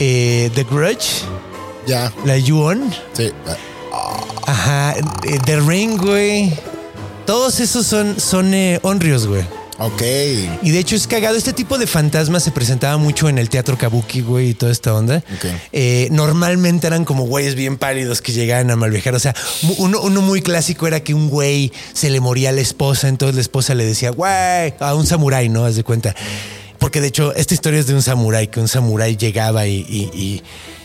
eh, 0.00 0.50
The 0.54 0.64
Grudge, 0.64 1.22
Ya, 1.86 2.12
la 2.24 2.38
Yuon, 2.38 2.90
sí. 3.12 3.30
ajá, 4.46 4.94
eh, 5.24 5.38
The 5.44 5.60
Ring, 5.60 5.98
güey. 6.00 6.52
Todos 7.26 7.60
esos 7.60 7.86
son, 7.86 8.18
son 8.20 8.52
eh, 8.54 8.78
Onryos, 8.82 9.26
güey. 9.26 9.44
Ok. 9.78 10.02
Y 10.62 10.70
de 10.70 10.78
hecho 10.78 10.94
es 10.94 11.06
cagado. 11.06 11.36
Este 11.36 11.52
tipo 11.52 11.78
de 11.78 11.86
fantasmas 11.86 12.44
se 12.44 12.52
presentaba 12.52 12.96
mucho 12.96 13.28
en 13.28 13.38
el 13.38 13.48
teatro 13.50 13.76
kabuki, 13.76 14.20
güey, 14.20 14.50
y 14.50 14.54
toda 14.54 14.70
esta 14.70 14.94
onda. 14.94 15.16
Ok. 15.36 15.46
Eh, 15.72 16.08
normalmente 16.12 16.86
eran 16.86 17.04
como 17.04 17.24
güeyes 17.24 17.54
bien 17.56 17.76
pálidos 17.76 18.22
que 18.22 18.32
llegaban 18.32 18.70
a 18.70 18.76
malviajar. 18.76 19.14
O 19.14 19.18
sea, 19.18 19.34
uno, 19.78 20.00
uno 20.00 20.20
muy 20.22 20.42
clásico 20.42 20.86
era 20.86 21.00
que 21.00 21.12
un 21.14 21.28
güey 21.28 21.72
se 21.92 22.08
le 22.10 22.20
moría 22.20 22.50
a 22.50 22.52
la 22.52 22.60
esposa, 22.60 23.08
entonces 23.08 23.34
la 23.34 23.40
esposa 23.40 23.74
le 23.74 23.84
decía, 23.84 24.10
güey, 24.10 24.74
a 24.78 24.94
un 24.94 25.06
samurái, 25.06 25.48
¿no? 25.48 25.64
Haz 25.64 25.74
de 25.76 25.82
cuenta. 25.84 26.14
Porque 26.78 27.00
de 27.00 27.08
hecho, 27.08 27.34
esta 27.34 27.54
historia 27.54 27.80
es 27.80 27.86
de 27.86 27.94
un 27.94 28.02
samurái, 28.02 28.48
que 28.48 28.60
un 28.60 28.68
samurái 28.68 29.16
llegaba 29.16 29.66
y, 29.66 29.76
y- 29.88 30.10
y- 30.18 30.42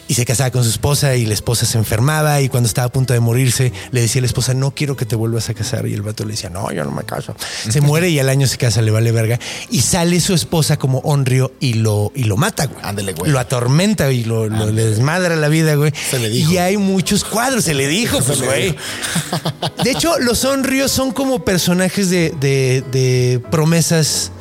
y 0.09 0.15
se 0.15 0.25
casaba 0.25 0.49
con 0.51 0.63
su 0.65 0.69
esposa 0.71 1.15
y 1.15 1.25
la 1.25 1.33
esposa 1.35 1.65
se 1.65 1.77
enfermaba 1.77 2.41
y 2.41 2.49
cuando 2.49 2.67
estaba 2.67 2.87
a 2.87 2.91
punto 2.91 3.13
de 3.13 3.19
morirse 3.21 3.71
le 3.91 4.01
decía 4.01 4.19
a 4.19 4.23
la 4.23 4.27
esposa, 4.27 4.53
no 4.55 4.71
quiero 4.71 4.97
que 4.97 5.05
te 5.05 5.15
vuelvas 5.15 5.49
a 5.49 5.53
casar. 5.53 5.87
Y 5.87 5.93
el 5.93 6.01
vato 6.01 6.25
le 6.25 6.31
decía, 6.31 6.49
no, 6.49 6.71
yo 6.71 6.83
no 6.83 6.91
me 6.91 7.03
caso. 7.03 7.35
Se 7.69 7.79
muere 7.79 8.09
y 8.09 8.19
al 8.19 8.27
año 8.27 8.47
se 8.47 8.57
casa, 8.57 8.81
le 8.81 8.89
vale 8.91 9.11
verga. 9.11 9.39
Y 9.69 9.81
sale 9.81 10.19
su 10.19 10.33
esposa 10.33 10.77
como 10.77 10.97
Onryo 10.99 11.51
y 11.59 11.75
lo, 11.75 12.11
y 12.15 12.23
lo 12.25 12.35
mata, 12.37 12.65
güey. 12.65 12.79
Ándele, 12.83 13.13
güey. 13.13 13.31
Lo 13.31 13.39
atormenta 13.39 14.11
y 14.11 14.23
lo, 14.25 14.49
lo- 14.49 14.71
le 14.71 14.83
desmadra 14.85 15.35
la 15.35 15.47
vida, 15.47 15.75
güey. 15.75 15.93
Se 16.09 16.17
le 16.19 16.29
dijo. 16.29 16.51
Y 16.51 16.57
hay 16.57 16.75
muchos 16.77 17.23
cuadros, 17.23 17.63
se 17.63 17.75
le 17.75 17.87
dijo, 17.87 18.19
pues, 18.21 18.41
güey. 18.41 18.75
De 19.83 19.91
hecho, 19.91 20.17
los 20.19 20.43
Onryos 20.43 20.91
son 20.91 21.11
como 21.11 21.45
personajes 21.45 22.09
de, 22.09 22.33
de- 22.39 22.83
de 22.91 23.39
promesas 23.51 24.31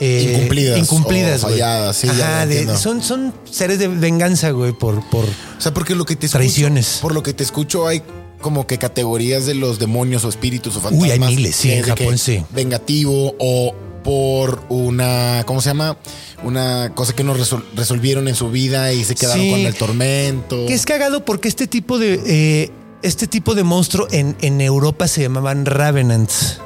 eh, 0.00 0.32
Incumplidas 0.34 0.78
incumplidas, 0.78 1.42
o 1.42 1.46
güey. 1.46 1.58
falladas, 1.60 1.96
sí, 1.96 2.08
Ajá, 2.08 2.46
de- 2.46 2.76
son, 2.76 3.02
son 3.02 3.32
seres 3.50 3.78
de 3.78 3.88
venganza, 3.88 4.50
güey, 4.50 4.72
por, 4.72 5.02
por. 5.10 5.24
O 5.24 5.60
sea, 5.60 5.72
porque 5.72 5.94
lo 5.94 6.04
que 6.04 6.16
te 6.16 6.26
escucho, 6.26 6.38
Traiciones. 6.38 6.98
por 7.02 7.14
lo 7.14 7.22
que 7.22 7.32
te 7.32 7.42
escucho 7.42 7.86
hay 7.86 8.02
como 8.40 8.66
que 8.66 8.78
categorías 8.78 9.46
de 9.46 9.54
los 9.54 9.78
demonios 9.78 10.24
o 10.24 10.28
espíritus 10.28 10.76
o 10.76 10.80
fantasmas. 10.80 11.02
Uy, 11.02 11.10
hay 11.10 11.18
miles, 11.18 11.56
sí, 11.56 11.72
en 11.72 11.82
Japón 11.82 12.18
sí. 12.18 12.44
Vengativo 12.50 13.34
o 13.38 13.74
por 14.04 14.62
una, 14.68 15.42
¿cómo 15.46 15.60
se 15.60 15.70
llama? 15.70 15.96
Una 16.44 16.92
cosa 16.94 17.12
que 17.14 17.24
no 17.24 17.34
resol- 17.34 17.64
resolvieron 17.74 18.28
en 18.28 18.34
su 18.36 18.50
vida 18.50 18.92
y 18.92 19.02
se 19.04 19.14
quedaron 19.16 19.42
Sí. 19.42 19.50
con 19.50 19.60
el 19.60 19.74
tormento. 19.74 20.66
Que 20.66 20.74
es 20.74 20.84
cagado 20.84 21.24
porque 21.24 21.48
este 21.48 21.66
tipo 21.66 21.98
de. 21.98 22.20
eh, 22.26 22.70
este 23.02 23.26
tipo 23.26 23.54
de 23.54 23.62
monstruo 23.62 24.06
en, 24.10 24.36
en 24.40 24.60
Europa 24.60 25.06
se 25.08 25.22
llamaban 25.22 25.64
Ravenants, 25.66 26.60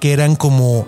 que 0.00 0.12
eran 0.12 0.36
como. 0.36 0.84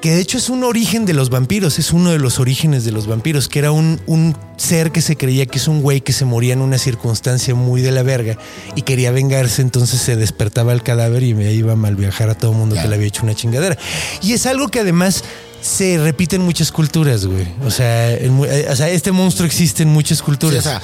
Que 0.00 0.10
de 0.14 0.20
hecho 0.20 0.38
es 0.38 0.48
un 0.48 0.64
origen 0.64 1.04
de 1.04 1.12
los 1.12 1.28
vampiros, 1.30 1.78
es 1.78 1.92
uno 1.92 2.10
de 2.10 2.18
los 2.18 2.38
orígenes 2.40 2.84
de 2.84 2.92
los 2.92 3.06
vampiros, 3.06 3.48
que 3.48 3.58
era 3.58 3.70
un, 3.72 4.00
un 4.06 4.36
ser 4.56 4.92
que 4.92 5.02
se 5.02 5.16
creía 5.16 5.44
que 5.46 5.58
es 5.58 5.68
un 5.68 5.82
güey 5.82 6.00
que 6.00 6.12
se 6.12 6.24
moría 6.24 6.54
en 6.54 6.62
una 6.62 6.78
circunstancia 6.78 7.54
muy 7.54 7.82
de 7.82 7.92
la 7.92 8.02
verga 8.02 8.38
y 8.76 8.82
quería 8.82 9.10
vengarse, 9.10 9.60
entonces 9.62 10.00
se 10.00 10.16
despertaba 10.16 10.72
el 10.72 10.82
cadáver 10.82 11.22
y 11.22 11.34
me 11.34 11.52
iba 11.52 11.72
a 11.72 11.76
mal 11.76 11.96
viajar 11.96 12.30
a 12.30 12.34
todo 12.34 12.52
el 12.52 12.56
mundo 12.58 12.76
que 12.80 12.88
le 12.88 12.94
había 12.94 13.08
hecho 13.08 13.22
una 13.24 13.34
chingadera. 13.34 13.76
Y 14.22 14.32
es 14.32 14.46
algo 14.46 14.68
que 14.68 14.80
además 14.80 15.22
se 15.60 15.98
repite 15.98 16.36
en 16.36 16.42
muchas 16.42 16.72
culturas, 16.72 17.26
güey. 17.26 17.46
O 17.66 17.70
sea, 17.70 18.12
en 18.14 18.42
eh, 18.44 18.66
o 18.70 18.76
sea, 18.76 18.88
este 18.88 19.12
monstruo 19.12 19.46
existe 19.46 19.82
en 19.82 19.90
muchas 19.90 20.18
Sí, 20.18 20.24
culturas. 20.24 20.60
o 20.60 20.62
sea, 20.62 20.80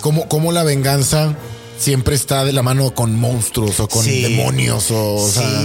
como, 0.00 0.26
como 0.28 0.50
la 0.50 0.64
venganza 0.64 1.36
siempre 1.78 2.16
está 2.16 2.44
de 2.44 2.52
la 2.52 2.62
mano 2.64 2.92
con 2.94 3.14
monstruos 3.14 3.78
o 3.78 3.86
con 3.88 4.02
Sí. 4.04 4.22
demonios 4.22 4.90
o, 4.90 5.14
o 5.14 5.28
sea, 5.28 5.62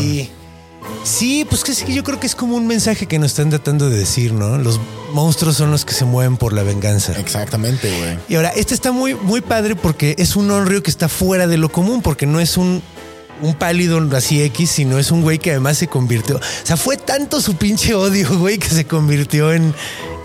sí. 1.04 1.46
Pues 1.48 1.64
que 1.64 1.74
sí, 1.74 1.86
que 1.86 1.94
yo 1.94 2.04
creo 2.04 2.20
que 2.20 2.28
es 2.28 2.36
como 2.36 2.56
un 2.56 2.68
mensaje 2.68 3.06
que 3.06 3.20
nos 3.20 3.32
están 3.32 3.50
tratando 3.50 3.90
de 3.90 3.98
decir, 3.98 4.34
¿no? 4.34 4.58
Los 4.58 4.80
monstruos 5.14 5.58
son 5.58 5.72
los 5.72 5.86
que 5.86 5.94
se 5.94 6.06
mueven 6.06 6.38
por 6.38 6.54
la 6.54 6.64
venganza. 6.64 7.14
exactamente, 7.20 7.90
güey. 7.98 8.18
Y 8.30 8.36
ahora, 8.36 8.50
este 8.50 8.74
está 8.74 8.92
muy, 8.92 9.16
muy 9.16 9.42
padre 9.42 9.76
porque 9.76 10.16
es 10.18 10.36
un 10.36 10.50
Onryo 10.52 10.84
que 10.84 10.92
está 10.92 11.10
fuera 11.10 11.48
de 11.48 11.58
lo 11.58 11.70
común, 11.70 12.02
porque 12.02 12.26
no 12.26 12.40
es 12.40 12.58
un, 12.58 12.82
un 13.42 13.56
pálido 13.56 14.00
así 14.16 14.42
X, 14.44 14.72
sino 14.72 15.00
es 15.00 15.12
un 15.12 15.22
güey 15.22 15.40
que 15.40 15.52
además 15.52 15.78
se 15.78 15.88
convirtió. 15.88 16.38
O 16.38 16.42
sea, 16.64 16.78
fue 16.78 16.98
tanto 16.98 17.42
su 17.42 17.56
pinche 17.56 17.94
odio, 17.94 18.28
güey, 18.40 18.58
que 18.58 18.70
se 18.70 18.86
convirtió 18.86 19.52
en, 19.54 19.74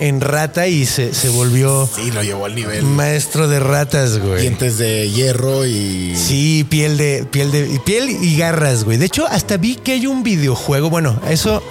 en 0.00 0.20
rata 0.20 0.66
y 0.68 0.86
se, 0.86 1.14
se 1.14 1.28
volvió 1.30 1.88
Sí, 1.94 2.10
lo 2.10 2.22
llevó 2.22 2.44
al 2.46 2.54
nivel. 2.54 2.82
maestro 2.84 3.48
de 3.48 3.60
ratas, 3.60 4.18
güey. 4.18 4.42
Dientes 4.42 4.78
de 4.78 5.10
hierro 5.10 5.66
y. 5.66 6.14
Sí, 6.16 6.64
piel 6.68 6.96
de, 6.96 7.24
piel 7.30 7.50
de, 7.50 7.68
y 7.72 7.78
piel 7.80 8.10
y 8.10 8.36
garras, 8.36 8.84
güey. 8.84 8.98
De 8.98 9.06
hecho, 9.06 9.26
hasta 9.26 9.56
vi 9.56 9.76
que 9.76 9.92
hay 9.92 10.06
un 10.06 10.22
videojuego. 10.22 10.90
Bueno, 10.90 11.20
eso. 11.28 11.62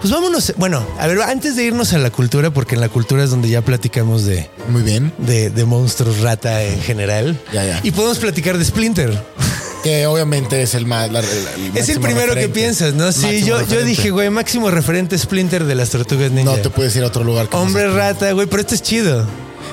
Pues 0.00 0.12
vámonos. 0.12 0.52
Bueno, 0.56 0.84
a 0.98 1.06
ver, 1.06 1.22
antes 1.22 1.54
de 1.54 1.64
irnos 1.64 1.92
a 1.92 1.98
la 1.98 2.10
cultura, 2.10 2.50
porque 2.50 2.74
en 2.74 2.80
la 2.80 2.88
cultura 2.88 3.22
es 3.22 3.30
donde 3.30 3.48
ya 3.48 3.62
platicamos 3.62 4.24
de, 4.24 4.50
Muy 4.68 4.82
bien. 4.82 5.12
de, 5.18 5.50
de 5.50 5.64
monstruos 5.64 6.18
rata 6.20 6.64
en 6.64 6.80
general. 6.82 7.40
Ya, 7.52 7.64
ya. 7.64 7.80
Y 7.84 7.92
podemos 7.92 8.18
platicar 8.18 8.58
de 8.58 8.64
Splinter. 8.64 9.10
Que 9.82 10.06
obviamente 10.06 10.60
es 10.62 10.74
el 10.74 10.86
más. 10.86 11.10
la- 11.12 11.22
la- 11.22 11.28
el 11.28 11.76
es 11.76 11.88
el 11.88 12.00
primero 12.00 12.34
que 12.34 12.48
piensas, 12.48 12.94
¿no? 12.94 13.12
Sí, 13.12 13.22
Máximo 13.22 13.46
yo, 13.46 13.66
yo 13.66 13.84
dije, 13.84 14.10
güey, 14.10 14.28
máximo 14.30 14.70
referente 14.70 15.16
Splinter 15.16 15.64
de 15.64 15.74
las 15.76 15.90
tortugas 15.90 16.30
ninja. 16.32 16.50
No 16.50 16.56
te 16.58 16.70
puedes 16.70 16.94
ir 16.96 17.04
a 17.04 17.06
otro 17.06 17.22
lugar. 17.24 17.48
que 17.48 17.56
Hombre 17.56 17.88
rata, 17.92 18.32
güey, 18.32 18.46
pero 18.48 18.60
este 18.60 18.74
es 18.74 18.82
chido. 18.82 19.24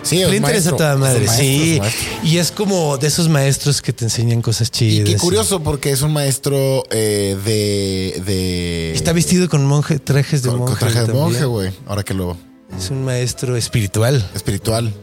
Sí, 0.03 0.21
es 0.21 0.27
Splinter 0.27 0.55
es 0.55 0.67
a 0.67 0.75
toda 0.77 0.95
madre, 0.97 1.25
maestro, 1.25 1.39
sí. 1.43 1.81
Y 2.23 2.37
es 2.37 2.51
como 2.51 2.97
de 2.97 3.07
esos 3.07 3.27
maestros 3.29 3.81
que 3.81 3.91
te 3.91 4.05
enseñan 4.05 4.43
cosas 4.43 4.67
Y 4.67 4.71
chidas. 4.71 5.09
qué 5.09 5.15
curioso 5.17 5.61
porque 5.63 5.89
es 5.89 6.03
un 6.03 6.13
maestro 6.13 6.83
eh, 6.91 7.35
de. 7.43 8.21
de 8.23 8.93
Está 8.93 9.13
vestido 9.13 9.49
con 9.49 9.65
monje, 9.65 9.97
trajes 9.97 10.43
de 10.43 10.49
con, 10.49 10.59
con 10.59 10.67
monje. 10.67 10.79
traje 10.79 10.99
de 10.99 11.05
también. 11.07 11.23
monje, 11.23 11.45
güey. 11.45 11.71
Ahora 11.87 12.03
que 12.03 12.13
lo. 12.13 12.37
Es 12.77 12.91
un 12.91 13.03
maestro 13.03 13.55
espiritual. 13.57 14.29
Espiritual. 14.35 14.93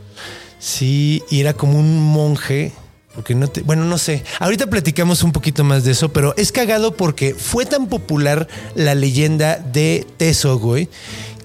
Sí, 0.61 1.23
y 1.31 1.41
era 1.41 1.55
como 1.55 1.79
un 1.79 1.99
monje. 1.99 2.73
Porque 3.15 3.35
no 3.35 3.49
te. 3.49 3.61
Bueno, 3.63 3.85
no 3.85 3.99
sé. 3.99 4.25
Ahorita 4.39 4.69
platicamos 4.69 5.23
un 5.23 5.33
poquito 5.33 5.65
más 5.65 5.85
de 5.85 5.93
eso, 5.93 6.13
pero 6.13 6.35
es 6.37 6.51
cagado 6.53 6.97
porque 6.97 7.35
fue 7.35 7.67
tan 7.67 7.89
popular 7.89 8.49
la 8.75 8.95
leyenda 8.95 9.57
de 9.57 10.07
Teso, 10.17 10.59
güey. 10.59 10.89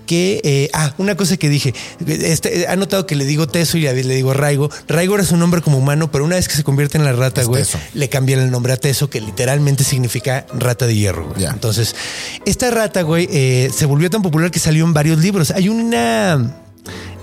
Que, 0.05 0.39
eh, 0.45 0.70
ah, 0.72 0.93
una 0.99 1.18
cosa 1.18 1.36
que 1.36 1.49
dije, 1.49 1.74
este, 2.07 2.68
ha 2.70 2.78
notado 2.78 3.05
que 3.05 3.18
le 3.18 3.26
digo 3.26 3.45
Teso 3.49 3.78
y 3.78 3.82
le 3.82 3.93
digo 4.15 4.34
Raigo. 4.34 4.70
Raigo 4.88 5.15
era 5.15 5.26
su 5.26 5.36
nombre 5.36 5.61
como 5.61 5.80
humano, 5.80 6.09
pero 6.09 6.24
una 6.24 6.38
vez 6.38 6.47
que 6.47 6.55
se 6.55 6.63
convierte 6.63 6.97
en 6.97 7.03
la 7.03 7.11
rata, 7.11 7.41
Es 7.41 7.47
güey, 7.47 7.63
Teso. 7.63 7.78
le 7.93 8.07
cambian 8.07 8.39
el 8.39 8.49
nombre 8.49 8.72
a 8.72 8.78
Teso, 8.78 9.09
que 9.09 9.20
literalmente 9.20 9.84
significa 9.84 10.45
rata 10.57 10.88
de 10.88 10.95
hierro, 10.95 11.28
güey. 11.28 11.41
Ya. 11.41 11.49
Entonces, 11.49 11.93
esta 12.45 12.72
rata, 12.72 13.01
güey, 13.01 13.28
eh, 13.30 13.70
se 13.76 13.86
volvió 13.86 14.09
tan 14.09 14.22
popular 14.22 14.49
que 14.49 14.59
salió 14.59 14.86
en 14.86 14.93
varios 14.93 15.18
libros. 15.20 15.51
Hay 15.51 15.68
una 15.68 16.55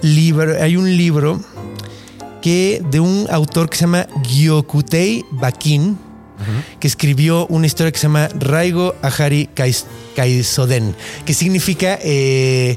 libro, 0.02 0.62
hay 0.62 0.76
un 0.76 0.94
libro 0.94 1.40
que 2.44 2.82
de 2.90 3.00
un 3.00 3.26
autor 3.30 3.70
que 3.70 3.76
se 3.78 3.84
llama 3.84 4.06
Gyokutei 4.22 5.24
Bakin, 5.30 5.96
que 6.78 6.86
escribió 6.86 7.46
una 7.46 7.66
historia 7.66 7.90
que 7.90 7.98
se 7.98 8.02
llama 8.02 8.28
Raigo 8.38 8.94
Ahari 9.00 9.48
Kais- 9.54 9.86
Kaisoden, 10.14 10.94
que 11.24 11.32
significa 11.32 11.98
eh, 12.02 12.76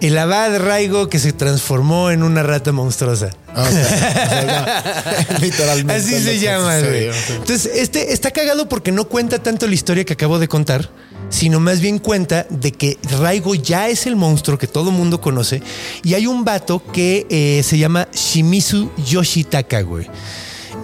el 0.00 0.16
abad 0.16 0.58
Raigo 0.58 1.10
que 1.10 1.18
se 1.18 1.34
transformó 1.34 2.10
en 2.12 2.22
una 2.22 2.42
rata 2.42 2.72
monstruosa. 2.72 3.28
Ah, 3.54 3.66
o 3.68 3.70
sea, 3.70 5.26
literalmente. 5.40 5.92
Así 5.92 6.18
se 6.22 6.38
llama, 6.38 6.78
güey. 6.80 7.10
Entonces, 7.36 7.70
este 7.74 8.14
está 8.14 8.30
cagado 8.30 8.70
porque 8.70 8.90
no 8.90 9.04
cuenta 9.04 9.38
tanto 9.38 9.66
la 9.66 9.74
historia 9.74 10.04
que 10.04 10.14
acabo 10.14 10.38
de 10.38 10.48
contar, 10.48 10.88
sino 11.34 11.58
más 11.58 11.80
bien 11.80 11.98
cuenta 11.98 12.46
de 12.48 12.70
que 12.70 12.96
Raigo 13.18 13.56
ya 13.56 13.88
es 13.88 14.06
el 14.06 14.14
monstruo 14.14 14.56
que 14.56 14.68
todo 14.68 14.92
mundo 14.92 15.20
conoce 15.20 15.62
y 16.04 16.14
hay 16.14 16.28
un 16.28 16.44
vato 16.44 16.80
que 16.92 17.26
eh, 17.28 17.60
se 17.64 17.76
llama 17.76 18.06
Shimizu 18.12 18.92
Yoshitaka, 19.04 19.82
güey. 19.82 20.06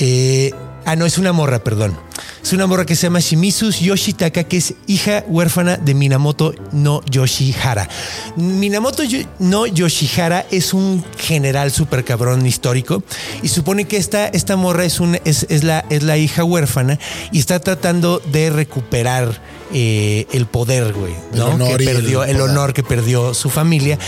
Eh, 0.00 0.50
ah, 0.90 0.96
no, 0.96 1.06
es 1.06 1.18
una 1.18 1.32
morra, 1.32 1.62
perdón. 1.62 1.96
Es 2.42 2.52
una 2.52 2.66
morra 2.66 2.86
que 2.86 2.96
se 2.96 3.02
llama 3.02 3.20
Shimizu 3.20 3.70
Yoshitaka, 3.70 4.44
que 4.44 4.56
es 4.56 4.74
hija 4.86 5.24
huérfana 5.28 5.76
de 5.76 5.94
Minamoto 5.94 6.54
no 6.72 7.02
Yoshihara. 7.10 7.88
Minamoto 8.36 9.02
no 9.38 9.66
Yoshihara 9.66 10.46
es 10.50 10.74
un 10.74 11.04
general 11.18 11.70
súper 11.70 12.04
cabrón 12.04 12.44
histórico 12.46 13.02
y 13.42 13.48
supone 13.48 13.84
que 13.86 13.98
esta, 13.98 14.26
esta 14.28 14.56
morra 14.56 14.84
es, 14.84 15.00
un, 15.00 15.18
es, 15.24 15.46
es 15.48 15.64
la, 15.64 15.84
es 15.90 16.02
la 16.02 16.16
hija 16.16 16.44
huérfana 16.44 16.98
y 17.30 17.38
está 17.38 17.60
tratando 17.60 18.20
de 18.32 18.50
recuperar 18.50 19.40
eh, 19.72 20.26
el 20.32 20.46
poder, 20.46 20.92
güey. 20.92 21.14
El 21.32 21.38
¿no? 21.38 21.46
honor 21.50 21.76
que 21.76 21.84
el 21.84 21.94
perdió 21.94 22.24
el 22.24 22.36
poder. 22.36 22.50
honor 22.50 22.72
que 22.72 22.82
perdió 22.82 23.34
su 23.34 23.50
familia. 23.50 23.98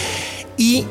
Y 0.56 0.86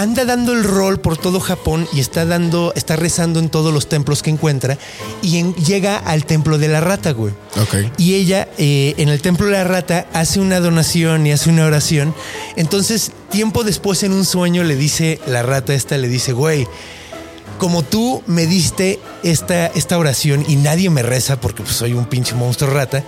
anda 0.00 0.24
dando 0.24 0.52
el 0.52 0.64
rol 0.64 0.98
por 1.00 1.16
todo 1.18 1.40
Japón 1.40 1.86
y 1.92 2.00
está 2.00 2.24
dando, 2.24 2.72
está 2.74 2.96
rezando 2.96 3.38
en 3.38 3.50
todos 3.50 3.72
los 3.72 3.88
templos 3.88 4.22
que 4.22 4.30
encuentra 4.30 4.78
y 5.22 5.38
en- 5.38 5.54
llega 5.54 5.98
al 5.98 6.24
templo 6.24 6.56
de 6.58 6.68
la 6.68 6.80
rata, 6.80 7.10
güey. 7.12 7.34
Y 7.98 8.14
ella 8.14 8.48
eh, 8.58 8.94
en 8.96 9.08
el 9.10 9.20
templo 9.20 9.46
de 9.46 9.52
la 9.52 9.64
rata 9.64 10.06
hace 10.12 10.40
una 10.40 10.60
donación 10.60 11.26
y 11.26 11.32
hace 11.32 11.50
una 11.50 11.66
oración. 11.66 12.14
Entonces, 12.56 13.12
tiempo 13.30 13.62
después 13.62 14.02
en 14.02 14.12
un 14.12 14.24
sueño 14.24 14.64
le 14.64 14.76
dice 14.76 15.20
la 15.26 15.42
rata 15.42 15.74
esta, 15.74 15.98
le 15.98 16.08
dice, 16.08 16.32
güey, 16.32 16.66
como 17.58 17.82
tú 17.82 18.22
me 18.26 18.46
diste 18.46 18.98
esta, 19.22 19.66
esta 19.66 19.98
oración 19.98 20.44
y 20.48 20.56
nadie 20.56 20.88
me 20.88 21.02
reza 21.02 21.38
porque 21.40 21.62
pues, 21.62 21.76
soy 21.76 21.92
un 21.92 22.06
pinche 22.06 22.34
monstruo 22.34 22.70
rata, 22.70 23.04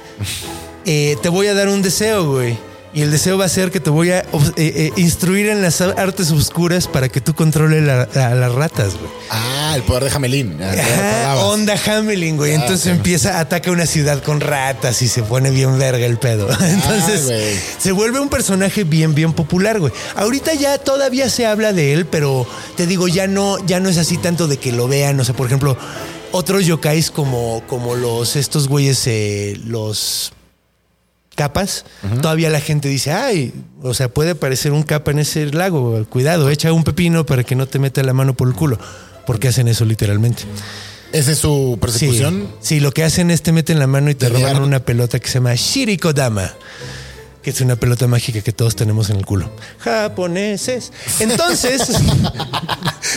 eh, 0.84 1.16
te 1.22 1.28
voy 1.30 1.46
a 1.46 1.54
dar 1.54 1.68
un 1.68 1.80
deseo, 1.80 2.30
güey. 2.30 2.58
Y 2.94 3.00
el 3.00 3.10
deseo 3.10 3.38
va 3.38 3.46
a 3.46 3.48
ser 3.48 3.70
que 3.70 3.80
te 3.80 3.88
voy 3.88 4.10
a 4.10 4.18
eh, 4.20 4.24
eh, 4.56 4.92
instruir 4.96 5.48
en 5.48 5.62
las 5.62 5.80
artes 5.80 6.30
oscuras 6.30 6.88
para 6.88 7.08
que 7.08 7.22
tú 7.22 7.34
controles 7.34 7.82
la- 7.82 8.02
a 8.02 8.34
las 8.34 8.52
ratas, 8.52 8.94
güey. 8.98 9.10
Ah, 9.30 9.72
el 9.76 9.82
poder 9.82 10.04
de 10.04 10.10
Ajá, 10.10 11.32
acordabas. 11.32 11.44
onda 11.44 11.74
Hamelin, 11.86 12.36
güey. 12.36 12.52
Ah, 12.52 12.56
Entonces 12.56 12.88
ok. 12.88 12.96
empieza, 12.98 13.40
ataca 13.40 13.70
una 13.70 13.86
ciudad 13.86 14.22
con 14.22 14.40
ratas 14.40 15.00
y 15.00 15.08
se 15.08 15.22
pone 15.22 15.50
bien 15.50 15.78
verga 15.78 16.04
el 16.04 16.18
pedo. 16.18 16.48
Entonces 16.60 17.60
se 17.78 17.92
vuelve 17.92 18.20
un 18.20 18.28
personaje 18.28 18.84
bien, 18.84 19.14
bien 19.14 19.32
popular, 19.32 19.80
güey. 19.80 19.92
Ahorita 20.14 20.52
ya 20.52 20.76
todavía 20.76 21.30
se 21.30 21.46
habla 21.46 21.72
de 21.72 21.94
él, 21.94 22.04
pero 22.04 22.46
te 22.76 22.86
digo, 22.86 23.08
ya 23.08 23.26
no, 23.26 23.56
ya 23.66 23.80
no 23.80 23.88
es 23.88 23.96
así 23.96 24.18
tanto 24.18 24.48
de 24.48 24.58
que 24.58 24.70
lo 24.70 24.86
vean. 24.86 25.18
O 25.18 25.24
sea, 25.24 25.34
por 25.34 25.46
ejemplo, 25.46 25.78
otros 26.30 26.66
yokais 26.66 27.10
como, 27.10 27.62
como 27.66 27.94
los, 27.94 28.36
estos 28.36 28.68
güeyes, 28.68 29.02
eh, 29.06 29.58
los 29.64 30.32
capas, 31.34 31.84
todavía 32.20 32.50
la 32.50 32.60
gente 32.60 32.88
dice, 32.88 33.12
ay, 33.12 33.52
o 33.82 33.94
sea, 33.94 34.08
puede 34.08 34.32
aparecer 34.32 34.72
un 34.72 34.82
capa 34.82 35.10
en 35.10 35.20
ese 35.20 35.46
lago, 35.46 36.04
cuidado, 36.08 36.50
echa 36.50 36.72
un 36.72 36.84
pepino 36.84 37.26
para 37.26 37.44
que 37.44 37.54
no 37.54 37.66
te 37.66 37.78
meta 37.78 38.02
la 38.02 38.12
mano 38.12 38.34
por 38.34 38.48
el 38.48 38.54
culo, 38.54 38.78
porque 39.26 39.48
hacen 39.48 39.68
eso 39.68 39.84
literalmente. 39.84 40.44
Esa 41.12 41.32
es 41.32 41.38
su 41.38 41.78
persecución. 41.80 42.48
Sí, 42.60 42.76
sí, 42.76 42.80
lo 42.80 42.92
que 42.92 43.04
hacen 43.04 43.30
es 43.30 43.42
te 43.42 43.52
meten 43.52 43.78
la 43.78 43.86
mano 43.86 44.10
y 44.10 44.14
te 44.14 44.28
roban 44.28 44.62
una 44.62 44.80
pelota 44.80 45.18
que 45.18 45.28
se 45.28 45.34
llama 45.34 45.54
Shirikodama. 45.54 46.52
Que 47.42 47.50
es 47.50 47.60
una 47.60 47.74
pelota 47.76 48.06
mágica 48.06 48.40
que 48.40 48.52
todos 48.52 48.76
tenemos 48.76 49.10
en 49.10 49.16
el 49.16 49.26
culo. 49.26 49.50
Japoneses. 49.80 50.92
Entonces. 51.20 51.82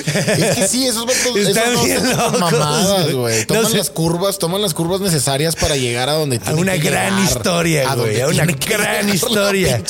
Es 0.06 0.56
que 0.56 0.68
sí, 0.68 0.88
esos 0.88 1.06
vatos 1.06 1.36
Están 1.38 1.72
esos 1.74 1.86
bien 1.86 2.10
locos, 2.10 2.40
mamadas, 2.40 3.04
güey. 3.04 3.14
güey. 3.16 3.40
No 3.42 3.46
Toman 3.46 3.72
sé. 3.72 3.78
las 3.78 3.90
curvas, 3.90 4.40
toman 4.40 4.62
las 4.62 4.74
curvas 4.74 5.00
necesarias 5.00 5.56
para 5.56 5.78
llegar 5.78 6.10
a 6.10 6.14
donde 6.14 6.38
a 6.38 6.40
tienen 6.40 6.60
una 6.60 6.74
que 6.74 6.80
gran 6.80 7.16
llegar, 7.16 7.38
historia, 7.38 7.92
a 7.92 7.96
güey. 7.96 8.20
A 8.20 8.28
una 8.28 8.46
gran 8.46 9.10
historia. 9.14 9.82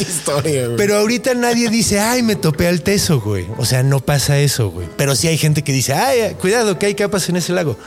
Pero 0.77 0.97
ahorita 0.97 1.33
nadie 1.33 1.69
dice, 1.69 1.99
ay, 1.99 2.21
me 2.23 2.36
topé 2.36 2.67
al 2.67 2.81
teso, 2.81 3.19
güey. 3.21 3.47
O 3.57 3.65
sea, 3.65 3.83
no 3.83 3.99
pasa 3.99 4.38
eso, 4.38 4.69
güey. 4.69 4.88
Pero 4.97 5.15
sí 5.15 5.27
hay 5.27 5.38
gente 5.38 5.63
que 5.63 5.71
dice, 5.71 5.93
ay, 5.93 6.36
cuidado, 6.39 6.77
que 6.77 6.86
hay 6.88 6.95
capas 6.95 7.27
en 7.29 7.38
ese 7.38 7.53
lago. 7.53 7.77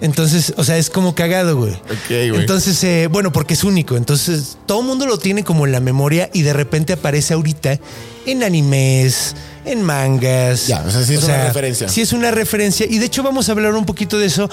Entonces, 0.00 0.54
o 0.56 0.64
sea, 0.64 0.78
es 0.78 0.88
como 0.90 1.14
cagado, 1.14 1.56
güey. 1.56 1.76
güey. 2.08 2.34
Entonces, 2.36 2.82
eh, 2.84 3.08
bueno, 3.10 3.32
porque 3.32 3.54
es 3.54 3.64
único. 3.64 3.96
Entonces, 3.96 4.56
todo 4.66 4.80
el 4.80 4.86
mundo 4.86 5.06
lo 5.06 5.18
tiene 5.18 5.44
como 5.44 5.66
en 5.66 5.72
la 5.72 5.80
memoria 5.92 6.30
y 6.32 6.42
de 6.42 6.52
repente 6.52 6.92
aparece 6.92 7.34
ahorita 7.34 7.78
en 8.26 8.42
animes, 8.42 9.34
en 9.64 9.82
mangas. 9.82 10.66
Ya, 10.66 10.82
o 10.82 10.90
sea, 10.90 11.02
sí 11.02 11.14
es 11.14 11.24
una 11.24 11.46
referencia. 11.46 11.88
Sí 11.88 12.00
es 12.00 12.12
una 12.12 12.30
referencia. 12.30 12.86
Y 12.88 12.98
de 12.98 13.06
hecho 13.06 13.22
vamos 13.22 13.48
a 13.48 13.52
hablar 13.52 13.74
un 13.74 13.84
poquito 13.84 14.18
de 14.18 14.26
eso. 14.26 14.48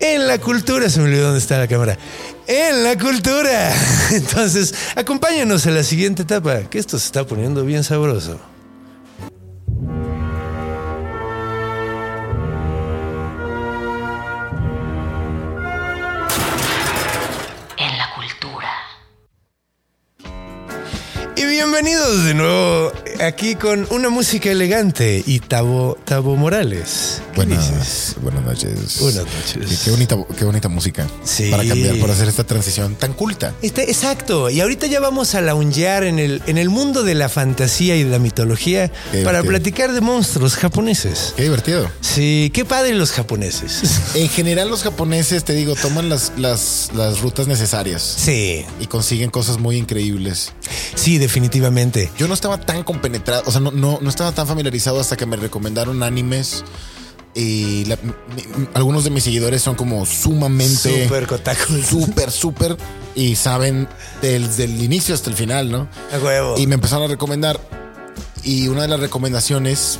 En 0.00 0.28
la 0.28 0.38
cultura, 0.38 0.88
se 0.88 1.00
me 1.00 1.06
olvidó 1.06 1.24
dónde 1.24 1.40
está 1.40 1.58
la 1.58 1.66
cámara. 1.66 1.98
En 2.46 2.84
la 2.84 2.96
cultura. 2.96 3.72
Entonces, 4.12 4.74
acompáñanos 4.94 5.66
a 5.66 5.70
la 5.70 5.82
siguiente 5.82 6.22
etapa, 6.22 6.60
que 6.70 6.78
esto 6.78 6.98
se 6.98 7.06
está 7.06 7.26
poniendo 7.26 7.64
bien 7.64 7.82
sabroso. 7.82 8.38
Bienvenidos 21.58 22.24
de 22.24 22.34
nuevo 22.34 22.92
aquí 23.20 23.54
con 23.54 23.86
una 23.90 24.10
música 24.10 24.50
elegante 24.50 25.22
y 25.26 25.40
Tabo, 25.40 25.96
Tabo 26.04 26.36
Morales. 26.36 27.20
¿Qué 27.34 27.46
dices? 27.46 28.16
Buenas, 28.22 28.42
buenas 28.42 28.44
noches. 28.44 29.00
Buenas 29.00 29.24
noches. 29.24 29.68
Qué, 29.70 29.76
qué 29.84 29.90
bonita, 29.90 30.16
qué 30.36 30.44
bonita 30.44 30.68
música. 30.68 31.06
Sí. 31.24 31.50
Para 31.50 31.64
cambiar, 31.66 31.98
para 31.98 32.12
hacer 32.12 32.28
esta 32.28 32.44
transición 32.44 32.94
tan 32.96 33.12
culta. 33.12 33.54
Este- 33.62 33.84
exacto. 33.90 34.50
Y 34.50 34.60
ahorita 34.60 34.86
ya 34.86 35.00
vamos 35.00 35.34
a 35.34 35.40
laungear 35.40 36.04
en 36.04 36.18
el, 36.18 36.42
en 36.46 36.58
el 36.58 36.68
mundo 36.70 37.02
de 37.04 37.14
la 37.14 37.28
fantasía 37.28 37.96
y 37.96 38.04
de 38.04 38.10
la 38.10 38.18
mitología 38.18 38.90
para 39.24 39.42
platicar 39.42 39.92
de 39.92 40.00
monstruos 40.00 40.56
japoneses. 40.56 41.34
Qué 41.36 41.44
divertido. 41.44 41.88
Sí, 42.00 42.50
qué 42.54 42.64
padre 42.64 42.94
los 42.94 43.12
japoneses. 43.12 43.82
En 44.14 44.28
general, 44.28 44.68
los 44.68 44.82
japoneses, 44.82 45.44
te 45.44 45.52
digo, 45.52 45.74
toman 45.76 46.08
las, 46.08 46.32
las, 46.36 46.90
las 46.94 47.20
rutas 47.20 47.46
necesarias 47.46 48.02
Sí, 48.18 48.64
y 48.80 48.86
consiguen 48.86 49.30
cosas 49.30 49.58
muy 49.58 49.76
increíbles. 49.76 50.52
sí, 50.96 51.18
definitivamente. 51.18 52.10
Yo 52.18 52.26
no 52.26 52.34
estaba 52.34 52.58
tan 52.60 52.82
o 53.46 53.50
sea, 53.50 53.60
no, 53.60 53.70
no, 53.70 53.98
no 54.00 54.08
estaba 54.10 54.32
tan 54.32 54.46
familiarizado 54.46 55.00
hasta 55.00 55.16
que 55.16 55.26
me 55.26 55.36
recomendaron 55.36 56.02
animes. 56.02 56.64
Y 57.34 57.84
la- 57.84 57.96
mi- 58.02 58.12
mi- 58.56 58.68
algunos 58.74 59.04
de 59.04 59.10
mis 59.10 59.22
seguidores 59.24 59.62
son 59.62 59.74
como 59.76 60.04
sumamente. 60.06 61.04
Súper 61.04 61.26
kotakus. 61.26 61.86
Súper, 61.86 62.30
súper. 62.32 62.76
Y 63.14 63.36
saben 63.36 63.86
desde 64.22 64.64
el 64.64 64.82
inicio 64.82 65.14
hasta 65.14 65.30
el 65.30 65.36
final, 65.36 65.70
¿no? 65.70 65.88
A 66.12 66.18
huevo. 66.18 66.56
Y 66.58 66.66
me 66.66 66.74
empezaron 66.74 67.04
a 67.04 67.08
recomendar. 67.08 67.60
Y 68.42 68.68
una 68.68 68.82
de 68.82 68.88
las 68.88 69.00
recomendaciones 69.00 69.98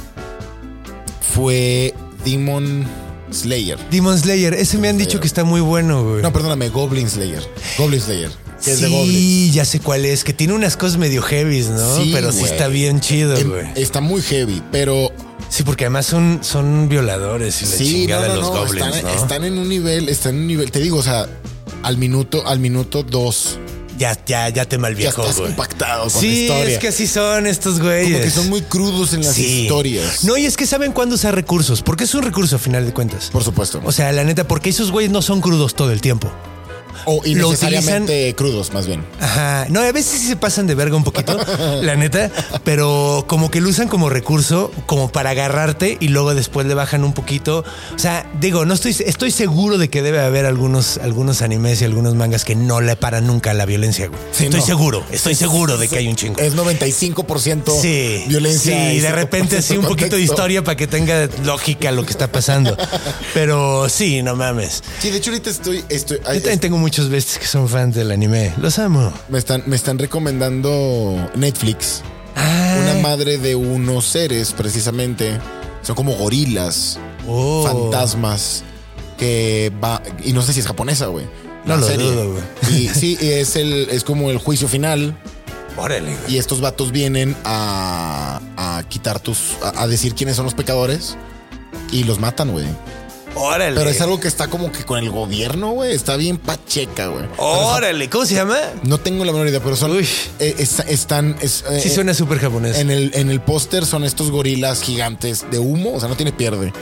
fue 1.35 1.95
Demon 2.25 2.87
Slayer. 3.31 3.79
Demon 3.91 4.19
Slayer, 4.19 4.55
ese 4.55 4.79
me 4.79 4.89
han 4.89 4.99
dicho 4.99 5.21
que 5.21 5.27
está 5.27 5.45
muy 5.45 5.61
bueno, 5.61 6.03
güey. 6.05 6.23
No, 6.23 6.33
perdóname, 6.33 6.71
Goblin 6.71 7.09
Slayer. 7.11 7.43
Goblin 7.77 8.01
Slayer. 8.01 8.31
Que 8.65 8.73
es 8.73 8.81
de 8.81 8.89
Goblins. 8.89 9.17
Sí, 9.17 9.51
ya 9.53 9.65
sé 9.65 9.81
cuál 9.81 10.05
es, 10.05 10.25
que 10.25 10.33
tiene 10.33 10.53
unas 10.55 10.77
cosas 10.77 10.99
medio 10.99 11.23
heavies, 11.23 11.69
¿no? 11.69 11.97
Sí, 12.03 12.11
Pero 12.13 12.33
sí 12.33 12.45
está 12.45 12.69
bien 12.69 13.01
chido, 13.01 13.37
Em, 13.37 13.49
güey. 13.49 13.67
Está 13.77 14.01
muy 14.01 14.21
heavy, 14.23 14.63
pero 14.73 15.13
Sí, 15.51 15.63
porque 15.63 15.85
además 15.85 16.05
son, 16.07 16.41
son 16.43 16.89
violadores 16.91 17.63
y 17.63 17.65
la 17.65 17.71
sí, 17.71 17.85
no, 17.85 17.91
chingada 17.91 18.27
no, 18.29 18.33
de 18.35 18.41
los 18.41 18.53
no, 18.53 18.59
goblins, 18.61 18.87
están, 18.97 19.03
¿no? 19.15 19.23
están 19.23 19.45
en 19.45 19.59
un 19.59 19.69
nivel, 19.69 20.09
están 20.11 20.35
en 20.35 20.41
un 20.43 20.47
nivel, 20.47 20.71
te 20.71 20.79
digo, 20.81 20.99
o 20.99 21.03
sea, 21.03 21.27
al 21.83 21.97
minuto, 21.97 22.47
al 22.47 22.59
minuto 22.59 23.03
dos, 23.03 23.59
Ya, 23.99 24.17
ya, 24.27 24.49
ya 24.51 24.65
te 24.67 24.77
ya 24.77 24.81
malviejó, 24.81 25.23
estás 25.23 25.37
con 25.37 25.57
la 25.57 26.11
Sí, 26.11 26.43
historia. 26.43 26.69
es 26.75 26.79
que 26.79 26.89
así 26.89 27.07
son 27.07 27.47
estos 27.47 27.81
güeyes. 27.81 28.13
Como 28.13 28.23
que 28.25 28.31
son 28.31 28.49
muy 28.49 28.63
crudos 28.63 29.13
en 29.15 29.25
las 29.25 29.35
Sí. 29.35 29.63
historias. 29.63 30.23
No, 30.25 30.37
y 30.37 30.45
es 30.47 30.57
que 30.57 30.67
saben 30.67 30.93
cuándo 30.93 31.15
usar 31.17 31.35
recursos, 31.35 31.83
porque 31.83 32.05
es 32.05 32.15
un 32.15 32.23
recurso 32.23 32.57
a 32.57 32.59
final 32.61 32.85
de 32.87 32.93
cuentas. 32.93 33.31
Por 33.33 33.43
supuesto. 33.43 33.81
O 33.85 33.91
sea, 33.93 34.13
la 34.13 34.23
neta, 34.25 34.47
porque 34.47 34.71
esos 34.71 34.93
güeyes 34.93 35.11
no 35.11 35.21
son 35.23 35.41
crudos 35.41 35.75
todo 35.75 35.91
el 35.93 36.01
tiempo. 36.01 36.31
O 37.05 37.21
lo 37.23 37.29
innecesariamente 37.29 38.35
crudos, 38.35 38.73
más 38.73 38.87
bien. 38.87 39.05
Ajá. 39.21 39.67
No, 39.69 39.81
a 39.81 39.93
veces 39.93 40.21
sí 40.21 40.27
se 40.27 40.37
pasan 40.37 40.67
de 40.67 40.75
verga 40.75 40.97
un 40.97 41.05
poquito, 41.05 41.39
la 41.83 41.97
neta, 41.97 42.31
pero 42.65 43.25
como 43.27 43.51
que 43.51 43.61
lo 43.61 43.69
usan 43.69 43.89
como 43.89 44.11
recurso, 44.11 44.71
como 44.87 45.11
para 45.11 45.31
agarrarte 45.31 45.97
y 46.01 46.09
luego 46.09 46.35
después 46.35 46.67
le 46.67 46.75
bajan 46.75 47.05
un 47.05 47.13
poquito. 47.13 47.65
O 47.95 47.99
sea, 47.99 48.31
digo, 48.41 48.65
no 48.65 48.75
estoy, 48.75 48.97
estoy 49.07 49.31
seguro 49.31 49.79
de 49.79 49.89
que 49.89 50.03
debe 50.03 50.21
haber 50.21 50.47
algunos, 50.47 50.99
algunos 50.99 51.43
animes 51.43 51.83
y 51.83 51.85
algunos 51.85 52.15
mangas 52.15 52.45
que 52.45 52.55
no 52.55 52.81
le 52.81 52.97
paran 52.97 53.27
nunca 53.27 53.51
a 53.51 53.55
la 53.55 53.67
violencia, 53.67 54.09
güey. 54.09 54.21
Sí, 54.33 54.45
estoy 54.45 54.61
no. 54.61 54.67
seguro, 54.67 55.05
estoy 55.11 55.35
seguro 55.35 55.79
de 55.79 55.89
que 55.89 55.99
hay 55.99 56.09
un 56.09 56.17
chingo. 56.17 56.39
Es 56.39 56.55
95% 56.57 57.81
Sí, 57.81 58.25
violencia. 58.29 58.91
Sí, 58.91 58.97
y 58.97 59.01
de 59.01 59.13
repente 59.13 59.57
5% 59.57 59.59
así 59.59 59.77
un 59.77 59.87
poquito 59.87 60.17
de 60.17 60.23
historia 60.23 60.63
para 60.65 60.77
que 60.77 60.87
tenga 60.87 61.29
lógica 61.45 61.93
lo 61.93 62.05
que 62.05 62.11
está 62.11 62.31
pasando. 62.31 62.77
Pero 63.35 63.89
sí, 63.89 64.23
no 64.23 64.37
mames. 64.37 64.83
Sí, 65.01 65.11
de 65.11 65.19
hecho 65.19 65.31
ahorita 65.31 65.51
estoy, 65.51 65.85
estoy 65.89 66.19
Yo 66.19 66.25
también 66.25 66.61
tengo 66.61 66.79
muchos 66.89 67.11
besties 67.11 67.39
que 67.39 67.47
son 67.47 67.69
fans 67.69 67.95
del 67.95 68.11
anime. 68.11 68.55
Los 68.57 68.79
amo. 68.79 69.13
me 69.29 69.39
están, 69.39 69.63
me 69.67 69.77
están 69.77 69.99
recomendando 69.99 71.31
Netflix. 71.35 72.01
Ah, 72.35 72.79
Una 72.81 73.03
madre 73.03 73.37
de 73.37 73.55
unos 73.57 74.07
seres, 74.07 74.55
precisamente. 74.55 75.39
Son 75.83 75.95
como 75.95 76.15
gorilas, 76.15 76.99
oh. 77.27 77.63
fantasmas, 77.63 78.65
que 79.19 79.71
va. 79.85 80.03
Y 80.25 80.33
no 80.33 80.41
sé 80.41 80.55
si 80.55 80.61
es 80.61 80.67
japonesa, 80.67 81.09
güey. 81.09 81.27
No 81.67 81.77
lo 81.77 81.87
serie. 81.87 82.11
dudo, 82.11 82.33
güey. 82.33 82.43
Y 82.75 82.89
sí, 82.89 83.19
es 83.21 83.57
el, 83.57 83.89
es 83.91 84.03
como 84.03 84.31
el 84.31 84.39
juicio 84.39 84.67
final. 84.67 85.15
Órale, 85.77 86.17
güey. 86.17 86.37
Y 86.37 86.39
estos 86.39 86.63
vatos 86.63 86.91
vienen 86.91 87.37
a, 87.45 88.41
a 88.57 88.83
quitar 88.89 89.21
tus. 89.21 89.59
A, 89.63 89.83
a 89.83 89.87
decir 89.87 90.15
quiénes 90.15 90.37
son 90.37 90.47
los 90.47 90.55
pecadores. 90.55 91.19
Y 91.93 92.05
los 92.05 92.19
matan, 92.19 92.51
güey. 92.51 92.65
Órale. 93.35 93.77
Pero 93.77 93.91
es 93.91 94.01
algo 94.01 94.19
que 94.19 94.27
está 94.29 94.49
como 94.49 94.73
que 94.73 94.85
con 94.85 94.99
el 94.99 95.11
gobierno, 95.11 95.71
güey. 95.71 95.95
Está 95.95 96.17
bien 96.17 96.39
pacheca, 96.39 97.07
güey. 97.09 97.25
Órale. 97.37 98.09
¿Cómo 98.11 98.27
se 98.27 98.35
llama? 98.35 98.59
No 98.83 98.99
tengo 98.99 99.25
la 99.25 99.33
menor 99.33 99.49
idea, 99.49 99.61
pero 99.61 99.77
son. 99.77 99.93
Uy. 99.93 100.09
eh, 100.41 100.55
es- 100.59 100.81
están. 100.81 101.37
es- 101.41 101.65
eh, 101.71 101.81
Sí 101.81 101.89
suena 101.91 102.15
súper 102.15 102.39
japonés. 102.39 102.79
En 102.79 102.91
el, 102.91 103.11
en 103.15 103.31
el 103.31 103.41
póster 103.41 103.87
son 103.87 104.05
estos 104.05 104.31
gorilas 104.31 104.83
gigantes 104.83 105.45
de 105.51 105.59
humo, 105.59 105.95
o 105.95 106.01
sea, 106.01 106.09
no 106.09 106.17
tiene 106.17 106.33
pierde. 106.33 106.69
Y- 106.69 106.73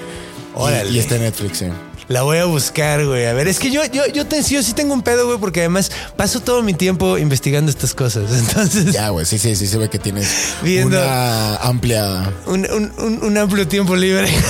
Órale. 0.54 0.90
Y, 0.90 0.98
está 0.98 1.16
en 1.16 1.22
Netflix, 1.22 1.58
sí. 1.58 1.66
La 2.08 2.22
voy 2.22 2.38
a 2.38 2.44
buscar, 2.44 3.04
güey. 3.04 3.26
A 3.26 3.32
ver, 3.32 3.48
es 3.48 3.58
que 3.58 3.70
yo, 3.72 3.84
yo, 3.86 4.06
yo, 4.06 4.26
te, 4.26 4.40
yo 4.42 4.62
sí 4.62 4.72
tengo 4.74 4.94
un 4.94 5.02
pedo, 5.02 5.26
güey, 5.26 5.38
porque 5.38 5.60
además 5.60 5.90
paso 6.16 6.38
todo 6.40 6.62
mi 6.62 6.72
tiempo 6.72 7.18
investigando 7.18 7.68
estas 7.70 7.94
cosas. 7.94 8.30
Entonces, 8.38 8.92
Ya, 8.92 9.08
güey, 9.08 9.26
sí, 9.26 9.38
sí, 9.38 9.56
sí, 9.56 9.66
se 9.66 9.76
ve 9.76 9.88
que 9.90 9.98
tienes 9.98 10.28
Viendo- 10.62 10.96
una 10.98 11.56
amplia. 11.56 12.32
un, 12.46 12.64
un- 12.70 12.92
un- 12.98 13.24
un 13.24 13.38
amplio 13.38 13.66
tiempo 13.66 13.96
libre. 13.96 14.28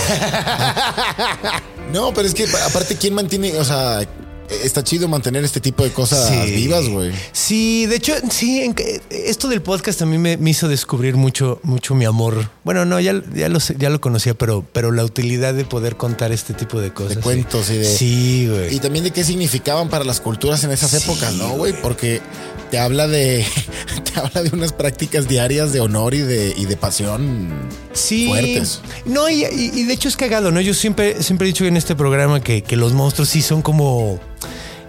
No, 1.93 2.13
pero 2.13 2.27
es 2.27 2.35
que 2.35 2.47
aparte, 2.67 2.97
¿quién 2.97 3.15
mantiene? 3.15 3.57
O 3.59 3.65
sea, 3.65 4.01
está 4.62 4.82
chido 4.84 5.09
mantener 5.09 5.44
este 5.44 5.61
tipo 5.61 5.82
de 5.84 5.90
cosas 5.90 6.28
Sí. 6.28 6.53
vivas, 6.55 6.88
güey. 6.88 7.12
Sí, 7.32 7.86
de 7.86 7.97
hecho, 7.97 8.12
sí, 8.30 8.72
esto 9.11 9.49
del 9.49 9.62
podcast 9.62 10.03
a 10.03 10.07
mí 10.07 10.18
me, 10.18 10.36
me 10.36 10.51
hizo 10.51 10.68
descubrir 10.68 11.16
mucho, 11.16 11.61
mucho 11.62 11.94
mi 11.94 12.05
amor. 12.05 12.49
Bueno, 12.64 12.84
no, 12.84 12.99
ya, 13.01 13.22
ya, 13.34 13.49
lo, 13.49 13.59
ya 13.59 13.90
lo 13.90 14.01
conocía, 14.01 14.34
pero, 14.34 14.64
pero 14.72 14.92
la 14.92 15.05
utilidad 15.05 15.55
de 15.55 15.64
poder 15.64 15.97
contar 15.97 16.32
este 16.32 16.55
tipo 16.55 16.80
de 16.80 16.92
cosas. 16.92 17.11
De 17.11 17.14
sí. 17.16 17.20
cuentos 17.22 17.70
y 17.70 17.76
de. 17.78 17.84
Sí, 17.84 18.49
güey. 18.51 18.74
Y 18.74 18.78
también 18.80 19.05
de 19.05 19.11
qué 19.11 19.24
significaban 19.24 19.88
para 19.88 20.05
las 20.05 20.20
culturas 20.20 20.62
en 20.64 20.70
esas 20.70 20.90
Sí, 20.90 20.97
épocas, 20.99 21.34
¿no, 21.34 21.51
güey? 21.51 21.72
Porque 21.82 22.20
te 22.70 22.78
habla 22.78 23.07
de. 23.09 23.44
Te 24.16 24.20
habla 24.20 24.42
de 24.42 24.51
unas 24.57 24.72
prácticas 24.72 25.28
diarias 25.28 25.72
de 25.74 25.80
honor 25.80 26.14
y 26.14 26.20
de, 26.20 26.55
y 26.57 26.64
de 26.64 26.76
pasión. 26.76 27.49
Sí. 27.92 28.26
fuertes. 28.28 28.80
No, 29.05 29.28
y, 29.28 29.44
y- 29.44 29.70
y 29.74 29.84
de 29.84 29.92
hecho 29.92 30.09
es 30.09 30.16
cagado, 30.16 30.51
¿no? 30.51 30.61
Yo 30.61 30.72
siempre, 30.74 31.22
siempre 31.22 31.47
he 31.47 31.53
dicho 31.53 31.64
en 31.66 31.76
este 31.76 31.94
programa 31.94 32.40
que, 32.40 32.62
que 32.62 32.76
los 32.76 32.92
monstruos 32.94 33.28
sí 33.28 33.42
son 33.42 33.61
como 33.62 34.18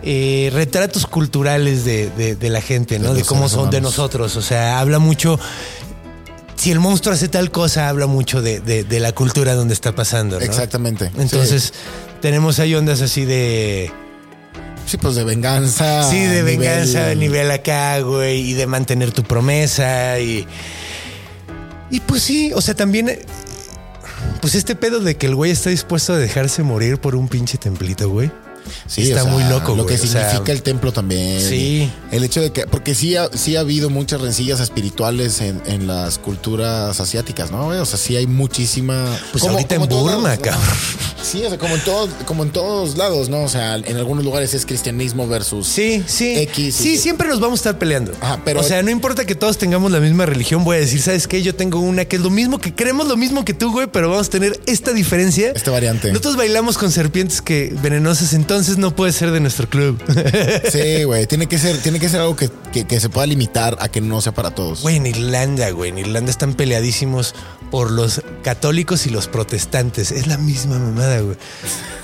eh, 0.09 0.49
retratos 0.53 1.05
culturales 1.05 1.83
de, 1.83 2.09
de- 2.11 2.35
de 2.37 2.49
la 2.49 2.61
gente, 2.61 2.97
¿no? 2.97 3.13
De 3.13 3.21
De, 3.21 3.25
cómo 3.25 3.49
son 3.49 3.69
de 3.69 3.81
nosotros. 3.81 4.37
O 4.37 4.41
sea, 4.41 4.79
habla 4.79 4.99
mucho. 4.99 5.37
Si 6.55 6.71
el 6.71 6.79
monstruo 6.79 7.13
hace 7.13 7.27
tal 7.27 7.51
cosa, 7.51 7.89
habla 7.89 8.07
mucho 8.07 8.41
de, 8.41 8.61
de- 8.61 8.85
de 8.85 8.99
la 9.01 9.11
cultura 9.11 9.53
donde 9.53 9.73
está 9.73 9.93
pasando. 9.93 10.39
¿no? 10.39 10.45
Exactamente. 10.45 11.11
Entonces, 11.17 11.73
tenemos 12.21 12.59
ahí 12.59 12.73
ondas 12.73 13.01
así 13.01 13.25
de. 13.25 13.91
Sí, 14.85 14.95
pues 14.97 15.15
de 15.15 15.25
venganza. 15.25 16.09
Sí, 16.09 16.19
de 16.19 16.39
a 16.39 16.43
nivel- 16.43 16.45
venganza 16.59 17.09
a 17.09 17.15
nivel 17.15 17.51
acá, 17.51 17.99
güey, 17.99 18.39
y 18.51 18.53
de 18.53 18.65
mantener 18.65 19.11
tu 19.11 19.23
promesa 19.23 20.19
y. 20.21 20.47
Y 21.91 21.99
pues 21.99 22.23
sí, 22.23 22.51
o 22.55 22.61
sea, 22.61 22.73
también. 22.75 23.19
Pues 24.41 24.55
este 24.55 24.75
pedo 24.75 24.99
de 25.01 25.17
que 25.17 25.25
el 25.27 25.35
güey 25.35 25.51
está 25.51 25.69
dispuesto 25.69 26.13
a 26.13 26.17
dejarse 26.17 26.63
morir 26.63 26.97
por 26.99 27.15
un 27.15 27.27
pinche 27.27 27.57
templito, 27.57 28.09
güey. 28.09 28.31
Sí, 28.87 29.03
está 29.09 29.21
o 29.21 29.25
sea, 29.25 29.33
muy 29.33 29.43
loco, 29.45 29.75
Lo 29.75 29.83
güey, 29.83 29.95
que 29.97 30.01
o 30.03 30.07
sea, 30.07 30.29
significa 30.29 30.51
el 30.51 30.61
templo 30.63 30.91
también. 30.91 31.41
Sí. 31.41 31.91
El 32.11 32.23
hecho 32.23 32.41
de 32.41 32.51
que, 32.51 32.67
porque 32.67 32.95
sí 32.95 33.15
ha, 33.15 33.29
sí 33.33 33.55
ha 33.55 33.61
habido 33.61 33.89
muchas 33.89 34.21
rencillas 34.21 34.59
espirituales 34.59 35.41
en, 35.41 35.61
en 35.65 35.87
las 35.87 36.17
culturas 36.17 36.99
asiáticas, 36.99 37.51
¿no? 37.51 37.67
O 37.67 37.85
sea, 37.85 37.97
sí 37.97 38.15
hay 38.15 38.27
muchísima. 38.27 39.05
Pues 39.31 39.41
como- 39.41 39.53
ahorita 39.53 39.75
como 39.75 39.85
en 39.85 39.89
todos 39.89 40.13
Burma, 40.13 40.37
cabrón. 40.37 40.61
Sí, 41.21 41.43
o 41.43 41.49
sea, 41.49 41.57
como 41.57 41.75
en 41.75 41.81
todos, 41.81 42.09
como 42.25 42.43
en 42.43 42.51
todos 42.51 42.95
lados, 42.97 43.27
¿no? 43.29 43.41
O 43.43 43.49
sea, 43.49 43.75
en 43.75 43.97
algunos 43.97 44.23
lugares 44.23 44.53
es 44.53 44.65
cristianismo 44.65 45.27
versus. 45.27 45.67
Sí, 45.67 46.03
sí. 46.07 46.35
X, 46.37 46.75
sí, 46.75 46.93
y- 46.93 46.97
siempre 46.97 47.27
nos 47.27 47.39
vamos 47.39 47.59
a 47.59 47.61
estar 47.61 47.77
peleando. 47.79 48.13
Ajá, 48.21 48.39
pero- 48.45 48.61
o 48.61 48.63
sea, 48.63 48.81
no 48.83 48.89
importa 48.91 49.25
que 49.25 49.35
todos 49.35 49.57
tengamos 49.57 49.91
la 49.91 49.99
misma 49.99 50.25
religión, 50.25 50.63
voy 50.63 50.77
a 50.77 50.79
decir, 50.79 51.01
¿sabes 51.01 51.27
qué? 51.27 51.41
Yo 51.41 51.53
tengo 51.55 51.79
una 51.79 52.05
que 52.05 52.15
es 52.17 52.21
lo 52.21 52.29
mismo 52.29 52.59
que 52.59 52.73
creemos 52.73 53.07
lo 53.07 53.17
mismo 53.17 53.43
que 53.43 53.53
tú, 53.53 53.71
güey, 53.71 53.87
pero 53.87 54.09
vamos 54.09 54.27
a 54.27 54.29
tener 54.29 54.59
esta 54.65 54.91
diferencia. 54.93 55.51
Esta 55.53 55.71
variante. 55.71 56.09
Nosotros 56.09 56.37
bailamos 56.37 56.77
con 56.77 56.91
serpientes 56.91 57.41
que 57.41 57.75
venenosas, 57.81 58.33
entonces 58.33 58.56
no 58.77 58.95
puede 58.95 59.11
ser 59.11 59.31
de 59.31 59.39
nuestro 59.39 59.69
club. 59.69 60.01
Sí, 60.71 61.03
güey. 61.03 61.25
Tiene 61.27 61.47
que 61.47 61.57
ser, 61.57 61.77
tiene 61.77 61.99
que 61.99 62.09
ser 62.09 62.21
algo 62.21 62.35
que, 62.35 62.49
que- 62.73 62.85
que 62.85 62.99
se 62.99 63.09
pueda 63.09 63.25
limitar 63.27 63.77
a 63.79 63.89
que 63.89 64.01
no 64.01 64.21
sea 64.21 64.33
para 64.33 64.51
todos. 64.51 64.81
Güey, 64.81 64.97
en 64.97 65.05
Irlanda, 65.07 65.69
güey. 65.71 65.89
En 65.91 65.97
Irlanda 65.97 66.29
están 66.31 66.53
peleadísimos 66.53 67.35
por 67.71 67.91
los 67.91 68.21
católicos 68.43 69.05
y 69.07 69.09
los 69.09 69.27
protestantes. 69.27 70.11
Es 70.11 70.27
la 70.27 70.37
misma 70.37 70.79
mamada, 70.79 71.19
güey. 71.19 71.35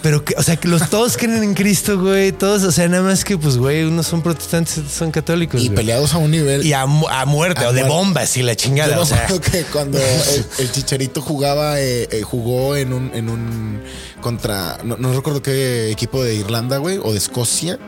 Pero 0.01 0.25
que, 0.25 0.35
o 0.37 0.43
sea, 0.43 0.57
que 0.57 0.67
los 0.67 0.89
todos 0.89 1.15
creen 1.15 1.41
en 1.43 1.53
Cristo, 1.53 1.97
güey. 1.97 2.33
Todos, 2.33 2.63
o 2.63 2.71
sea, 2.73 2.89
nada 2.89 3.03
más 3.03 3.23
que, 3.23 3.37
pues, 3.37 3.57
güey, 3.57 3.83
unos 3.85 4.05
son 4.07 4.21
protestantes, 4.21 4.77
otros 4.79 4.91
son 4.93 5.11
católicos. 5.11 5.61
Y 5.61 5.67
güey. 5.67 5.75
peleados 5.77 6.13
a 6.13 6.17
un 6.17 6.31
nivel. 6.31 6.65
Y 6.65 6.73
a, 6.73 6.81
a 6.81 7.25
muerte, 7.25 7.63
A 7.63 7.69
o 7.69 7.73
de 7.73 7.81
muerte. 7.81 7.95
bombas 7.97 8.35
y 8.35 8.43
la 8.43 8.55
chingada. 8.55 8.99
O 8.99 9.05
sea, 9.05 9.27
que 9.27 9.63
cuando 9.71 9.97
el, 10.35 10.45
el 10.59 10.71
chicharito 10.71 11.21
jugaba, 11.21 11.79
eh, 11.79 12.07
eh, 12.11 12.21
jugó 12.23 12.75
en 12.75 12.91
un, 12.91 13.11
en 13.13 13.29
un 13.29 13.81
contra, 14.19 14.79
no, 14.83 14.97
no 14.97 15.13
recuerdo 15.13 15.41
qué 15.41 15.89
equipo 15.91 16.21
de 16.23 16.35
Irlanda, 16.35 16.77
güey, 16.77 16.97
o 17.01 17.11
de 17.13 17.17
Escocia. 17.17 17.79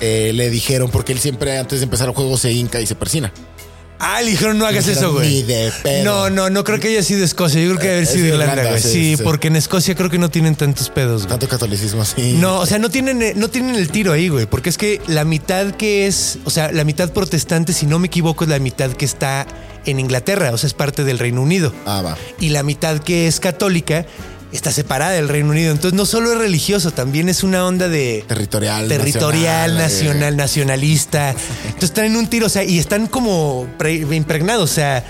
eh, 0.00 0.30
le 0.32 0.48
dijeron, 0.50 0.90
porque 0.90 1.12
él 1.12 1.18
siempre 1.18 1.58
antes 1.58 1.80
de 1.80 1.84
empezar 1.84 2.08
el 2.08 2.14
juego 2.14 2.36
se 2.38 2.52
hinca 2.52 2.80
y 2.80 2.86
se 2.86 2.94
persina. 2.94 3.32
Ah, 3.98 4.20
le 4.22 4.30
dijeron, 4.30 4.58
no 4.58 4.66
hagas 4.66 4.86
eso, 4.88 5.12
güey. 5.12 5.28
Ni 5.28 5.42
de 5.42 5.72
pedo. 5.82 6.04
No, 6.04 6.30
no, 6.30 6.50
no 6.50 6.64
creo 6.64 6.78
que 6.80 6.88
haya 6.88 7.02
sido 7.02 7.24
Escocia. 7.24 7.60
Yo 7.60 7.68
creo 7.70 7.78
que 7.80 7.86
debe 7.86 7.96
haber 7.98 8.02
Es 8.04 8.10
sido 8.10 8.22
de 8.24 8.28
Irlanda, 8.30 8.52
Irlanda, 8.54 8.70
güey. 8.70 8.82
sí, 8.82 8.88
Sí, 8.88 9.16
sí. 9.16 9.22
porque 9.22 9.48
en 9.48 9.56
Escocia 9.56 9.94
creo 9.94 10.10
que 10.10 10.18
no 10.18 10.30
tienen 10.30 10.54
tantos 10.56 10.90
pedos, 10.90 11.22
güey. 11.22 11.30
Tanto 11.30 11.48
catolicismo 11.48 12.02
así. 12.02 12.32
No, 12.32 12.58
o 12.60 12.66
sea, 12.66 12.78
no 12.78 12.90
tienen, 12.90 13.20
eh, 13.22 13.32
no 13.36 13.48
tienen 13.48 13.74
el 13.74 13.90
tiro 13.90 14.12
ahí, 14.12 14.28
güey, 14.28 14.46
porque 14.46 14.68
es 14.70 14.78
que 14.78 15.00
la 15.06 15.24
mitad 15.24 15.72
que 15.72 16.06
es, 16.06 16.38
o 16.44 16.50
sea, 16.50 16.70
la 16.72 16.84
mitad 16.84 17.10
protestante, 17.12 17.72
si 17.72 17.86
no 17.86 17.98
me 17.98 18.06
equivoco, 18.08 18.44
es 18.44 18.50
la 18.50 18.58
mitad 18.58 18.90
que 18.92 19.04
está 19.04 19.46
en 19.86 20.00
Inglaterra, 20.00 20.50
o 20.52 20.58
sea, 20.58 20.66
es 20.68 20.74
parte 20.74 21.04
del 21.04 21.18
Reino 21.18 21.40
Unido. 21.42 21.72
Ah, 21.86 22.02
va. 22.02 22.16
Y 22.40 22.50
la 22.50 22.62
mitad 22.62 22.98
que 22.98 23.26
es 23.26 23.40
católica 23.40 24.04
está 24.52 24.72
separada 24.72 25.12
del 25.12 25.28
Reino 25.28 25.50
Unido. 25.50 25.72
Entonces, 25.72 25.96
no 25.96 26.06
solo 26.06 26.32
es 26.32 26.38
religioso, 26.38 26.90
también 26.90 27.28
es 27.28 27.42
una 27.42 27.66
onda 27.66 27.88
de 27.88 28.24
Territorial. 28.26 28.88
territorial, 28.88 29.76
nacional, 29.76 29.76
nacional, 29.76 30.32
eh. 30.34 30.36
nacionalista. 30.36 31.34
Entonces 31.66 31.92
traen 31.92 32.16
un 32.16 32.26
tiro, 32.28 32.46
o 32.46 32.48
sea, 32.50 32.64
y 32.64 32.78
están 32.78 33.06
como 33.06 33.66
pre- 33.78 33.94
impregnados, 33.94 34.70
o 34.70 34.74
sea, 34.74 35.04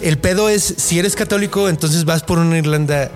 el 0.00 0.18
pedo 0.18 0.48
es, 0.48 0.74
si 0.78 0.98
eres 0.98 1.16
católico, 1.16 1.68
entonces 1.68 2.04
vas 2.04 2.22
por 2.22 2.38
una 2.38 2.56
Irlanda 2.58 3.10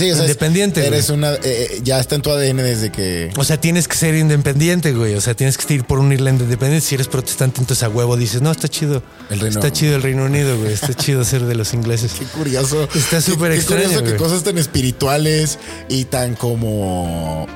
Sí, 0.00 0.10
o 0.10 0.14
sea, 0.14 0.24
es- 0.24 0.30
independiente, 0.30 0.84
Eres 0.86 1.10
una. 1.10 1.34
eh, 1.34 1.40
eh, 1.44 1.80
ya 1.84 2.00
está 2.00 2.14
en 2.16 2.22
tu 2.22 2.30
ADN 2.30 2.62
desde 2.62 2.90
que. 2.90 3.30
O 3.36 3.44
sea, 3.44 3.60
tienes 3.60 3.86
que 3.86 3.96
ser 3.96 4.14
independiente, 4.16 4.92
güey. 4.92 5.14
O 5.14 5.20
sea, 5.20 5.34
tienes 5.34 5.56
que 5.58 5.74
ir 5.74 5.84
por 5.84 5.98
un 6.00 6.12
Irlanda 6.12 6.44
independiente. 6.44 6.86
Si 6.86 6.94
eres 6.94 7.06
protestante, 7.08 7.60
entonces 7.60 7.82
a 7.84 7.88
huevo 7.88 8.16
dices, 8.16 8.42
no, 8.42 8.50
está 8.50 8.66
chido. 8.68 9.02
El 9.30 9.40
Reino- 9.40 9.60
Está 9.60 9.72
chido 9.72 9.94
el 9.96 10.02
Reino 10.02 10.24
Unido, 10.24 10.58
güey. 10.58 10.72
Está 10.72 10.94
chido 10.94 11.24
ser 11.24 11.44
de 11.44 11.54
los 11.54 11.72
ingleses. 11.74 12.12
Qué 12.18 12.24
curioso. 12.24 12.88
Está 12.94 13.16
Qué- 13.18 13.22
súper 13.22 13.52
qué 13.52 13.58
extraño, 13.58 13.82
curioso 13.84 14.04
que 14.04 14.16
cosas 14.16 14.42
tan 14.42 14.58
espirituales 14.58 15.58
y 15.88 16.06
tan 16.06 16.34
como. 16.34 17.46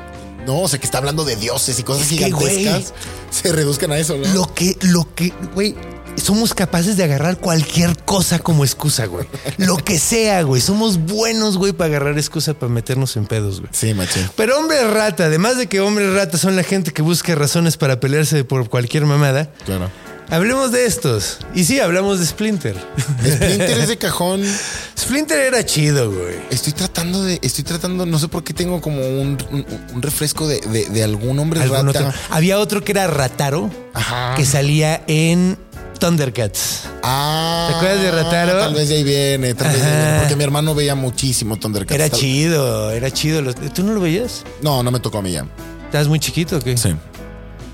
No, 0.46 0.60
o 0.60 0.68
sea, 0.68 0.78
que 0.78 0.84
está 0.84 0.98
hablando 0.98 1.24
de 1.24 1.36
dioses 1.36 1.78
y 1.78 1.82
cosas 1.82 2.02
Es 2.02 2.08
que, 2.10 2.16
gigantescas 2.26 2.92
se 3.30 3.50
reduzcan 3.52 3.90
a 3.92 3.98
eso, 3.98 4.16
¿no? 4.18 4.28
Lo 4.34 4.52
que, 4.54 4.76
lo 4.82 5.08
que, 5.14 5.32
güey, 5.54 5.74
somos 6.16 6.54
capaces 6.54 6.96
de 6.96 7.04
agarrar 7.04 7.38
cualquier 7.38 7.96
cosa 8.04 8.38
como 8.38 8.64
excusa, 8.64 9.06
güey. 9.06 9.26
Lo 9.58 9.76
que 9.76 9.98
sea, 9.98 10.42
güey. 10.42 10.60
Somos 10.62 10.98
buenos, 10.98 11.56
güey, 11.58 11.72
para 11.72 11.88
agarrar 11.96 12.18
excusa 12.18 12.54
para 12.54 12.72
meternos 12.72 13.16
en 13.16 13.26
pedos, 13.26 13.60
güey. 13.60 13.70
Sí, 13.72 13.94
machín. 13.94 14.28
Pero 14.36 14.58
hombre 14.58 14.82
rata, 14.92 15.26
además 15.26 15.56
de 15.58 15.66
que 15.66 15.80
hombres 15.80 16.12
rata 16.14 16.38
son 16.38 16.56
la 16.56 16.62
gente 16.62 16.92
que 16.92 17.02
busca 17.02 17.34
razones 17.34 17.76
para 17.76 18.00
pelearse 18.00 18.44
por 18.44 18.68
cualquier 18.70 19.04
mamada, 19.06 19.50
Claro. 19.66 19.90
hablemos 20.30 20.72
de 20.72 20.86
estos. 20.86 21.38
Y 21.54 21.64
sí, 21.64 21.80
hablamos 21.80 22.20
de 22.20 22.26
Splinter. 22.26 22.76
Splinter 23.20 23.78
es 23.78 23.88
de 23.88 23.98
cajón. 23.98 24.42
Splinter 24.98 25.38
era 25.40 25.66
chido, 25.66 26.10
güey. 26.10 26.36
Estoy 26.50 26.72
tratando 26.72 27.22
de. 27.22 27.38
Estoy 27.42 27.64
tratando. 27.64 28.06
No 28.06 28.18
sé 28.18 28.28
por 28.28 28.42
qué 28.44 28.54
tengo 28.54 28.80
como 28.80 29.00
un, 29.02 29.36
un- 29.50 29.66
un 29.94 30.00
refresco 30.02 30.46
de, 30.48 30.60
de- 30.60 30.86
de 30.88 31.02
algún 31.04 31.38
hombre 31.38 31.60
¿Algún 31.60 31.86
rata. 31.88 32.08
otro? 32.08 32.12
Había 32.30 32.58
otro 32.58 32.82
que 32.82 32.92
era 32.92 33.06
Rataro, 33.06 33.70
Ajá. 33.92 34.34
que 34.36 34.46
salía 34.46 35.02
en 35.08 35.58
Thundercats. 35.98 36.82
Ah. 37.02 37.68
¿Te 37.70 37.76
acuerdas 37.76 38.02
de 38.02 38.10
Rataro? 38.10 38.58
Tal 38.60 38.74
vez 38.74 38.88
de 38.88 38.96
ahí 38.96 39.04
viene. 39.04 39.54
Tal 39.54 39.68
vez 39.72 39.80
de 39.82 39.86
ahí 39.88 39.96
viene, 40.02 40.18
Porque 40.20 40.36
mi 40.36 40.44
hermano 40.44 40.74
veía 40.74 40.94
muchísimo 40.94 41.56
Thundercats. 41.56 41.94
Era 41.94 42.08
Tal- 42.08 42.18
chido, 42.18 42.90
era 42.90 43.10
chido. 43.10 43.42
¿Tú 43.54 43.82
no 43.84 43.92
lo 43.92 44.00
veías? 44.00 44.44
No, 44.62 44.82
no 44.82 44.90
me 44.90 45.00
tocó 45.00 45.18
a 45.18 45.22
mí 45.22 45.32
ya. 45.32 45.46
¿Estabas 45.86 46.08
muy 46.08 46.18
chiquito 46.18 46.56
o 46.56 46.60
qué? 46.60 46.76
Sí. 46.76 46.94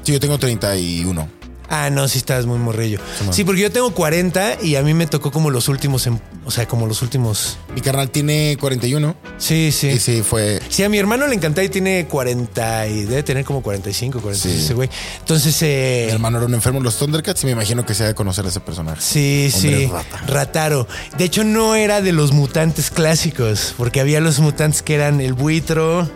Sí, 0.02 0.12
yo 0.12 0.20
tengo 0.20 0.38
31. 0.38 1.28
Ah, 1.72 1.88
no, 1.88 2.08
sí 2.08 2.18
estabas 2.18 2.46
muy 2.46 2.58
morrillo. 2.58 2.98
Sí, 3.30 3.44
porque 3.44 3.60
yo 3.62 3.70
tengo 3.70 3.94
40 3.94 4.60
y 4.60 4.74
a 4.74 4.82
mí 4.82 4.92
me 4.92 5.06
tocó 5.06 5.30
como 5.30 5.50
los 5.50 5.68
últimos, 5.68 6.04
en- 6.08 6.20
o 6.44 6.50
sea, 6.50 6.66
como 6.66 6.88
los 6.88 7.00
últimos. 7.00 7.58
Mi 7.72 7.80
carnal 7.80 8.10
tiene 8.10 8.56
41. 8.58 9.14
Sí, 9.38 9.70
sí. 9.70 9.86
Y 9.90 9.98
sí, 10.00 10.22
fue. 10.22 10.60
Sí, 10.68 10.82
a 10.82 10.88
mi 10.88 10.98
hermano 10.98 11.28
le 11.28 11.36
encanta 11.36 11.62
y 11.62 11.68
tiene 11.68 12.06
40 12.08 12.88
y 12.88 13.04
debe 13.04 13.22
tener 13.22 13.44
como 13.44 13.62
45, 13.62 14.20
46 14.20 14.54
Sí. 14.58 14.64
ese 14.64 14.74
güey. 14.74 14.90
Entonces, 15.20 15.56
eh, 15.62 16.06
Mi 16.08 16.12
hermano 16.14 16.38
era 16.38 16.46
un 16.46 16.54
enfermo 16.54 16.78
en 16.78 16.84
los 16.84 16.98
Thundercats 16.98 17.42
y 17.44 17.46
me 17.46 17.52
imagino 17.52 17.86
que 17.86 17.94
se 17.94 18.02
ha 18.02 18.08
de 18.08 18.14
conocer 18.16 18.44
a 18.44 18.48
ese 18.48 18.58
personaje. 18.58 19.00
Sí, 19.00 19.48
Hombre 19.54 19.76
sí. 19.78 19.86
rata. 19.86 20.22
Rataro. 20.26 20.88
De 21.18 21.24
hecho, 21.24 21.44
no 21.44 21.76
era 21.76 22.00
de 22.02 22.10
los 22.12 22.32
mutantes 22.32 22.90
clásicos, 22.90 23.74
porque 23.78 24.00
había 24.00 24.20
los 24.20 24.40
mutantes 24.40 24.82
que 24.82 24.96
eran 24.96 25.20
el 25.20 25.34
buitro, 25.34 26.10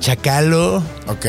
chacalo, 0.00 0.82
Ok. 1.06 1.26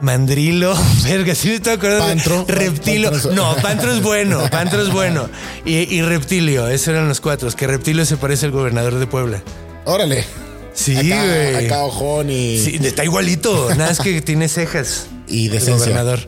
Mandrilo. 0.00 0.74
Verga, 1.04 1.34
sí 1.34 1.48
me 1.48 1.54
estoy 1.56 1.74
acordando. 1.74 2.06
de- 2.06 2.14
Pantro. 2.14 2.44
Reptilo. 2.48 3.10
Pantro 3.10 3.32
No, 3.32 3.56
Pantro 3.56 3.92
es 3.92 4.02
bueno. 4.02 4.40
Pantro 4.50 4.82
es 4.82 4.90
bueno. 4.92 5.28
Y, 5.64 5.94
y 5.94 6.02
Reptilio. 6.02 6.68
Esos 6.68 6.88
eran 6.88 7.08
los 7.08 7.20
cuatro. 7.20 7.50
Que 7.52 7.66
Reptilio 7.66 8.04
se 8.04 8.16
parece 8.16 8.46
al 8.46 8.52
gobernador 8.52 8.94
de 8.98 9.06
Puebla. 9.06 9.42
Órale. 9.84 10.24
Sí, 10.72 10.94
güey. 10.94 11.66
acá 11.66 11.84
ojón 11.84 12.30
y, 12.30 12.58
Sí, 12.58 12.80
está 12.82 13.04
igualito. 13.04 13.68
Nada 13.76 13.92
es 13.92 14.00
que 14.00 14.20
tiene 14.22 14.48
cejas. 14.48 15.06
y 15.28 15.46
El 15.46 15.52
decencia. 15.52 15.76
gobernador. 15.92 16.20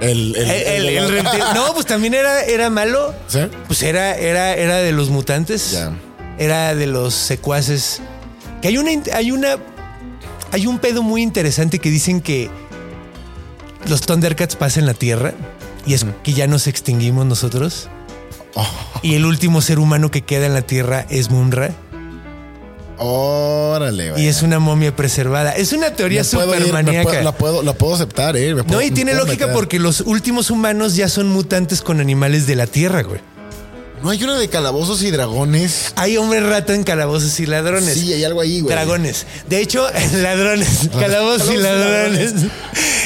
El, 0.00 0.34
el, 0.34 0.50
El, 0.50 0.88
el- 0.88 1.10
reptil- 1.24 1.54
No, 1.54 1.74
pues 1.74 1.84
también 1.84 2.14
era, 2.14 2.42
era 2.44 2.70
malo. 2.70 3.14
¿Sí? 3.28 3.40
Pues 3.66 3.82
era, 3.82 4.16
era, 4.16 4.54
era 4.54 4.76
de 4.76 4.92
los 4.92 5.10
mutantes. 5.10 5.78
Era 6.38 6.74
de 6.74 6.86
los 6.86 7.12
secuaces. 7.12 8.00
Que 8.62 8.68
hay 8.68 8.78
una, 8.78 8.90
hay 9.12 9.30
una. 9.30 9.56
Hay 10.52 10.66
un 10.66 10.78
pedo 10.78 11.02
muy 11.02 11.22
interesante 11.22 11.78
que 11.80 11.90
dicen 11.90 12.20
que 12.22 12.48
los 13.88 14.02
Thundercats 14.02 14.56
pasan 14.56 14.86
la 14.86 14.94
Tierra 14.94 15.32
y 15.86 15.94
es 15.94 16.04
que 16.22 16.32
ya 16.32 16.46
nos 16.46 16.66
extinguimos 16.66 17.26
nosotros. 17.26 17.88
Oh. 18.54 18.66
Y 19.02 19.14
el 19.14 19.24
último 19.26 19.60
ser 19.62 19.78
humano 19.78 20.10
que 20.10 20.22
queda 20.22 20.46
en 20.46 20.54
la 20.54 20.62
Tierra 20.62 21.06
es 21.08 21.30
Munra. 21.30 21.70
Órale. 23.02 24.12
Y 24.20 24.26
es 24.26 24.42
una 24.42 24.58
momia 24.58 24.94
preservada. 24.94 25.52
Es 25.52 25.72
una 25.72 25.94
teoría 25.94 26.22
súper 26.22 26.70
maníaca. 26.70 27.08
puedo- 27.08 27.22
la, 27.22 27.32
puedo, 27.32 27.62
la 27.62 27.72
puedo 27.72 27.94
aceptar, 27.94 28.36
¿eh? 28.36 28.54
No, 28.66 28.82
y 28.82 28.90
tiene 28.90 29.14
lógica 29.14 29.46
meter. 29.46 29.54
porque 29.54 29.78
los 29.78 30.02
últimos 30.02 30.50
humanos 30.50 30.96
ya 30.96 31.08
son 31.08 31.28
mutantes 31.28 31.80
con 31.80 32.00
animales 32.00 32.46
de 32.46 32.56
la 32.56 32.66
Tierra, 32.66 33.02
güey. 33.02 33.20
No 34.02 34.08
hay 34.10 34.24
una 34.24 34.38
de 34.38 34.48
calabozos 34.48 35.02
y 35.02 35.10
dragones. 35.10 35.92
Hay 35.96 36.16
hombre 36.16 36.40
rata 36.40 36.74
en 36.74 36.84
calabozos 36.84 37.38
y 37.38 37.44
ladrones. 37.46 37.94
Sí, 37.94 38.12
hay 38.14 38.24
algo 38.24 38.40
ahí, 38.40 38.60
güey. 38.60 38.74
Dragones. 38.74 39.26
De 39.46 39.60
hecho, 39.60 39.86
ladrones. 40.14 40.88
Calabozos 40.98 41.52
y 41.52 41.58
ladrones. 41.58 42.32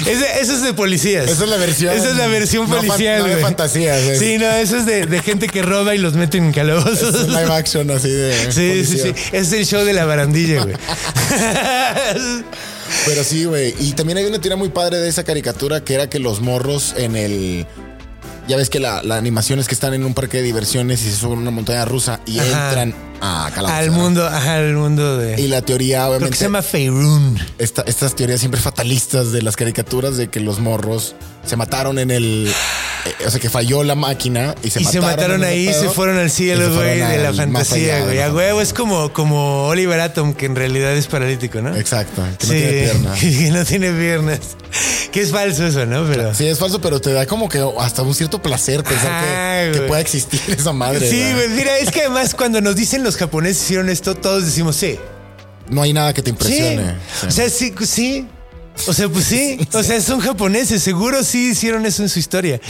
Ese- 0.07 0.41
Eso 0.41 0.55
es 0.55 0.63
de 0.63 0.73
policías. 0.73 1.29
Esa 1.29 1.45
es 1.45 1.51
la 1.51 1.57
versión- 1.57 1.93
Esa 1.95 2.11
es 2.11 2.17
la 2.17 2.29
versión 2.29 2.69
no 2.71 2.77
fan- 2.77 2.87
policial, 2.87 3.19
no 3.19 3.25
de 3.25 3.31
güey. 3.33 3.43
fantasías, 3.43 4.05
güey. 4.05 4.19
Sí, 4.19 4.39
no, 4.39 4.49
eso 4.53 4.77
es 4.77 4.87
de, 4.87 5.07
de 5.07 5.21
gente 5.23 5.49
que 5.49 5.63
roba 5.63 5.95
y 5.97 5.99
los 5.99 6.15
mete 6.15 6.39
en 6.39 6.51
Es 6.51 6.55
calabozos. 6.55 7.15
un 7.25 7.33
live 7.33 7.53
action 7.53 7.91
así 7.91 8.11
de. 8.11 8.53
Sí, 8.53 8.85
sí, 8.87 8.99
sí. 8.99 9.13
Es 9.33 9.53
el 9.53 9.67
show 9.67 9.85
de 9.85 9.95
la 9.95 10.05
barandilla, 10.05 10.63
güey. 10.63 10.77
Pero 13.07 13.25
sí, 13.25 13.45
güey. 13.45 13.75
Y 13.81 13.93
también 13.93 14.19
hay 14.19 14.27
una 14.27 14.41
tira 14.41 14.57
muy 14.57 14.69
padre 14.69 14.99
de 14.99 15.09
esa 15.09 15.25
caricatura 15.25 15.83
que 15.83 15.95
era 15.95 16.09
que 16.09 16.19
los 16.19 16.41
morros 16.41 16.95
en 16.97 17.17
el. 17.17 17.67
Ya 18.47 18.57
ves 18.57 18.69
que 18.71 18.79
la, 18.81 19.03
la 19.03 19.17
animación 19.17 19.59
es 19.59 19.69
que 19.69 19.75
están 19.75 19.95
en 19.95 20.05
un 20.05 20.13
parque 20.15 20.39
de 20.39 20.43
diversiones 20.43 21.03
y 21.03 21.11
se 21.11 21.17
suben 21.17 21.39
a 21.39 21.43
una 21.43 21.51
montaña 21.51 21.85
rusa 21.85 22.21
y 22.27 22.39
Ajá. 22.39 22.69
entran 22.69 22.95
a 23.21 23.51
Calabozos. 23.55 23.79
al 23.85 23.91
mundo, 23.91 24.27
al 24.29 24.75
mundo 24.75 25.17
de. 25.19 25.41
Y 25.41 25.49
la 25.49 25.63
teoría, 25.63 25.99
Creo 25.99 26.09
obviamente. 26.09 26.31
que 26.33 26.39
se 26.39 26.45
llama 26.45 26.63
Feirun. 26.63 27.39
esta- 27.59 27.83
estas 27.87 28.15
teorías 28.15 28.41
siempre 28.41 28.61
fatalistas 28.61 29.33
de 29.33 29.43
las 29.43 29.57
caricaturas 29.57 30.17
de 30.17 30.29
que 30.29 30.41
los 30.41 30.59
morros 30.61 31.15
se 31.45 31.57
mataron 31.57 31.99
en 31.99 32.11
el. 32.11 32.53
eh, 33.07 33.27
o 33.27 33.31
sea, 33.31 33.39
que 33.41 33.51
falló 33.51 33.83
la 33.85 33.95
máquina 33.95 34.55
y 34.63 34.71
se 34.71 34.81
y 34.81 34.85
mataron. 34.85 35.05
se 35.11 35.17
mataron 35.17 35.45
ahí, 35.45 35.67
se 35.73 35.81
pedo, 35.81 35.93
fueron 35.93 36.19
al 36.19 36.31
cielo, 36.31 36.69
se 36.71 36.75
güey, 36.75 36.99
de 37.01 37.19
la 37.19 37.33
fantasía, 37.35 38.05
güey. 38.05 38.19
A 38.21 38.29
¿no? 38.29 38.35
huevo, 38.35 38.61
es 38.63 38.73
como, 38.73 39.13
como 39.13 39.67
Oliver 39.69 40.01
Atom, 40.01 40.33
que 40.35 40.47
en 40.47 40.57
realidad 40.57 40.93
es 40.97 41.07
paralítico, 41.07 41.61
¿no? 41.61 41.77
Exacto, 41.77 42.23
que 42.39 42.47
no 42.47 42.53
sí, 42.53 42.59
tiene 42.59 42.73
pierna. 42.83 43.15
que 43.21 43.51
no 43.51 43.65
tiene 43.65 43.93
piernas. 43.93 44.41
Que 45.13 45.21
es 45.21 45.31
falso 45.31 45.67
eso, 45.67 45.87
¿no? 45.87 46.05
Pero. 46.09 46.35
Sí, 46.35 46.47
es 46.49 46.59
falso, 46.59 46.81
pero 46.81 47.01
te 47.01 47.13
da 47.13 47.27
como 47.27 47.49
que 47.49 47.65
hasta 47.79 48.03
un 48.03 48.15
cierto 48.15 48.43
placer 48.43 48.83
pensar 48.83 49.13
Ajá, 49.13 49.71
que, 49.73 49.79
que 49.81 49.87
pueda 49.87 50.01
existir 50.01 50.41
esa 50.59 50.73
madre. 50.73 51.09
Sí, 51.09 51.23
güey. 51.35 51.49
Mira, 51.51 51.79
es 51.79 51.91
que 51.93 52.01
además 52.01 52.35
cuando 52.35 52.61
nos 52.61 52.75
dicen 52.75 53.04
los 53.05 53.17
japoneses 53.17 53.63
hicieron 53.63 53.89
esto, 53.89 54.15
todos 54.17 54.45
decimos 54.45 54.77
sí. 54.77 54.99
No 55.69 55.83
hay 55.83 55.93
nada 55.93 56.13
que 56.13 56.23
te 56.23 56.31
impresione. 56.31 56.97
Sí. 57.21 57.27
O 57.27 57.31
sea, 57.31 57.49
sí, 57.49 57.73
sí. 57.87 58.27
O 58.87 58.93
sea, 58.93 59.09
pues 59.09 59.25
sí. 59.27 59.59
O 59.73 59.83
sea, 59.83 60.01
son 60.01 60.21
japoneses. 60.21 60.83
Seguro 60.83 61.23
sí 61.25 61.51
hicieron 61.51 61.87
eso 61.87 62.03
en 62.03 62.09
su 62.09 62.19
historia. 62.19 62.61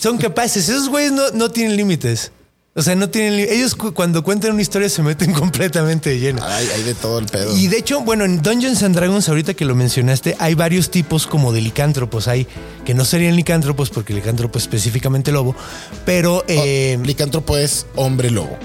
Son 0.00 0.16
capaces. 0.18 0.68
Esos 0.68 0.88
güeyes 0.88 1.12
no, 1.12 1.30
no 1.32 1.50
tienen 1.50 1.76
límites. 1.76 2.30
O 2.76 2.82
sea, 2.82 2.96
no 2.96 3.08
tienen. 3.10 3.38
Ellos 3.48 3.74
cu- 3.76 3.92
cuando 3.94 4.24
cuentan 4.24 4.52
una 4.52 4.62
historia 4.62 4.88
se 4.88 5.02
meten 5.02 5.32
completamente 5.34 6.10
de 6.10 6.18
lleno. 6.18 6.42
Hay, 6.42 6.66
hay 6.74 6.82
de 6.82 6.94
todo 6.94 7.18
el 7.18 7.26
pedo. 7.26 7.56
Y 7.56 7.66
de 7.68 7.76
hecho, 7.76 8.00
bueno, 8.00 8.24
en 8.24 8.42
Dungeons 8.42 8.82
and 8.82 8.96
Dragons, 8.96 9.28
ahorita 9.28 9.54
que 9.54 9.64
lo 9.66 9.74
mencionaste, 9.74 10.34
hay 10.40 10.54
varios 10.54 10.90
tipos 10.90 11.26
como 11.26 11.52
de 11.52 11.60
licántropos. 11.60 12.26
Hay 12.26 12.46
que 12.86 12.94
no 12.94 13.04
serían 13.04 13.36
licántropos 13.36 13.90
porque 13.90 14.12
licántropo 14.14 14.58
es 14.58 14.64
específicamente 14.64 15.30
lobo, 15.30 15.54
pero 16.06 16.42
eh, 16.48 16.96
Oh, 16.98 17.04
licántropo 17.04 17.56
es 17.58 17.86
hombre 17.96 18.30
lobo. 18.30 18.58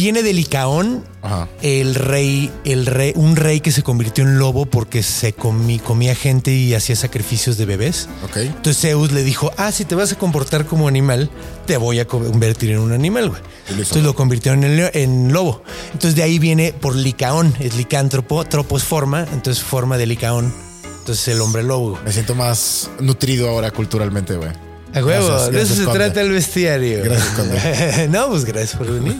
Viene 0.00 0.22
de 0.22 0.32
Licaón, 0.32 1.04
Ajá. 1.20 1.46
el 1.60 1.94
rey, 1.94 2.50
el 2.64 2.86
rey, 2.86 3.12
un 3.16 3.36
rey 3.36 3.60
que 3.60 3.70
se 3.70 3.82
convirtió 3.82 4.24
en 4.24 4.38
lobo 4.38 4.64
porque 4.64 5.02
se 5.02 5.36
comí- 5.36 5.78
comía 5.78 6.14
gente 6.14 6.52
y 6.54 6.72
hacía 6.74 6.96
sacrificios 6.96 7.58
de 7.58 7.66
bebés. 7.66 8.08
Ok. 8.24 8.38
Entonces 8.38 8.78
Zeus 8.80 9.12
le 9.12 9.22
dijo, 9.22 9.52
ah, 9.58 9.70
si 9.72 9.84
te 9.84 9.94
vas 9.94 10.10
a 10.12 10.16
comportar 10.16 10.64
como 10.64 10.88
animal, 10.88 11.30
te 11.66 11.76
voy 11.76 11.98
a 12.00 12.06
convertir 12.06 12.70
en 12.70 12.78
un 12.78 12.92
animal, 12.92 13.28
güey. 13.28 13.42
Entonces 13.68 14.02
lo 14.02 14.14
convirtieron 14.14 14.64
en, 14.64 15.32
lobo. 15.32 15.62
Entonces 15.92 16.16
de 16.16 16.22
ahí 16.22 16.38
viene 16.38 16.72
por 16.72 16.96
licaón, 16.96 17.54
es 17.60 17.76
licántropo, 17.76 18.42
tropo 18.46 18.78
es 18.78 18.84
forma, 18.84 19.26
entonces 19.32 19.62
forma 19.62 19.98
de 19.98 20.06
licaón. 20.06 20.52
Entonces 21.00 21.28
el 21.28 21.40
hombre 21.42 21.62
lobo. 21.62 21.98
Me 22.04 22.12
siento 22.12 22.34
más 22.34 22.90
nutrido 23.00 23.50
ahora 23.50 23.70
culturalmente, 23.70 24.34
güey. 24.36 24.50
A 24.94 25.04
huevo, 25.04 25.28
Gracias, 25.28 25.52
de 25.52 25.62
eso 25.62 25.74
se 25.74 25.84
Conde. 25.84 25.98
trata 26.00 26.20
el 26.20 26.30
bestiario. 26.30 27.04
Gracias, 27.04 27.28
Conde. 27.28 28.08
no, 28.10 28.28
pues 28.28 28.44
gracias 28.44 28.76
por 28.76 28.90
venir. 28.92 29.16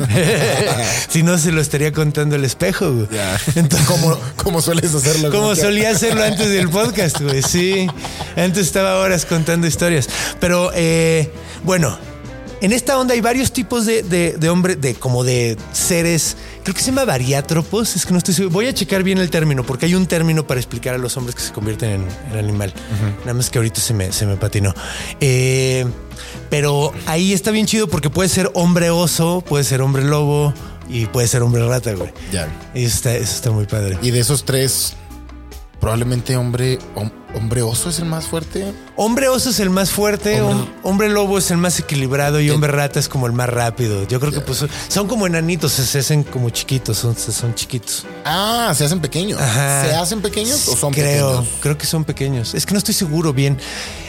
si 1.09 1.23
no, 1.23 1.39
se 1.39 1.53
lo 1.53 1.61
estaría 1.61 1.93
contando 1.93 2.35
el 2.37 2.45
espejo, 2.45 2.93
güey. 2.93 3.09
Ya. 3.13 3.41
Entonces, 3.55 3.87
como, 3.87 4.19
como 4.37 4.61
sueles 4.61 4.93
hacerlo. 4.95 5.31
Como 5.31 5.55
solía 5.55 5.91
hacerlo 5.91 6.25
antes 6.25 6.49
del 6.49 6.69
podcast, 6.69 7.21
güey. 7.21 7.43
Sí. 7.43 7.87
Antes 8.37 8.67
estaba 8.67 8.99
horas 8.99 9.25
contando 9.27 9.67
historias. 9.67 10.09
Pero 10.41 10.73
eh, 10.75 11.31
bueno, 11.63 11.97
en 12.61 12.73
esta 12.73 12.99
onda 12.99 13.15
hay 13.15 13.21
varios 13.21 13.53
tipos 13.53 13.87
de, 13.87 14.03
de, 14.03 14.35
de 14.39 14.49
hombre, 14.51 14.77
de 14.77 14.95
como 14.95 15.25
de 15.25 15.57
seres. 15.73 16.37
Creo 16.71 16.77
que 16.79 16.83
se 16.85 16.93
llama 16.93 17.05
variátropos. 17.05 17.97
Es 17.97 18.07
que 18.07 18.13
no 18.13 18.19
estoy 18.19 18.33
seguro. 18.33 18.53
Voy 18.53 18.67
a 18.69 18.73
checar 18.73 19.03
bien 19.03 19.19
el 19.19 19.29
término, 19.29 19.65
porque 19.65 19.87
hay 19.87 19.97
un 19.97 20.07
término 20.07 20.47
para 20.47 20.61
explicar 20.61 20.95
a 20.95 20.99
los 20.99 21.17
hombres 21.17 21.35
que 21.35 21.43
se 21.43 21.53
convierten 21.53 21.91
en, 21.91 22.07
en 22.33 22.39
animal. 22.39 22.73
Nada 23.23 23.35
más 23.35 23.51
que 23.51 23.59
ahorita 23.59 23.81
se 23.81 23.93
me, 23.93 24.13
se 24.13 24.25
me 24.25 24.37
patinó. 24.37 24.73
Eh, 25.21 25.85
pero 26.49 26.93
ahí 27.07 27.33
está 27.33 27.51
bien 27.51 27.67
chido 27.67 27.89
porque 27.89 28.09
puede 28.09 28.29
ser 28.29 28.53
hombre 28.55 28.91
oso, 28.91 29.41
puede 29.49 29.65
ser 29.65 29.83
hombre 29.83 30.05
lobo 30.05 30.55
y 30.89 31.07
puede 31.07 31.27
ser 31.27 31.43
hombre 31.43 31.67
rata, 31.67 31.93
güey. 31.95 32.13
Ya. 32.31 32.47
Y 32.73 32.85
eso 32.85 32.95
está, 32.97 33.17
eso 33.17 33.35
está 33.35 33.51
muy 33.51 33.67
padre. 33.67 33.99
Y 34.01 34.13
de 34.13 34.21
esos 34.21 34.45
tres, 34.45 34.95
probablemente 35.81 36.37
hombre, 36.37 36.79
hom- 36.95 37.11
hombre 37.35 37.63
oso 37.63 37.89
es 37.91 37.99
el 37.99 38.05
más 38.07 38.27
fuerte. 38.27 38.65
Hombre 38.97 39.29
oso 39.29 39.51
es 39.51 39.61
el 39.61 39.71
más 39.71 39.91
fuerte, 39.91 40.41
Hombre- 40.43 40.65
hom- 40.65 40.69
hombre, 40.83 41.09
lobo 41.09 41.39
es 41.39 41.51
el 41.51 41.57
más 41.59 41.79
equilibrado 41.79 42.41
y 42.41 42.51
hombre 42.51 42.71
rata 42.71 42.99
es 43.01 43.09
como 43.09 43.27
el 43.27 43.33
más 43.33 43.49
rápido. 43.49 44.07
Yo 44.09 44.21
creo 44.21 44.33
que 44.33 44.41
pues 44.41 44.65
son 44.89 45.07
como 45.09 45.27
enanitos, 45.27 45.73
se, 45.73 45.87
se 45.87 45.99
hacen 46.01 46.23
como 46.23 46.51
chiquitos, 46.51 46.99
son, 46.99 47.17
son 47.17 47.55
chiquitos. 47.55 48.05
Ah, 48.25 48.73
se 48.77 48.85
hacen 48.85 49.01
pequeños. 49.01 49.41
Ajá. 49.41 49.85
¿Se 49.87 49.95
hacen 49.95 50.21
pequeños 50.23 50.69
o 50.69 50.77
son 50.77 50.93
creo, 50.93 51.29
pequeños? 51.41 51.49
Creo 51.61 51.79
que 51.79 51.87
son 51.87 52.05
pequeños. 52.05 52.55
Es 52.55 52.67
que 52.67 52.73
no 52.73 52.79
estoy 52.79 52.95
seguro 52.95 53.33
bien. 53.33 53.59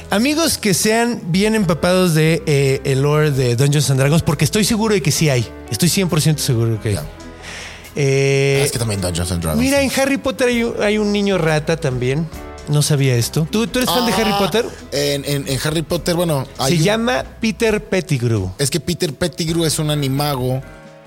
Amigos 0.10 0.58
que 0.58 0.74
sean 0.74 1.22
bien 1.28 1.56
empapados 1.56 2.14
de 2.14 2.44
eh, 2.46 2.82
el 2.84 3.02
lore 3.04 3.32
de 3.32 3.56
Dungeons 3.56 3.90
and 3.92 4.00
Dragons, 4.00 4.24
porque 4.24 4.44
estoy 4.44 4.66
seguro 4.66 4.94
de 4.94 5.02
que 5.02 5.12
sí 5.12 5.30
hay. 5.30 5.48
Estoy 5.70 5.88
100% 5.90 6.38
seguro 6.38 6.82
que 6.82 6.90
hay. 6.90 7.00
Eh, 7.96 8.62
es 8.66 8.72
que 8.72 8.80
también 8.80 9.02
Dungeons 9.02 9.32
and 9.32 9.42
Dragons. 9.42 9.62
mira, 9.62 9.82
en 9.82 9.92
Harry 10.00 10.18
Potter 10.18 10.50
hay 10.82 10.98
un 10.98 11.12
niño 11.12 11.38
rata 11.38 11.78
también. 11.78 12.28
No 12.68 12.82
sabía 12.82 13.16
esto. 13.16 13.48
¿Tú, 13.52 13.68
tú 13.68 13.80
eres 13.80 13.90
fan 13.90 14.06
de 14.06 14.14
Ah, 14.14 14.18
Harry 14.18 14.32
Potter? 14.40 14.66
En, 14.92 15.26
en- 15.26 15.48
en 15.48 15.60
Harry 15.64 15.82
Potter, 15.82 16.16
bueno, 16.16 16.46
hay 16.58 16.74
Se 16.74 16.78
un- 16.80 16.84
llama 16.84 17.24
Peter 17.42 17.84
Pettigrew. 17.84 18.52
es 18.58 18.70
que 18.70 18.80
Peter 18.80 19.14
Pettigrew 19.14 19.66
es 19.66 19.80
un 19.80 19.90
animago 19.90 20.62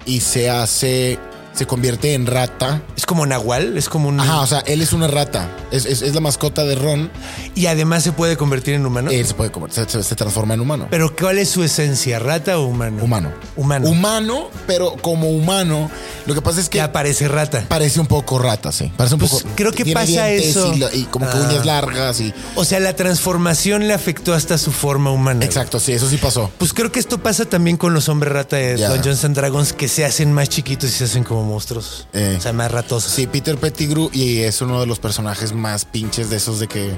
y 0.07 0.21
se 0.21 0.51
hace, 0.51 1.19
se 1.55 1.67
convierte 1.67 2.15
en 2.15 2.27
rata. 2.27 2.83
Es 2.97 3.07
como 3.07 3.27
Nahual, 3.27 3.77
es 3.79 3.89
como 3.89 4.09
un. 4.09 4.19
Ajá, 4.21 4.41
o 4.41 4.47
sea, 4.47 4.61
él 4.61 4.81
es 4.83 4.93
una 4.93 5.07
rata. 5.07 5.49
Es, 5.71 5.87
es- 5.87 6.03
es 6.03 6.15
la 6.15 6.21
mascota 6.21 6.65
de 6.65 6.75
Ron. 6.75 7.11
Y 7.55 7.67
además 7.67 8.03
se 8.03 8.13
puede 8.13 8.37
convertir 8.37 8.75
en 8.75 8.85
humano. 8.87 9.11
Él 9.11 9.27
se 9.27 9.35
puede 9.35 9.51
convertir, 9.51 9.87
se, 9.89 10.03
se 10.03 10.15
transforma 10.17 10.55
en 10.55 10.61
humano. 10.61 10.89
Pero 10.91 11.15
¿cuál 11.15 11.39
es 11.39 11.49
su 11.51 11.63
esencia? 11.63 12.19
¿Rata 12.19 12.59
o 12.59 12.67
humano? 12.67 13.03
humano. 13.03 13.31
Humano. 13.57 13.89
Humano, 13.89 14.49
pero 14.67 14.97
como 15.01 15.31
humano, 15.31 15.91
lo 16.27 16.35
que 16.35 16.43
pasa 16.43 16.61
es 16.61 16.69
que 16.69 16.79
Ya 16.79 16.93
parece 16.93 17.29
rata. 17.29 17.65
parece 17.69 18.01
un 18.01 18.07
poco 18.07 18.39
rata, 18.39 18.73
sí. 18.73 18.91
Parece 18.97 19.15
un 19.15 19.21
Pues 19.21 19.33
poco. 19.33 19.49
creo 19.55 19.73
que 19.73 19.93
pasa 19.93 20.31
eso. 20.31 20.73
Y, 20.75 20.79
la- 20.79 20.95
y 20.95 21.05
como 21.05 21.27
que 21.31 21.37
Ah. 21.37 21.47
uñas 21.49 21.65
largas 21.67 22.21
y. 22.21 22.35
O 22.57 22.65
sea, 22.65 22.81
la 22.81 22.95
transformación 22.97 23.87
le 23.87 23.95
afectó 23.95 24.35
hasta 24.35 24.59
su 24.59 24.73
forma 24.73 25.11
humana. 25.13 25.45
Exacto, 25.45 25.79
sí, 25.81 25.93
eso 25.93 26.09
sí 26.09 26.17
pasó. 26.17 26.51
Pues 26.59 26.73
creo 26.73 26.91
que 26.91 26.99
esto 27.01 27.19
pasa 27.19 27.45
también 27.45 27.77
con 27.77 27.95
los 27.95 28.09
hombres 28.09 28.33
rata 28.33 28.57
de 28.57 28.77
Ya. 28.77 28.89
Dungeons 28.91 29.25
and 29.25 29.37
Dragons 29.37 29.73
que 29.73 29.89
se 29.89 30.05
hacen 30.05 30.33
más 30.33 30.49
chiquitos 30.49 30.91
y 30.91 30.93
se 30.93 31.05
hacen 31.05 31.25
como 31.25 31.44
monstruos. 31.45 32.07
Eh. 32.13 32.37
O 32.39 32.41
sea, 32.41 32.53
más 32.53 32.71
ratosos. 32.71 33.13
Sí, 33.13 33.27
Peter 33.27 33.57
Pettigrew 33.57 34.11
y 34.13 34.41
es 34.41 34.61
uno 34.61 34.81
de 34.81 34.87
los 34.87 34.99
personajes 34.99 35.53
más 35.53 35.85
pinches 35.85 36.31
de 36.31 36.37
esos 36.37 36.61
de 36.61 36.69
que. 36.69 36.97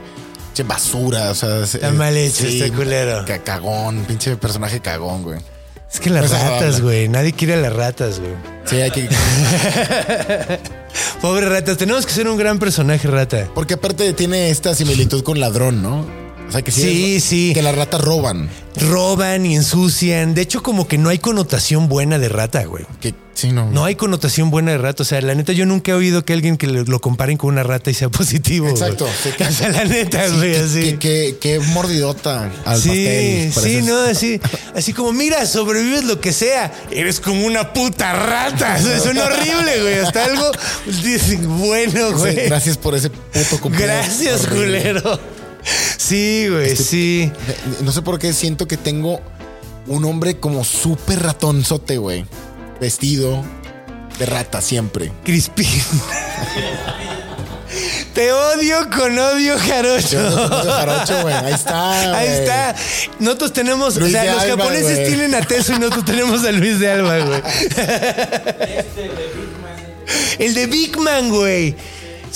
Che, 0.55 0.63
basura, 0.63 1.31
o 1.31 1.35
sea. 1.35 1.65
Está 1.65 1.91
mal 1.93 2.17
hecho 2.17 2.47
este 2.47 2.73
culero. 2.73 3.25
ca- 3.27 3.43
Cagón, 3.43 4.05
pinche 4.07 4.37
personaje 4.37 4.81
cagón, 4.81 5.23
güey. 5.23 5.39
Es 5.93 6.01
que 6.01 6.11
las 6.11 6.29
Pues 6.31 6.43
ratas, 6.43 6.81
güey. 6.81 7.09
Nadie 7.09 7.33
quiere 7.33 7.55
a 7.55 7.59
las 7.59 7.73
ratas, 7.73 8.19
güey. 8.21 8.33
Sí, 8.65 8.77
hay 8.81 8.91
que. 8.91 9.09
Pobre 11.21 11.49
ratas. 11.49 11.77
Tenemos 11.77 12.07
que 12.07 12.13
ser 12.13 12.29
un 12.29 12.37
gran 12.37 12.59
personaje 12.59 13.07
rata. 13.09 13.49
Porque 13.55 13.75
aparte 13.75 14.13
tiene 14.13 14.51
esta 14.51 14.75
similitud 14.75 15.23
con 15.23 15.41
ladrón, 15.41 15.83
¿no? 15.83 16.07
O 16.49 16.53
sea 16.53 16.63
que 16.63 16.71
sí. 16.71 16.83
Sí, 16.83 17.17
es- 17.17 17.25
sí. 17.25 17.51
Que 17.55 17.63
las 17.63 17.75
ratas 17.75 18.01
roban. 18.01 18.49
Roban 18.77 19.47
y 19.47 19.57
ensucian. 19.57 20.35
De 20.35 20.43
hecho, 20.43 20.63
como 20.63 20.87
que 20.87 20.99
no 20.99 21.09
hay 21.09 21.19
connotación 21.19 21.89
buena 21.89 22.19
de 22.19 22.29
rata, 22.29 22.65
güey. 22.67 22.85
Que 23.01 23.15
sí, 23.35 23.51
no. 23.51 23.71
No 23.71 23.85
hay 23.87 23.95
connotación 23.97 24.51
buena 24.51 24.71
de 24.73 24.79
rata. 24.79 25.03
O 25.03 25.07
sea, 25.07 25.21
la 25.23 25.35
neta, 25.35 25.53
yo 25.55 25.65
nunca 25.67 25.93
he 25.93 25.95
oído 25.95 26.25
que 26.25 26.35
alguien 26.35 26.57
que 26.59 26.67
lo, 26.67 27.01
comparen 27.01 27.37
con 27.39 27.51
una 27.55 27.63
rata 27.63 27.91
y 27.91 27.95
sea 27.95 28.09
positivo. 28.11 28.69
Exacto. 28.69 29.09
sí, 29.23 29.31
que- 29.37 29.45
O 29.49 29.51
sea, 29.51 29.71
la 29.71 29.85
neta, 29.87 30.29
sí, 30.29 30.37
güey, 30.37 30.53
que- 30.53 30.59
así. 30.61 30.81
que- 30.83 30.99
que- 30.99 31.37
que 31.41 31.59
mordidota 31.61 32.51
al 32.65 32.81
sí, 32.81 33.51
pastel. 33.55 33.73
sí, 33.73 33.83
no, 33.83 33.97
así, 34.11 34.41
así 34.75 34.93
como, 34.93 35.13
mira, 35.13 35.47
sobrevives 35.47 36.05
lo 36.05 36.21
que 36.21 36.33
sea, 36.33 36.73
eres 36.91 37.19
como 37.19 37.45
una 37.47 37.73
puta 37.73 38.13
rata. 38.13 38.77
Eso 38.79 39.03
Suena 39.03 39.25
horrible, 39.25 39.81
güey. 39.83 39.99
Hasta 39.99 40.25
algo 40.27 40.51
dice, 41.03 41.39
bueno, 41.39 42.13
güey. 42.19 42.37
gracias 42.47 42.77
por 42.77 42.95
ese 42.95 43.11
puto. 43.11 43.71
Gracias, 43.71 44.45
horrible. 44.45 44.81
culero. 44.93 45.36
Sí, 45.97 46.47
güey, 46.49 46.77
sí. 46.77 47.33
No 47.83 47.93
sé 47.93 48.03
por 48.03 48.19
qué 48.19 48.33
siento 48.33 48.69
que 48.69 48.77
tengo 48.77 49.21
un 49.87 50.05
hombre 50.05 50.39
como 50.39 50.65
súper 50.65 51.23
ratonzote, 51.23 51.99
güey. 51.99 52.27
Vestido 52.81 53.45
de 54.19 54.27
rata 54.27 54.61
siempre. 54.61 55.13
Crispín. 55.25 55.67
Te 58.15 58.33
odio 58.33 58.89
con 58.97 59.19
odio 59.19 59.59
jarocho. 59.59 60.19
Tengo 60.19 60.73
jarocho, 60.73 61.23
güey. 61.23 61.35
Ahí 61.35 61.53
está. 61.53 62.17
Ahí 62.17 62.29
está. 62.29 62.75
Nosotros 63.19 63.53
tenemos, 63.53 63.97
Luis 63.97 64.09
o 64.09 64.13
sea, 64.13 64.23
de 64.25 64.33
los 64.33 64.43
Alba, 64.43 64.65
japoneses 64.65 65.09
tienen 65.09 65.35
a 65.35 65.43
Teso 65.43 65.75
y 65.75 65.79
nosotros 65.79 66.05
tenemos 66.05 66.45
a 66.45 66.53
Luis 66.53 66.79
de 66.79 66.91
Alba, 66.91 67.19
güey. 67.19 67.43
El 70.39 70.55
de 70.55 70.67
Big 70.67 70.97
Man, 70.99 71.31
güey. 71.31 71.75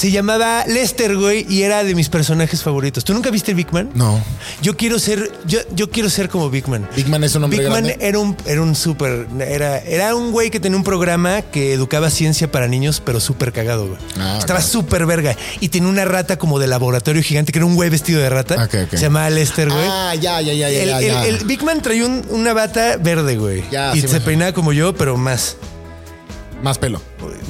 Se 0.01 0.11
llamaba 0.11 0.65
Lester, 0.67 1.15
güey, 1.15 1.45
y 1.47 1.61
era 1.63 1.85
de 1.85 1.95
mis 1.95 2.09
personajes 2.09 2.63
favoritos. 2.63 3.05
¿Tú 3.05 3.13
nunca 3.13 3.29
viste 3.29 3.53
Big 3.53 3.71
Man? 3.71 3.91
No. 3.93 4.19
Yo 4.63 4.75
quiero 4.75 4.99
ser, 4.99 5.31
yo, 5.45 5.59
yo 5.75 5.91
quiero 5.91 6.09
ser 6.09 6.31
como 6.31 6.49
Big 6.49 6.67
Man. 6.69 6.89
Big 6.97 7.07
Man 7.07 7.23
es 7.23 7.35
un 7.35 7.45
hombre 7.45 7.59
Big 7.59 7.69
Man 7.69 7.93
era 8.01 8.19
un, 8.19 8.35
era 8.47 8.63
un 8.63 8.75
súper, 8.75 9.27
era, 9.47 9.77
era 9.81 10.15
un 10.15 10.33
güey 10.33 10.49
que 10.49 10.59
tenía 10.59 10.79
un 10.79 10.85
programa 10.85 11.43
que 11.43 11.75
educaba 11.75 12.09
ciencia 12.09 12.51
para 12.51 12.67
niños, 12.67 13.03
pero 13.05 13.21
súper 13.21 13.53
cagado, 13.53 13.89
güey. 13.89 13.99
Ah, 14.19 14.39
Estaba 14.41 14.63
súper 14.63 15.05
verga. 15.05 15.37
Y 15.61 15.69
tenía 15.69 15.91
una 15.91 16.07
rata 16.07 16.39
como 16.39 16.59
de 16.59 16.67
laboratorio 16.67 17.23
gigante, 17.23 17.53
que 17.53 17.59
era 17.59 17.67
un 17.67 17.75
güey 17.75 17.91
vestido 17.91 18.23
de 18.23 18.31
rata. 18.31 18.55
Se 18.97 18.97
llamaba 19.03 19.29
Lester, 19.29 19.69
güey. 19.69 19.85
Ah, 19.87 20.15
ya, 20.15 20.41
ya, 20.41 20.55
ya, 20.55 20.71
ya, 20.71 20.83
el, 20.83 20.89
ya, 20.89 20.99
el- 21.01 21.07
ya. 21.09 21.27
el 21.27 21.45
Big 21.45 21.63
Man 21.63 21.83
traía 21.83 22.07
un- 22.07 22.25
una 22.31 22.55
bata 22.55 22.97
verde, 22.97 23.37
güey. 23.37 23.65
Ya, 23.71 23.95
y 23.95 24.01
sí 24.01 24.09
se 24.09 24.23
peinaba 24.23 24.55
como 24.55 24.73
yo, 24.73 24.95
pero 24.95 25.19
más. 25.19 25.57
Más 26.63 26.79
pelo. 26.79 27.01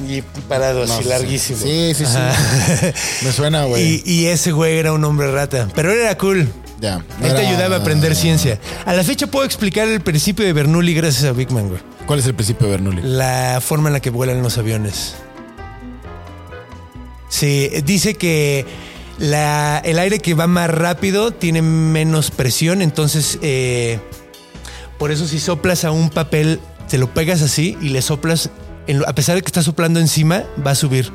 Y 0.07 0.21
parado 0.47 0.85
No, 0.85 0.93
así, 0.93 1.03
sí, 1.03 1.09
larguísimo. 1.09 1.59
Sí, 1.59 1.93
sí, 1.95 2.05
sí. 2.05 2.17
Me 3.25 3.31
suena, 3.31 3.65
güey. 3.65 4.01
y, 4.05 4.11
y 4.11 4.25
ese 4.27 4.51
güey 4.51 4.77
era 4.77 4.93
un 4.93 5.03
hombre 5.03 5.31
rata. 5.31 5.67
Pero 5.75 5.91
él 5.91 5.99
era 5.99 6.17
cool. 6.17 6.47
Ya. 6.79 7.03
Él 7.21 7.33
te 7.35 7.45
ayudaba 7.47 7.75
a 7.75 7.79
aprender 7.79 8.15
ciencia. 8.15 8.59
A 8.85 8.93
la 8.93 9.03
fecha 9.03 9.27
puedo 9.27 9.45
explicar 9.45 9.87
el 9.87 10.01
principio 10.01 10.45
de 10.45 10.53
Bernoulli 10.53 10.93
gracias 10.93 11.25
a 11.25 11.31
Big 11.33 11.51
Man, 11.51 11.67
güey. 11.69 11.81
¿Cuál 12.07 12.19
es 12.19 12.25
el 12.25 12.33
principio 12.33 12.67
de 12.67 12.71
Bernoulli? 12.71 13.01
La 13.03 13.59
forma 13.61 13.89
en 13.89 13.93
la 13.93 13.99
que 13.99 14.09
vuelan 14.09 14.41
los 14.41 14.57
aviones. 14.57 15.15
Sí, 17.29 17.69
dice 17.85 18.15
que 18.15 18.65
la- 19.19 19.79
el 19.85 19.99
aire 19.99 20.19
que 20.19 20.33
va 20.33 20.47
más 20.47 20.69
rápido 20.69 21.31
tiene 21.31 21.61
menos 21.61 22.31
presión, 22.31 22.81
entonces 22.81 23.39
eh, 23.41 23.99
por 24.97 25.11
eso 25.11 25.27
si 25.27 25.39
soplas 25.39 25.85
a 25.85 25.91
un 25.91 26.09
papel, 26.09 26.59
te 26.89 26.97
lo 26.97 27.13
pegas 27.13 27.41
así 27.41 27.77
y 27.81 27.89
le 27.89 28.01
soplas, 28.01 28.49
a 29.07 29.13
pesar 29.13 29.35
de 29.35 29.41
que 29.41 29.47
está 29.47 29.61
soplando 29.63 29.99
encima, 29.99 30.43
va 30.65 30.71
a 30.71 30.75
subir. 30.75 31.11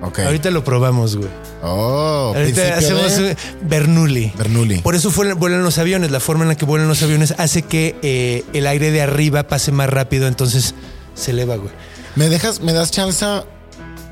Ok. 0.00 0.20
Ahorita 0.20 0.50
lo 0.50 0.62
probamos, 0.62 1.16
güey. 1.16 1.28
Oh, 1.62 2.32
Ahorita 2.36 2.76
hacemos 2.76 3.16
de- 3.16 3.36
Bernoulli. 3.62 4.32
Bernoulli. 4.38 4.78
Por 4.78 4.94
eso 4.94 5.10
vuelan 5.10 5.62
los 5.64 5.78
aviones. 5.78 6.10
La 6.12 6.20
forma 6.20 6.44
en 6.44 6.48
la 6.48 6.54
que 6.56 6.64
vuelan 6.64 6.86
los 6.86 7.02
aviones 7.02 7.34
hace 7.38 7.62
que 7.62 7.96
eh, 8.02 8.44
el 8.52 8.66
aire 8.68 8.92
de 8.92 9.02
arriba 9.02 9.42
pase 9.48 9.72
más 9.72 9.90
rápido, 9.90 10.28
entonces 10.28 10.74
se 11.14 11.32
eleva, 11.32 11.56
güey. 11.56 11.70
¿Me 12.14 12.28
dejas, 12.28 12.60
me 12.60 12.72
das 12.72 12.92
chance, 12.92 13.26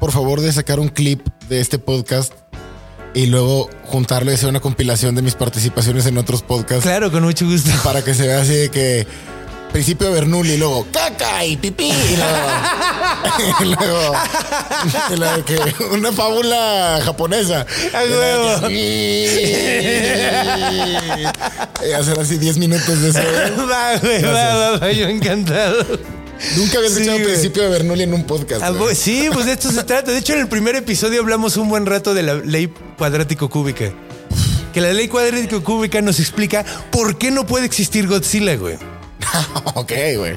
por 0.00 0.11
favor, 0.11 0.40
de 0.40 0.52
sacar 0.52 0.80
un 0.80 0.88
clip 0.88 1.24
de 1.48 1.61
este 1.61 1.78
podcast 1.78 2.32
y 3.14 3.26
luego 3.26 3.70
juntarlo 3.84 4.30
y 4.32 4.34
hacer 4.34 4.48
una 4.48 4.61
compilación 4.61 5.14
de 5.14 5.22
mis 5.22 5.34
participaciones 5.36 6.04
en 6.07 6.18
otros 6.18 6.42
podcasts 6.42 6.82
Claro, 6.84 7.11
con 7.12 7.22
mucho 7.22 7.46
gusto. 7.46 7.70
para 7.84 8.02
que 8.02 8.12
se 8.12 8.26
vea 8.26 8.40
así 8.42 8.54
de 8.54 8.68
que 8.70 9.07
principio 9.73 10.11
Bernoulli 10.11 10.55
y 10.55 10.57
luego 10.57 10.87
caca 10.93 11.45
y 11.45 11.57
pipí 11.57 11.91
y 11.91 12.17
luego, 12.17 12.37
y 13.64 13.64
luego, 13.64 14.14
y 15.12 15.17
luego 15.17 15.45
que 15.45 15.59
una 15.93 16.12
fábula 16.12 17.01
japonesa. 17.05 17.67
Y 18.71 19.27
hacer 21.93 22.19
así 22.19 22.39
10 22.39 22.59
minutos 22.59 23.03
de 23.03 23.11
eso. 23.11 23.19
va, 23.71 24.79
va, 24.79 24.93
yo 24.93 25.09
encantado. 25.09 25.85
Nunca 26.57 26.79
había 26.79 26.91
escuchado 26.91 27.19
principio 27.19 27.62
de 27.62 27.69
Bernoulli 27.71 28.03
en 28.03 28.14
un 28.14 28.25
podcast. 28.25 28.62
Ah, 28.62 28.73
pues, 28.77 28.99
sí, 28.99 29.29
pues 29.33 29.47
de 29.47 29.53
esto 29.53 29.71
se 29.71 29.85
trata. 29.85 30.12
De 30.12 30.19
hecho, 30.19 30.35
en 30.35 30.41
el 30.41 30.49
primer 30.49 30.77
episodio 30.77 31.21
hablamos 31.21 31.57
un 31.57 31.69
buen 31.69 31.87
rato 31.87 32.14
de 32.14 32.23
la 32.23 32.35
ley 32.35 32.73
cuadrático-cúbica. 32.99 33.93
Que 34.73 34.81
la 34.81 34.93
ley 34.93 35.09
cuadrático-cúbica 35.09 36.03
nos 36.03 36.21
explica 36.21 36.64
por 36.91 37.17
qué 37.17 37.31
no 37.31 37.47
puede 37.47 37.64
existir 37.64 38.07
Godzilla, 38.07 38.57
güey. 38.57 38.77
ok, 39.74 39.93
güey. 40.16 40.35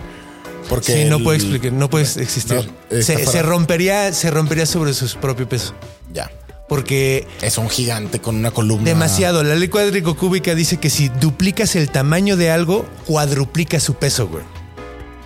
Porque 0.67 0.93
Sí, 0.93 1.05
no 1.05 1.17
el- 1.17 1.23
puede 1.23 1.37
explicar, 1.37 1.71
no 1.73 1.89
puede 1.89 2.03
existir. 2.05 2.55
No, 2.91 3.01
se, 3.01 3.41
rompería, 3.41 4.13
se 4.13 4.29
rompería 4.29 4.65
sobre 4.65 4.93
su 4.93 5.07
propio 5.17 5.47
peso. 5.49 5.73
Ya. 6.13 6.29
Porque 6.67 7.27
Es 7.41 7.57
un 7.57 7.67
gigante 7.69 8.19
con 8.19 8.35
una 8.35 8.51
columna. 8.51 8.85
demasiado. 8.85 9.43
La 9.43 9.55
ley 9.55 9.69
cuadrático-cúbica 9.69 10.53
dice 10.53 10.77
que 10.77 10.91
si 10.91 11.09
duplicas 11.09 11.75
el 11.75 11.89
tamaño 11.89 12.37
de 12.37 12.51
algo, 12.51 12.85
cuadruplica 13.07 13.79
su 13.79 13.95
peso, 13.95 14.27
güey. 14.27 14.43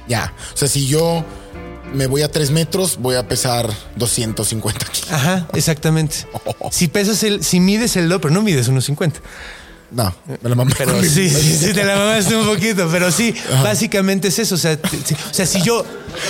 Ya. 0.08 0.34
O 0.54 0.58
sea, 0.58 0.70
si 0.70 0.88
yo 0.88 1.26
me 1.94 2.08
voy 2.08 2.22
a 2.22 2.32
3 2.32 2.52
metros, 2.52 2.98
voy 2.98 3.16
a 3.16 3.28
pesar 3.28 3.70
250 3.98 4.86
kilos. 4.86 5.12
Ajá, 5.12 5.48
exactamente. 5.54 6.16
Si 6.72 6.88
pesas 6.88 7.22
el, 7.24 7.44
si 7.44 7.60
mides 7.60 7.98
el 7.98 8.08
doble, 8.08 8.22
pero 8.22 8.34
no 8.34 8.42
mides 8.42 8.70
unos 8.70 8.86
50. 8.86 9.20
No, 9.94 10.14
me 10.42 10.50
la 10.50 10.56
mamé. 10.56 10.74
Pero 10.78 11.02
sí, 11.04 11.30
sí, 11.30 11.58
sí, 11.58 11.74
te 11.74 11.84
la 11.84 11.96
mamaste 11.96 12.36
un 12.36 12.46
poquito, 12.48 12.90
pero 12.92 13.12
sí, 13.12 13.34
básicamente 13.64 14.30
es 14.30 14.40
eso. 14.40 14.56
O 14.56 14.58
sea, 14.58 14.74
o 14.74 15.34
sea, 15.34 15.46
si 15.46 15.62
yo. 15.62 15.86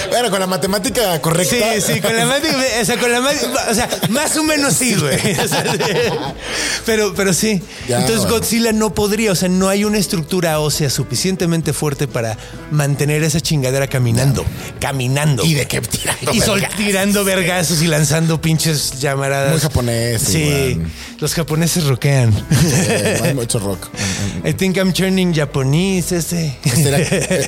Bueno, 0.09 0.29
con 0.29 0.39
la 0.39 0.47
matemática 0.47 1.19
correcta. 1.21 1.55
Sí, 1.75 1.93
sí, 1.93 2.01
con 2.01 2.15
la 2.15 2.25
mate, 2.25 2.49
o 2.81 2.85
sea, 2.85 2.97
con 2.97 3.11
la 3.11 3.19
o 3.19 3.73
sea, 3.73 3.89
más 4.09 4.35
o 4.37 4.43
menos 4.43 4.73
sí, 4.73 4.95
güey. 4.95 5.15
O 5.39 5.47
sea, 5.47 5.63
sí. 5.71 5.77
pero, 6.85 7.13
pero 7.15 7.33
sí. 7.33 7.61
Ya, 7.87 7.99
Entonces 7.99 8.19
bueno. 8.25 8.37
Godzilla 8.37 8.71
no 8.73 8.93
podría, 8.93 9.31
o 9.31 9.35
sea, 9.35 9.49
no 9.49 9.69
hay 9.69 9.83
una 9.85 9.97
estructura 9.97 10.59
ósea 10.59 10.89
suficientemente 10.89 11.73
fuerte 11.73 12.07
para 12.07 12.37
mantener 12.71 13.23
esa 13.23 13.39
chingadera 13.41 13.87
caminando, 13.87 14.45
caminando. 14.79 15.43
¿Y 15.45 15.53
de 15.53 15.65
qué 15.67 15.81
tirando? 15.81 16.33
Y 16.33 16.39
sol- 16.41 16.59
verga? 16.61 16.75
tirando 16.77 17.23
vergazos 17.23 17.81
y 17.81 17.87
lanzando 17.87 18.41
pinches 18.41 18.99
llamaradas. 18.99 19.51
Muy 19.51 19.59
japonés, 19.61 20.21
Sí, 20.21 20.79
los 21.19 21.33
japoneses 21.33 21.85
rockean. 21.85 22.31
No 23.19 23.23
hay 23.25 23.33
mucho 23.33 23.59
rock. 23.59 23.87
I 24.45 24.53
think 24.53 24.77
I'm 24.77 24.93
turning 24.93 25.33
Japanese, 25.33 26.15
este. 26.17 26.57
Estaría, 26.63 26.97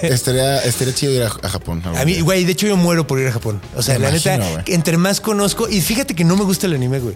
estaría, 0.10 0.60
estaría 0.64 0.94
chido 0.94 1.12
ir 1.14 1.24
a, 1.24 1.28
a 1.28 1.50
Japón. 1.50 1.82
algún 1.84 2.00
A 2.00 2.06
mí. 2.06 2.22
Güey, 2.26 2.44
de 2.44 2.52
hecho 2.52 2.68
yo 2.68 2.76
muero 2.76 3.08
por 3.08 3.20
ir 3.20 3.28
a 3.28 3.32
Japón. 3.32 3.62
O 3.76 3.82
sea, 3.82 3.94
Me 3.96 4.02
la 4.02 4.10
imagino, 4.10 4.38
neta, 4.38 4.64
entre 4.68 4.98
más 4.98 5.22
conozco, 5.22 5.70
y 5.70 5.80
fíjate 5.80 6.14
que 6.16 6.26
no 6.26 6.36
me 6.36 6.44
gusta 6.44 6.68
el 6.68 6.74
anime, 6.74 7.00
güey. 7.00 7.16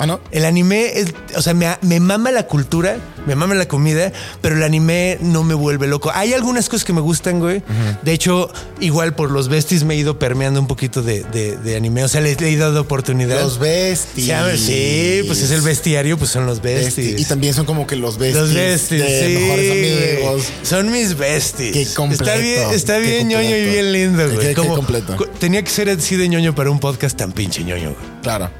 Ah, 0.00 0.06
¿no? 0.06 0.18
El 0.32 0.46
anime 0.46 0.98
es, 0.98 1.12
o 1.36 1.42
sea, 1.42 1.52
me, 1.52 1.68
me 1.82 2.00
mama 2.00 2.30
la 2.30 2.46
cultura, 2.46 2.96
me 3.26 3.36
mama 3.36 3.54
la 3.54 3.68
comida, 3.68 4.10
pero 4.40 4.56
el 4.56 4.62
anime 4.62 5.18
no 5.20 5.44
me 5.44 5.52
vuelve 5.52 5.86
loco. 5.86 6.10
Hay 6.14 6.32
algunas 6.32 6.70
cosas 6.70 6.86
que 6.86 6.94
me 6.94 7.02
gustan, 7.02 7.38
güey. 7.38 7.62
De 8.02 8.12
hecho, 8.12 8.50
igual 8.80 9.14
por 9.14 9.30
los 9.30 9.48
besties 9.48 9.84
me 9.84 9.92
he 9.94 9.98
ido 9.98 10.18
permeando 10.18 10.58
un 10.58 10.66
poquito 10.66 11.02
de, 11.02 11.22
de- 11.24 11.58
de 11.58 11.76
anime. 11.76 12.02
O 12.02 12.08
sea, 12.08 12.22
le, 12.22 12.34
le 12.34 12.50
he 12.50 12.56
dado 12.56 12.80
oportunidad. 12.80 13.40
Los 13.42 13.58
besties. 13.58 14.26
Sí, 14.58 14.58
sí, 14.58 15.22
pues 15.26 15.42
es 15.42 15.50
el 15.50 15.60
bestiario, 15.60 16.16
pues 16.16 16.30
son 16.30 16.46
los 16.46 16.62
besties. 16.62 17.20
Y 17.20 17.24
también 17.26 17.52
son 17.52 17.66
como 17.66 17.86
que 17.86 17.96
los 17.96 18.16
besties. 18.16 18.36
Los 18.40 18.54
besties, 18.54 19.02
de 19.02 19.26
sí, 19.26 19.34
mejores 19.34 19.70
amigos. 19.70 20.44
Son 20.62 20.90
mis 20.90 21.16
besties. 21.18 21.72
Qué 21.74 21.86
completo, 21.94 22.24
Está 22.24 22.36
bien, 22.38 22.70
está 22.70 22.98
bien 22.98 23.28
ñoño 23.28 23.54
y 23.54 23.64
bien 23.66 23.92
lindo, 23.92 24.24
güey. 24.30 24.38
qué 24.48 24.54
Como- 24.54 24.76
completo. 24.76 25.14
co- 25.16 25.26
Tenía 25.38 25.62
que 25.62 25.70
ser 25.70 25.90
así 25.90 26.16
de 26.16 26.26
ñoño 26.26 26.54
para 26.54 26.70
un 26.70 26.80
podcast 26.80 27.18
tan 27.18 27.32
pinche 27.32 27.62
ñoño, 27.64 27.90
güey. 27.90 28.10
Claro. 28.22 28.50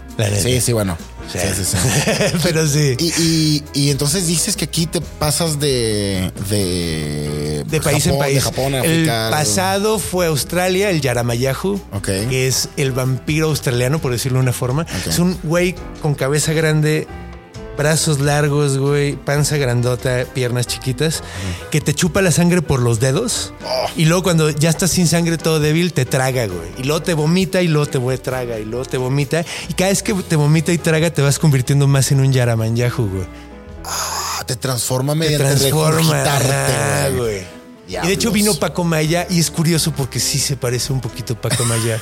Sí, 0.43 0.61
sí, 0.61 0.74
bueno. 0.74 0.99
Sí. 1.33 1.39
Sí, 1.39 1.64
sí, 1.64 1.76
sí. 1.76 1.76
Pero 2.43 2.66
sí. 2.66 2.97
Y, 2.99 3.12
y, 3.22 3.64
y 3.72 3.91
entonces 3.91 4.26
dices 4.26 4.57
que 4.57 4.64
aquí 4.64 4.87
te 4.87 5.01
pasas 5.01 5.61
de. 5.61 6.33
De, 6.49 7.64
De 7.68 7.81
país 7.81 8.07
en 8.07 8.18
país. 8.18 8.35
De 8.37 8.41
Japón, 8.41 8.74
el 8.74 8.81
África. 8.81 9.28
pasado 9.31 9.99
fue 9.99 10.26
Australia, 10.26 10.91
el 10.91 11.01
Yaramayahu, 11.01 11.81
Ok. 11.93 12.07
que 12.28 12.47
es 12.49 12.68
el 12.76 12.93
vampiro 12.93 13.47
australiano, 13.49 14.01
por 14.01 14.12
decirlo 14.12 14.39
de 14.39 14.43
una 14.43 14.53
forma. 14.53 14.87
Es 15.07 15.18
un 15.18 15.39
güey 15.43 15.74
con 16.03 16.14
cabeza 16.14 16.53
grande, 16.53 17.07
brazos 17.81 18.20
largos, 18.20 18.76
güey, 18.76 19.16
panza 19.16 19.57
grandota, 19.57 20.26
piernas 20.35 20.66
chiquitas, 20.66 21.22
que 21.70 21.81
te 21.81 21.95
chupa 21.95 22.20
la 22.20 22.31
sangre 22.31 22.61
por 22.61 22.81
los 22.81 23.01
dedos. 23.01 23.55
Oh. 23.64 23.87
Y 23.97 24.05
luego 24.05 24.22
cuando 24.22 24.51
ya 24.51 24.68
estás 24.68 24.91
sin 24.91 25.09
sangre 25.09 25.39
todo 25.39 25.61
débil, 25.61 25.95
te 25.95 26.05
traga, 26.05 26.47
güey. 26.47 26.68
Y 26.76 26.83
luego 26.83 27.01
te 27.01 27.14
vomita 27.14 27.62
y 27.62 27.68
luego 27.68 27.87
te 27.87 28.18
traga 28.18 28.59
y 28.59 28.66
luego 28.66 28.85
te 28.85 28.99
vomita. 28.99 29.47
Y 29.70 29.72
cada 29.72 29.89
vez 29.89 30.03
que 30.03 30.12
te 30.12 30.37
vomita 30.37 30.72
y 30.72 30.78
traga, 30.78 31.09
te 31.09 31.22
vas 31.22 31.39
convirtiendo 31.39 31.89
más 31.89 32.12
en 32.12 32.20
un 32.20 32.31
Yaramanyahu, 32.35 33.09
güey. 33.09 33.26
Ah, 33.87 34.45
te 34.47 34.57
transforma 34.57 35.14
Te 35.14 35.20
mediante 35.20 35.47
transforma. 35.47 36.01
regurgitarte, 36.01 36.53
ajá, 36.53 37.09
güey. 37.16 37.61
Y 37.89 38.07
de 38.07 38.12
hecho 38.12 38.31
vino 38.31 38.55
Paco 38.55 38.85
Maya 38.85 39.26
y 39.28 39.41
es 39.41 39.51
curioso 39.51 39.93
porque 39.93 40.20
sí 40.20 40.39
se 40.39 40.57
parece 40.57 40.93
un 40.93 41.01
poquito 41.01 41.35
Paco 41.35 41.64
Maya 41.64 41.99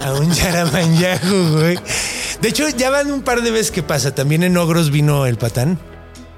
a 0.00 0.14
un 0.14 0.32
Yaramanyahu, 0.32 1.58
güey. 1.58 1.78
De 2.40 2.48
hecho, 2.48 2.68
ya 2.70 2.90
van 2.90 3.10
un 3.10 3.22
par 3.22 3.42
de 3.42 3.50
veces 3.50 3.70
que 3.70 3.82
pasa. 3.82 4.14
También 4.14 4.42
en 4.44 4.56
Ogros 4.56 4.90
vino 4.90 5.26
el 5.26 5.36
patán 5.36 5.78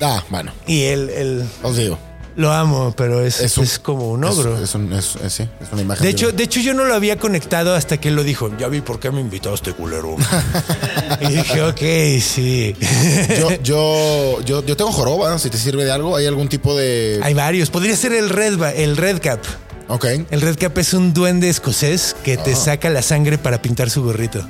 Ah, 0.00 0.24
bueno. 0.30 0.52
y 0.66 0.82
él, 0.84 1.10
él 1.10 1.44
Os 1.62 1.76
digo. 1.76 1.98
lo 2.36 2.50
amo, 2.52 2.94
pero 2.96 3.20
es, 3.22 3.38
Es 3.40 3.58
es, 3.58 3.78
un- 3.78 3.82
como 3.82 4.10
un 4.10 4.24
ogro. 4.24 4.56
es 4.62 4.74
un- 4.74 4.90
es- 4.94 5.16
es- 5.22 5.32
sí, 5.32 5.42
es 5.60 5.68
una 5.72 5.82
imagen. 5.82 6.02
de 6.02 6.08
hecho, 6.08 6.32
de 6.32 6.42
hecho, 6.44 6.60
yo 6.60 6.72
no 6.72 6.84
lo 6.84 6.94
había 6.94 7.18
conectado 7.18 7.74
hasta 7.74 7.98
que 8.00 8.08
él 8.08 8.16
lo 8.16 8.24
dijo. 8.24 8.50
Ya 8.58 8.68
vi 8.68 8.80
por 8.80 8.98
qué 8.98 9.10
me 9.10 9.20
invitaste, 9.20 9.74
culero. 9.74 10.16
y 11.20 11.26
dije, 11.26 11.62
ok, 11.62 12.22
sí. 12.22 12.74
yo, 13.38 13.50
yo, 13.62 14.40
yo, 14.42 14.64
yo 14.64 14.76
tengo 14.76 14.92
joroba, 14.92 15.38
si 15.38 15.50
te 15.50 15.58
sirve 15.58 15.84
de 15.84 15.92
algo. 15.92 16.16
¿Hay 16.16 16.24
algún 16.26 16.48
tipo 16.48 16.74
de. 16.74 17.20
Hay 17.22 17.34
varios. 17.34 17.68
Podría 17.68 17.94
ser 17.94 18.14
el 18.14 18.30
red, 18.30 18.58
el 18.76 18.96
red 18.96 19.20
cap. 19.20 19.40
Ok. 19.88 20.06
El 20.30 20.40
red 20.40 20.56
cap 20.56 20.78
es 20.78 20.94
un 20.94 21.12
duende 21.12 21.50
escocés 21.50 22.16
que 22.24 22.36
te 22.38 22.54
saca 22.54 22.88
la 22.90 23.02
sangre 23.02 23.36
para 23.36 23.60
pintar 23.60 23.90
su 23.90 24.02
gorrito. 24.02 24.46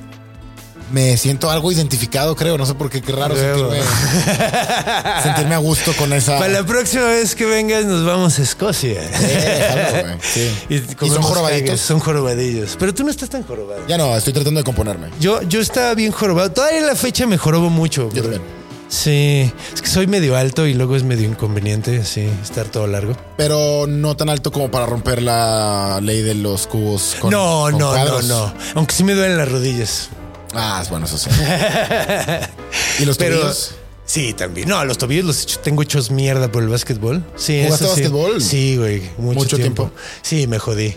Me 0.93 1.16
siento 1.16 1.51
algo 1.51 1.70
identificado, 1.70 2.34
creo. 2.34 2.59
No 2.59 2.66
sé 2.66 2.74
por 2.74 2.91
qué, 2.91 3.01
qué 3.01 3.12
raro 3.12 3.36
sentirme, 3.36 3.78
sentirme 5.22 5.55
a 5.55 5.59
gusto 5.59 5.93
con 5.97 6.12
esa. 6.12 6.38
Para 6.38 6.53
la 6.53 6.66
próxima 6.66 7.05
vez 7.05 7.34
que 7.34 7.47
vengas 7.47 7.84
nos 7.84 8.05
vamos 8.05 8.38
a 8.38 8.43
Escocia. 8.43 9.03
Eh. 9.03 10.16
Sí. 10.22 10.51
¿Y 10.68 11.09
son 11.09 11.22
jorobaditos? 11.22 11.68
cagues. 11.68 11.80
Son 11.80 12.01
jorobadillos. 12.01 12.76
Pero 12.78 12.95
tú 12.95 13.05
no 13.05 13.11
estás 13.11 13.30
tan 13.30 13.43
jorobado. 13.45 13.86
Ya 13.86 13.99
no, 13.99 14.16
estoy 14.16 14.32
tratando 14.32 14.61
de 14.61 14.64
componerme. 14.64 15.09
Yo, 15.20 15.43
yo 15.43 15.61
estaba 15.61 15.95
bien 15.95 16.12
jorobado. 16.12 16.51
Todavía 16.51 16.80
en 16.80 16.86
la 16.86 16.97
fecha 16.97 17.26
me 17.26 17.38
jorobo 17.38 17.70
mucho. 17.70 18.11
Yo 18.12 18.22
también. 18.22 18.61
Sí, 18.91 19.53
es 19.72 19.80
que 19.80 19.88
soy 19.88 20.09
medio 20.09 20.36
alto 20.36 20.66
y 20.66 20.74
luego 20.74 20.97
es 20.97 21.05
medio 21.05 21.28
inconveniente 21.28 22.01
así 22.01 22.28
estar 22.43 22.66
todo 22.66 22.88
largo. 22.88 23.16
Pero 23.36 23.86
no 23.86 24.16
tan 24.16 24.28
alto 24.28 24.51
como 24.51 24.68
para 24.68 24.84
romper 24.84 25.22
la 25.22 26.01
ley 26.03 26.22
de 26.22 26.34
los 26.34 26.66
cubos. 26.66 27.16
Con, 27.20 27.30
no, 27.30 27.68
con 27.70 27.78
no, 27.78 27.95
no, 27.95 28.22
no. 28.22 28.53
Aunque 28.74 28.93
sí 28.93 29.05
me 29.05 29.14
duelen 29.14 29.38
las 29.38 29.51
rodillas. 29.51 30.09
Ah, 30.55 30.82
bueno, 30.90 31.07
eso 31.07 31.16
sí. 31.18 31.30
¿Y 32.98 33.05
los 33.05 33.16
Pero 33.18 33.36
tobillos? 33.38 33.74
sí, 34.05 34.32
también. 34.34 34.68
No, 34.68 34.84
los 34.84 34.98
tobillos 34.98 35.24
los 35.24 35.42
hecho- 35.42 35.61
tengo 35.61 35.82
hechos 35.82 36.11
mierda 36.11 36.51
por 36.51 36.62
el 36.62 36.68
básquetbol. 36.68 37.24
Sí, 37.36 37.62
¿Jugaste 37.64 37.84
eso 37.84 37.94
sí. 37.94 38.03
básquetbol? 38.03 38.42
Sí, 38.42 38.76
güey. 38.76 39.03
Mucho, 39.18 39.38
Mucho 39.40 39.57
tiempo. 39.57 39.84
tiempo. 39.84 40.01
Sí, 40.22 40.46
me 40.46 40.59
jodí. 40.59 40.96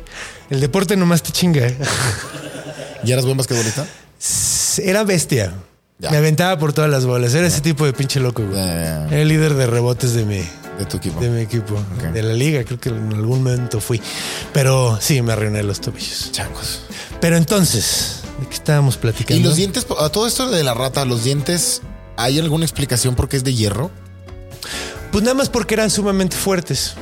El 0.49 0.59
deporte 0.59 0.95
nomás 0.97 1.21
te 1.23 1.31
chinga. 1.31 1.67
¿Y 3.03 3.11
eras 3.11 3.25
buen 3.25 3.37
basquetbolista? 3.37 3.85
Era 4.83 5.03
bestia. 5.03 5.53
Ya. 5.99 6.09
Me 6.09 6.17
aventaba 6.17 6.57
por 6.57 6.73
todas 6.73 6.89
las 6.89 7.05
bolas. 7.05 7.33
Era 7.33 7.47
ese 7.47 7.61
tipo 7.61 7.85
de 7.85 7.93
pinche 7.93 8.19
loco, 8.19 8.43
güey. 8.43 8.55
Ya. 8.59 9.05
Era 9.07 9.19
el 9.21 9.27
líder 9.27 9.53
de 9.53 9.67
rebotes 9.67 10.13
de 10.13 10.25
mi, 10.25 10.39
De 10.79 10.85
tu 10.89 10.97
equipo. 10.97 11.19
de 11.21 11.29
mi 11.29 11.41
equipo. 11.41 11.75
De 12.13 12.23
la 12.23 12.33
liga, 12.33 12.63
creo 12.63 12.79
que 12.79 12.89
en 12.89 13.13
algún 13.13 13.43
momento 13.43 13.79
fui. 13.79 14.01
Pero 14.51 14.97
sí, 14.99 15.21
me 15.21 15.33
arruiné 15.33 15.63
los 15.63 15.79
tobillos. 15.79 16.31
Changos. 16.31 16.81
Pero 17.21 17.37
entonces, 17.37 18.21
¿de 18.43 18.49
qué 18.49 18.55
estábamos 18.55 18.97
platicando? 18.97 19.39
¿Y 19.39 19.43
los 19.43 19.55
dientes? 19.55 19.85
A 19.99 20.09
todo 20.09 20.27
esto 20.27 20.49
de 20.49 20.63
la 20.63 20.73
rata, 20.73 21.05
los 21.05 21.23
dientes, 21.23 21.81
¿hay 22.17 22.39
alguna 22.39 22.65
explicación 22.65 23.15
por 23.15 23.29
qué 23.29 23.37
es 23.37 23.43
de 23.43 23.53
hierro? 23.53 23.89
Pues 25.11 25.23
nada 25.23 25.35
más 25.35 25.49
porque 25.49 25.75
eran 25.75 25.89
sumamente 25.89 26.35
fuertes. 26.35 26.95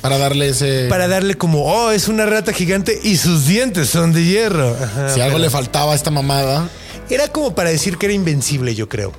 Para 0.00 0.16
darle 0.16 0.48
ese. 0.48 0.86
Para 0.88 1.08
darle 1.08 1.34
como, 1.34 1.64
oh, 1.64 1.90
es 1.90 2.08
una 2.08 2.24
rata 2.26 2.52
gigante 2.52 2.98
y 3.02 3.16
sus 3.16 3.46
dientes 3.46 3.90
son 3.90 4.12
de 4.12 4.24
hierro. 4.24 4.74
Ajá, 4.80 5.08
si 5.10 5.20
algo 5.20 5.34
pero- 5.36 5.44
le 5.44 5.50
faltaba 5.50 5.92
a 5.92 5.94
esta 5.94 6.10
mamada. 6.10 6.68
Era 7.10 7.28
como 7.28 7.54
para 7.54 7.70
decir 7.70 7.98
que 7.98 8.06
era 8.06 8.14
invencible, 8.14 8.74
yo 8.74 8.88
creo. 8.88 9.12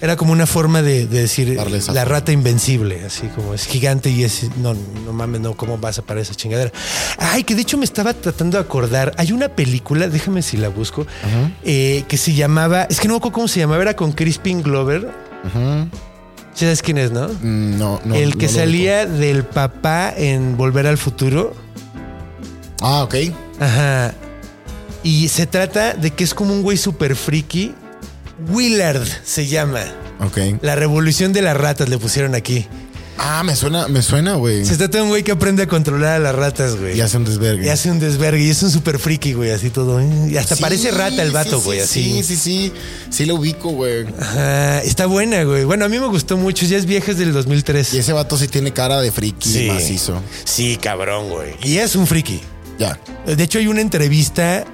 Era 0.00 0.16
como 0.16 0.32
una 0.32 0.46
forma 0.46 0.82
de, 0.82 1.06
de 1.06 1.20
decir 1.22 1.50
Mm. 1.50 1.56
La 1.72 1.80
forma. 1.80 2.04
rata 2.04 2.32
invencible, 2.32 3.04
así 3.04 3.28
como 3.28 3.54
es 3.54 3.66
gigante 3.66 4.10
y 4.10 4.24
es. 4.24 4.48
No, 4.56 4.74
no 4.74 5.12
mames, 5.12 5.40
no, 5.40 5.54
¿cómo 5.56 5.78
vas 5.78 5.98
a 5.98 6.02
parar 6.02 6.22
esa 6.22 6.34
chingadera? 6.34 6.72
Ay, 7.18 7.44
que 7.44 7.54
de 7.54 7.62
hecho 7.62 7.78
me 7.78 7.84
estaba 7.84 8.12
tratando 8.14 8.58
de 8.58 8.64
acordar. 8.64 9.14
Hay 9.16 9.32
una 9.32 9.48
película, 9.48 10.08
déjame 10.08 10.42
si 10.42 10.56
la 10.56 10.68
busco, 10.68 11.06
eh, 11.62 12.04
que 12.08 12.16
se 12.16 12.34
llamaba. 12.34 12.84
Es 12.84 12.98
que 13.00 13.06
no 13.08 13.14
me 13.14 13.18
acuerdo 13.18 13.34
cómo 13.34 13.48
se 13.48 13.60
llamaba, 13.60 13.82
era 13.82 13.94
con 13.94 14.12
Crispin 14.12 14.62
Glover. 14.62 15.08
¿Sí 16.54 16.64
¿Sabes 16.64 16.82
quién 16.82 16.98
es, 16.98 17.10
no? 17.12 17.28
Mm, 17.28 17.78
No, 17.78 18.00
no. 18.04 18.14
el 18.16 18.36
que 18.36 18.46
no 18.46 18.52
salía 18.52 19.06
del 19.06 19.44
papá 19.44 20.12
en 20.16 20.56
Volver 20.56 20.86
al 20.88 20.98
Futuro. 20.98 21.54
Ah, 22.82 23.04
ok. 23.04 23.14
Ajá. 23.60 24.14
Y 25.02 25.28
se 25.28 25.46
trata 25.46 25.94
de 25.94 26.10
que 26.10 26.24
es 26.24 26.34
como 26.34 26.52
un 26.52 26.62
güey 26.62 26.76
super 26.76 27.14
friki. 27.16 27.74
Willard 28.48 29.06
se 29.24 29.46
llama. 29.46 29.80
Ok. 30.20 30.38
La 30.62 30.74
revolución 30.76 31.32
de 31.32 31.42
las 31.42 31.56
ratas 31.56 31.88
le 31.88 31.98
pusieron 31.98 32.34
aquí. 32.34 32.66
Ah, 33.22 33.42
me 33.44 33.54
suena, 33.54 33.86
me 33.86 34.00
suena, 34.00 34.34
güey. 34.36 34.64
Se 34.64 34.78
trata 34.78 34.96
de 34.96 35.02
un 35.02 35.10
güey 35.10 35.22
que 35.22 35.32
aprende 35.32 35.64
a 35.64 35.66
controlar 35.66 36.14
a 36.16 36.18
las 36.18 36.34
ratas, 36.34 36.76
güey. 36.76 36.96
Y 36.96 37.02
hace 37.02 37.18
un 37.18 37.26
desvergue. 37.26 37.66
Y 37.66 37.68
hace 37.68 37.90
un 37.90 38.00
desvergue. 38.00 38.42
Y 38.46 38.48
es 38.48 38.62
un 38.62 38.70
super 38.70 38.98
friki, 38.98 39.34
güey, 39.34 39.50
así 39.50 39.68
todo. 39.68 40.00
Y 40.26 40.38
hasta 40.38 40.56
Sí, 40.56 40.62
parece 40.62 40.90
rata 40.90 41.22
el 41.22 41.30
vato, 41.30 41.58
sí, 41.58 41.64
güey, 41.66 41.78
sí, 41.80 41.84
así. 41.84 42.02
Sí, 42.22 42.22
sí, 42.22 42.36
sí. 42.36 42.72
Sí 43.10 43.26
lo 43.26 43.34
ubico, 43.34 43.68
güey. 43.72 44.06
Ajá, 44.18 44.80
está 44.82 45.04
buena, 45.04 45.42
güey. 45.44 45.64
Bueno, 45.64 45.84
a 45.84 45.90
mí 45.90 45.98
me 45.98 46.06
gustó 46.06 46.38
mucho. 46.38 46.64
Ya 46.64 46.78
es 46.78 46.86
vieja, 46.86 47.10
es 47.12 47.18
del 47.18 47.34
2003. 47.34 47.92
Y 47.92 47.98
ese 47.98 48.14
vato 48.14 48.38
sí 48.38 48.48
tiene 48.48 48.72
cara 48.72 49.02
de 49.02 49.12
friki 49.12 49.50
Sí. 49.52 49.66
macizo. 49.70 50.22
Sí, 50.44 50.78
cabrón, 50.80 51.28
güey. 51.28 51.56
Y 51.62 51.76
es 51.76 51.96
un 51.96 52.06
friki. 52.06 52.40
Ya. 52.78 52.98
De 53.26 53.42
hecho, 53.44 53.58
hay 53.58 53.66
una 53.66 53.82
entrevista, 53.82 54.64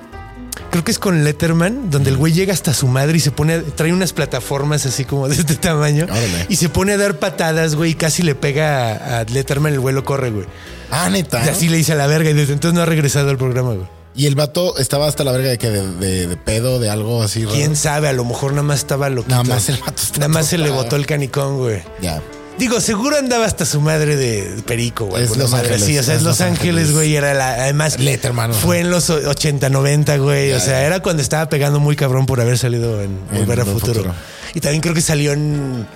creo 0.71 0.85
que 0.85 0.91
es 0.91 0.99
con 0.99 1.25
Letterman, 1.25 1.91
donde 1.91 2.11
el 2.11 2.17
güey 2.17 2.33
llega 2.33 2.53
hasta 2.53 2.73
su 2.75 2.87
madre 2.89 3.17
y 3.17 3.21
se 3.21 3.31
pone, 3.31 3.55
a- 3.55 3.63
trae 3.63 3.93
unas 3.93 4.13
plataformas 4.13 4.87
así 4.87 5.05
como 5.05 5.29
de 5.29 5.35
este 5.37 5.55
tamaño 5.57 6.05
Órale. 6.05 6.47
y 6.49 6.57
se 6.57 6.69
pone 6.69 6.93
a 6.93 6.97
dar 6.99 7.19
patadas, 7.19 7.75
güey, 7.75 7.93
y 7.93 7.95
casi 7.95 8.23
le 8.23 8.35
pega 8.35 8.91
a, 8.93 9.19
a 9.21 9.25
Letterman, 9.25 9.73
el 9.73 9.81
güey 9.81 9.95
lo 9.95 10.05
corre, 10.05 10.31
güey. 10.31 10.47
Ah, 10.91 11.09
neta. 11.11 11.45
Y 11.45 11.49
así 11.49 11.69
le 11.69 11.77
dice 11.79 11.93
a 11.93 11.97
la 11.97 12.07
verga 12.07 12.31
y 12.31 12.33
desde 12.35 12.53
entonces 12.53 12.75
no 12.77 12.83
ha 12.83 12.87
regresado 12.87 13.31
al 13.31 13.39
programa, 13.39 13.75
güey. 13.75 13.87
Y 14.15 14.25
el 14.27 14.35
vato 14.35 14.79
estaba 14.79 15.07
hasta 15.09 15.25
la 15.25 15.33
verga 15.33 15.51
de 15.51 15.59
que 15.59 15.69
de, 15.71 15.87
de- 15.97 16.27
de 16.27 16.37
pedo, 16.39 16.79
de 16.79 16.89
algo 16.89 17.23
así. 17.23 17.45
raro. 17.45 17.55
¿Quién 17.55 17.77
sabe? 17.77 18.09
A 18.09 18.13
lo 18.15 18.25
mejor 18.25 18.53
nada 18.53 18.63
más 18.63 18.79
estaba 18.79 19.11
loquito. 19.11 19.31
Nada 19.35 19.45
más 19.45 19.69
el 19.69 19.77
vato 19.77 20.03
Nada 20.15 20.29
más 20.29 20.47
se 20.47 20.57
le 20.57 20.71
botó 20.71 20.97
el 20.97 21.05
canicón, 21.07 21.59
güey. 21.59 21.83
Ya. 22.01 22.23
Digo, 22.59 22.81
seguro 22.81 23.17
andaba 23.17 23.45
hasta 23.45 23.67
su 23.67 23.81
madre 23.81 24.17
de 24.17 24.63
perico, 24.65 25.07
güey. 25.07 25.25
Es 25.25 25.37
Los 25.37 25.51
madre 25.51 25.75
Ángeles. 25.75 26.01
O 26.01 26.03
sea, 26.03 26.15
es 26.15 26.23
Los 26.23 26.41
Ángeles, 26.41 26.93
güey. 26.93 27.15
Era 27.15 27.35
la. 27.35 27.51
Además, 27.55 27.99
Letterman, 27.99 28.51
ajá. 28.51 28.61
fue 28.61 28.81
en 28.81 28.91
los 28.91 29.11
80, 29.11 29.69
90, 29.69 30.17
güey. 30.19 30.51
Ya, 30.51 30.57
o 30.57 30.61
sea, 30.61 30.81
ya. 30.81 30.87
era 30.87 31.01
cuando 31.01 31.23
estaba 31.23 31.49
pegando 31.49 31.81
muy 31.81 31.97
cabrón 31.97 32.25
por 32.27 32.41
haber 32.41 32.57
salido 32.57 33.03
en 33.03 33.19
Volver 33.31 33.61
a 33.61 33.65
Futuro. 33.65 33.95
Futuro. 33.95 34.15
Y 34.55 34.61
también 34.61 34.81
creo 34.81 34.95
que 34.95 35.03
salió 35.03 35.33
en 35.33 35.87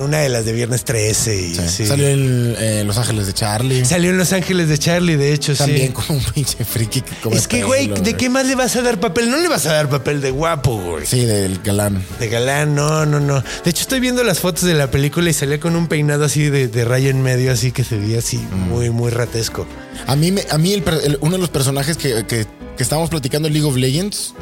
una 0.00 0.18
de 0.18 0.28
las 0.28 0.44
de 0.44 0.52
Viernes 0.52 0.84
13. 0.84 1.36
Y 1.36 1.54
Sí. 1.54 1.60
sí. 1.68 1.86
Salió 1.86 2.08
en 2.08 2.54
eh, 2.58 2.82
Los 2.84 2.96
Ángeles 2.98 3.26
de 3.26 3.32
Charlie. 3.32 3.84
Salió 3.84 4.10
en 4.10 4.18
Los 4.18 4.32
Ángeles 4.32 4.68
de 4.68 4.78
Charlie, 4.78 5.16
de 5.16 5.32
hecho, 5.32 5.54
También 5.54 5.88
sí. 5.88 5.92
como 5.92 6.18
un 6.18 6.24
pinche 6.34 6.64
friki 6.64 7.02
que 7.02 7.14
come 7.22 7.36
Es 7.36 7.46
que, 7.46 7.62
güey, 7.64 7.88
¿de 7.88 8.14
qué 8.14 8.28
más 8.30 8.46
le 8.46 8.54
vas 8.54 8.74
a 8.76 8.82
dar 8.82 8.98
papel? 8.98 9.30
No 9.30 9.36
le 9.36 9.48
vas 9.48 9.66
a 9.66 9.72
dar 9.74 9.88
papel 9.88 10.20
de 10.20 10.30
guapo, 10.30 10.76
güey. 10.80 11.06
Sí, 11.06 11.20
del 11.24 11.60
galán. 11.62 12.02
De 12.18 12.28
galán, 12.28 12.74
no, 12.74 13.04
no, 13.06 13.20
no. 13.20 13.40
De 13.64 13.70
hecho, 13.70 13.82
estoy 13.82 14.00
viendo 14.00 14.24
las 14.24 14.40
fotos 14.40 14.64
de 14.64 14.74
la 14.74 14.90
película 14.90 15.28
y 15.30 15.32
salía 15.34 15.60
con 15.60 15.76
un 15.76 15.86
peinado 15.86 16.24
así 16.24 16.48
de, 16.48 16.68
de 16.68 16.84
raya 16.84 17.10
en 17.10 17.22
medio, 17.22 17.52
así 17.52 17.72
que 17.72 17.84
se 17.84 17.96
veía 17.98 18.18
así 18.18 18.38
Mm. 18.38 18.68
muy, 18.70 18.90
muy 18.90 19.10
ratesco. 19.10 19.66
A 20.06 20.16
mí, 20.16 20.32
me- 20.32 20.44
a 20.50 20.56
mí 20.58 20.72
el 20.72 21.18
uno 21.20 21.32
de 21.32 21.38
los 21.38 21.50
personajes 21.50 21.96
que, 21.98 22.24
que, 22.26 22.46
que 22.76 22.82
estábamos 22.82 23.10
platicando 23.10 23.48
en 23.48 23.54
League 23.54 23.68
of 23.68 23.76
Legends, 23.76 24.34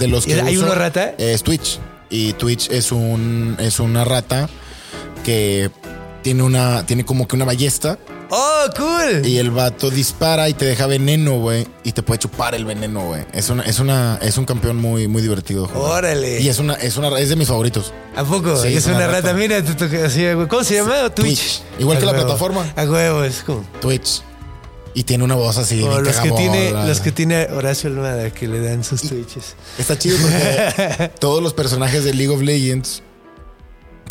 de 0.00 0.08
los 0.08 0.26
que 0.26 0.40
¿Hay 0.40 0.56
uso, 0.58 0.66
uno 0.66 0.74
rata? 0.74 1.14
Es 1.18 1.42
Twitch. 1.42 1.78
Y 2.10 2.34
Twitch 2.34 2.70
es 2.70 2.92
un 2.92 3.56
es 3.58 3.80
una 3.80 4.04
rata 4.04 4.48
que 5.26 5.72
tiene 6.22 6.44
una 6.44 6.86
tiene 6.86 7.04
como 7.04 7.26
que 7.26 7.34
una 7.34 7.44
ballesta 7.44 7.98
¡Oh, 8.30 8.64
cool! 8.76 9.26
y 9.26 9.38
el 9.38 9.50
vato 9.50 9.90
dispara 9.90 10.48
y 10.48 10.54
te 10.54 10.64
deja 10.64 10.86
veneno, 10.86 11.38
güey, 11.40 11.66
y 11.82 11.90
te 11.92 12.02
puede 12.02 12.18
chupar 12.20 12.54
el 12.54 12.64
veneno, 12.64 13.06
güey. 13.06 13.24
Es 13.32 13.50
una 13.50 13.62
es 13.64 13.80
una 13.80 14.18
es 14.22 14.38
un 14.38 14.44
campeón 14.44 14.76
muy 14.76 15.08
muy 15.08 15.22
divertido. 15.22 15.66
jugar. 15.66 16.04
Órale. 16.04 16.40
Y 16.40 16.48
es 16.48 16.58
una 16.60 16.74
es 16.74 16.96
una 16.96 17.08
es 17.18 17.28
de 17.28 17.36
mis 17.36 17.48
favoritos. 17.48 17.92
¿A 18.14 18.22
poco? 18.24 18.56
Sí, 18.56 18.68
es 18.68 18.76
es 18.78 18.86
una 18.86 18.96
una 18.98 19.06
rata. 19.08 19.20
rata. 19.28 19.34
Mira, 19.34 19.62
te 19.64 19.74
toca 19.74 20.06
así. 20.06 20.24
¿Cómo 20.48 20.62
se 20.64 20.74
llama? 20.76 21.10
Twitch. 21.10 21.38
Twitch. 21.38 21.62
Igual 21.80 21.96
A 21.96 22.00
que 22.00 22.06
la 22.06 22.12
plataforma. 22.14 22.72
A 22.76 22.84
huevo, 22.84 23.24
es 23.24 23.42
como. 23.42 23.64
Twitch. 23.80 24.22
Y 24.94 25.02
tiene 25.04 25.24
una 25.24 25.34
voz 25.34 25.58
así. 25.58 25.80
como 25.80 26.00
los 26.00 26.16
que, 26.16 26.30
tiene, 26.30 26.70
los 26.72 27.00
que 27.00 27.12
tiene 27.12 27.48
Horacio 27.52 27.90
Almada 27.90 28.30
que 28.30 28.48
le 28.48 28.60
dan 28.60 28.82
sus 28.82 29.02
Twitches. 29.02 29.54
Está 29.78 29.98
chido 29.98 30.16
porque 30.20 31.10
todos 31.20 31.42
los 31.42 31.52
personajes 31.52 32.02
de 32.02 32.14
League 32.14 32.32
of 32.34 32.40
Legends 32.40 33.02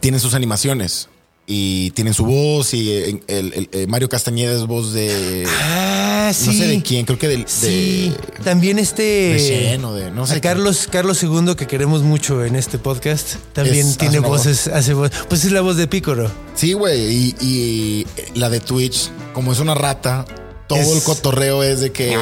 tienen 0.06 0.20
sus 0.20 0.36
animaciones 0.36 1.10
y 1.48 1.90
tienen 1.92 2.14
su 2.14 2.26
voz 2.26 2.76
y 2.76 2.92
eh, 2.92 3.22
el, 3.28 3.54
el- 3.54 3.70
eh, 3.72 3.88
Mario 3.88 4.08
Castañeda 4.08 4.54
es 4.54 4.68
voz 4.68 4.94
de 4.94 5.48
Ah, 5.50 6.32
sí. 6.32 6.46
no 6.46 6.54
sé 6.54 6.68
de 6.68 6.84
quién, 6.84 7.08
creo 7.08 7.18
que 7.18 7.28
del 7.28 7.46
Sí. 7.48 8.14
de, 8.38 8.44
También 8.44 8.78
este. 8.78 9.02
de 9.02 9.40
Shen 9.40 9.84
o 9.84 9.96
de 9.96 10.12
no 10.12 10.28
sé 10.28 10.36
a 10.36 10.42
Carlos, 10.42 10.88
Carlos 10.92 11.24
II, 11.24 11.56
que 11.58 11.66
queremos 11.66 12.04
mucho 12.04 12.46
en 12.46 12.56
este 12.56 12.78
podcast, 12.78 13.38
también 13.54 13.88
Es- 13.88 13.98
tiene 13.98 14.20
hace 14.20 14.28
voces, 14.28 14.68
hace 14.68 14.94
voz. 14.94 15.10
Pues 15.28 15.44
es 15.44 15.52
la 15.52 15.62
voz 15.62 15.76
de 15.76 15.88
Pícoro. 15.88 16.30
Sí, 16.54 16.74
güey, 16.74 17.00
y, 17.02 17.36
y 17.42 18.08
la 18.36 18.52
de 18.52 18.60
Twitch, 18.60 19.10
como 19.34 19.54
es 19.54 19.60
una 19.60 19.74
rata, 19.74 20.24
todo 20.68 20.78
Es- 20.78 20.88
el 20.96 21.02
cotorreo 21.02 21.64
es 21.64 21.80
de 21.80 21.92
que 21.92 22.16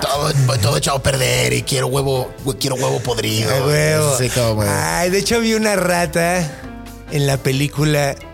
todo, 0.00 0.32
todo 0.60 0.76
echado 0.76 0.96
a 0.96 1.02
perder 1.04 1.52
y 1.52 1.62
quiero 1.62 1.86
huevo, 1.86 2.32
quiero 2.58 2.74
huevo 2.74 2.98
podrido. 2.98 3.48
A 3.54 3.64
huevo. 3.64 4.18
Sí, 4.18 4.28
como, 4.28 4.62
Ay, 4.66 5.10
de 5.10 5.18
hecho 5.20 5.38
vi 5.38 5.54
una 5.54 5.76
rata 5.76 6.58
en 7.12 7.26
la 7.26 7.36
película. 7.36 8.14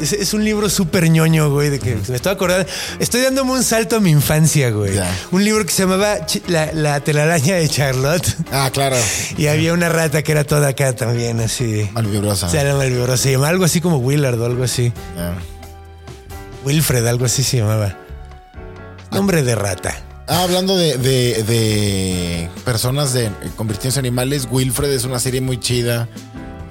Es, 0.00 0.12
es 0.12 0.32
un 0.34 0.44
libro 0.44 0.70
súper 0.70 1.10
ñoño, 1.10 1.50
güey, 1.50 1.68
de 1.68 1.78
que 1.80 1.96
me 2.08 2.16
estoy 2.16 2.32
acordando. 2.32 2.64
Estoy 3.00 3.22
dándome 3.22 3.50
un 3.52 3.64
salto 3.64 3.96
a 3.96 4.00
mi 4.00 4.10
infancia, 4.10 4.70
güey. 4.70 4.94
Ya. 4.94 5.10
Un 5.32 5.44
libro 5.44 5.66
que 5.66 5.72
se 5.72 5.82
llamaba 5.82 6.18
Ch- 6.26 6.42
La, 6.46 6.72
la 6.72 7.00
telaraña 7.00 7.56
de 7.56 7.68
Charlotte. 7.68 8.24
Ah, 8.52 8.70
claro. 8.72 8.96
Y 9.36 9.48
había 9.48 9.72
una 9.72 9.88
rata 9.88 10.22
que 10.22 10.30
era 10.32 10.44
toda 10.44 10.68
acá 10.68 10.94
también, 10.94 11.40
así. 11.40 11.90
Malvibrosa. 11.92 12.48
Se 12.48 12.62
llama 12.64 12.84
el 12.84 12.94
libro. 12.94 13.16
Se 13.16 13.32
llama 13.32 13.48
algo 13.48 13.64
así 13.64 13.80
como 13.80 13.98
Willard 13.98 14.40
o 14.40 14.46
algo 14.46 14.62
así. 14.64 14.92
Ya. 15.16 15.34
Wilfred, 16.64 17.06
algo 17.06 17.24
así 17.24 17.42
se 17.42 17.58
llamaba. 17.58 17.96
Nombre 19.10 19.42
de 19.42 19.54
rata. 19.56 19.94
Ah, 20.28 20.44
hablando 20.44 20.76
de, 20.76 20.96
de- 20.98 21.42
de 21.42 22.48
personas 22.64 23.12
de 23.12 23.30
convirtiéndose 23.56 23.98
en 23.98 24.06
animales, 24.06 24.46
Wilfred 24.50 24.90
es 24.92 25.04
una 25.04 25.18
serie 25.18 25.40
muy 25.40 25.58
chida 25.58 26.08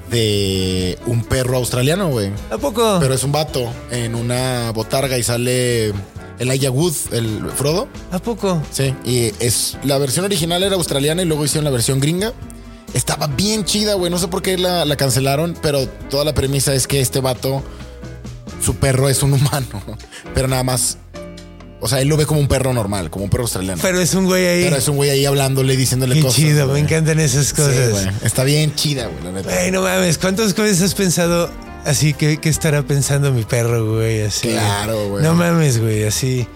de 0.09 0.97
un 1.05 1.23
perro 1.23 1.57
australiano, 1.57 2.09
güey. 2.09 2.31
¿A 2.49 2.57
poco? 2.57 2.97
Pero 2.99 3.13
es 3.13 3.23
un 3.23 3.31
vato 3.31 3.71
en 3.91 4.15
una 4.15 4.71
botarga 4.71 5.17
y 5.17 5.23
sale 5.23 5.87
el 5.87 5.95
Elijah 6.39 6.71
Wood, 6.71 6.93
el 7.11 7.49
Frodo. 7.55 7.87
¿A 8.11 8.19
poco? 8.19 8.61
Sí, 8.71 8.93
y 9.05 9.31
es 9.39 9.77
la 9.83 9.97
versión 9.97 10.25
original 10.25 10.63
era 10.63 10.75
australiana 10.75 11.21
y 11.21 11.25
luego 11.25 11.45
hicieron 11.45 11.65
la 11.65 11.71
versión 11.71 11.99
gringa. 11.99 12.33
Estaba 12.93 13.27
bien 13.27 13.65
chida, 13.65 13.93
güey. 13.93 14.09
No 14.09 14.17
sé 14.17 14.27
por 14.27 14.41
qué 14.41 14.57
la, 14.57 14.85
la 14.85 14.95
cancelaron, 14.95 15.55
pero 15.61 15.87
toda 15.87 16.25
la 16.25 16.33
premisa 16.33 16.73
es 16.73 16.87
que 16.87 17.01
este 17.01 17.19
vato, 17.19 17.61
su 18.63 18.75
perro 18.75 19.09
es 19.09 19.21
un 19.21 19.33
humano, 19.33 19.67
pero 20.33 20.47
nada 20.47 20.63
más. 20.63 20.97
O 21.81 21.87
sea, 21.87 22.01
él 22.01 22.07
lo 22.09 22.17
ve 22.17 22.25
como 22.25 22.39
un 22.41 22.47
perro 22.47 22.73
normal, 22.73 23.09
como 23.09 23.23
un 23.25 23.29
perro 23.29 23.43
australiano. 23.43 23.81
Pero 23.81 24.01
es 24.01 24.13
un 24.13 24.25
güey 24.25 24.45
ahí. 24.45 24.63
Pero 24.65 24.75
es 24.77 24.87
un 24.87 24.97
güey 24.97 25.09
ahí 25.11 25.25
hablándole, 25.25 25.77
diciéndole 25.77 26.15
Qué 26.15 26.21
cosas. 26.21 26.35
chido, 26.35 26.67
güey. 26.67 26.81
me 26.81 26.87
encantan 26.87 27.19
esas 27.19 27.47
Sí, 27.47 27.55
cosas. 27.55 27.89
güey. 27.91 28.07
Está 28.23 28.43
bien 28.43 28.75
chida, 28.75 29.07
güey, 29.07 29.23
la 29.23 29.31
neta. 29.31 29.49
Güey, 29.53 29.71
no 29.71 29.81
mames, 29.81 30.17
¿cuántas 30.17 30.53
veces 30.55 30.81
has 30.81 30.93
pensado 30.93 31.49
así 31.85 32.13
que, 32.13 32.37
que 32.37 32.49
estará 32.49 32.83
pensando 32.83 33.31
mi 33.31 33.43
perro, 33.43 33.95
güey? 33.95 34.23
Así. 34.23 34.49
Claro, 34.49 35.09
güey. 35.09 35.23
No 35.23 35.33
mames, 35.35 35.79
güey, 35.79 36.03
así. 36.03 36.47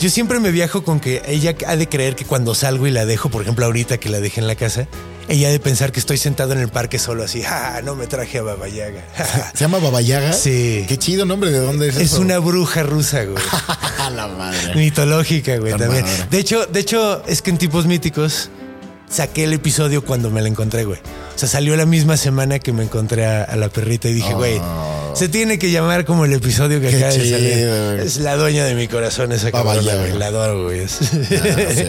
Yo 0.00 0.10
siempre 0.10 0.40
me 0.40 0.50
viajo 0.50 0.82
con 0.82 0.98
que 0.98 1.22
ella 1.26 1.54
ha 1.66 1.76
de 1.76 1.88
creer 1.88 2.16
que 2.16 2.24
cuando 2.24 2.54
salgo 2.54 2.86
y 2.86 2.90
la 2.90 3.04
dejo, 3.06 3.28
por 3.28 3.42
ejemplo, 3.42 3.66
ahorita 3.66 3.98
que 3.98 4.08
la 4.08 4.18
dejé 4.20 4.40
en 4.40 4.46
la 4.48 4.54
casa, 4.56 4.88
ella 5.28 5.48
de 5.50 5.58
pensar 5.60 5.92
que 5.92 6.00
estoy 6.00 6.18
sentado 6.18 6.52
en 6.52 6.58
el 6.58 6.68
parque 6.68 6.98
solo 6.98 7.22
así, 7.24 7.42
ja, 7.42 7.80
no 7.82 7.94
me 7.94 8.06
traje 8.06 8.38
a 8.38 8.42
Babayaga. 8.42 9.02
ja, 9.16 9.24
ja". 9.24 9.50
¿Se 9.54 9.60
llama 9.60 9.78
Babayaga? 9.78 10.32
Sí. 10.32 10.84
Qué 10.88 10.98
chido 10.98 11.24
nombre, 11.26 11.50
¿de 11.50 11.58
dónde 11.58 11.88
es 11.88 11.96
Es 11.96 12.12
eso? 12.12 12.20
una 12.20 12.38
bruja 12.38 12.82
rusa, 12.82 13.24
güey. 13.24 13.42
La 14.14 14.28
madre. 14.28 14.74
Mitológica, 14.76 15.56
güey, 15.56 15.72
también. 15.76 16.02
madre. 16.02 16.26
De 16.30 16.38
hecho, 16.38 16.66
de 16.66 16.80
hecho, 16.80 17.24
es 17.26 17.40
que 17.42 17.50
en 17.50 17.58
tipos 17.58 17.86
míticos 17.86 18.50
saqué 19.08 19.44
el 19.44 19.52
episodio 19.52 20.04
cuando 20.04 20.30
me 20.30 20.42
la 20.42 20.48
encontré, 20.48 20.84
güey. 20.84 20.98
O 21.34 21.38
sea, 21.38 21.48
salió 21.48 21.76
la 21.76 21.86
misma 21.86 22.16
semana 22.16 22.58
que 22.58 22.72
me 22.72 22.84
encontré 22.84 23.26
a, 23.26 23.42
a 23.44 23.56
la 23.56 23.68
perrita 23.68 24.08
y 24.08 24.14
dije, 24.14 24.34
güey, 24.34 24.60
se 25.14 25.28
tiene 25.28 25.58
que 25.58 25.70
llamar 25.70 26.04
como 26.04 26.24
el 26.24 26.32
episodio 26.32 26.80
que. 26.80 26.88
Qué 26.90 26.96
acaba 26.96 27.12
de 27.12 27.20
chido, 27.22 27.38
salir. 27.38 27.66
güey. 27.96 28.06
Es 28.06 28.16
la 28.18 28.36
dueña 28.36 28.64
de 28.64 28.74
mi 28.74 28.88
corazón 28.88 29.32
esa 29.32 29.50
Baba 29.50 29.74
cabrona, 29.74 29.96
güey. 29.96 30.12
La 30.18 30.26
adoro, 30.26 30.64
güey. 30.64 30.80
Es, 30.80 30.92
sí. 31.00 31.84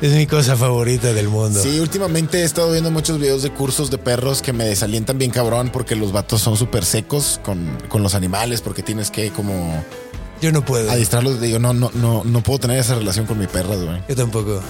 es 0.00 0.12
mi 0.12 0.26
cosa 0.26 0.56
favorita 0.56 1.12
del 1.12 1.28
mundo. 1.28 1.60
Sí, 1.62 1.78
últimamente 1.80 2.40
he 2.40 2.44
estado 2.44 2.72
viendo 2.72 2.90
muchos 2.90 3.18
videos 3.18 3.42
de 3.42 3.50
cursos 3.50 3.90
de 3.90 3.98
perros 3.98 4.42
que 4.42 4.52
me 4.52 4.64
desalientan 4.64 5.18
bien 5.18 5.30
cabrón 5.30 5.70
porque 5.72 5.94
los 5.96 6.12
vatos 6.12 6.40
son 6.40 6.56
súper 6.56 6.84
secos 6.84 7.40
con, 7.44 7.78
con 7.88 8.02
los 8.02 8.14
animales 8.14 8.60
porque 8.60 8.82
tienes 8.82 9.10
que 9.10 9.30
como 9.30 9.84
Yo 10.40 10.50
no 10.52 10.64
puedo. 10.64 10.90
adiestrarlos. 10.90 11.40
Digo, 11.40 11.58
no, 11.58 11.72
no, 11.74 11.90
no, 11.94 12.22
no 12.24 12.42
puedo 12.42 12.58
tener 12.60 12.78
esa 12.78 12.94
relación 12.96 13.26
con 13.26 13.38
mi 13.38 13.46
perra, 13.46 13.76
güey. 13.76 14.02
Yo 14.08 14.16
tampoco. 14.16 14.60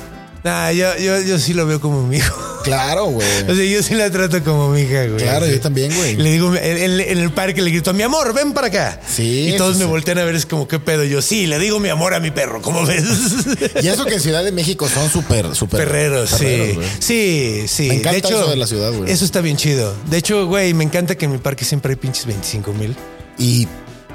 Nah, 0.44 0.70
yo, 0.72 0.94
yo, 0.98 1.20
yo 1.22 1.38
sí 1.38 1.54
lo 1.54 1.64
veo 1.66 1.80
como 1.80 2.06
mi 2.06 2.18
hijo. 2.18 2.60
Claro, 2.64 3.06
güey. 3.06 3.26
O 3.48 3.54
sea, 3.54 3.64
yo 3.64 3.82
sí 3.82 3.94
la 3.94 4.10
trato 4.10 4.42
como 4.44 4.68
mi 4.68 4.82
hija, 4.82 5.04
güey. 5.06 5.16
Claro, 5.16 5.46
Sí. 5.46 5.52
yo 5.52 5.60
también, 5.60 5.94
güey. 5.96 6.16
Le 6.16 6.30
digo, 6.32 6.54
en, 6.54 6.76
en- 6.76 7.00
en 7.00 7.18
el 7.18 7.32
parque 7.32 7.62
le 7.62 7.70
grito, 7.70 7.94
mi 7.94 8.02
amor, 8.02 8.34
ven 8.34 8.52
para 8.52 8.66
acá. 8.66 9.00
Sí, 9.08 9.48
Y 9.54 9.56
todos 9.56 9.74
sí, 9.74 9.78
me 9.80 9.86
voltean 9.86 10.18
a 10.18 10.24
ver, 10.24 10.34
es 10.34 10.44
como, 10.44 10.68
¿qué 10.68 10.78
pedo? 10.78 11.02
Yo, 11.04 11.22
sí, 11.22 11.46
le 11.46 11.58
digo 11.58 11.80
mi 11.80 11.88
amor 11.88 12.12
a 12.12 12.20
mi 12.20 12.30
perro, 12.30 12.60
¿cómo 12.60 12.84
ves? 12.84 13.04
Y 13.82 13.88
eso 13.88 14.04
que 14.04 14.14
en 14.14 14.20
Ciudad 14.20 14.44
de 14.44 14.52
México 14.52 14.86
son 14.88 15.10
súper, 15.10 15.54
súper. 15.54 15.80
Perreros, 15.86 16.30
perreros, 16.32 16.84
sí. 17.00 17.64
Sí, 17.64 17.64
sí. 17.66 17.88
Me 17.88 17.94
encanta 17.96 18.28
eso 18.28 18.46
de 18.50 18.56
la 18.56 18.66
ciudad, 18.66 18.92
güey. 18.92 19.10
Eso 19.10 19.24
está 19.24 19.40
bien 19.40 19.56
chido. 19.56 19.94
De 20.10 20.18
hecho, 20.18 20.46
güey, 20.46 20.74
me 20.74 20.84
encanta 20.84 21.14
que 21.16 21.24
en 21.24 21.32
mi 21.32 21.38
parque 21.38 21.64
siempre 21.64 21.92
hay 21.92 21.96
pinches 21.96 22.26
25 22.26 22.72
mil. 22.74 22.94
Y 23.38 23.66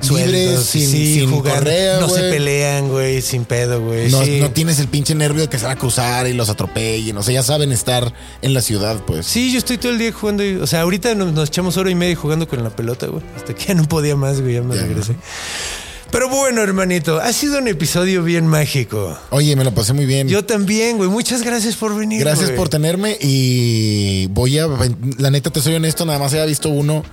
libres, 0.01 0.63
sin, 0.63 0.87
sin 0.89 1.41
correa, 1.41 1.99
No 1.99 2.09
se 2.09 2.21
pelean, 2.21 2.89
güey, 2.89 3.21
sin 3.21 3.45
pedo, 3.45 3.81
güey. 3.81 4.09
No, 4.09 4.23
sí. 4.23 4.39
no 4.39 4.51
tienes 4.51 4.79
el 4.79 4.87
pinche 4.87 5.15
nervio 5.15 5.41
de 5.41 5.47
que 5.49 5.57
se 5.57 5.65
van 5.65 5.77
a 5.77 5.79
cruzar 5.79 6.27
y 6.27 6.33
los 6.33 6.49
atropellen. 6.49 7.17
O 7.17 7.23
sea, 7.23 7.33
ya 7.33 7.43
saben 7.43 7.71
estar 7.71 8.13
en 8.41 8.53
la 8.53 8.61
ciudad, 8.61 9.01
pues. 9.05 9.25
Sí, 9.25 9.51
yo 9.51 9.57
estoy 9.59 9.77
todo 9.77 9.91
el 9.91 9.97
día 9.97 10.11
jugando. 10.11 10.43
y- 10.43 10.55
o 10.55 10.67
sea, 10.67 10.81
ahorita 10.81 11.15
nos, 11.15 11.33
nos 11.33 11.49
echamos 11.49 11.77
hora 11.77 11.89
y 11.89 11.95
media 11.95 12.15
jugando 12.15 12.47
con 12.47 12.63
la 12.63 12.69
pelota, 12.69 13.07
güey. 13.07 13.23
Hasta 13.35 13.53
que 13.53 13.65
ya 13.67 13.73
no 13.73 13.83
podía 13.87 14.15
más, 14.15 14.41
güey, 14.41 14.55
ya 14.55 14.61
me 14.61 14.75
Ya. 14.75 14.81
regresé. 14.83 15.15
Pero 16.11 16.27
bueno, 16.27 16.63
hermanito, 16.63 17.19
ha 17.19 17.31
sido 17.33 17.59
un 17.59 17.67
episodio 17.67 18.23
bien 18.23 18.47
mágico. 18.47 19.15
Oye, 19.29 19.55
me 19.55 19.63
lo 19.63 19.75
pasé 19.75 19.93
muy 19.93 20.07
bien. 20.07 20.27
Yo 20.27 20.43
también, 20.43 20.97
güey. 20.97 21.07
Muchas 21.07 21.43
gracias 21.43 21.75
por 21.75 21.95
venir. 21.95 22.21
Gracias 22.21 22.47
güey. 22.47 22.57
por 22.57 22.67
tenerme 22.67 23.15
y 23.21 24.25
voy 24.31 24.57
a, 24.57 24.67
la 25.19 25.29
neta 25.29 25.51
te 25.51 25.61
soy 25.61 25.75
honesto, 25.75 26.05
nada 26.05 26.17
más 26.17 26.31
había 26.33 26.45
visto 26.45 26.69
uno 26.69 27.03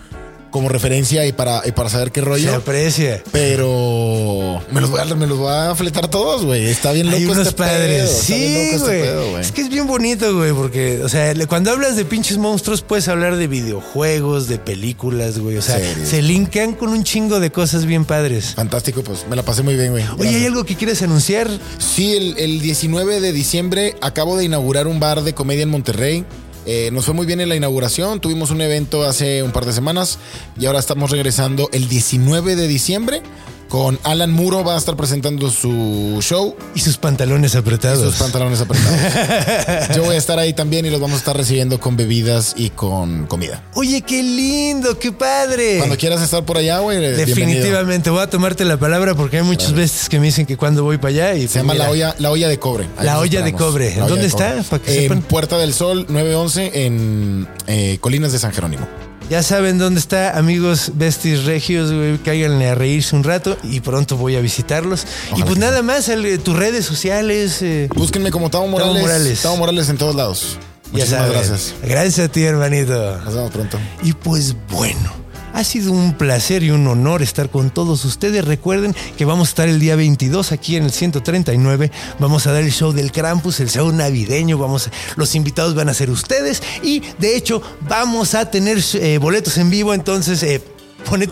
como 0.50 0.68
referencia 0.68 1.26
y 1.26 1.32
para, 1.32 1.62
y 1.66 1.72
para 1.72 1.88
saber 1.90 2.10
qué 2.12 2.20
Se 2.20 2.26
rollo. 2.26 2.54
aprecia. 2.54 3.22
Pero 3.32 4.62
me 4.70 4.80
los 4.80 4.90
voy 4.90 5.00
a, 5.00 5.04
me 5.14 5.26
los 5.26 5.38
voy 5.38 5.52
a 5.52 5.74
fletar 5.74 6.08
todos, 6.08 6.44
güey. 6.44 6.66
Está 6.66 6.92
bien 6.92 7.06
loco 7.06 7.18
Hay 7.18 7.24
unos 7.26 7.38
este 7.46 7.52
padres. 7.54 8.10
pedo, 8.10 8.20
está 8.20 8.34
bien 8.34 8.48
sí, 8.48 8.54
loco 8.64 8.76
este 8.76 8.86
güey. 8.86 9.02
pedo, 9.02 9.30
güey. 9.30 9.40
es 9.42 9.52
que 9.52 9.60
es 9.62 9.68
bien 9.68 9.86
bonito, 9.86 10.36
güey, 10.36 10.52
porque, 10.52 11.00
o 11.04 11.08
sea, 11.08 11.34
cuando 11.46 11.70
hablas 11.70 11.96
de 11.96 12.04
pinches 12.04 12.38
monstruos, 12.38 12.82
puedes 12.82 13.08
hablar 13.08 13.36
de 13.36 13.46
videojuegos, 13.46 14.48
de 14.48 14.58
películas, 14.58 15.38
güey. 15.38 15.56
O 15.56 15.62
sea, 15.62 15.78
Series. 15.78 16.08
se 16.08 16.22
linkean 16.22 16.74
con 16.74 16.90
un 16.90 17.04
chingo 17.04 17.40
de 17.40 17.50
cosas 17.50 17.84
bien 17.86 18.04
padres. 18.04 18.54
Fantástico, 18.54 19.02
pues 19.02 19.26
me 19.28 19.36
la 19.36 19.42
pasé 19.42 19.62
muy 19.62 19.76
bien, 19.76 19.90
güey. 19.92 20.04
Oye. 20.18 20.28
¿hay 20.30 20.46
algo 20.46 20.64
que 20.64 20.76
quieres 20.76 21.02
anunciar? 21.02 21.48
Sí, 21.78 22.14
el, 22.16 22.38
el 22.38 22.60
19 22.60 23.20
de 23.20 23.32
diciembre 23.32 23.96
acabo 24.00 24.36
de 24.36 24.44
inaugurar 24.44 24.86
un 24.86 25.00
bar 25.00 25.22
de 25.22 25.34
comedia 25.34 25.62
en 25.64 25.70
Monterrey. 25.70 26.24
Eh, 26.66 26.90
nos 26.92 27.04
fue 27.04 27.14
muy 27.14 27.26
bien 27.26 27.40
en 27.40 27.48
la 27.48 27.54
inauguración, 27.54 28.20
tuvimos 28.20 28.50
un 28.50 28.60
evento 28.60 29.04
hace 29.04 29.44
un 29.44 29.52
par 29.52 29.64
de 29.64 29.72
semanas 29.72 30.18
y 30.58 30.66
ahora 30.66 30.80
estamos 30.80 31.12
regresando 31.12 31.68
el 31.72 31.88
19 31.88 32.56
de 32.56 32.66
diciembre 32.66 33.22
con 33.68 33.98
Alan 34.04 34.30
Muro, 34.32 34.64
va 34.64 34.74
a 34.74 34.78
estar 34.78 34.96
presentando 34.96 35.50
su 35.50 36.18
show 36.20 36.54
Y 36.74 36.80
sus 36.80 36.96
pantalones 36.98 37.54
y 37.54 37.58
apretados. 37.58 38.02
sus 38.02 38.14
pantalones 38.16 38.60
apretados. 38.60 39.88
Yo 39.96 40.04
voy 40.04 40.14
a 40.14 40.18
estar 40.18 40.38
ahí 40.38 40.52
también 40.52 40.86
y 40.86 40.90
los 40.90 41.00
vamos 41.00 41.16
a 41.16 41.18
estar 41.18 41.36
recibiendo 41.36 41.80
con 41.80 41.96
bebidas 41.96 42.54
y 42.56 42.70
con 42.70 43.26
comida. 43.26 43.62
Oye, 43.74 44.02
qué 44.02 44.22
lindo, 44.22 44.98
qué 44.98 45.12
padre. 45.12 45.78
Cuando 45.78 45.96
quieras 45.96 46.22
estar 46.22 46.44
por 46.44 46.56
allá, 46.58 46.78
güey, 46.78 46.98
bienvenido. 46.98 47.26
Definitivamente 47.26 48.10
voy 48.10 48.20
a 48.22 48.30
tomarte 48.30 48.64
la 48.64 48.76
palabra 48.78 49.14
porque 49.14 49.38
hay 49.38 49.42
muchas 49.44 49.72
veces 49.72 50.08
que 50.08 50.18
me 50.20 50.26
dicen 50.26 50.46
que 50.46 50.56
cuando 50.56 50.84
voy 50.84 50.98
para 50.98 51.08
allá 51.10 51.34
y 51.34 51.48
Se 51.48 51.58
llama 51.58 51.74
la 51.74 51.90
olla, 51.90 52.14
la 52.18 52.30
olla 52.30 52.48
de 52.48 52.58
cobre. 52.58 52.86
Ahí 52.96 53.06
La 53.06 53.18
olla 53.18 53.42
de 53.42 53.52
cobre. 53.52 53.96
La 53.96 54.06
¿Dónde 54.06 54.22
de 54.22 54.28
está? 54.28 54.54
cobre. 54.62 54.80
En 54.86 55.02
sepan. 55.02 55.22
Puerta 55.22 55.58
del 55.58 55.74
Sol 55.74 56.06
911 56.08 56.86
en 56.86 57.48
eh, 57.66 57.98
Colinas 58.00 58.32
de 58.32 58.38
San 58.38 58.52
Jerónimo. 58.52 58.86
Ya 59.28 59.42
saben 59.42 59.76
dónde 59.78 59.98
está, 59.98 60.38
amigos 60.38 60.92
Besties 60.94 61.44
Regios, 61.44 61.92
güey, 61.92 62.16
cáiganle 62.18 62.68
a 62.68 62.74
reírse 62.76 63.16
un 63.16 63.24
rato 63.24 63.56
y 63.64 63.80
pronto 63.80 64.16
voy 64.16 64.36
a 64.36 64.40
visitarlos. 64.40 65.04
y 65.36 65.42
pues 65.42 65.58
nada 65.58 65.82
más, 65.82 66.08
el- 66.08 66.38
tus 66.38 66.56
redes 66.56 66.84
sociales. 66.84 67.60
eh, 67.62 67.88
Búsquenme 67.94 68.30
como 68.30 68.50
Tavo 68.50 68.68
Morales. 68.68 69.02
Morales. 69.02 69.42
Tavo 69.42 69.56
Morales 69.56 69.88
en 69.88 69.98
todos 69.98 70.14
lados. 70.14 70.58
ya 70.86 70.92
Muchísimas 70.92 71.20
saben. 71.20 71.32
gracias. 71.32 71.74
Gracias 71.82 72.28
a 72.28 72.30
ti, 72.30 72.42
hermanito. 72.44 73.18
Nos 73.24 73.34
vemos 73.34 73.50
pronto. 73.50 73.78
Y 74.04 74.12
pues 74.12 74.54
bueno, 74.70 75.12
ha 75.56 75.64
sido 75.64 75.90
un 75.90 76.12
placer 76.12 76.62
y 76.62 76.70
un 76.70 76.86
honor 76.86 77.22
estar 77.22 77.48
con 77.48 77.70
todos 77.70 78.04
ustedes. 78.04 78.44
Recuerden 78.44 78.94
que 79.16 79.24
vamos 79.24 79.48
a 79.48 79.50
estar 79.50 79.68
el 79.68 79.80
día 79.80 79.96
22 79.96 80.52
aquí 80.52 80.76
en 80.76 80.84
el 80.84 80.92
139. 80.92 81.90
Vamos 82.18 82.46
a 82.46 82.52
dar 82.52 82.62
el 82.62 82.70
show 82.70 82.92
del 82.92 83.10
Krampus, 83.10 83.60
el 83.60 83.70
show 83.70 83.90
navideño. 83.90 84.58
Vamos, 84.58 84.90
los 85.16 85.34
invitados 85.34 85.74
van 85.74 85.88
a 85.88 85.94
ser 85.94 86.10
ustedes 86.10 86.62
y 86.82 87.02
de 87.18 87.36
hecho 87.36 87.62
vamos 87.88 88.34
a 88.34 88.50
tener 88.50 88.78
eh, 88.94 89.16
boletos 89.16 89.56
en 89.56 89.70
vivo. 89.70 89.94
Entonces, 89.94 90.42
eh, 90.42 90.60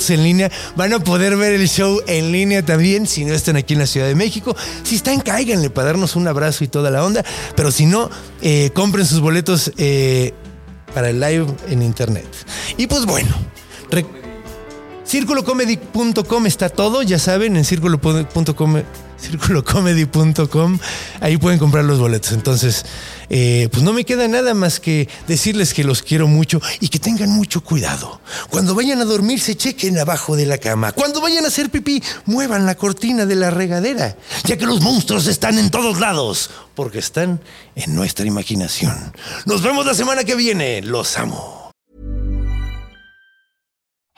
en 0.09 0.23
línea. 0.23 0.51
Van 0.77 0.93
a 0.95 1.01
poder 1.01 1.37
ver 1.37 1.53
el 1.53 1.69
show 1.69 2.01
en 2.07 2.33
línea 2.33 2.65
también 2.65 3.07
si 3.07 3.25
no 3.27 3.35
están 3.35 3.57
aquí 3.57 3.75
en 3.75 3.81
la 3.81 3.87
Ciudad 3.87 4.07
de 4.07 4.15
México. 4.15 4.57
Si 4.85 4.97
están, 4.97 5.21
cáiganle 5.21 5.69
para 5.69 5.89
darnos 5.89 6.17
un 6.17 6.29
abrazo 6.29 6.65
y 6.65 6.69
toda 6.69 6.91
la 6.91 7.05
onda. 7.05 7.25
Pero 7.57 7.71
si 7.71 7.85
no, 7.85 8.09
eh, 8.41 8.71
compren 8.73 9.05
sus 9.05 9.21
boletos 9.21 9.71
eh, 9.77 10.33
para 10.95 11.11
el 11.11 11.21
live 11.21 11.47
en 11.69 11.83
internet. 11.83 12.27
Y 12.79 12.87
pues 12.87 13.05
bueno, 13.05 13.35
re- 13.95 14.07
Círculocomedy.com 15.07 16.47
está 16.47 16.69
todo, 16.71 17.03
ya 17.03 17.19
saben, 17.19 17.57
en 17.57 17.65
círculo.com 17.65 18.83
círculocomedy.com 19.21 20.79
ahí 21.21 21.37
pueden 21.37 21.59
comprar 21.59 21.85
los 21.85 21.99
boletos. 21.99 22.33
Entonces, 22.33 22.85
eh, 23.31 23.69
pues 23.71 23.83
no 23.83 23.93
me 23.93 24.05
queda 24.05 24.29
nada 24.29 24.55
más 24.55 24.81
que 24.81 25.09
decirles 25.29 25.73
que 25.73 25.85
los 25.85 26.03
quiero 26.03 26.27
mucho 26.27 26.61
y 26.81 26.89
que 26.89 26.99
tengan 26.99 27.31
mucho 27.31 27.63
cuidado. 27.63 28.21
Cuando 28.51 28.75
vayan 28.75 29.01
a 29.01 29.05
dormir, 29.05 29.41
se 29.41 29.57
chequen 29.57 29.99
abajo 29.99 30.37
de 30.37 30.47
la 30.47 30.59
cama. 30.59 30.93
Cuando 30.93 31.21
vayan 31.21 31.45
a 31.45 31.49
hacer 31.49 31.71
pipí, 31.71 32.03
muevan 32.27 32.67
la 32.67 32.75
cortina 32.75 33.25
de 33.27 33.37
la 33.37 33.51
regadera, 33.51 34.17
ya 34.45 34.57
que 34.57 34.67
los 34.67 34.81
monstruos 34.81 35.27
están 35.27 35.59
en 35.59 35.71
todos 35.71 36.01
lados, 36.01 36.51
porque 36.75 36.99
están 36.99 37.41
en 37.77 37.95
nuestra 37.95 38.27
imaginación. 38.27 39.13
Nos 39.47 39.63
vemos 39.63 39.87
la 39.87 39.95
semana 39.95 40.25
que 40.25 40.35
viene. 40.35 40.83
Los 40.83 41.17
amo. 41.19 41.64